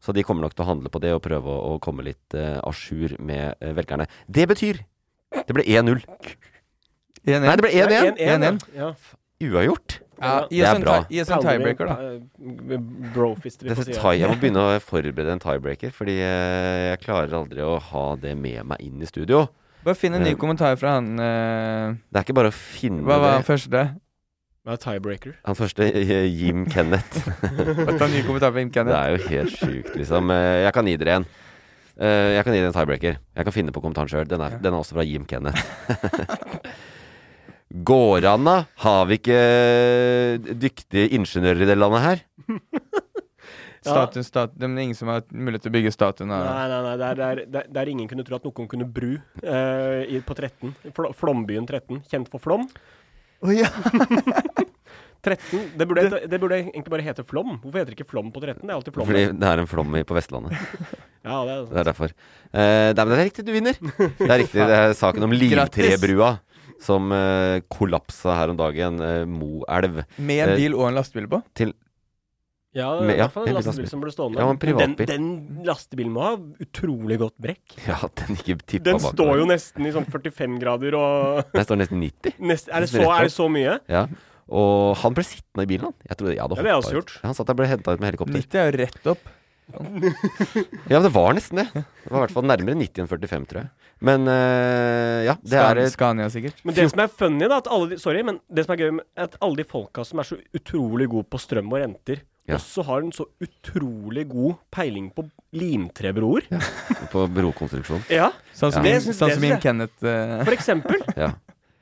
Så 0.00 0.14
de 0.14 0.22
kommer 0.26 0.46
nok 0.46 0.54
til 0.54 0.64
å 0.64 0.68
handle 0.68 0.90
på 0.92 1.00
det 1.02 1.12
og 1.16 1.22
prøve 1.24 1.50
å, 1.50 1.74
å 1.74 1.78
komme 1.82 2.04
litt 2.06 2.36
uh, 2.38 2.58
à 2.62 2.72
jour 2.72 3.16
med 3.18 3.58
uh, 3.58 3.72
velgerne. 3.76 4.06
Det 4.30 4.46
betyr 4.50 4.82
Det 5.44 5.56
ble 5.56 5.64
1-0. 5.66 6.02
Nei, 7.28 7.56
det 7.58 7.64
ble 7.64 7.72
1-1. 7.74 8.14
1-1. 8.16 8.60
Ja. 8.78 8.92
Uavgjort. 9.44 9.98
Ja, 10.18 10.46
Det 10.50 10.62
er 10.66 10.80
bra. 10.82 10.94
gi 11.06 11.20
oss 11.22 11.30
en 11.30 11.44
tiebreaker, 11.44 11.86
da. 11.86 11.96
på 13.14 13.28
Dette 13.68 14.14
jeg 14.18 14.30
må 14.30 14.38
begynne 14.40 14.64
å 14.64 14.80
forberede 14.82 15.36
en 15.36 15.42
tiebreaker, 15.42 15.92
fordi 15.94 16.16
eh, 16.18 16.88
jeg 16.90 17.00
klarer 17.04 17.36
aldri 17.38 17.62
å 17.62 17.76
ha 17.92 18.04
det 18.18 18.34
med 18.38 18.66
meg 18.72 18.82
inn 18.82 19.04
i 19.04 19.06
studio. 19.06 19.44
Bare 19.86 19.94
finn 19.94 20.16
en 20.18 20.24
ny 20.26 20.32
Eh, 20.34 20.38
kommentar 20.40 20.74
fra 20.80 20.96
han 20.96 21.12
Uh, 21.18 21.94
Det 22.10 22.18
er 22.18 22.26
ikke 22.26 22.34
bare 22.34 22.50
å 22.50 22.56
finne 22.56 23.04
Hva 23.06 23.20
var 23.22 23.36
det. 23.38 23.46
første? 23.46 23.84
Hva 24.68 24.74
er 24.76 24.80
tiebreaker? 24.82 25.36
Han 25.48 25.56
første, 25.56 25.86
eh, 25.96 26.26
Jim 26.28 26.66
Kenneth. 26.68 27.22
Ta 27.96 28.04
en 28.04 28.12
ny 28.12 28.18
kommentar 28.26 28.52
fra 28.52 28.60
Jim 28.60 28.68
Det 28.68 28.82
er 28.92 29.14
jo 29.14 29.20
helt 29.30 29.54
sjukt, 29.56 29.94
liksom. 29.96 30.28
Eh, 30.34 30.56
Jeg 30.66 30.74
kan 30.76 30.90
gi 30.90 30.96
dere 31.00 31.14
en. 31.16 31.24
Eh, 31.96 32.34
Jeg 32.36 32.44
kan 32.44 32.52
gi 32.52 32.60
dere 32.60 32.68
en 32.68 32.76
tiebreaker. 32.76 33.16
Jeg 33.16 33.48
kan 33.48 33.54
finne 33.56 33.72
på 33.72 33.80
kommentaren 33.80 34.12
sjøl. 34.12 34.26
Den, 34.28 34.44
den 34.60 34.68
er 34.68 34.76
også 34.76 34.98
fra 34.98 35.06
Jim 35.08 35.24
Kenneth. 35.24 35.56
Går 37.88 38.26
an, 38.28 38.44
da? 38.44 38.56
Har 38.84 39.08
vi 39.08 39.16
ikke 39.22 39.40
dyktige 40.66 41.08
ingeniører 41.16 41.64
i 41.64 41.70
det 41.72 41.78
landet 41.80 42.04
her? 42.04 42.22
Statuen, 43.88 44.26
statuen, 44.26 44.74
det 44.74 44.82
er 44.82 44.84
ingen 44.84 44.98
som 44.98 45.08
har 45.14 45.24
mulighet 45.32 45.64
til 45.64 45.70
å 45.70 45.76
bygge 45.78 45.92
statuen 45.94 46.28
Nei, 46.28 46.40
nei, 46.44 46.78
nei. 46.84 46.94
Der, 47.00 47.16
der, 47.16 47.42
der, 47.48 47.68
der 47.72 47.88
ingen 47.88 48.08
kunne 48.10 48.24
tro 48.26 48.36
at 48.36 48.44
noen 48.44 48.68
kunne 48.68 48.84
bru 48.90 49.14
uh, 49.16 50.02
i, 50.04 50.18
på 50.20 50.36
13. 50.36 50.74
Fl 50.92 51.08
Flombyen 51.16 51.64
13. 51.64 52.02
Kjent 52.10 52.28
for 52.28 52.42
Flom. 52.42 52.66
Å 53.42 53.54
ja. 53.54 53.68
13. 55.22 55.60
Det 55.76 55.86
burde, 55.86 56.20
det 56.30 56.38
burde 56.40 56.56
egentlig 56.62 56.90
bare 56.92 57.02
hete 57.04 57.24
Flom. 57.26 57.56
Hvorfor 57.60 57.80
heter 57.80 57.90
det 57.92 57.96
ikke 57.98 58.06
Flom 58.08 58.28
på 58.32 58.40
13? 58.40 58.62
Det 58.62 58.70
er 58.70 58.76
alltid 58.76 58.94
Flom. 58.94 59.08
Fordi 59.08 59.24
det 59.34 59.48
er 59.50 59.62
en 59.64 59.66
flom 59.70 59.96
i- 59.98 60.04
på 60.06 60.16
Vestlandet. 60.18 60.54
Ja, 61.28 61.42
det 61.44 61.52
er, 61.52 61.64
Det 61.68 61.80
er 61.82 61.84
derfor. 61.90 62.12
Eh, 62.54 62.90
det, 62.96 63.04
men 63.04 63.10
det 63.10 63.16
er 63.18 63.26
riktig, 63.26 63.42
du 63.44 63.50
vinner. 63.52 63.74
Det 63.98 64.28
er 64.30 64.38
riktig. 64.40 64.62
Det 64.62 64.76
er 64.78 64.92
saken 65.02 65.26
om 65.26 65.32
Livtrebrua 65.34 66.28
som 66.80 67.10
eh, 67.12 67.58
kollapsa 67.68 68.36
her 68.38 68.52
om 68.54 68.56
dagen. 68.56 68.96
Eh, 69.02 69.24
Moelv. 69.28 69.98
Med 70.16 70.44
en 70.46 70.52
Eh, 70.54 70.56
bil 70.62 70.76
og 70.78 70.86
en 70.88 70.96
lastebil 70.96 71.26
på? 71.28 71.42
Til 71.58 71.74
Ja, 72.78 72.88
Med- 73.02 73.16
i 73.16 73.20
hvert 73.20 73.34
fall 73.34 73.48
en 73.50 73.56
lastebil 73.58 73.88
som 73.90 74.00
ble 74.04 74.12
stående. 74.14 74.38
Ja, 74.40 74.48
en 74.54 74.60
privatbil. 74.62 75.08
den, 75.10 75.26
den 75.50 75.66
lastebilen 75.68 76.12
må 76.14 76.22
ha 76.24 76.32
utrolig 76.64 77.18
godt 77.20 77.34
brekk. 77.42 77.76
Ja, 77.88 77.98
den 78.22 78.38
ikke 78.38 78.56
tippa 78.62 78.84
Den 78.92 79.00
bakover. 79.02 79.14
står 79.18 79.42
jo 79.42 79.48
nesten 79.50 79.88
i 79.88 79.92
sånn 79.98 80.06
45 80.08 80.58
grader 80.62 80.94
og 80.98 81.42
Den 81.58 81.66
står 81.66 81.82
nesten 81.82 82.00
90. 82.06 82.38
nest, 82.52 82.70
er, 82.72 82.86
det 82.86 82.92
så, 82.94 83.02
er 83.10 83.26
det 83.28 83.34
så 83.34 83.48
mye? 83.52 83.78
Ja. 83.90 84.06
Og 84.48 84.94
han 85.02 85.12
ble 85.18 85.26
sittende 85.28 85.66
i 85.66 85.68
bilen, 85.68 85.90
han. 85.90 85.98
Jeg 86.08 86.16
trodde 86.22 86.32
jeg 86.38 86.40
hadde 86.40 86.62
det 86.64 86.72
også 86.78 86.94
ut. 86.94 87.00
gjort. 87.02 87.18
Han 87.26 87.34
satt 87.36 87.50
der 87.50 87.56
og 87.58 87.60
ble 87.60 87.66
henta 87.68 87.92
ut 87.92 88.00
med 88.00 88.08
helikopter. 88.14 88.38
90 88.40 88.62
er 88.62 88.70
jo 88.72 88.78
rett 88.84 89.10
opp. 89.12 89.26
Ja, 90.88 90.96
men 90.96 91.04
det 91.04 91.10
var 91.12 91.34
nesten 91.36 91.58
det. 91.60 91.66
Det 91.74 92.08
var 92.08 92.22
i 92.22 92.24
hvert 92.24 92.32
fall 92.32 92.46
nærmere 92.48 92.76
90 92.80 93.02
enn 93.04 93.10
45, 93.10 93.46
tror 93.50 93.60
jeg. 93.60 93.70
Men 94.08 94.24
uh, 94.30 95.18
ja, 95.26 95.34
det 95.42 95.50
Scan- 95.52 95.68
er 95.74 95.80
et 95.82 95.92
Scania, 95.92 96.28
sikkert. 96.32 96.60
Men 96.64 96.76
det 96.78 96.86
som 96.92 97.02
er 97.02 97.10
funny, 97.12 97.48
da, 97.50 97.58
at 97.60 97.68
alle 97.74 97.90
de, 97.92 97.98
sorry, 98.00 98.22
men 98.24 98.38
det 98.48 98.64
som 98.64 98.72
er 98.76 98.80
gøy, 98.80 98.92
er 99.18 99.26
at 99.28 99.36
alle 99.44 99.58
de 99.60 99.66
folka 99.68 100.04
som 100.08 100.22
er 100.22 100.28
så 100.30 100.38
utrolig 100.56 101.08
gode 101.12 101.26
på 101.28 101.40
strøm 101.42 101.68
og 101.74 101.82
renter, 101.82 102.22
Ja. 102.48 102.56
også 102.56 102.82
har 102.88 103.02
den 103.04 103.12
så 103.12 103.26
utrolig 103.44 104.24
god 104.30 104.54
peiling 104.72 105.10
på 105.12 105.26
limtrebroer. 105.52 106.46
på 107.12 107.26
brokonstruksjon. 107.34 108.02
Ja. 108.12 108.30
Sånn 108.56 108.72
som 108.72 108.84
Ja. 108.84 108.94
min, 108.96 109.04
sånn 109.12 109.34
som 109.34 109.42
min. 109.44 109.58
Kenneth 109.60 110.00
uh... 110.04 110.40
For 110.48 110.56
eksempel. 110.56 111.02
Ja. 111.16 111.34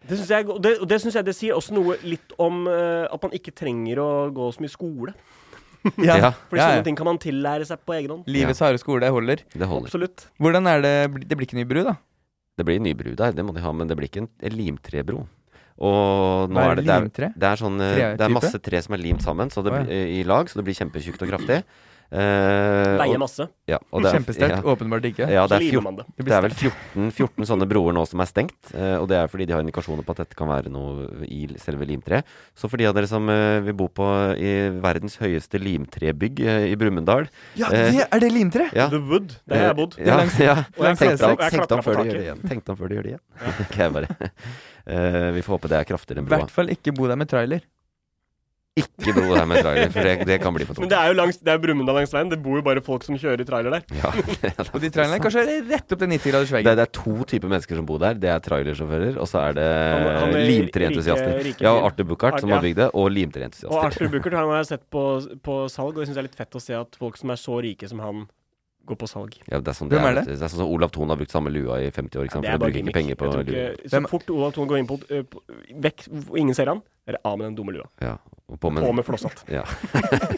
Det 0.06 0.18
syns 0.20 0.30
jeg, 0.30 0.46
og 0.50 0.60
det, 0.62 0.76
det, 0.86 1.00
synes 1.02 1.16
jeg 1.18 1.26
det 1.26 1.34
sier 1.34 1.56
også 1.56 1.74
noe 1.74 1.96
litt 2.06 2.34
om 2.38 2.66
uh, 2.70 3.06
at 3.10 3.22
man 3.22 3.32
ikke 3.34 3.54
trenger 3.54 3.98
å 4.02 4.08
gå 4.34 4.50
så 4.54 4.62
mye 4.62 4.70
skole. 4.74 5.14
ja. 6.02 6.16
Ja. 6.18 6.30
For 6.50 6.58
Ja, 6.58 6.62
ja. 6.62 6.68
sånne 6.76 6.84
ting 6.86 6.98
kan 6.98 7.06
man 7.08 7.18
tillære 7.22 7.66
seg 7.66 7.82
på 7.86 7.94
egen 7.98 8.10
hånd. 8.14 8.26
Livets 8.30 8.62
harde 8.62 8.78
skole 8.82 9.06
holder. 9.10 9.42
Det 9.54 9.66
holder. 9.70 9.86
Absolutt. 9.90 10.26
Hvordan 10.42 10.66
er 10.70 10.82
det 10.82 10.94
Det 11.28 11.38
blir 11.38 11.46
ikke 11.46 11.58
ny 11.58 11.66
bru, 11.66 11.82
da? 11.86 11.96
Det 12.56 12.64
blir 12.64 12.80
ny 12.80 12.94
bru 12.96 13.12
der, 13.18 13.34
det 13.36 13.44
må 13.44 13.52
de 13.54 13.60
ha, 13.60 13.70
men 13.76 13.86
det 13.90 13.98
blir 13.98 14.08
ikke 14.08 14.22
en, 14.24 14.30
en 14.40 14.54
limtrebro. 14.56 15.26
Og 15.78 16.48
nå 16.50 16.56
er 16.72 16.78
det, 16.78 16.84
det, 16.86 16.94
er, 16.94 17.32
det 17.36 17.48
er 17.50 17.56
sånn 17.60 17.80
eh, 17.84 17.96
Det 18.16 18.24
er 18.24 18.32
masse 18.32 18.58
tre 18.64 18.80
som 18.82 18.94
er 18.96 19.02
limt 19.02 19.22
sammen 19.22 19.50
så 19.52 19.62
det, 19.66 19.72
blir- 19.74 20.14
i 20.16 20.22
lag, 20.24 20.48
så 20.48 20.56
det 20.60 20.64
blir 20.64 20.74
kjempetjukt 20.78 21.20
og 21.22 21.28
kraftig. 21.34 21.58
Eh, 22.12 22.96
Veier 23.00 23.18
masse. 23.18 23.48
Ja, 23.66 23.78
er- 23.82 24.06
Kjempesterkt. 24.14 24.56
ja. 24.56 24.62
Åpenbart 24.62 25.04
ikke. 25.08 25.26
Ja, 25.30 25.46
det 25.50 25.56
er, 25.58 25.70
14, 25.72 25.96
det. 25.96 26.28
Er 26.30 26.40
vel 26.44 26.54
14, 26.54 27.10
14 27.10 27.44
sånne 27.50 27.66
broer 27.68 27.92
nå 27.96 28.04
som 28.06 28.20
er 28.22 28.28
stengt. 28.30 28.54
Uh, 28.74 29.00
og 29.02 29.08
det 29.10 29.16
er 29.18 29.26
fordi 29.32 29.46
de 29.46 29.52
har 29.56 29.62
indikasjoner 29.64 30.04
på 30.06 30.14
at 30.14 30.22
dette 30.22 30.38
kan 30.38 30.48
være 30.48 30.70
noe 30.70 31.24
i 31.26 31.46
selve 31.58 31.84
limtreet. 31.88 32.24
Så 32.54 32.70
for 32.70 32.76
de 32.78 32.86
av 32.86 32.94
dere 32.94 33.08
som 33.10 33.26
uh, 33.28 33.58
vil 33.66 33.74
bo 33.74 33.88
på 33.88 34.06
i 34.38 34.52
verdens 34.80 35.18
høyeste 35.18 35.58
limtrebygg 35.58 36.40
i 36.70 36.74
Brumunddal 36.78 37.26
Ja, 37.58 37.68
det, 37.74 38.06
er 38.06 38.20
det 38.22 38.32
limtre? 38.32 38.70
ja, 38.72 38.88
The 38.88 39.02
Wood. 39.02 39.34
Der 39.48 39.58
har 39.58 39.66
jeg 39.72 39.76
bodd. 39.82 39.98
Ja, 39.98 40.20
ja. 40.38 40.56
langs 40.78 40.98
Tenk 41.02 41.18
deg- 41.18 41.18
E6. 41.18 41.32
Og 41.32 41.42
jeg 41.42 41.50
tenk 41.56 41.68
deg 41.68 41.78
om 41.78 41.84
før 41.84 41.96
de 42.02 42.06
gjør 42.08 42.18
det 42.20 42.26
igjen. 42.28 42.42
Tenk 42.48 42.64
deg 42.64 42.70
om 42.70 42.76
før 42.76 42.88
de 42.88 42.94
gjør 43.00 43.02
det 43.02 43.14
igjen. 43.16 43.24
Ja. 43.42 43.56
okay, 43.66 43.88
bare 43.96 44.32
Eh, 44.86 45.32
Vi 45.34 45.40
får 45.42 45.56
håpe 45.58 45.68
det 45.72 45.78
er 45.80 45.86
kraftigere 45.88 46.22
enn 46.22 46.28
I 46.28 46.30
hvert 46.30 46.52
fall 46.54 46.68
ikke 46.70 46.92
bo 46.94 47.08
der 47.10 47.16
med 47.18 47.26
trailer. 47.26 47.64
Ikke 48.76 49.12
bro 49.16 49.30
der 49.32 49.46
med 49.48 49.62
trailer, 49.64 49.88
for 49.94 50.04
det, 50.04 50.26
det 50.28 50.36
kan 50.42 50.52
bli 50.52 50.66
for 50.68 50.76
Men 50.82 50.90
det 50.92 50.96
er 50.98 51.08
jo 51.08 51.14
langs, 51.16 51.38
det 51.40 51.48
er 51.48 51.60
Brumunddal 51.62 51.96
langs 51.96 52.10
veien. 52.12 52.28
Det 52.28 52.36
bor 52.44 52.58
jo 52.58 52.64
bare 52.66 52.82
folk 52.84 53.06
som 53.06 53.16
kjører 53.16 53.46
trailer 53.48 53.72
der. 53.72 53.86
Ja, 53.96 54.10
det, 54.42 54.50
er 54.50 54.68
Og 54.68 54.82
de 54.82 54.90
trailerne 54.92 55.20
kanskje 55.24 55.44
er 55.46 55.62
rett 55.70 55.94
opp 55.96 56.02
til 56.02 56.10
90 56.12 56.34
graders 56.34 56.50
det, 56.50 56.56
veggen. 56.58 56.76
det 56.76 56.84
er 56.84 56.92
to 56.98 57.14
typer 57.32 57.52
mennesker 57.54 57.80
som 57.80 57.88
bor 57.88 58.02
der. 58.02 58.20
Det 58.20 58.28
er 58.34 58.42
trailersjåfører, 58.44 59.16
og 59.16 59.30
så 59.30 59.40
er 59.46 59.56
det 59.56 59.66
er 59.70 60.36
limtreentusiaster. 60.50 61.40
Ja, 61.56 61.72
fyr. 61.72 61.86
Arthur 61.88 62.10
Buchardt 62.12 62.44
som 62.44 62.52
har 62.52 62.60
bygd 62.64 62.82
det, 62.82 62.90
og 62.92 63.06
Og 63.06 63.14
limtreentusiaster. 63.16 63.80
Arthur 63.80 64.12
Buchardt 64.12 64.36
han 64.42 64.52
har 64.52 64.60
jeg 64.60 64.70
sett 64.74 64.84
på, 64.92 65.06
på 65.46 65.58
salg, 65.72 65.96
og 65.96 66.04
jeg 66.04 66.10
syns 66.10 66.18
det 66.18 66.24
er 66.26 66.28
litt 66.28 66.40
fett 66.44 66.60
å 66.60 66.64
se 66.66 66.76
at 66.76 67.00
folk 67.00 67.16
som 67.16 67.32
er 67.32 67.40
så 67.40 67.60
rike 67.64 67.88
som 67.88 68.04
han, 68.04 68.26
går 68.86 68.98
på 69.00 69.08
salg. 69.10 69.34
Ja, 69.50 69.58
det 69.60 69.68
er 69.72 69.76
sånn 69.78 69.90
det 69.90 69.98
Hvem 69.98 70.06
er. 70.06 70.10
er 70.12 70.14
det? 70.22 70.36
Det 70.38 70.42
er 70.46 70.52
sånn 70.52 70.62
som 70.62 70.70
Olav 70.72 70.90
Thon 70.94 71.10
har 71.12 71.18
brukt 71.20 71.34
samme 71.34 71.50
lua 71.52 71.80
i 71.82 71.90
50 71.90 72.20
år, 72.20 72.28
ikke 72.28 72.36
sant? 72.38 72.46
Ja, 72.46 72.54
for 72.54 72.56
er 72.56 72.62
å 72.62 72.70
bruke 72.70 72.82
ikke 72.82 72.94
penger 72.96 73.18
på 73.20 73.30
lua. 73.30 73.42
ikke, 73.42 73.90
så 73.90 74.00
fort 74.10 74.30
Olav 74.30 74.52
Thon 74.56 74.68
går 74.70 74.78
inn 74.82 74.88
på 74.90 74.98
ø, 75.10 75.22
på- 75.22 75.42
Vekk, 75.86 76.06
hvor 76.28 76.38
ingen 76.40 76.54
ser 76.54 76.70
han, 76.72 76.82
er 77.06 77.18
det 77.18 77.20
av 77.24 77.36
med 77.38 77.46
den 77.50 77.56
dumme 77.58 77.72
lua. 77.76 77.86
Ja, 78.00 78.16
og 78.48 78.60
på 78.62 78.70
med, 78.72 78.82
På 78.86 78.92
med 78.94 79.04
flosshatt. 79.04 79.44
Ja. 79.50 79.62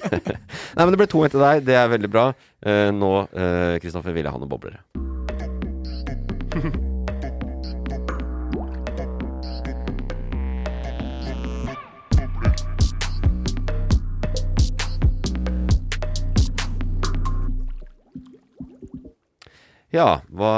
Nei, 0.76 0.82
men 0.84 0.92
det 0.94 1.00
ble 1.04 1.06
to 1.12 1.24
etter 1.28 1.38
deg. 1.44 1.64
Det 1.68 1.76
er 1.76 1.88
veldig 1.92 2.10
bra. 2.12 2.30
Uh, 2.64 2.88
nå, 2.96 3.12
Kristoffer, 3.28 3.78
Kristoffer, 3.84 4.12
vil 4.16 4.24
jeg 4.24 4.32
ha 4.32 4.38
noen 4.40 4.52
boblere. 4.52 4.84
Ja, 19.88 20.18
hva 20.36 20.48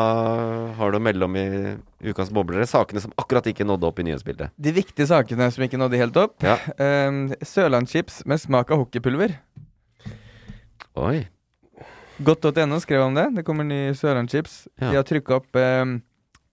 har 0.75 0.91
du 0.91 0.99
å 0.99 1.03
melde 1.03 1.27
om 1.27 1.37
i 1.39 1.45
ukas 2.11 2.33
boblere? 2.35 2.67
Sakene 2.67 3.03
som 3.05 3.13
akkurat 3.21 3.47
ikke 3.47 3.63
nådde 3.67 3.87
opp 3.87 4.01
i 4.03 4.07
nyhetsbildet. 4.09 4.51
De 4.59 4.73
viktige 4.75 5.07
sakene 5.07 5.47
som 5.55 5.63
ikke 5.63 5.79
nådde 5.79 6.01
helt 6.01 6.19
opp. 6.19 6.35
Ja. 6.43 6.57
Um, 6.83 7.29
Sørlandschips 7.39 8.25
med 8.27 8.43
smak 8.43 8.73
av 8.75 8.83
hockeypulver. 8.83 9.37
Oi. 10.99 11.29
Godt.no 12.27 12.81
skrev 12.83 13.07
om 13.07 13.15
det. 13.15 13.29
Det 13.39 13.47
kommer 13.47 13.69
ny 13.69 13.95
Sørlandschips. 13.95 14.65
Ja. 14.83 14.91
De 14.91 14.99
har 14.99 15.07
trykka 15.07 15.39
opp, 15.39 15.49
um, 15.55 16.01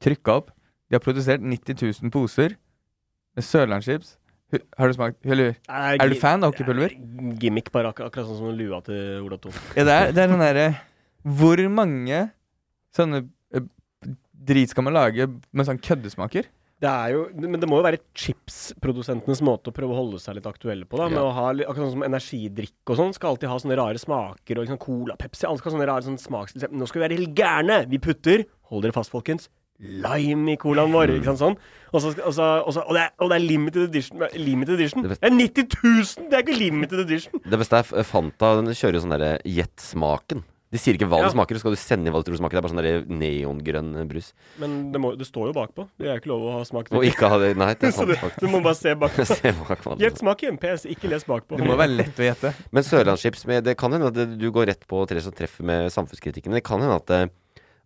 trykka 0.03 0.37
opp 0.43 0.53
De 0.87 0.95
har 0.95 1.03
produsert 1.03 1.41
90 1.41 1.81
000 1.81 2.13
poser 2.13 2.53
med 3.35 3.43
Sørlandschips. 3.43 4.15
Har 4.77 4.87
du 4.87 4.95
smakt 4.95 5.17
Eller 5.27 5.57
Er, 5.67 5.97
Er 5.99 6.07
du 6.07 6.15
fan 6.15 6.45
av 6.45 6.53
hockeypulver? 6.53 6.93
Gimmick, 7.41 7.73
bare 7.73 7.89
akkurat, 7.89 8.13
akkurat 8.13 8.29
sånn 8.29 8.37
som 8.39 8.53
lua 8.55 8.79
til 8.85 9.25
Olav 9.25 9.41
Thon. 9.43 9.57
Ja, 9.75 9.83
det 9.83 9.95
er, 9.97 10.13
det 10.15 10.23
er 10.23 10.31
den 10.31 10.39
derre 10.45 10.67
Hvor 11.25 11.59
mange 11.67 12.21
sånne 12.99 13.23
eh, 13.55 13.65
drit 14.47 14.71
skal 14.73 14.85
man 14.87 14.95
lage 14.97 15.27
med 15.29 15.67
sånn 15.67 15.79
køddesmaker? 15.81 16.47
Det 16.77 16.85
er 16.85 17.09
jo, 17.15 17.23
men 17.41 17.57
det 17.57 17.65
må 17.65 17.79
jo 17.79 17.85
være 17.87 17.97
chipsprodusentenes 18.13 19.39
måte 19.41 19.71
å 19.71 19.73
prøve 19.73 19.95
å 19.95 19.97
holde 19.97 20.19
seg 20.21 20.35
litt 20.37 20.45
aktuelle 20.45 20.85
på. 20.85 20.99
da 20.99 21.07
Med 21.09 21.17
Ja. 21.17 21.23
å 21.25 21.33
ha, 21.33 21.47
Akkurat 21.49 21.87
sånn 21.87 21.95
som 21.95 22.03
energidrikk 22.05 22.91
og 22.93 22.97
sånn 22.99 23.13
skal 23.17 23.31
alltid 23.31 23.49
ha 23.49 23.57
sånne 23.57 23.77
rare 23.79 23.97
smaker. 23.97 24.59
Og 24.59 24.67
liksom 24.67 24.77
Cola, 24.79 25.15
Pepsi, 25.17 25.47
alle 25.47 25.57
skal 25.57 25.71
ha 25.71 25.77
sånne 25.77 25.87
rare 25.89 26.05
sånn 26.05 26.19
smaks... 26.21 26.53
Nå 26.69 26.85
skal 26.87 27.01
vi 27.01 27.07
være 27.07 27.17
helt 27.17 27.33
gærne! 27.33 27.79
Vi 27.89 27.97
putter, 27.97 28.45
hold 28.69 28.83
dere 28.85 28.93
fast 28.93 29.09
folkens, 29.09 29.49
lime 29.81 30.53
i 30.53 30.57
colaen 30.61 30.93
vår. 30.93 31.15
Ikke 31.17 31.31
sant 31.33 31.41
sånn? 31.41 31.57
Og, 31.93 32.01
så, 32.03 32.13
og, 32.13 32.33
så, 32.33 32.45
og, 32.61 32.73
så, 32.73 32.81
og, 32.85 32.93
det 32.93 33.01
er, 33.07 33.11
og 33.25 33.29
det 33.33 33.39
er 33.39 33.45
limited 33.47 33.89
edition. 33.89 34.21
Limited 34.37 34.75
edition. 34.77 35.01
Det 35.07 35.17
er 35.17 35.33
90 35.33 35.67
000! 35.81 36.29
Det 36.29 36.37
er 36.37 36.45
ikke 36.45 36.59
limited 36.61 36.99
edition! 37.07 37.41
Det 37.41 37.57
beste 37.57 37.81
er 37.81 38.05
Fanta. 38.05 38.53
Den 38.61 38.69
kjører 38.77 38.99
jo 38.99 39.03
sånn 39.07 39.17
derre 39.17 39.33
gjett-smaken. 39.49 40.45
De 40.67 40.79
sier 40.81 40.97
ikke 40.97 41.07
hva 41.07 41.21
Ja. 41.21 41.27
det 41.29 41.35
smaker, 41.37 41.55
så 41.55 41.63
skal 41.63 41.71
du 41.71 41.79
sende 41.79 42.07
inn 42.09 42.13
hva 42.13 42.19
du 42.19 42.27
tror 42.27 42.35
det 42.35 42.41
smaker. 42.41 42.57
Det 42.57 42.59
er 42.59 42.65
bare 42.67 42.73
sånn 42.75 43.19
neongrønn 43.21 43.91
brus. 44.09 44.33
Men 44.59 44.91
det, 44.91 44.99
må, 44.99 45.13
det 45.15 45.27
står 45.29 45.49
jo 45.51 45.53
bakpå. 45.55 45.85
Det 45.97 46.09
er 46.11 46.19
ikke 46.19 46.31
lov 46.33 46.43
å 46.43 46.51
ha 46.57 46.63
smak. 46.67 46.91
Og 46.91 47.05
ikke 47.07 47.29
ha 47.31 47.37
det 47.39 47.53
Nei, 47.55 47.69
det 47.79 47.87
er 47.87 47.95
sant, 47.99 48.11
du, 48.11 48.43
du 48.43 48.51
må 48.51 48.59
bare 48.65 48.75
se 48.75 48.93
bakpå. 48.99 49.25
Se 49.37 49.53
bakpå 49.61 49.95
det 49.95 50.07
Gjett 50.09 50.19
smaken. 50.23 50.59
PS, 50.59 50.83
ikke 50.91 51.07
les 51.13 51.23
bakpå. 51.27 51.55
Det 51.61 51.67
må 51.69 51.77
være 51.79 51.95
lett 52.01 52.19
å 52.19 52.27
gjette. 52.27 52.51
Men 52.75 52.83
Sørlandschips 52.83 53.45
Det 53.63 53.77
kan 53.79 53.95
hende 53.95 54.11
at 54.11 54.37
du 54.39 54.47
går 54.51 54.67
rett 54.73 54.83
på 54.89 55.03
tre 55.07 55.23
som 55.23 55.31
treffer 55.35 55.63
med 55.67 55.87
samfunnskritikken. 55.95 56.51
Det 56.57 56.63
kan 56.67 56.83
hende 56.83 56.99
at 56.99 57.07
det, 57.07 57.21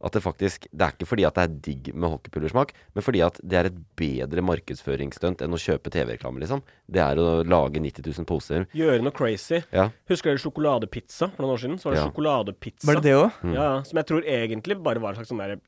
at 0.03 0.11
det 0.15 0.21
faktisk 0.23 0.67
Det 0.73 0.81
er 0.81 0.91
ikke 0.95 1.05
fordi 1.07 1.25
at 1.27 1.35
det 1.37 1.43
er 1.43 1.55
digg 1.67 1.91
med 1.95 2.09
hockeypullersmak, 2.09 2.73
men 2.95 3.03
fordi 3.05 3.21
at 3.25 3.39
det 3.43 3.57
er 3.59 3.65
et 3.69 3.79
bedre 3.95 4.41
markedsføringsstunt 4.41 5.41
enn 5.45 5.53
å 5.53 5.59
kjøpe 5.61 5.91
TV-reklame, 5.93 6.39
liksom. 6.41 6.63
Det 6.89 7.01
er 7.03 7.15
å 7.21 7.43
lage 7.45 7.79
90 7.79 8.01
000 8.17 8.25
poser. 8.25 8.65
Gjøre 8.73 9.01
noe 9.05 9.11
crazy. 9.13 9.61
Ja. 9.71 9.89
Husker 10.09 10.31
dere 10.33 10.41
sjokoladepizza 10.41 11.31
for 11.35 11.43
noen 11.45 11.53
år 11.55 11.61
siden? 11.65 11.77
Så 11.79 11.89
var 11.89 11.93
det 11.95 12.01
Ja. 12.01 12.07
sjokoladepizza. 12.09 12.87
Var 12.87 12.95
det 12.95 13.03
det 13.03 13.13
òg? 13.19 13.31
Mm. 13.43 13.53
Ja, 13.53 13.63
ja, 13.75 13.83
som 13.83 13.97
jeg 13.97 14.05
tror 14.07 14.23
egentlig 14.25 14.81
bare 14.83 14.99
var 14.99 15.09
en 15.13 15.15
slags 15.21 15.29
sånn 15.29 15.37
der 15.45 15.59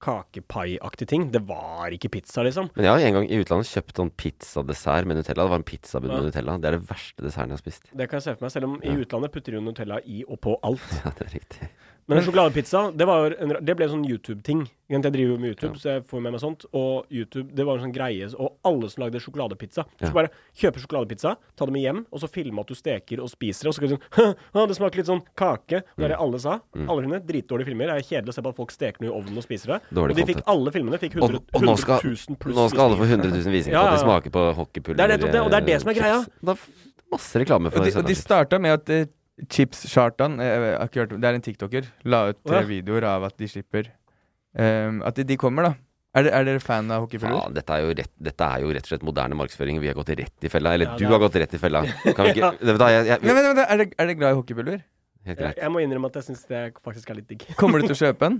kakepai-aktig 0.00 1.08
ting. 1.10 1.30
Det 1.34 1.40
var 1.48 1.90
ikke 1.94 2.10
pizza, 2.18 2.42
liksom. 2.46 2.68
Men 2.76 2.84
jeg 2.86 2.92
har 2.92 3.06
en 3.08 3.16
gang 3.18 3.26
i 3.30 3.40
utlandet 3.42 3.66
kjøpt 3.70 3.98
sånn 3.98 4.12
pizzadessert 4.14 5.08
med 5.10 5.18
Nutella. 5.18 5.42
Det 5.42 5.50
var 5.50 5.58
en 5.58 5.64
Ja. 6.12 6.20
med 6.20 6.32
Nutella. 6.32 6.60
Det 6.60 6.68
er 6.68 6.78
det 6.78 6.86
verste 6.88 7.22
desserten 7.24 7.48
jeg 7.50 7.58
har 7.58 7.64
spist. 7.64 7.82
Det 7.96 8.08
kan 8.08 8.16
jeg 8.20 8.22
se 8.22 8.34
for 8.36 8.44
meg, 8.44 8.52
selv 8.52 8.64
om 8.64 8.80
i 8.82 8.94
utlandet 9.04 9.32
putter 9.32 9.50
de 9.50 9.58
jo 9.58 9.60
Nutella 9.60 10.00
i 10.06 10.24
og 10.28 10.40
på 10.40 10.58
alt. 10.62 10.80
Ja, 11.04 11.10
det 11.18 11.26
er 11.26 11.38
riktig. 11.40 11.68
Men 12.08 12.18
en 12.18 12.24
sjokoladepizza, 12.24 12.80
det, 12.96 13.04
var 13.04 13.34
en, 13.36 13.52
det 13.60 13.74
ble 13.76 13.84
en 13.84 13.90
sånn 13.98 14.04
YouTube-ting. 14.08 14.62
Jeg 14.88 15.02
driver 15.04 15.34
jo 15.34 15.36
med 15.36 15.50
YouTube, 15.52 15.74
Ja. 15.76 15.80
så 15.82 15.88
jeg 15.92 16.04
får 16.08 16.22
med 16.24 16.32
meg 16.32 16.40
sånt. 16.40 16.64
Og 16.72 17.04
YouTube, 17.12 17.52
det 17.52 17.66
var 17.68 17.76
en 17.76 17.82
sånn 17.84 17.92
greie 17.92 18.24
Og 18.40 18.54
alle 18.64 18.88
som 18.88 19.02
lagde 19.04 19.20
sjokoladepizza, 19.20 19.84
Ja. 19.84 20.08
skulle 20.08 20.14
bare 20.16 20.30
kjøpe 20.56 20.80
sjokoladepizza, 20.80 21.34
ta 21.54 21.66
det 21.68 21.72
med 21.74 21.82
hjem, 21.84 22.06
og 22.10 22.20
så 22.22 22.30
filme 22.32 22.58
at 22.64 22.66
du 22.66 22.74
steker 22.74 23.20
og 23.20 23.28
spiser 23.28 23.68
det, 23.68 23.68
og 23.68 23.74
så 23.76 23.80
kan 23.84 23.88
du 23.92 23.96
sånn 23.98 24.68
Det 24.68 24.76
smaker 24.78 24.96
litt 24.96 25.10
sånn 25.12 25.22
kake. 25.36 25.82
Det 25.96 26.04
er 26.08 26.08
det 26.16 26.18
alle 26.18 26.38
sa. 26.40 26.60
Mm. 26.74 26.88
Alle 26.88 27.02
filmene. 27.04 27.20
Dritdårlige 27.28 27.68
filmer. 27.68 27.86
Det 27.92 27.96
er 28.00 28.08
kjedelig 28.08 28.32
å 28.32 28.36
se 28.38 28.42
på 28.42 28.48
at 28.48 28.56
folk 28.56 28.72
steker 28.72 29.04
noe 29.04 29.10
i 29.12 29.16
ovnen 29.20 29.36
og 29.36 29.44
spiser 29.44 29.74
det. 29.76 29.80
Dårlig 29.92 30.16
og 30.16 30.16
de 30.16 30.28
fikk 30.32 30.42
alle 30.48 30.72
filmene 30.72 30.98
fikk 30.98 31.14
100, 31.20 31.36
Og, 31.36 31.44
og 31.52 31.62
nå, 31.68 31.76
skal, 31.76 32.00
100 32.00 32.24
000 32.32 32.40
pluss 32.40 32.56
nå 32.56 32.68
skal 32.72 32.84
alle 32.88 32.96
få 32.96 33.04
100 33.04 33.28
000 33.36 33.52
visninger 33.52 33.76
Ja, 33.76 33.84
på 33.84 33.92
at 33.92 33.92
de 33.92 33.98
ja, 33.98 34.00
ja. 34.00 34.08
smaker 34.08 34.30
på 34.32 34.48
hockeypulver. 34.62 34.96
Det 34.96 35.04
er 35.04 35.16
det, 35.28 35.40
og 35.44 35.50
det 35.52 35.60
er 35.60 35.66
det 35.68 35.80
som 35.82 35.92
er 35.92 35.98
eh, 35.98 36.00
greia. 36.00 36.18
Da, 36.40 36.56
Det 36.56 37.12
masse 37.12 37.40
reklame 37.40 37.70
for 37.72 37.80
Og 37.80 37.86
de, 37.88 37.92
og 38.00 38.04
de 38.08 38.14
starta 38.16 38.58
med 38.60 38.72
at 38.80 38.90
eh, 38.92 39.06
Chips 39.46 39.84
Chartan 39.92 40.40
eh, 40.42 40.48
jeg 40.48 40.78
har 40.78 40.88
ikke 40.90 41.04
hørt, 41.04 41.12
Det 41.22 41.28
er 41.28 41.38
en 41.38 41.44
tiktoker. 41.44 41.90
La 42.10 42.24
ut 42.32 42.40
tre 42.42 42.60
oh, 42.60 42.64
ja. 42.64 42.70
videoer 42.70 43.06
av 43.06 43.28
at 43.28 43.36
de 43.38 43.48
slipper 43.50 43.92
um, 44.58 45.02
At 45.06 45.18
de, 45.20 45.26
de 45.28 45.38
kommer, 45.40 45.70
da. 45.70 45.74
Er, 46.18 46.30
er 46.32 46.46
dere 46.48 46.60
fan 46.64 46.88
av 46.90 47.04
hockeypulver? 47.04 47.36
Ja, 47.36 47.54
dette, 47.54 47.78
er 47.78 47.94
rett, 48.00 48.12
dette 48.30 48.46
er 48.48 48.64
jo 48.64 48.70
rett 48.74 48.86
og 48.86 48.90
slett 48.94 49.04
moderne 49.06 49.36
markedsføring. 49.38 49.78
Vi 49.82 49.90
har 49.90 49.96
gått 49.98 50.10
rett 50.18 50.46
i 50.48 50.50
fella. 50.50 50.72
Eller 50.74 50.88
Ja, 50.90 50.96
du 50.98 51.04
er- 51.04 51.12
har 51.12 51.20
gått 51.22 51.36
rett 51.38 51.54
i 51.54 51.60
fella. 51.62 51.84
Kan 52.16 52.24
vi 52.24 52.30
ikke 52.34 52.46
Ja. 52.46 52.50
det, 52.56 52.70
vet 52.72 52.78
du, 52.78 52.82
hva, 52.82 52.92
jeg, 52.94 53.06
jeg, 53.12 53.18
Men, 53.22 53.34
men, 53.36 53.50
men, 53.52 53.64
er, 53.66 53.76
det, 53.82 53.92
er 53.92 54.08
dere 54.08 54.18
glad 54.22 54.32
i 54.32 54.40
hockeypulver? 54.40 54.80
Helt 55.28 55.40
greit. 55.42 55.58
jeg 55.60 55.72
må 55.74 55.80
innrømme 55.82 56.08
at 56.08 56.16
jeg 56.16 56.24
syns 56.30 56.44
det 56.48 56.60
faktisk 56.84 57.10
er 57.12 57.18
litt 57.18 57.28
digg. 57.28 57.42
Kommer 57.58 57.82
du 57.82 57.88
til 57.88 57.96
å 57.96 57.98
kjøpe 57.98 58.28
en? 58.30 58.38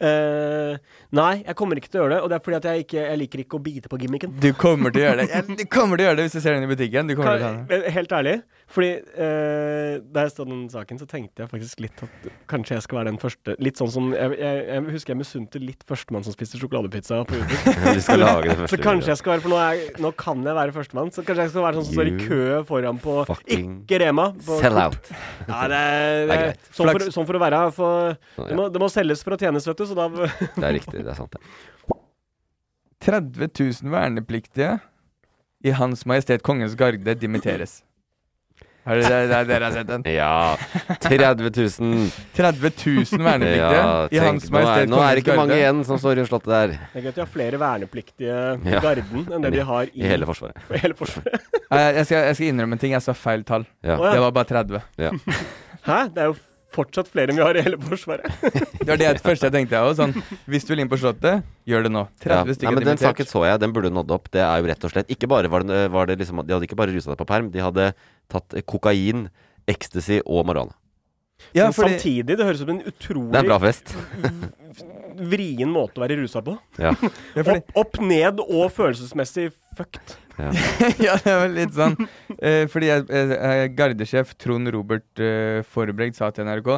Uh, 0.00 0.74
nei, 1.20 1.44
jeg 1.44 1.54
kommer 1.58 1.78
ikke 1.78 1.92
til 1.92 2.00
å 2.00 2.04
gjøre 2.04 2.16
det. 2.16 2.20
Og 2.24 2.32
det 2.32 2.38
er 2.38 2.44
fordi 2.48 2.58
at 2.58 2.68
jeg, 2.70 2.86
ikke, 2.86 2.98
jeg 3.04 3.20
liker 3.22 3.42
ikke 3.44 3.58
å 3.60 3.62
bite 3.62 3.92
på 3.92 4.00
gimmicken. 4.02 4.34
Du 4.42 4.48
kommer 4.58 4.94
til 4.94 5.04
å 5.04 5.06
gjøre 5.06 5.20
det. 5.22 5.28
Jeg, 5.30 5.58
du 5.60 5.64
kommer 5.70 6.00
til 6.00 6.06
å 6.06 6.08
gjøre 6.10 6.18
det 6.20 6.26
hvis 6.26 6.38
du 6.38 6.42
ser 6.42 6.58
den 6.58 6.66
i 6.66 6.72
butikken. 6.72 7.12
Du 7.12 7.14
kommer 7.14 7.36
til 7.36 7.44
å 7.44 7.46
ta 7.46 7.52
den. 7.52 7.62
Kan, 7.70 7.86
helt 8.00 8.16
ærlig, 8.18 8.34
Fordi 8.66 8.88
eh, 8.98 10.00
da 10.10 10.24
jeg 10.24 10.32
stod 10.32 10.48
den 10.50 10.64
saken, 10.72 10.98
så 10.98 11.06
tenkte 11.06 11.44
jeg 11.44 11.50
faktisk 11.52 11.78
litt 11.84 12.00
at 12.02 12.24
kanskje 12.50 12.74
jeg 12.74 12.82
skal 12.82 12.98
være 12.98 13.12
den 13.12 13.18
første 13.22 13.54
Litt 13.62 13.78
sånn 13.78 13.92
som 13.94 14.08
Jeg, 14.10 14.32
jeg, 14.40 14.64
jeg 14.66 14.82
husker 14.96 15.12
jeg 15.14 15.20
misunte 15.20 15.60
litt 15.62 15.84
førstemann 15.86 16.24
som 16.26 16.34
spiste 16.34 16.58
sjokoladepizza 16.58 17.20
på 17.30 17.38
YouTube. 17.38 17.74
Du 17.94 18.00
skal 18.02 18.18
lage 18.24 18.56
det 18.58 18.66
så 18.72 18.80
kanskje 18.82 19.12
jeg 19.12 19.20
skal 19.20 19.32
være 19.36 19.44
For 19.44 19.54
nå, 19.54 19.60
er, 19.62 19.78
jeg- 19.78 20.02
nå 20.02 20.10
kan 20.18 20.42
jeg 20.42 20.58
være 20.58 20.74
førstemann. 20.74 21.12
Så 21.14 21.22
kanskje 21.22 21.46
jeg 21.46 21.54
skal 21.54 21.66
være 21.68 21.78
sånn 21.78 21.86
som 21.86 21.94
står 22.00 22.10
i 22.10 22.16
kø 22.26 22.40
foran 22.72 22.98
på 23.06 23.16
Ikke 23.60 24.02
Rema. 24.02 24.26
På 24.48 24.58
Sell 24.58 24.82
out. 24.82 25.12
Ja, 25.46 25.62
det, 25.70 25.78
er- 25.78 26.26
Det 26.26 26.26
det, 26.26 26.34
er 26.40 26.44
greit. 26.48 26.68
sånn, 26.74 26.90
for, 26.90 27.06
sånn 27.20 27.30
for 27.30 27.38
å 27.38 27.44
være. 27.46 27.62
For 27.78 27.94
Ja. 28.10 28.48
det, 28.50 28.58
må, 28.58 28.66
det 28.74 28.82
må 28.82 28.90
selges 28.90 29.22
for 29.22 29.38
å 29.38 29.40
tjenes, 29.46 29.70
vet 29.70 29.78
du. 29.78 29.86
Så 29.86 29.94
da 30.02 30.08
Det 30.10 30.66
er 30.66 30.74
riktig. 30.80 31.06
Det 31.06 31.14
er 31.14 31.22
sant, 31.22 31.38
det. 31.38 32.02
30 33.06 33.46
000 33.86 33.94
vernepliktige 33.94 34.80
i 35.62 35.70
Hans 35.78 36.02
Majestet 36.08 36.42
Kongens 36.42 36.74
Garde 36.74 37.14
dimitteres. 37.22 37.84
Har 38.86 39.00
dere, 39.02 39.20
dere, 39.26 39.46
dere 39.48 39.68
har 39.68 39.74
sett 39.74 39.88
den? 39.90 40.04
Ja. 40.16 40.56
30 41.02 41.50
000. 41.82 42.10
30 42.36 42.70
000 42.86 43.26
vernepliktige 43.26 43.74
Ja, 43.74 44.06
i 44.14 44.20
Hans 44.22 44.46
Majestet 44.54 44.92
nå 44.92 45.00
er 45.02 45.18
det 45.18 45.24
ikke 45.24 45.36
mange 45.40 45.58
igjen 45.58 45.82
som 45.88 45.98
står 46.00 46.22
i 46.22 46.26
slottet 46.28 46.52
der. 46.54 46.74
Det 46.94 47.02
er 47.02 47.06
gøy 47.08 47.12
at 47.12 47.18
de 47.20 47.24
har 47.24 47.32
flere 47.34 47.60
vernepliktige 47.62 48.40
i 48.62 48.74
Ja. 48.76 48.82
Garden 48.86 49.26
enn 49.26 49.46
det 49.48 49.54
de 49.58 49.66
har 49.66 49.90
i, 49.90 50.00
I 50.06 50.10
hele 50.14 50.28
Forsvaret. 50.30 50.58
i 50.70 50.82
hele 50.84 50.94
Forsvaret. 50.98 51.46
Jeg 51.66 52.06
skal, 52.08 52.28
jeg 52.30 52.38
skal 52.40 52.50
innrømme 52.52 52.78
en 52.78 52.84
ting. 52.86 52.94
Jeg 52.96 53.02
sa 53.04 53.14
feil 53.16 53.42
tall. 53.48 53.66
Ja. 53.82 53.98
Det 53.98 54.20
var 54.22 54.36
bare 54.38 54.52
30. 54.54 54.84
Ja. 55.02 55.10
Hæ? 55.90 56.04
Det 56.14 56.22
er 56.22 56.30
jo 56.32 56.38
fortsatt 56.76 57.06
flere 57.08 57.32
enn 57.32 57.38
vi 57.38 57.44
har 57.46 57.56
i 57.56 57.62
hele 57.64 57.78
Forsvaret. 57.80 58.26
Det 58.42 58.84
var 58.90 58.98
det 59.00 59.12
første 59.24 59.48
jeg 59.48 59.54
tenkte. 59.54 59.78
Jeg 59.78 59.86
også, 59.94 60.02
sånn, 60.02 60.40
hvis 60.50 60.66
du 60.66 60.74
vil 60.74 60.82
inn 60.82 60.90
på 60.92 60.98
Slottet, 61.00 61.46
gjør 61.66 61.86
det 61.86 61.92
nå. 61.94 62.02
30 62.20 62.34
Ja. 62.34 62.42
Nei, 62.44 62.56
stykker 62.58 62.76
men 62.76 62.88
Den 62.90 63.00
saken 63.00 63.28
så 63.30 63.44
jeg, 63.48 63.60
den 63.62 63.72
burde 63.72 63.88
nådd 63.96 64.12
opp. 64.12 64.26
Det 64.34 64.42
er 64.44 64.60
jo 64.60 64.68
rett 64.68 64.84
og 64.84 64.92
slett 64.92 65.08
Ikke 65.14 65.30
bare 65.30 65.48
var 65.48 65.64
det, 65.64 65.78
var 65.94 66.10
det 66.10 66.18
liksom 66.20 66.42
De 66.44 66.52
hadde 66.52 66.68
ikke 66.68 66.76
bare 66.78 66.92
rusa 66.92 67.14
deg 67.14 67.20
på 67.22 67.28
perm, 67.30 67.48
de 67.54 67.62
hadde 67.64 67.86
tatt 68.32 68.56
kokain, 68.66 69.28
ecstasy 69.68 70.20
og 70.24 70.46
marihuana. 70.48 70.76
Ja, 71.52 71.66
Men 71.66 71.74
fordi, 71.76 71.96
samtidig, 71.98 72.36
det 72.38 72.44
høres 72.46 72.62
ut 72.62 72.64
som 72.64 72.70
en 72.72 72.86
utrolig 72.88 73.32
Det 73.32 73.38
er 73.38 73.44
en 73.44 73.50
bra 73.50 73.58
fest. 73.60 73.92
vrien 75.30 75.70
måte 75.72 76.00
å 76.00 76.04
være 76.04 76.18
rusa 76.20 76.42
på. 76.44 76.56
Ja. 76.80 76.92
ja, 77.36 77.42
Opp, 77.42 77.70
opp, 77.82 77.98
ned 78.04 78.40
og 78.44 78.70
følelsesmessig 78.76 79.50
fucked. 79.76 80.16
ja. 80.40 80.50
ja, 81.06 81.14
det 81.24 81.34
var 81.40 81.52
litt 81.52 81.72
sånn 81.76 81.94
eh, 82.36 82.66
Fordi 82.68 82.90
jeg, 82.90 83.06
jeg, 83.08 83.70
gardesjef 83.76 84.34
Trond 84.36 84.68
Robert 84.74 85.22
eh, 85.22 85.62
Forbregt 85.64 86.18
sa 86.18 86.28
til 86.34 86.44
NRK 86.44 86.68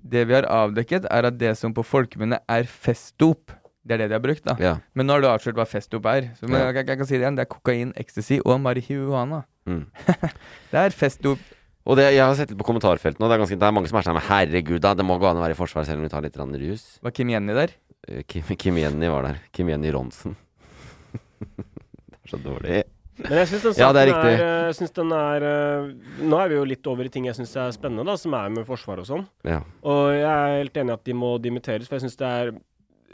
Det 0.00 0.22
vi 0.24 0.36
har 0.38 0.48
avdekket, 0.48 1.08
er 1.12 1.28
at 1.28 1.36
det 1.36 1.52
som 1.60 1.74
på 1.76 1.84
folkemunne 1.84 2.38
er 2.48 2.64
festdop, 2.68 3.52
det 3.84 3.98
er 3.98 4.04
det 4.04 4.08
de 4.14 4.16
har 4.18 4.24
brukt. 4.24 4.44
da 4.48 4.56
ja. 4.60 4.72
Men 4.96 5.08
nå 5.08 5.18
har 5.18 5.24
du 5.24 5.28
avslørt 5.30 5.60
hva 5.60 5.68
festdop 5.68 6.08
er. 6.10 6.32
Så 6.38 6.48
men, 6.48 6.58
Ja. 6.60 6.72
jeg, 6.72 6.88
jeg 6.88 7.02
kan 7.02 7.08
si 7.08 7.18
det 7.18 7.22
igjen. 7.26 7.36
Det 7.38 7.44
er 7.44 7.52
kokain, 7.52 7.92
ecstasy 8.00 8.40
og 8.42 8.58
marihuana. 8.64 9.44
Mm. 9.66 9.84
Det 10.72 10.80
er 10.80 10.96
festdop. 10.96 11.52
Og 11.86 11.94
det, 11.94 12.08
jeg 12.16 12.22
har 12.22 12.34
sett 12.34 12.50
litt 12.50 12.58
på 12.58 12.66
kommentarfeltene, 12.66 13.22
og 13.22 13.30
det 13.30 13.36
er, 13.36 13.40
ganske, 13.44 13.56
det 13.62 13.66
er 13.68 13.74
mange 13.76 13.90
som 13.90 13.98
er 14.00 14.06
sånn 14.08 14.18
herregud, 14.26 14.80
da, 14.82 14.90
det 14.98 15.04
må 15.06 15.20
gå 15.22 15.28
an 15.28 15.38
å 15.38 15.44
være 15.44 15.54
i 15.54 15.58
Forsvaret 15.58 15.86
selv 15.86 16.02
om 16.02 16.08
vi 16.08 16.10
tar 16.10 16.24
litt 16.24 16.34
rus. 16.34 16.86
Var 17.06 17.14
Kim 17.14 17.30
Jenny 17.30 17.54
der? 17.54 17.76
Eh, 18.08 18.24
Kim, 18.26 18.42
Kim 18.58 18.80
Jenny 18.80 19.06
var 19.12 19.28
der. 19.28 19.38
Kim 19.54 19.70
Jenny 19.70 19.92
Ronsen. 19.94 20.34
det 21.38 22.18
er 22.18 22.32
så 22.32 22.40
dårlig. 22.42 22.82
Men 23.22 23.38
jeg 23.38 23.50
syns 23.52 23.62
den 23.68 23.76
Ja, 23.80 23.86
saken 23.86 23.96
det 23.96 24.02
er 24.02 24.10
er, 24.10 24.26
eh, 24.32 24.64
jeg 24.66 24.78
synes 24.80 24.96
den 24.98 25.12
er 25.16 25.44
eh, 25.48 25.86
Nå 26.26 26.40
er 26.42 26.50
vi 26.50 26.58
jo 26.58 26.66
litt 26.68 26.90
over 26.90 27.06
i 27.06 27.12
ting 27.12 27.30
jeg 27.30 27.38
syns 27.38 27.54
er 27.56 27.70
spennende, 27.76 28.04
da, 28.10 28.18
som 28.20 28.34
er 28.34 28.50
med 28.52 28.66
Forsvaret 28.66 29.06
og 29.06 29.08
sånn. 29.08 29.26
Ja. 29.46 29.62
Og 29.86 30.10
jeg 30.10 30.26
er 30.26 30.58
helt 30.58 30.82
enig 30.82 30.92
i 30.92 30.98
at 30.98 31.06
de 31.06 31.16
må 31.22 31.36
dimitteres, 31.38 31.86
for 31.86 32.00
jeg 32.00 32.08
syns 32.08 32.18
det 32.18 32.32
er 32.42 32.56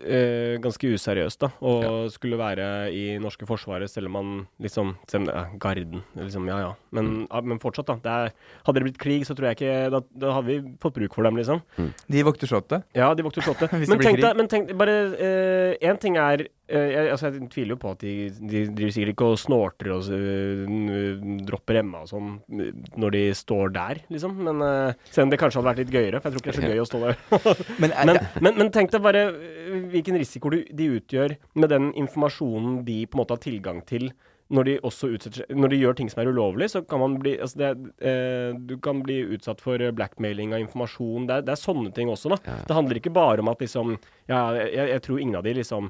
eh, 0.01 0.57
ganske 0.62 0.88
useriøst 0.95 1.38
da 1.45 1.51
å 1.61 2.09
skulle 2.11 2.36
være 2.40 2.90
i 2.93 3.18
norske 3.22 3.45
forsvaret, 3.47 3.90
selv 3.90 4.07
om 4.09 4.12
man 4.12 4.47
liksom 4.61 4.97
Selv 5.11 5.22
om 5.22 5.26
det 5.28 5.34
er 5.36 5.59
Garden, 5.59 6.03
liksom, 6.16 6.47
ja 6.49 6.59
ja. 6.59 6.72
Men, 6.90 7.05
Mm. 7.12 7.26
ja, 7.30 7.40
men 7.40 7.59
fortsatt, 7.59 7.86
da. 7.86 7.95
Det 8.03 8.07
er, 8.12 8.32
hadde 8.66 8.74
det 8.80 8.82
blitt 8.88 8.99
krig, 8.99 9.22
så 9.26 9.34
tror 9.36 9.51
jeg 9.51 9.57
ikke 9.61 9.90
Da, 9.90 10.01
da 10.16 10.32
hadde 10.32 10.47
vi 10.47 10.74
fått 10.80 10.95
bruk 10.95 11.14
for 11.14 11.22
dem, 11.24 11.36
liksom. 11.36 11.62
De 12.09 12.22
vokter 12.22 12.47
Slottet. 12.47 12.84
Ja, 12.95 13.12
de 13.14 13.22
vokter 13.22 13.43
slottet. 13.43 13.72
Men 13.88 13.99
tenk 13.99 14.20
deg, 14.20 14.36
men 14.36 14.49
tenk 14.49 14.72
bare 14.78 15.76
Én 15.82 15.99
ting 16.01 16.16
er 16.16 16.47
eh, 16.47 16.49
jeg, 16.70 17.08
altså 17.10 17.28
jeg 17.28 17.48
tviler 17.52 17.74
jo 17.74 17.80
på 17.82 17.90
at 17.92 18.02
de, 18.04 18.12
de 18.38 18.62
driver 18.70 18.94
sikkert 18.94 19.12
ikke 19.12 19.28
og 19.32 19.40
snorter 19.40 19.90
og 19.96 20.10
eh, 20.14 21.24
dropper 21.48 21.80
emma 21.82 22.04
og 22.04 22.10
sånn 22.12 22.36
eh, 22.54 22.70
når 23.02 23.14
de 23.16 23.22
står 23.36 23.74
der, 23.74 24.02
liksom. 24.12 24.38
Men 24.46 24.62
uh, 24.62 25.08
selv 25.08 25.26
om 25.26 25.32
det 25.32 25.40
kanskje 25.42 25.60
hadde 25.60 25.70
vært 25.72 25.82
litt 25.82 25.94
gøyere, 25.94 26.22
for 26.22 26.30
jeg 26.30 26.38
tror 26.38 26.42
ikke 26.42 26.52
det 26.52 26.56
er 26.56 26.62
så 26.62 26.72
gøy 26.72 26.82
å 26.82 26.88
stå 26.88 27.02
der. 27.02 27.22
Men, 27.82 27.94
men, 28.06 28.18
men, 28.44 28.58
men 28.58 28.70
tenk 28.74 28.92
deg 28.92 29.02
bare 29.02 29.22
eh, 29.32 29.80
hvilken 29.92 30.18
risiko 30.20 30.52
du, 30.52 30.60
de 30.70 30.90
utgjør 30.98 31.34
med 31.58 31.72
den 31.72 31.90
informasjonen 31.98 32.82
de 32.86 33.02
på 33.08 33.16
en 33.16 33.22
måte 33.22 33.36
har 33.36 33.42
tilgang 33.42 33.82
til. 33.88 34.12
Når 34.52 34.66
de 34.68 34.72
også 34.84 35.08
utsetter 35.14 35.54
Når 35.56 35.72
de 35.72 35.78
gjør 35.80 35.94
ting 35.96 36.10
som 36.12 36.20
er 36.20 36.28
ulovlig, 36.28 36.68
så 36.72 36.82
kan 36.84 37.00
man 37.00 37.14
bli 37.22 37.34
altså 37.40 37.60
det, 37.62 37.70
eh, 38.04 38.50
Du 38.68 38.74
kan 38.84 39.00
bli 39.04 39.22
utsatt 39.36 39.62
for 39.64 39.80
eh, 39.80 39.94
blackmailing 39.96 40.52
av 40.52 40.60
informasjon. 40.64 41.28
Det 41.28 41.38
er, 41.38 41.46
det 41.46 41.54
er 41.54 41.62
sånne 41.62 41.92
ting 41.96 42.12
også, 42.12 42.34
da. 42.34 42.40
Ja. 42.44 42.56
Det 42.68 42.76
handler 42.76 43.00
ikke 43.00 43.14
bare 43.16 43.44
om 43.44 43.52
at 43.52 43.62
liksom 43.64 43.96
Ja, 44.28 44.50
jeg, 44.60 44.90
jeg 44.92 45.04
tror 45.06 45.22
ingen 45.22 45.40
av 45.40 45.46
de 45.46 45.56
liksom 45.62 45.88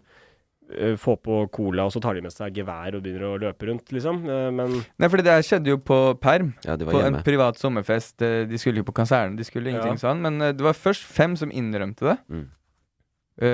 eh, 0.77 0.97
får 0.97 1.17
på 1.23 1.51
cola, 1.53 1.85
og 1.85 1.93
så 1.93 2.01
tar 2.01 2.15
de 2.15 2.23
med 2.23 2.33
seg 2.33 2.55
gevær 2.55 2.95
og 2.97 3.03
begynner 3.03 3.27
å 3.29 3.39
løpe 3.41 3.67
rundt, 3.69 3.93
liksom. 3.93 4.23
Eh, 4.29 4.51
men 4.51 4.85
Nei, 4.99 5.09
fordi 5.09 5.23
det 5.25 5.37
skjedde 5.45 5.67
jo 5.75 5.79
på 5.79 6.19
perm. 6.21 6.55
ja, 6.65 6.77
de 6.77 6.85
var 6.85 6.93
På 6.93 7.05
en 7.07 7.23
privat 7.23 7.57
sommerfest. 7.61 8.21
Eh, 8.23 8.45
De 8.47 8.59
skulle 8.59 8.77
jo 8.83 8.85
på 8.85 8.93
konserten, 8.95 9.37
de 9.37 9.45
skulle 9.45 9.71
ingenting 9.71 9.99
Ja. 9.99 10.09
sånn. 10.09 10.21
Men 10.21 10.39
det 10.39 10.61
var 10.61 10.73
først 10.75 11.05
fem 11.05 11.37
som 11.37 11.51
innrømte 11.51 12.01
det. 12.13 12.19
Mm. 12.31 12.49
Uh, 13.41 13.47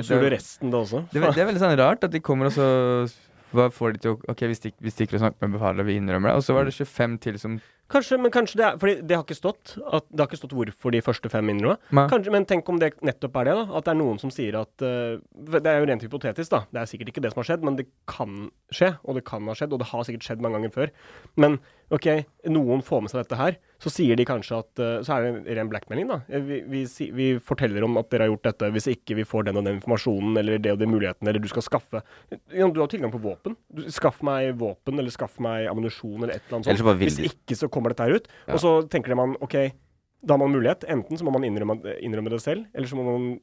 jeg- 0.00 0.04
så 0.04 0.16
gjorde 0.18 0.32
resten 0.34 0.70
det 0.72 0.78
også. 0.80 1.04
Det, 1.12 1.20
det 1.22 1.38
er 1.38 1.46
veldig 1.46 1.60
sånn 1.62 1.78
rart 1.78 2.02
at 2.04 2.10
de 2.10 2.18
kommer 2.20 2.46
og 2.46 2.52
så 2.52 2.66
hva 3.54 3.70
får 3.72 3.94
de 3.94 4.02
til 4.04 4.14
å 4.14 4.32
Ok, 4.32 4.44
vi 4.50 4.58
stikker, 4.58 4.80
vi 4.84 4.92
stikker 4.92 5.18
og 5.18 5.24
snakker 5.24 5.46
med 5.46 5.56
befalet, 5.58 5.86
vi 5.88 5.96
innrømmer 6.00 6.32
det. 6.32 6.36
Og 6.40 6.46
så 6.46 6.56
var 6.56 6.68
det 6.68 6.74
25 6.76 7.16
til 7.24 7.40
som 7.40 7.56
Kanskje, 7.92 8.16
men 8.16 8.32
kanskje 8.32 8.56
det 8.56 8.64
er 8.64 8.78
Fordi 8.80 8.94
det 9.04 9.16
har 9.16 9.24
ikke 9.26 9.36
stått 9.36 9.74
at, 9.76 10.06
Det 10.08 10.22
har 10.22 10.28
ikke 10.30 10.40
stått 10.40 10.54
hvorfor 10.56 10.94
de 10.94 11.02
første 11.04 11.30
fem 11.30 11.52
innrømmer. 11.52 11.76
det. 11.90 12.06
Kanskje, 12.10 12.32
men 12.32 12.46
tenk 12.48 12.68
om 12.72 12.80
det 12.80 12.94
nettopp 13.04 13.36
er 13.42 13.50
det, 13.50 13.56
da. 13.60 13.64
At 13.76 13.86
det 13.86 13.92
er 13.92 14.00
noen 14.00 14.20
som 14.22 14.32
sier 14.32 14.56
at 14.60 14.84
uh, 14.84 15.20
Det 15.20 15.70
er 15.70 15.82
jo 15.82 15.88
rent 15.90 16.06
hypotetisk, 16.06 16.50
da. 16.54 16.64
Det 16.72 16.80
er 16.80 16.90
sikkert 16.90 17.12
ikke 17.12 17.24
det 17.24 17.34
som 17.34 17.42
har 17.42 17.50
skjedd, 17.50 17.66
men 17.66 17.76
det 17.76 17.86
kan 18.10 18.48
skje. 18.72 18.94
Og 19.04 19.18
det 19.18 19.24
kan 19.28 19.44
ha 19.50 19.56
skjedd, 19.58 19.76
og 19.76 19.82
det 19.84 19.90
har 19.92 20.06
sikkert 20.08 20.28
skjedd 20.28 20.44
mange 20.44 20.58
ganger 20.58 20.74
før. 20.74 20.94
Men 21.36 21.58
OK, 21.94 22.06
noen 22.50 22.80
får 22.82 23.02
med 23.04 23.12
seg 23.12 23.20
dette 23.22 23.36
her. 23.38 23.56
Så 23.82 23.90
sier 23.92 24.16
de 24.18 24.24
kanskje 24.26 24.56
at 24.56 24.80
eh, 24.82 24.94
Så 25.04 25.12
er 25.14 25.22
det 25.24 25.30
en 25.34 25.58
ren 25.58 25.70
blackmailing, 25.70 26.08
da. 26.10 26.16
Eh, 26.32 26.42
Vi, 26.48 26.58
vi, 26.72 26.80
vi 27.14 27.26
forteller 27.38 27.84
om 27.86 27.98
at 28.00 28.08
dere 28.10 28.26
har 28.26 28.32
gjort 28.32 28.48
dette. 28.48 28.70
Hvis 28.74 28.88
ikke 28.94 29.18
vi 29.20 29.26
får 29.28 29.46
den 29.48 29.60
og 29.60 29.66
den 29.68 29.78
informasjonen, 29.78 30.34
eller 30.40 30.58
det 30.64 30.72
og 30.74 30.80
de 30.80 30.88
mulighetene, 30.90 31.30
eller 31.30 31.44
du 31.44 31.50
skal 31.52 31.66
skaffe 31.66 32.00
ja, 32.00 32.66
Du 32.66 32.80
har 32.82 32.90
tilgang 32.90 33.12
på 33.14 33.20
våpen. 33.22 33.56
Du, 33.70 33.84
skaff 33.94 34.22
meg 34.26 34.54
våpen, 34.60 34.98
eller 34.98 35.14
skaff 35.14 35.38
meg 35.44 35.68
ammunisjon, 35.70 36.18
eller 36.24 36.34
et 36.34 36.42
eller 36.48 36.60
annet 36.62 36.70
sånt. 36.72 37.02
Hvis 37.04 37.20
ikke, 37.30 37.58
så 37.62 37.70
kommer 37.72 37.94
dette 37.94 38.08
her 38.08 38.18
ut. 38.18 38.30
Ja. 38.48 38.56
Og 38.56 38.62
så 38.64 38.74
tenker 38.90 39.14
man 39.18 39.36
OK, 39.44 39.58
da 40.24 40.34
har 40.38 40.42
man 40.42 40.54
mulighet. 40.56 40.88
Enten 40.90 41.20
så 41.20 41.26
må 41.26 41.36
man 41.36 41.46
innrømme, 41.46 41.78
innrømme 42.00 42.32
det 42.32 42.40
selv, 42.42 42.66
eller 42.74 42.90
så 42.90 43.00
må 43.00 43.06
man 43.10 43.34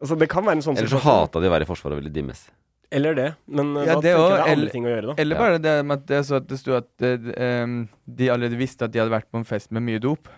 Altså, 0.00 0.16
det 0.16 0.30
kan 0.32 0.40
være 0.46 0.56
en 0.56 0.62
sånn 0.64 0.78
Eller 0.80 0.88
så 0.88 0.96
hata 1.04 1.42
de 1.42 1.48
å 1.50 1.52
være 1.52 1.66
i 1.66 1.68
Forsvaret 1.68 1.92
og 1.92 1.98
ville 2.00 2.12
dimmes. 2.14 2.46
Eller 2.90 3.14
det. 3.14 3.28
Men 3.46 3.72
uh, 3.76 3.84
Ja, 3.84 3.94
da 3.94 4.02
det 4.02 4.12
tenker 4.12 4.20
jeg 4.20 4.30
det 4.30 4.42
er 4.42 4.52
andre 4.56 4.74
ting 4.74 4.86
å 4.86 4.92
gjøre, 4.92 5.06
da. 5.12 5.14
Eller 5.22 5.38
bare 5.38 5.62
det 5.62 5.74
med 5.86 6.00
at 6.00 6.06
det, 6.10 6.20
så 6.26 6.38
at 6.40 6.48
det 6.50 6.58
sto 6.58 6.74
at 6.74 7.06
eh, 7.06 7.74
de 8.20 8.30
allerede 8.34 8.58
visste 8.58 8.86
at 8.86 8.94
de 8.94 9.02
hadde 9.02 9.14
vært 9.14 9.30
på 9.30 9.38
en 9.38 9.46
fest 9.46 9.70
med 9.76 9.86
mye 9.86 10.02
dop. 10.02 10.30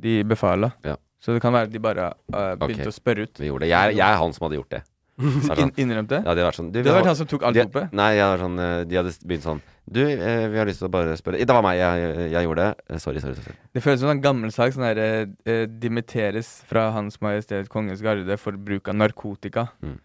De 0.00 0.20
befala. 0.24 0.70
Ja. 0.86 0.94
Så 1.20 1.34
det 1.36 1.42
kan 1.44 1.52
være 1.52 1.68
at 1.68 1.74
de 1.74 1.82
bare 1.82 2.12
uh, 2.32 2.54
begynte 2.56 2.86
okay. 2.86 2.94
å 2.94 2.96
spørre 2.96 3.26
ut. 3.26 3.42
Vi 3.42 3.50
gjorde 3.50 3.66
det. 3.66 3.72
Jeg, 3.74 3.98
jeg 3.98 4.06
er 4.06 4.20
han 4.22 4.32
som 4.36 4.46
hadde 4.46 4.60
gjort 4.60 4.78
det. 4.78 4.82
Sånn, 5.48 5.72
innrømte? 5.80 6.20
ja, 6.20 6.22
de 6.22 6.30
hadde 6.30 6.46
vært 6.46 6.58
sånn 6.58 6.70
du, 6.70 6.78
Det 6.78 6.86
hadde 6.88 6.98
vært 7.00 7.10
han 7.10 7.18
som 7.18 7.28
tok 7.30 7.44
alt 7.48 7.56
de, 7.58 7.64
dopet? 7.66 7.92
Nei, 7.96 8.12
sånn, 8.40 8.56
eh, 8.62 8.76
de 8.88 8.98
hadde 9.00 9.12
begynt 9.26 9.46
sånn 9.46 9.60
Du, 9.90 10.00
eh, 10.06 10.44
vi 10.52 10.60
har 10.60 10.68
lyst 10.68 10.82
til 10.82 10.88
å 10.88 10.92
bare 10.94 11.16
spørre 11.18 11.40
Det 11.44 11.56
var 11.56 11.64
meg, 11.66 11.80
jeg, 11.80 12.28
jeg 12.34 12.46
gjorde 12.46 12.66
det. 12.68 12.84
Eh, 12.88 13.00
Sorry, 13.02 13.22
sorry. 13.24 13.34
sorry. 13.40 13.56
Det 13.74 13.82
føles 13.84 14.00
som 14.04 14.12
en 14.12 14.22
gammel 14.22 14.52
sak. 14.54 14.72
Sånn 14.76 14.86
der, 14.86 15.28
eh, 15.44 15.64
dimitteres 15.82 16.50
fra 16.68 16.88
Hans 16.94 17.18
Majestet 17.24 17.68
Kongens 17.72 18.02
Garde 18.04 18.36
for 18.40 18.56
bruk 18.56 18.88
av 18.92 18.98
narkotika. 19.00 19.68
Mm. 19.82 19.98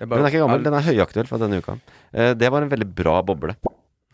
Men 0.00 0.12
den 0.14 0.24
er 0.24 0.30
ikke 0.30 0.42
gammel, 0.44 0.64
den 0.64 0.76
er 0.76 0.86
høyaktuell 0.86 1.28
fra 1.28 1.40
denne 1.42 1.60
uka. 1.62 1.78
Eh, 2.12 2.32
det 2.36 2.50
var 2.52 2.64
en 2.64 2.72
veldig 2.72 2.88
bra 2.96 3.18
boble. 3.26 3.56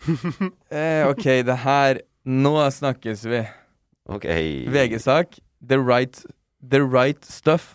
eh, 0.70 1.06
ok, 1.08 1.26
det 1.46 1.58
her 1.64 2.02
Nå 2.22 2.54
snakkes 2.70 3.24
vi. 3.26 3.40
Ok. 4.06 4.26
VG-sak. 4.70 5.40
The 5.66 5.78
right, 5.78 6.18
the 6.62 6.82
right 6.82 7.18
Stuff. 7.26 7.72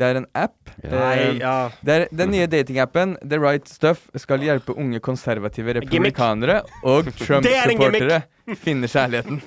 Det 0.00 0.08
er 0.08 0.18
en 0.22 0.26
app. 0.32 0.56
Nei, 0.80 1.08
Eh, 1.20 1.38
ja. 1.42 1.70
det 1.84 1.94
er, 1.94 2.06
den 2.16 2.30
nye 2.32 2.46
datingappen 2.48 3.18
The 3.20 3.38
Right 3.40 3.68
Stuff 3.68 4.06
skal 4.16 4.40
hjelpe 4.40 4.72
unge 4.72 5.00
konservative 5.04 5.74
republikanere 5.76 6.62
og 6.80 7.08
er 7.10 7.16
Trump-supportere 7.20 8.22
finne 8.64 8.88
kjærligheten. 8.88 9.42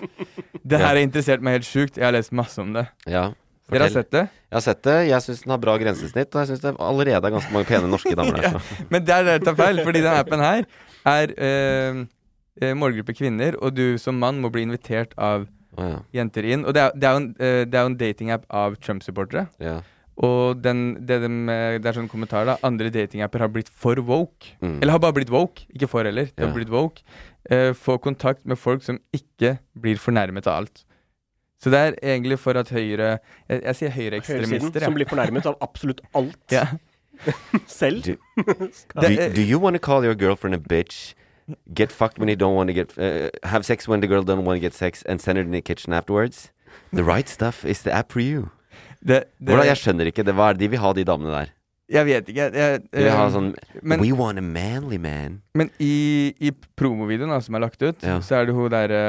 Det 0.62 0.78
her 0.78 0.94
har 0.94 1.02
interessert 1.02 1.42
meg 1.44 1.58
helt 1.58 1.68
sjukt. 1.68 1.98
Jeg 1.98 2.06
har 2.06 2.14
lest 2.14 2.36
masse 2.36 2.62
om 2.62 2.76
det. 2.76 2.86
Ja. 3.10 3.32
Dere 3.72 3.88
har 3.88 3.94
sett 3.96 4.12
det? 4.14 4.24
Jeg 4.52 4.58
har 4.58 4.64
sett 4.66 4.82
det. 4.86 4.98
Jeg 5.08 5.26
syns 5.26 5.44
den 5.46 5.54
har 5.56 5.62
bra 5.64 5.76
grensesnitt, 5.82 6.30
og 6.36 6.44
jeg 6.44 6.52
syns 6.52 6.64
det 6.64 6.74
allerede 6.84 7.30
er 7.30 7.34
ganske 7.34 7.56
mange 7.56 7.70
pene 7.70 7.90
norske 7.90 8.14
damer 8.20 8.38
der. 8.38 8.60
Så. 8.60 8.86
Men 8.92 9.06
det 9.08 9.16
er 9.16 9.26
der 9.28 9.40
det 9.40 9.48
tar 9.48 9.58
feil, 9.58 9.82
fordi 9.88 10.04
denne 10.04 10.20
appen 10.22 10.44
her 10.44 10.68
er 11.10 11.34
eh, 11.48 12.04
eh, 12.62 12.76
målgruppe 12.78 13.16
kvinner, 13.18 13.58
og 13.58 13.74
du 13.78 13.98
som 14.02 14.20
mann 14.20 14.42
må 14.44 14.52
bli 14.54 14.68
invitert 14.68 15.16
av 15.18 15.48
oh, 15.48 15.88
ja. 15.88 16.04
jenter 16.20 16.46
inn. 16.46 16.68
Og 16.68 16.76
det 16.76 16.86
er, 16.86 16.94
det 17.00 17.10
er 17.10 17.18
jo 17.18 17.24
en, 17.24 17.32
eh, 17.40 17.80
en 17.82 17.98
datingapp 18.04 18.46
av 18.52 18.78
Trump-supportere. 18.84 19.48
Ja. 19.64 19.80
Og 20.18 20.62
den, 20.62 21.06
det, 21.08 21.22
dem, 21.24 21.50
eh, 21.50 21.80
det 21.82 21.90
er 21.90 21.96
sånn 21.98 22.10
kommentar, 22.12 22.46
da. 22.46 22.58
Andre 22.64 22.90
datingapper 22.94 23.40
har 23.40 23.50
blitt 23.50 23.70
for 23.70 23.96
woke. 24.06 24.52
Mm. 24.62 24.76
Eller 24.82 24.92
har 24.92 25.00
bare 25.00 25.14
blitt 25.18 25.32
woke, 25.34 25.66
ikke 25.74 25.90
for 25.90 26.04
heller. 26.06 26.26
Det 26.26 26.40
Ja. 26.44 26.48
har 26.48 26.54
blitt 26.54 26.70
woke. 26.70 27.02
Eh, 27.50 27.74
få 27.74 27.98
kontakt 28.00 28.46
med 28.46 28.58
folk 28.60 28.84
som 28.84 29.00
ikke 29.12 29.58
blir 29.80 29.96
fornærmet 29.98 30.46
av 30.48 30.62
alt. 30.64 30.84
Så 31.64 31.72
det 31.72 31.80
er 31.80 31.96
egentlig 32.04 32.38
for 32.40 32.54
at 32.60 32.70
høyre 32.70 33.20
Jeg, 33.50 33.62
jeg 33.64 33.76
sier 33.76 33.90
høyreekstremister. 33.90 34.82
Ja. 34.82 34.86
som 34.86 34.94
blir 34.94 35.06
fornærmet 35.08 35.46
av 35.46 35.56
absolutt 35.62 36.02
alt 36.14 36.52
ja. 36.52 36.66
selv. 37.68 38.04
Do, 38.96 39.08
do, 39.08 39.30
do 39.34 39.42
you 39.42 39.58
want 39.60 39.74
to 39.76 39.80
call 39.80 40.04
your 40.04 40.14
girlfriend 40.16 40.54
a 40.56 40.60
bitch? 40.60 41.14
Get 41.74 41.92
fucked 41.92 42.20
when 42.20 42.30
you 42.30 42.36
don't 42.36 42.56
want 42.56 42.68
to 42.70 42.74
get 42.74 42.98
uh, 42.98 43.30
Have 43.44 43.66
sex 43.66 43.88
when 43.88 44.00
the 44.02 44.08
girl 44.08 44.24
don't 44.24 44.46
want 44.46 44.58
to 44.58 44.62
get 44.62 44.74
sex, 44.74 45.04
and 45.04 45.20
send 45.22 45.38
her 45.38 45.44
in 45.44 45.52
the 45.52 45.62
kitchen 45.62 45.92
afterwards? 45.94 46.52
The 46.94 47.04
right 47.04 47.28
stuff 47.30 47.66
is 47.66 47.82
the 47.84 47.92
app 47.92 48.12
for 48.12 48.20
you. 48.22 48.50
Det, 49.04 49.18
det, 49.38 49.50
Hvordan, 49.52 49.66
jeg 49.68 49.78
skjønner 49.82 50.10
ikke. 50.12 50.24
Det, 50.24 50.34
hva 50.38 50.50
er 50.50 50.54
det 50.56 50.64
de 50.64 50.70
vil 50.72 50.80
ha, 50.80 50.94
de 50.96 51.04
damene 51.04 51.32
der? 51.36 51.52
jeg 51.94 52.06
vet 52.08 52.30
ikke. 52.32 52.46
Jeg, 52.56 52.80
De 52.90 53.02
vil 53.04 53.12
ha 53.12 53.26
eh, 53.28 53.34
sånn 53.34 53.50
men- 53.84 54.00
We 54.02 54.14
want 54.18 54.40
a 54.40 54.42
manly 54.42 54.98
man. 54.98 55.42
Men 55.54 55.70
i, 55.84 56.34
i 56.40 56.50
promovideoen 56.80 57.42
som 57.44 57.56
er 57.56 57.60
lagt 57.66 57.84
ut, 57.84 58.02
Ja. 58.02 58.16
så 58.24 58.40
er 58.40 58.46
det 58.48 58.56
hun 58.56 58.70
derre 58.72 59.02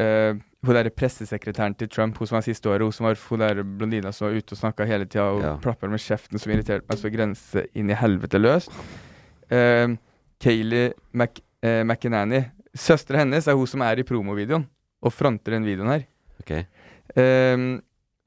uh, 0.00 0.40
Hun 0.64 0.74
der 0.74 0.88
pressesekretæren 0.90 1.76
til 1.76 1.88
Trump, 1.92 2.16
hun 2.18 2.26
som 2.26 2.36
var 2.38 2.42
siste 2.46 2.66
året, 2.72 2.80
hun 2.82 2.92
som 2.96 3.04
var 3.06 3.14
hun 3.28 3.38
der 3.44 3.60
blondina 3.62 4.10
som 4.16 4.26
var 4.30 4.34
ute 4.40 4.56
og 4.56 4.58
snakka 4.58 4.86
hele 4.88 5.04
tida 5.04 5.26
og 5.36 5.42
Ja. 5.44 5.56
plapper 5.60 5.88
med 5.92 6.00
kjeften, 6.00 6.40
som 6.40 6.50
irriterte 6.52 6.88
meg 6.88 6.98
så 6.98 7.12
grense 7.12 7.66
inn 7.76 7.90
i 7.92 7.94
helvete 8.00 8.40
løs. 8.40 8.70
Uh, 9.52 9.94
Kayleigh 10.40 10.94
Mac, 11.12 11.38
uh, 11.62 11.84
McEnany. 11.84 12.46
Søstera 12.74 13.20
hennes 13.22 13.46
er 13.46 13.54
hun 13.54 13.66
som 13.70 13.82
er 13.82 14.00
i 14.00 14.02
promovideoen, 14.08 14.64
og 15.04 15.12
fronter 15.12 15.52
den 15.52 15.64
videoen 15.68 15.92
her. 15.92 16.06
Ok. 16.40 16.64
Ehm, 17.20 17.82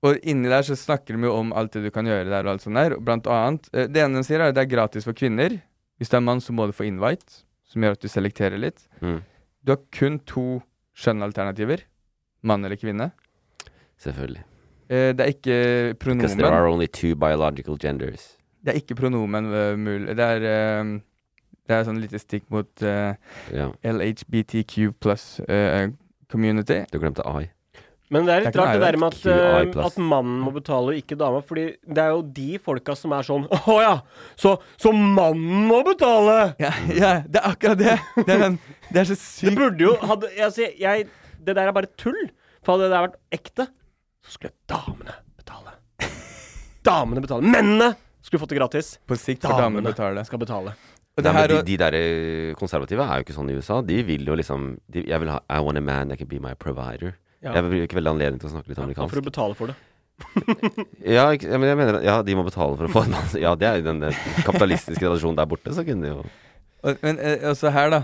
og 0.08 0.24
inni 0.28 0.50
der 0.52 0.66
så 0.66 0.78
snakker 0.80 1.18
de 1.18 1.28
jo 1.28 1.36
om 1.38 1.54
alt 1.58 1.76
det 1.76 1.84
du 1.86 1.92
kan 1.94 2.08
gjøre 2.08 2.30
der 2.30 2.46
og 2.46 2.56
alt 2.56 2.66
sånt 2.66 2.80
der. 2.80 2.98
Blant 3.04 3.28
annet 3.32 3.70
eh, 3.74 3.90
Det 3.92 4.04
ene 4.04 4.22
de 4.22 4.28
sier, 4.28 4.42
er 4.42 4.54
at 4.54 4.58
det 4.58 4.66
er 4.66 4.72
gratis 4.72 5.08
for 5.08 5.18
kvinner. 5.18 5.60
Hvis 5.98 6.12
du 6.14 6.18
er 6.20 6.26
mann, 6.26 6.42
så 6.44 6.54
må 6.54 6.68
du 6.70 6.76
få 6.78 6.86
invite, 6.88 7.44
som 7.66 7.84
gjør 7.84 7.98
at 7.98 8.04
du 8.04 8.10
selekterer 8.12 8.62
litt. 8.62 8.86
Mm. 9.02 9.22
Du 9.66 9.74
har 9.74 9.82
kun 9.94 10.20
to 10.30 10.46
skjønnalternativer. 10.98 11.84
Mann 12.46 12.66
eller 12.66 12.78
kvinne. 12.80 13.12
Selvfølgelig. 14.02 14.44
Eh, 14.90 15.12
det 15.18 15.26
er 15.26 15.34
ikke 15.34 15.60
pronomen. 16.00 16.22
Because 16.22 16.38
there 16.38 16.54
are 16.54 16.70
only 16.70 16.88
two 16.88 17.16
biological 17.16 17.78
genders. 17.78 18.38
Det 18.64 18.74
er 18.74 18.82
ikke 18.82 18.96
pronomen 18.96 19.46
uh, 19.46 19.80
mulig. 19.80 20.18
Det 20.18 20.26
er 20.26 20.48
ehm, 20.52 20.98
Det 21.68 21.76
er 21.76 21.84
sånn 21.84 22.00
lite 22.00 22.20
stikk 22.20 22.46
mot 22.52 22.70
uh, 22.84 23.12
yeah. 23.52 23.74
LHBTQ 23.84 24.94
pluss 25.04 25.42
uh, 25.44 25.92
community. 26.32 26.86
Du 26.94 27.00
glemte 27.00 27.26
I. 27.28 27.50
Men 28.14 28.24
det 28.24 28.34
er 28.34 28.40
Det 28.40 28.48
litt 28.48 28.56
er 28.56 28.62
rart 28.64 28.78
det 28.78 28.84
der 28.86 28.98
med 29.02 29.16
at, 29.18 29.26
eh, 29.28 29.86
at 29.86 29.98
mannen 30.00 30.38
må 30.40 30.52
betale, 30.56 30.94
ikke 31.02 31.18
dama. 31.20 31.42
Fordi 31.44 31.66
det 31.84 32.04
er 32.06 32.14
jo 32.16 32.22
de 32.38 32.58
folka 32.64 32.96
som 32.96 33.12
er 33.18 33.26
sånn 33.28 33.48
Å 33.74 33.78
ja, 33.84 33.94
så, 34.40 34.54
så 34.80 34.94
mannen 34.96 35.66
må 35.68 35.82
betale! 35.88 36.38
Ja, 36.64 36.72
ja, 36.96 37.12
det 37.28 37.42
er 37.42 37.50
akkurat 37.52 37.82
det! 37.82 37.98
Det 38.22 38.32
er, 38.38 38.44
den, 38.46 38.58
det 38.94 39.04
er 39.04 39.10
så 39.12 39.18
Det 39.20 39.56
burde 39.60 39.90
jo 39.90 39.96
hadde, 40.08 40.32
altså, 40.40 40.70
jeg, 40.80 41.10
Det 41.44 41.58
der 41.58 41.68
er 41.68 41.76
bare 41.76 41.92
tull. 42.00 42.22
For 42.64 42.76
hadde 42.78 42.88
det 42.88 42.96
der 42.96 43.06
vært 43.10 43.20
ekte, 43.36 43.68
så 44.24 44.34
skulle 44.38 44.56
damene 44.72 45.14
betale. 45.40 45.76
Damene 46.88 47.24
betale. 47.24 47.44
Mennene 47.48 47.92
skulle 48.24 48.42
fått 48.42 48.52
det 48.56 48.60
gratis. 48.60 48.96
På 49.08 49.16
sikt 49.20 49.44
får 49.46 49.52
damene 49.56 49.84
Damene 49.84 49.92
betale. 49.94 50.24
skal 50.28 50.42
betale. 50.42 50.74
Og 51.18 51.24
Nei, 51.24 51.28
det 51.28 51.36
her, 51.38 51.52
de, 51.52 51.62
de 51.66 51.78
der 51.82 51.96
eh, 51.98 52.50
konservative 52.60 53.04
er 53.04 53.20
jo 53.22 53.26
ikke 53.26 53.36
sånn 53.36 53.48
i 53.50 53.56
USA. 53.58 53.80
De 53.82 54.02
vil 54.06 54.28
jo 54.28 54.36
liksom 54.38 54.76
de, 54.92 55.02
Jeg 55.10 55.20
vil 55.24 55.32
ha 55.34 55.40
I 55.50 55.64
want 55.66 55.80
a 55.80 55.82
man 55.82 56.12
that 56.12 56.20
can 56.22 56.30
be 56.30 56.40
my 56.44 56.54
provider. 56.54 57.16
Ja. 57.46 57.54
Jeg 57.54 57.64
bruker 57.68 57.86
ikke 57.86 58.00
veldig 58.00 58.14
anledning 58.16 58.42
til 58.42 58.50
å 58.50 58.54
snakke 58.56 58.72
litt 58.72 58.82
amerikansk. 58.82 59.06
Ja, 59.06 59.14
for 59.14 59.22
du 59.22 59.30
betale 59.30 59.58
for 59.60 59.72
det. 59.72 59.78
Ja, 61.18 61.28
ikke, 61.36 61.52
men 61.62 61.70
jeg 61.70 61.78
mener 61.78 62.00
Ja, 62.02 62.16
de 62.26 62.34
må 62.34 62.42
betale 62.48 62.74
for 62.80 62.88
å 62.88 62.94
få 62.94 63.04
en 63.06 63.14
mann. 63.14 63.28
Ja, 63.38 63.54
det 63.60 63.68
er 63.70 63.82
jo 63.82 63.86
den 63.92 64.02
kapitalistiske 64.48 65.04
tradisjonen 65.04 65.38
der 65.38 65.50
borte, 65.50 65.74
så 65.78 65.86
kunne 65.86 66.08
de 66.08 66.16
jo 66.16 66.26
men 67.02 67.18
eh, 67.20 67.42
også 67.50 67.72
her, 67.74 67.90
da. 67.92 68.00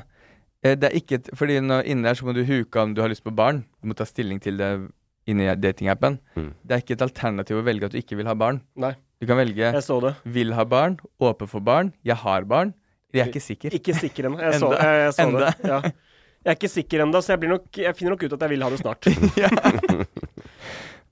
Eh, 0.66 0.76
det 0.80 0.90
er 0.90 0.98
ikke 0.98 1.20
et, 1.20 1.30
fordi 1.38 1.60
nå 1.64 1.78
inne 1.90 2.08
der 2.10 2.18
så 2.18 2.26
må 2.28 2.34
du 2.36 2.42
huke 2.48 2.82
om 2.82 2.94
du 2.96 3.02
har 3.04 3.12
lyst 3.12 3.24
på 3.24 3.32
barn. 3.36 3.62
Du 3.82 3.90
må 3.92 3.96
ta 3.98 4.06
stilling 4.08 4.42
til 4.44 4.58
det 4.60 4.70
inni 5.30 5.48
datingappen. 5.62 6.18
Mm. 6.36 6.50
Det 6.66 6.76
er 6.76 6.84
ikke 6.84 6.98
et 6.98 7.06
alternativ 7.06 7.60
å 7.62 7.66
velge 7.66 7.88
at 7.88 7.96
du 7.96 8.00
ikke 8.02 8.18
vil 8.20 8.28
ha 8.28 8.36
barn. 8.36 8.60
Nei. 8.76 8.94
Du 9.22 9.28
kan 9.30 9.40
velge 9.40 9.70
Jeg 9.70 9.84
så 9.86 10.00
det. 10.04 10.16
vil 10.36 10.52
ha 10.58 10.66
barn, 10.68 10.98
åpen 11.24 11.48
for 11.48 11.64
barn, 11.64 11.94
jeg 12.04 12.18
har 12.26 12.48
barn. 12.50 12.74
Jeg 13.14 13.28
er 13.28 13.30
ikke 13.32 13.44
sikker. 13.46 13.76
Ikke 13.78 13.94
sikker 13.96 14.28
ennå. 14.28 14.42
Jeg 14.42 14.58
jeg, 14.60 14.98
jeg 15.06 15.14
så 15.16 15.28
Enda. 15.28 15.46
det. 15.46 15.70
Ja. 15.70 15.80
Jeg 16.44 16.52
er 16.52 16.60
ikke 16.60 16.72
sikker 16.72 17.06
ennå, 17.06 17.22
så 17.24 17.38
jeg, 17.38 17.48
nok, 17.48 17.70
jeg 17.80 17.95
finner 17.95 18.18
nok 18.18 18.26
ut 18.26 18.34
at 18.36 18.41
jeg 18.44 18.52
vil 18.52 18.65
ha 18.65 18.72
det 18.74 18.80
snart. 18.82 19.07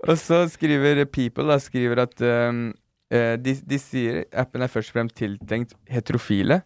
Og 0.10 0.18
så 0.18 0.44
skriver 0.52 1.06
People 1.06 1.46
da, 1.48 1.60
skriver 1.62 2.04
at 2.04 2.24
um, 2.26 2.72
eh, 3.14 3.36
de, 3.40 3.54
de 3.64 3.80
sier 3.80 4.24
appen 4.34 4.66
er 4.66 4.72
først 4.72 4.92
og 4.92 4.98
fremst 4.98 5.20
tiltenkt 5.20 5.76
heterofile. 5.92 6.62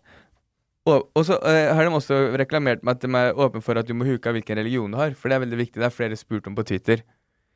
Og, 0.85 1.09
og 1.17 1.23
så 1.27 1.37
uh, 1.41 1.75
har 1.75 1.85
de 1.85 1.97
også 1.97 2.19
reklamert 2.39 2.85
med 2.85 2.95
at 2.95 3.05
de 3.05 3.19
er 3.19 3.43
åpne 3.45 3.61
for 3.65 3.77
at 3.77 3.89
du 3.89 3.93
må 3.97 4.07
huke 4.07 4.29
av 4.29 4.37
hvilken 4.37 4.61
religion 4.61 4.93
du 4.93 4.97
har. 4.97 5.13
For 5.19 5.29
det 5.29 5.37
er 5.37 5.45
veldig 5.45 5.61
viktig. 5.61 5.81
Det 5.81 5.89
er 5.89 5.97
flere 5.97 6.19
spurt 6.19 6.49
om 6.49 6.57
på 6.57 6.65
Twitter. 6.65 7.03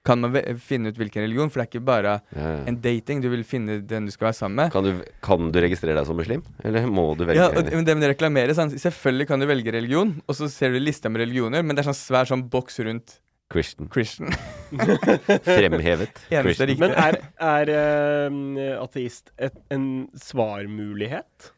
Kan 0.08 0.24
man 0.24 0.36
finne 0.64 0.94
ut 0.94 1.00
hvilken 1.00 1.26
religion? 1.26 1.50
For 1.52 1.60
det 1.60 1.66
er 1.66 1.72
ikke 1.74 1.86
bare 1.90 2.14
ja, 2.32 2.52
en 2.70 2.78
dating. 2.82 3.24
Du 3.24 3.28
vil 3.34 3.44
finne 3.48 3.80
den 3.86 4.08
du 4.08 4.14
skal 4.14 4.30
være 4.30 4.38
sammen 4.38 4.62
med. 4.62 4.74
Kan 4.74 4.88
du, 4.88 5.02
kan 5.26 5.50
du 5.52 5.60
registrere 5.60 5.98
deg 5.98 6.08
som 6.08 6.20
muslim? 6.20 6.44
Eller 6.64 6.88
må 6.88 7.10
du 7.20 7.26
velge 7.26 7.40
Ja, 7.42 7.50
og 7.52 7.68
det, 7.68 7.76
men 7.76 7.88
det 7.88 7.98
med 7.98 8.08
det 8.08 8.14
reklamerer 8.16 8.56
sånn, 8.58 8.72
Selvfølgelig 8.80 9.30
kan 9.30 9.44
du 9.44 9.50
velge 9.50 9.76
religion, 9.76 10.16
og 10.26 10.40
så 10.40 10.48
ser 10.52 10.72
du 10.74 10.80
lista 10.80 11.12
med 11.12 11.26
religioner, 11.26 11.66
men 11.66 11.76
det 11.76 11.84
er 11.84 11.92
sånn 11.92 12.00
svær 12.00 12.32
sånn 12.32 12.48
boks 12.52 12.80
rundt 12.88 13.20
Christian? 13.50 13.90
Christian. 13.90 14.34
Fremhevet 15.50 16.20
Eneste 16.30 16.44
Christian. 16.44 16.70
riktige. 16.70 16.84
Men 16.86 16.92
er, 16.94 17.22
er 17.42 17.72
uh, 17.74 18.84
ateist 18.84 19.34
et, 19.42 19.56
en 19.74 19.88
svarmulighet? 20.14 21.54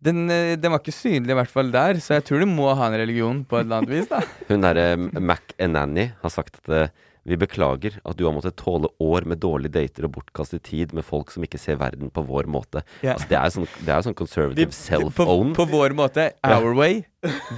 Den, 0.00 0.24
eh, 0.32 0.56
den 0.56 0.72
var 0.72 0.80
ikke 0.80 0.96
synlig 0.96 1.34
i 1.34 1.36
hvert 1.36 1.52
fall 1.52 1.70
der, 1.74 1.98
så 2.00 2.16
jeg 2.16 2.24
tror 2.24 2.40
du 2.40 2.48
må 2.48 2.70
ha 2.72 2.88
en 2.88 2.96
religion 2.96 3.42
på 3.44 3.58
et 3.58 3.66
eller 3.66 3.82
annet 3.82 3.92
vis. 3.92 4.08
da 4.08 4.22
Hun 4.48 4.64
derre 4.64 4.86
Mac 5.20 5.52
Enanny 5.60 6.06
har 6.22 6.32
sagt 6.32 6.56
at 6.62 6.72
eh, 6.72 6.94
vi 7.28 7.36
beklager 7.40 7.98
at 8.00 8.16
du 8.16 8.24
har 8.24 8.32
måttet 8.34 8.56
tåle 8.60 8.88
år 9.02 9.26
med 9.28 9.40
dårlige 9.42 9.74
dater 9.74 10.06
og 10.08 10.14
bortkastet 10.16 10.62
tid 10.66 10.94
med 10.96 11.04
folk 11.06 11.32
som 11.34 11.44
ikke 11.44 11.60
ser 11.60 11.78
verden 11.80 12.12
på 12.14 12.24
vår 12.26 12.48
måte. 12.50 12.82
Ja. 13.04 13.14
Altså, 13.14 13.28
det 13.30 13.38
er 13.38 13.54
sånn, 13.54 13.68
det 13.84 13.94
er 13.94 14.04
sånn 14.06 14.16
conservative 14.18 14.76
self-own. 14.76 15.54
på 15.56 15.66
vår 15.70 15.94
måte. 15.98 16.30
Our 16.46 16.72
way, 16.76 17.02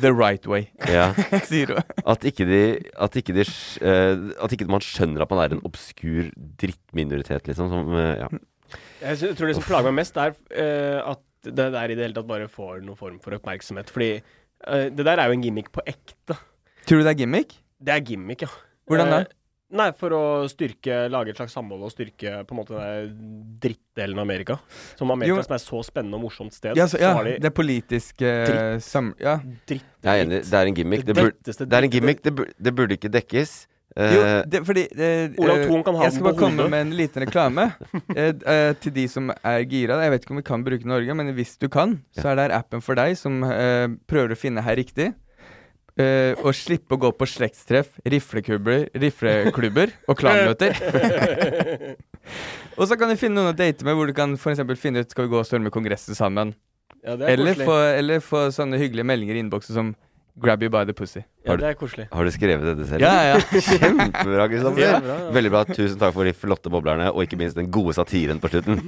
the 0.02 0.12
right 0.12 0.46
way, 0.50 0.66
Ja. 0.90 1.12
sier 1.50 1.76
hun. 1.76 1.92
At 2.02 2.26
ikke, 2.28 2.46
de, 2.48 2.62
at, 3.06 3.18
ikke 3.18 3.36
de, 3.36 3.46
eh, 3.46 4.24
at 4.42 4.56
ikke 4.56 4.70
man 4.70 4.84
skjønner 4.84 5.24
at 5.24 5.34
man 5.34 5.44
er 5.44 5.56
en 5.56 5.66
obskur 5.68 6.32
drittminoritet, 6.60 7.46
liksom. 7.50 7.70
Som, 7.72 7.94
eh, 7.98 8.24
ja. 8.24 8.30
Jeg 9.02 9.36
tror 9.36 9.50
det 9.50 9.58
som 9.58 9.66
plager 9.66 9.90
meg 9.90 10.00
mest, 10.02 10.18
er 10.18 10.34
uh, 10.34 11.12
at 11.12 11.22
det 11.42 11.68
der 11.74 11.90
i 11.90 11.96
det 11.98 12.06
hele 12.06 12.16
tatt 12.16 12.28
bare 12.28 12.48
får 12.50 12.82
noen 12.86 12.98
form 12.98 13.18
for 13.22 13.34
oppmerksomhet. 13.36 13.90
Fordi 13.92 14.14
uh, 14.22 14.86
det 14.94 15.04
der 15.04 15.18
er 15.18 15.28
jo 15.30 15.36
en 15.36 15.44
gimmick 15.44 15.72
på 15.74 15.84
ekte. 15.86 16.38
Tror 16.86 17.02
du 17.02 17.06
det 17.06 17.14
er 17.14 17.20
gimmick? 17.24 17.56
Det 17.82 17.94
er 17.94 18.04
gimmick, 18.06 18.46
ja. 18.46 18.50
Hvordan 18.90 19.10
da? 19.10 19.20
Eh, 19.22 19.38
nei, 19.72 19.88
for 19.96 20.14
å 20.16 20.22
styrke 20.52 21.06
Lage 21.12 21.32
et 21.32 21.40
slags 21.40 21.54
samhold 21.56 21.86
og 21.88 21.92
styrke 21.94 22.42
på 22.48 22.54
en 22.54 22.60
måte 22.60 22.76
den 22.76 23.56
drittdelen 23.62 24.18
av 24.20 24.26
Amerika. 24.26 24.58
Som 24.98 25.10
Amerika 25.14 25.38
Jo. 25.38 25.42
som 25.46 25.56
er 25.56 25.62
så 25.64 25.82
spennende 25.86 26.18
og 26.20 26.26
morsomt 26.28 26.54
sted. 26.56 26.76
Ja, 26.78 26.86
så, 26.90 27.00
ja, 27.02 27.14
har 27.16 27.28
de 27.28 27.38
det 27.42 27.54
politiske 27.56 27.82
politisk 27.82 28.22
eh, 28.22 28.46
Dritt. 28.46 28.84
sam... 28.84 29.12
Ja. 29.20 29.38
dritt. 29.68 29.84
Jeg 30.02 30.18
er 30.18 30.24
enig, 30.24 30.40
det 30.48 30.58
er 30.58 30.70
en 30.70 30.74
gimmick. 30.74 31.04
Det, 31.06 31.14
Det 31.14 31.58
det 31.68 31.76
er 31.76 31.86
en 31.86 31.92
gimmick, 31.92 32.22
det, 32.24 32.34
burde, 32.34 32.52
det 32.58 32.74
burde 32.74 32.96
ikke 32.98 33.10
dekkes. 33.12 33.66
Uh, 33.92 34.08
Jo, 34.08 34.20
det, 34.48 34.60
fordi 34.64 34.86
uh, 34.96 35.34
Olav 35.44 35.58
eh, 35.60 35.66
Thon 35.68 35.82
kan 35.84 35.96
ha 35.98 36.06
Jeg 36.06 36.14
skal 36.14 36.24
bare 36.24 36.38
komme 36.40 36.64
med 36.72 36.80
en 36.86 36.92
liten 36.96 37.20
reklame 37.26 37.66
eh, 38.16 38.30
eh, 38.32 38.70
til 38.80 38.94
de 38.96 39.04
som 39.12 39.28
er 39.28 39.66
gira. 39.68 39.98
Jeg 40.00 40.14
vet 40.14 40.24
ikke 40.24 40.32
om 40.32 40.40
vi 40.40 40.46
kan 40.48 40.64
bruke 40.64 40.88
Norge, 40.88 41.16
men 41.18 41.28
hvis 41.36 41.58
du 41.60 41.68
kan, 41.68 41.98
så 42.16 42.30
er 42.30 42.38
det 42.38 42.46
her 42.46 42.54
appen 42.62 42.80
for 42.80 42.96
deg 42.96 43.18
som 43.20 43.42
eh, 43.44 43.92
prøver 44.08 44.32
å 44.32 44.38
finne 44.40 44.64
her 44.64 44.80
riktig. 44.80 45.10
Eh, 46.00 46.32
og 46.40 46.54
slippe 46.56 46.96
å 46.96 47.00
gå 47.00 47.10
på 47.12 47.26
slektstreff, 47.28 47.98
rifleklubber, 48.08 48.86
rifleklubber 48.96 49.92
og 50.08 50.16
klanmøter. 50.16 50.72
og 52.78 52.86
så 52.88 52.96
kan 52.96 53.12
du 53.12 53.18
finne 53.20 53.36
noen 53.36 53.52
å 53.52 53.56
date 53.56 53.84
med, 53.84 53.98
hvor 53.98 54.08
du 54.08 54.14
kan 54.16 54.32
for 54.40 54.54
eksempel 54.54 54.78
finne 54.80 55.04
ut 55.04 55.12
skal 55.12 55.26
vi 55.26 55.34
gå 55.34 55.42
og 55.42 55.48
storme 55.48 55.72
Kongressen 55.74 56.16
sammen. 56.16 56.54
Ja, 57.02 57.18
det 57.20 57.28
er 57.28 57.34
Eller 57.34 57.60
få, 57.60 57.76
eller 57.98 58.24
få 58.24 58.46
sånne 58.54 58.80
hyggelige 58.80 59.04
meldinger 59.04 59.36
i 59.36 59.44
innboksen 59.44 59.76
som 59.76 59.92
'grab 60.40 60.62
you 60.62 60.70
by 60.70 60.84
the 60.88 60.94
pussy'. 60.96 61.24
Ja, 61.44 61.56
det 61.56 61.68
er 61.68 61.74
koselig. 61.74 62.08
har 62.12 62.24
du 62.24 62.30
skrevet 62.30 62.64
dette 62.64 62.88
selv? 62.88 63.02
Ja, 63.04 63.34
ja. 63.34 63.40
Kjempebra, 63.68 64.48
Kristoffer. 64.48 64.80
Ja, 64.80 65.00
bra, 65.00 65.18
ja. 65.26 65.30
Veldig 65.36 65.50
bra. 65.50 65.64
Tusen 65.64 65.98
takk 65.98 66.14
for 66.14 66.24
de 66.24 66.32
flotte 66.32 66.70
boblerne, 66.70 67.12
og 67.12 67.22
ikke 67.26 67.36
minst 67.36 67.56
den 67.56 67.70
gode 67.70 67.92
satiren 67.92 68.40
på 68.40 68.48
slutten. 68.48 68.80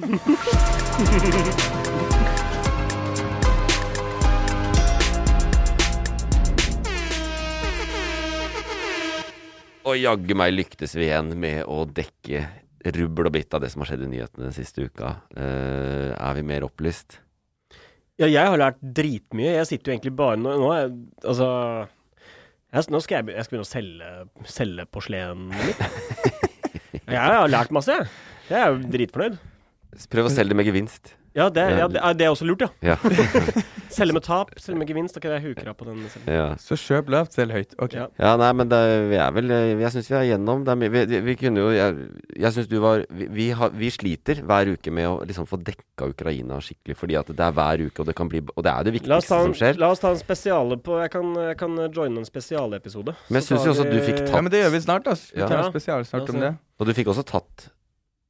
Og 9.94 10.00
jaggu 10.02 10.34
meg 10.34 10.50
lyktes 10.56 10.96
vi 10.98 11.06
igjen 11.06 11.28
med 11.38 11.60
å 11.70 11.84
dekke 11.86 12.40
rubbel 12.96 13.28
og 13.28 13.34
bitt 13.36 13.54
av 13.54 13.62
det 13.62 13.68
som 13.70 13.84
har 13.84 13.92
skjedd 13.92 14.02
i 14.08 14.08
nyhetene 14.10 14.48
den 14.48 14.56
siste 14.56 14.88
uka. 14.88 15.20
Uh, 15.36 16.10
er 16.18 16.34
vi 16.34 16.42
mer 16.46 16.66
opplyst? 16.66 17.20
Ja, 18.18 18.26
jeg 18.26 18.42
har 18.42 18.58
lært 18.58 18.82
dritmye. 18.82 19.52
Jeg 19.60 19.68
sitter 19.70 19.90
jo 19.90 19.94
egentlig 19.94 20.14
bare 20.18 20.38
Nå, 20.38 20.52
nå 20.60 20.68
jeg 20.76 20.90
Altså 21.26 21.48
jeg, 22.74 22.84
Nå 22.94 23.00
skal 23.02 23.16
jeg, 23.16 23.34
jeg 23.34 23.46
skal 23.46 23.54
begynne 23.54 23.66
å 23.66 23.70
selge, 23.70 24.10
selge 24.50 24.86
porselenet 24.90 25.62
mitt. 25.62 25.82
jeg 27.14 27.18
har 27.22 27.50
lært 27.50 27.74
masse, 27.74 27.94
jeg. 27.94 28.10
Jeg 28.50 28.58
er 28.60 28.72
jo 28.74 28.94
dritfornøyd. 28.96 29.38
Prøv 30.10 30.26
å 30.26 30.34
selge 30.34 30.50
det 30.50 30.58
med 30.58 30.66
gevinst. 30.66 31.14
Ja, 31.34 31.48
det, 31.50 31.62
ja, 31.78 31.86
det, 31.90 31.98
er- 31.98 32.14
det 32.14 32.26
er 32.26 32.30
også 32.30 32.46
lurt, 32.46 32.60
ja. 32.62 32.68
Ja. 32.82 32.96
Selge 33.94 34.14
med 34.16 34.22
tap, 34.26 34.48
selge 34.58 34.78
med 34.80 34.88
gevinst. 34.90 35.16
Ok, 35.18 35.24
er 35.30 35.38
huker 35.42 35.68
av 35.70 35.76
på 35.78 35.84
den. 35.86 36.00
selv. 36.10 36.26
ja. 36.30 36.46
Så 36.58 36.74
kjøp 36.78 37.10
lavt, 37.14 37.34
selg 37.36 37.52
høyt. 37.54 37.74
Ok. 37.78 37.92
Ja. 37.94 38.06
Ja, 38.18 38.32
nei, 38.40 38.48
men 38.58 38.70
det, 38.70 38.78
vi 39.10 39.18
er 39.22 39.30
vel 39.36 39.52
Jeg 39.52 39.90
syns 39.94 40.08
vi 40.10 40.16
er 40.18 40.24
gjennom. 40.32 40.64
Det 40.66 40.72
er 40.72 40.78
mye, 40.80 40.90
vi, 40.94 41.20
vi 41.28 41.34
kunne 41.38 41.62
jo 41.62 41.68
Jeg, 41.74 42.08
jeg 42.42 42.52
syns 42.56 42.70
du 42.70 42.76
var 42.82 43.04
vi, 43.10 43.28
vi, 43.30 43.46
har, 43.54 43.70
vi 43.70 43.90
sliter 43.94 44.40
hver 44.42 44.72
uke 44.74 44.90
med 44.94 45.06
å 45.10 45.20
liksom 45.26 45.46
få 45.46 45.60
dekka 45.62 46.08
Ukraina 46.10 46.58
skikkelig, 46.64 46.96
fordi 46.98 47.18
at 47.20 47.30
det 47.30 47.46
er 47.46 47.54
hver 47.54 47.84
uke, 47.86 48.02
og 48.02 48.10
det 48.10 48.16
kan 48.18 48.30
bli 48.32 48.42
Og 48.54 48.62
det 48.66 48.72
er 48.74 48.88
det 48.90 48.94
viktigste 48.98 49.38
en, 49.38 49.46
som 49.52 49.54
skjer. 49.60 49.78
la 49.78 49.92
oss 49.94 50.02
ta 50.02 50.10
en 50.14 50.18
spesiale 50.22 50.80
på 50.82 50.98
Jeg 51.04 51.14
kan, 51.14 51.30
jeg 51.52 51.60
kan 51.62 51.78
joine 51.94 52.18
en 52.24 52.26
spesialepisode. 52.30 53.14
Men 53.28 53.38
jeg 53.42 53.46
syns 53.46 53.62
synes 53.62 53.68
jo 53.70 53.76
også 53.76 53.86
at 53.86 53.94
du 53.94 54.02
fikk 54.10 54.22
tatt 54.24 54.34
Ja, 54.38 54.42
men 54.42 54.54
det 54.54 54.64
gjør 54.64 54.74
vi 54.74 54.82
snart, 54.88 55.06
altså. 55.14 55.30
Vi 55.34 55.42
Ja. 55.44 55.50
tar 55.50 55.62
en 55.66 55.70
spesial 55.70 56.06
snart 56.10 56.34
om 56.34 56.42
det. 56.42 56.54
Og 56.82 56.86
du 56.90 56.94
fikk 56.98 57.14
også 57.14 57.22
tatt 57.30 57.68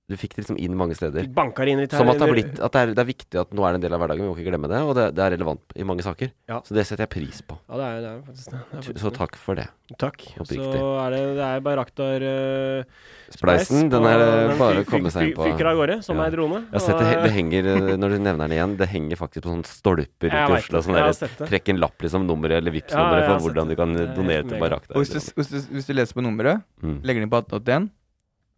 Du 0.04 0.18
fikk 0.20 0.34
det 0.36 0.42
liksom 0.42 0.58
inn 0.60 0.74
mange 0.76 0.92
steder. 0.92 1.24
Banka 1.32 1.64
inn 1.64 1.78
litt 1.80 1.94
her. 1.94 2.02
Som 2.02 2.10
at, 2.12 2.18
det, 2.20 2.26
blitt, 2.28 2.58
at 2.60 2.74
det, 2.74 2.80
er, 2.82 2.90
det 2.92 3.00
er 3.00 3.06
viktig 3.08 3.38
at 3.40 3.54
nå 3.56 3.64
er 3.64 3.72
det 3.72 3.78
en 3.78 3.84
del 3.86 3.94
av 3.96 4.02
hverdagen, 4.02 4.20
vi 4.20 4.28
må 4.28 4.34
ikke 4.36 4.50
glemme 4.50 4.68
det. 4.68 4.80
Og 4.84 4.92
det, 4.98 5.04
det 5.16 5.22
er 5.24 5.30
relevant 5.32 5.72
i 5.80 5.86
mange 5.88 6.04
saker. 6.04 6.28
Ja. 6.50 6.58
Så 6.66 6.76
det 6.76 6.84
setter 6.84 7.06
jeg 7.06 7.12
pris 7.14 7.38
på. 7.40 7.56
Ja, 7.70 7.78
det 7.80 7.86
er, 7.86 8.02
det 8.02 8.10
er 8.10 8.18
faktisk 8.26 8.50
det. 8.50 8.58
det. 8.60 8.66
Er 8.68 8.82
faktisk 8.84 9.00
Så 9.00 9.12
takk 9.16 9.38
for 9.40 9.56
det. 9.56 9.64
Takk. 10.00 10.26
Så 10.36 10.58
er 11.06 11.14
det, 11.16 11.22
det 11.38 11.46
er 11.46 11.64
Bayraktar 11.64 12.26
uh, 12.28 13.00
Spleisen, 13.32 13.88
den 13.92 14.06
er 14.10 14.20
det 14.20 14.58
bare 14.60 14.82
å 14.84 14.86
komme 14.88 15.12
seg 15.14 15.30
inn 15.30 15.34
på. 15.38 15.48
Fyker 15.48 15.70
av 15.72 15.80
gårde, 15.80 15.96
som 16.04 16.20
Ja. 16.20 16.28
ei 16.28 16.34
drone. 16.36 16.60
Jeg 16.68 16.76
har 16.76 16.84
sett 16.84 17.00
det, 17.00 17.08
det 17.24 17.32
henger, 17.38 17.70
eh, 17.72 17.96
når 18.00 18.14
du 18.14 18.18
nevner 18.18 18.44
den 18.44 18.56
igjen, 18.58 18.76
det 18.80 18.88
henger 18.92 19.20
faktisk 19.20 19.46
på 19.48 19.54
sånne 19.54 19.68
stolper 19.72 20.32
rundt 20.36 20.52
i 20.52 20.58
Oslo. 20.60 20.84
Sånn 20.84 21.00
der, 21.00 21.48
trekk 21.48 21.72
en 21.72 21.80
lapp, 21.80 21.96
liksom, 22.04 22.28
nummeret 22.28 22.60
eller 22.60 22.72
Ja, 22.74 22.78
Vipps-nummeret 22.80 23.24
jeg 23.24 23.32
for 23.32 23.48
hvordan 23.48 23.72
du 23.72 23.76
kan 23.80 23.96
er 24.04 24.12
donere 24.20 24.44
til 24.52 24.60
Bayraktar. 24.60 25.00
Hvis 25.00 25.16
du, 25.16 25.18
hvis, 25.40 25.48
du, 25.52 25.58
hvis 25.78 25.88
du 25.88 25.96
leser 25.96 26.20
på 26.20 26.24
nummeret, 26.28 26.60
Mm. 26.84 27.00
legger 27.00 27.22
den 27.22 27.28
inn 27.28 27.32
på 27.32 27.40
1881 27.40 27.90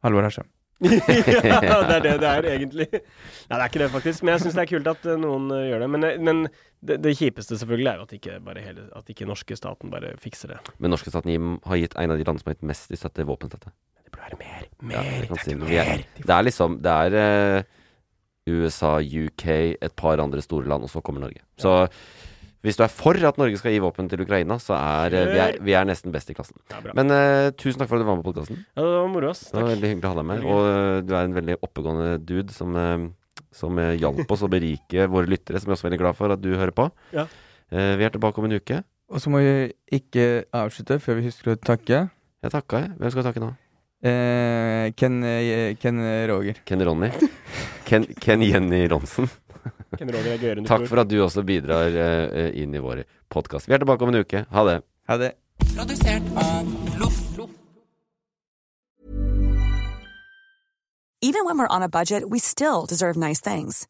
Halvor 0.02 0.26
Hersem. 0.26 0.46
ja, 0.84 1.78
det 1.88 1.94
er 1.96 2.02
det 2.04 2.14
det 2.20 2.28
er, 2.30 2.46
egentlig. 2.52 2.86
Nei, 2.92 3.54
det 3.54 3.60
er 3.62 3.68
ikke 3.70 3.80
det, 3.80 3.88
faktisk. 3.94 4.24
Men 4.26 4.34
jeg 4.34 4.42
syns 4.44 4.56
det 4.58 4.64
er 4.66 4.70
kult 4.74 4.90
at 4.92 5.06
eh, 5.08 5.16
noen 5.22 5.46
eh, 5.56 5.62
gjør 5.70 5.84
det. 5.84 5.88
Men, 5.94 6.04
eh, 6.04 6.18
men 6.28 6.42
det, 6.84 6.98
det 7.04 7.14
kjipeste 7.16 7.56
selvfølgelig 7.62 7.90
er 7.92 8.00
jo 8.02 8.04
at 8.04 8.12
ikke, 8.18 8.36
bare 8.44 8.64
hele, 8.64 8.84
at 8.98 9.08
ikke 9.14 9.28
norske 9.28 9.56
staten 9.56 9.92
bare 9.94 10.12
fikser 10.20 10.52
det. 10.52 10.58
Men 10.76 10.92
norske 10.92 11.12
staten 11.12 11.56
har 11.64 11.80
gitt 11.80 11.96
en 11.96 12.12
av 12.12 12.20
de 12.20 12.26
landene 12.28 12.44
som 12.44 12.50
har 12.52 12.58
gitt 12.58 12.68
mest 12.68 12.92
i 12.92 13.00
støtte, 13.00 13.24
våpenstøtte. 13.30 13.72
Det 14.04 14.12
burde 14.12 14.26
være 14.26 14.40
mer. 14.42 14.68
Mer. 14.92 15.08
Ja, 15.08 15.24
det 15.32 15.40
si 15.46 15.54
er 15.56 15.64
Vi 15.64 15.80
er- 15.80 15.92
mer. 15.94 16.04
Det 16.20 16.36
er 16.36 16.46
liksom 16.50 16.76
Det 16.84 16.92
er 17.06 17.16
uh, 17.16 17.72
USA, 18.46 18.92
UK, 19.00 19.46
et 19.80 19.96
par 19.96 20.20
andre 20.22 20.44
store 20.44 20.68
land, 20.70 20.84
og 20.86 20.92
så 20.92 21.00
kommer 21.02 21.24
Norge. 21.24 21.40
Så 21.58 21.72
hvis 22.64 22.78
du 22.78 22.82
er 22.82 22.90
for 22.92 23.18
at 23.28 23.38
Norge 23.38 23.58
skal 23.60 23.74
gi 23.74 23.82
våpen 23.82 24.08
til 24.10 24.22
Ukraina, 24.24 24.56
så 24.62 24.74
er 24.78 25.14
eh, 25.14 25.28
vi, 25.30 25.40
er, 25.42 25.58
vi 25.62 25.74
er 25.78 25.86
nesten 25.86 26.14
best 26.14 26.30
i 26.32 26.36
klassen. 26.36 26.56
Men 26.96 27.12
uh, 27.12 27.50
tusen 27.54 27.78
takk 27.78 27.90
for 27.90 27.98
at 27.98 28.02
du 28.02 28.08
var 28.08 28.18
med 28.18 28.24
på 28.24 28.32
podkasten. 28.32 28.62
Ja, 28.74 28.82
det 28.82 28.96
var 28.96 29.12
moro, 29.12 29.30
ass. 29.30 29.44
Det 29.52 29.60
var 29.60 29.70
veldig 29.70 29.92
hyggelig 29.92 30.08
å 30.08 30.12
ha 30.12 30.18
deg 30.18 30.28
med. 30.30 30.46
Og 30.46 30.62
uh, 30.66 30.96
du 31.06 31.12
er 31.14 31.28
en 31.28 31.36
veldig 31.36 31.58
oppegående 31.62 32.08
dude 32.26 32.56
som, 32.56 32.74
uh, 32.74 33.44
som 33.54 33.78
hjalp 33.78 34.34
oss 34.34 34.42
å 34.46 34.50
berike 34.50 35.06
våre 35.12 35.30
lyttere, 35.30 35.62
som 35.62 35.70
vi 35.70 35.74
er 35.74 35.78
også 35.78 35.88
veldig 35.90 36.00
glad 36.02 36.18
for 36.18 36.34
at 36.34 36.42
du 36.42 36.50
hører 36.54 36.74
på. 36.74 36.88
Ja. 37.14 37.28
Vi 37.70 38.06
er 38.06 38.12
tilbake 38.14 38.38
om 38.38 38.46
en 38.46 38.58
uke. 38.58 38.80
Og 39.10 39.22
så 39.22 39.30
må 39.30 39.40
vi 39.42 39.54
ikke 39.94 40.46
avslutte 40.54 41.00
før 41.02 41.18
vi 41.18 41.28
husker 41.28 41.54
å 41.54 41.58
takke. 41.58 42.04
Jeg 42.42 42.52
takka, 42.54 42.82
jeg. 42.84 42.92
Hvem 42.98 43.10
skal 43.10 43.22
jeg 43.22 43.28
takke 43.30 43.42
nå? 43.42 43.48
Eh, 44.06 44.92
Ken, 44.98 45.16
Ken 45.82 46.04
Roger. 46.30 46.60
Ken 46.68 46.84
Ronny? 46.86 47.10
Ken, 47.88 48.06
Ken 48.22 48.44
Jenny 48.46 48.84
Ronsen? 48.90 49.26
Takk 50.70 50.86
for 50.88 51.02
at 51.02 51.10
du 51.10 51.18
også 51.24 51.44
bidrar 51.46 51.94
uh, 51.94 52.50
inn 52.56 52.74
i 52.74 52.82
vår 52.82 53.04
podkast. 53.32 53.68
Vi 53.68 53.74
er 53.74 53.82
tilbake 53.82 54.06
om 54.06 54.14
en 54.14 54.22
uke. 54.22 54.44
Ha 54.50 54.64
det. 54.68 54.80
Ha 55.08 55.18
det. 55.20 55.32
Even 61.22 61.44
when 61.44 61.58
we're 61.58 61.76
on 61.76 61.82
a 61.82 61.88
budget, 61.88 62.28
we 62.28 62.38
still 62.38 62.86
deserve 62.86 63.16
nice 63.16 63.40
things. 63.40 63.88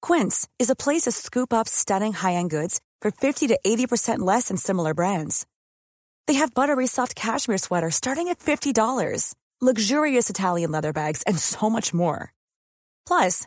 Quince 0.00 0.46
is 0.58 0.70
a 0.70 0.76
place 0.76 1.02
to 1.02 1.12
scoop 1.12 1.52
up 1.52 1.66
stunning 1.66 2.12
high-end 2.12 2.50
goods 2.50 2.80
for 3.00 3.10
50 3.10 3.48
to 3.48 3.58
80% 3.66 4.20
less 4.20 4.48
than 4.48 4.56
similar 4.56 4.94
brands. 4.94 5.46
They 6.26 6.34
have 6.34 6.54
buttery 6.54 6.86
soft 6.86 7.14
cashmere 7.14 7.58
sweaters 7.58 7.96
starting 7.96 8.28
at 8.28 8.38
$50, 8.38 9.34
luxurious 9.60 10.30
Italian 10.30 10.70
leather 10.70 10.92
bags, 10.92 11.22
and 11.22 11.38
so 11.38 11.68
much 11.70 11.92
more. 11.94 12.32
Plus, 13.06 13.46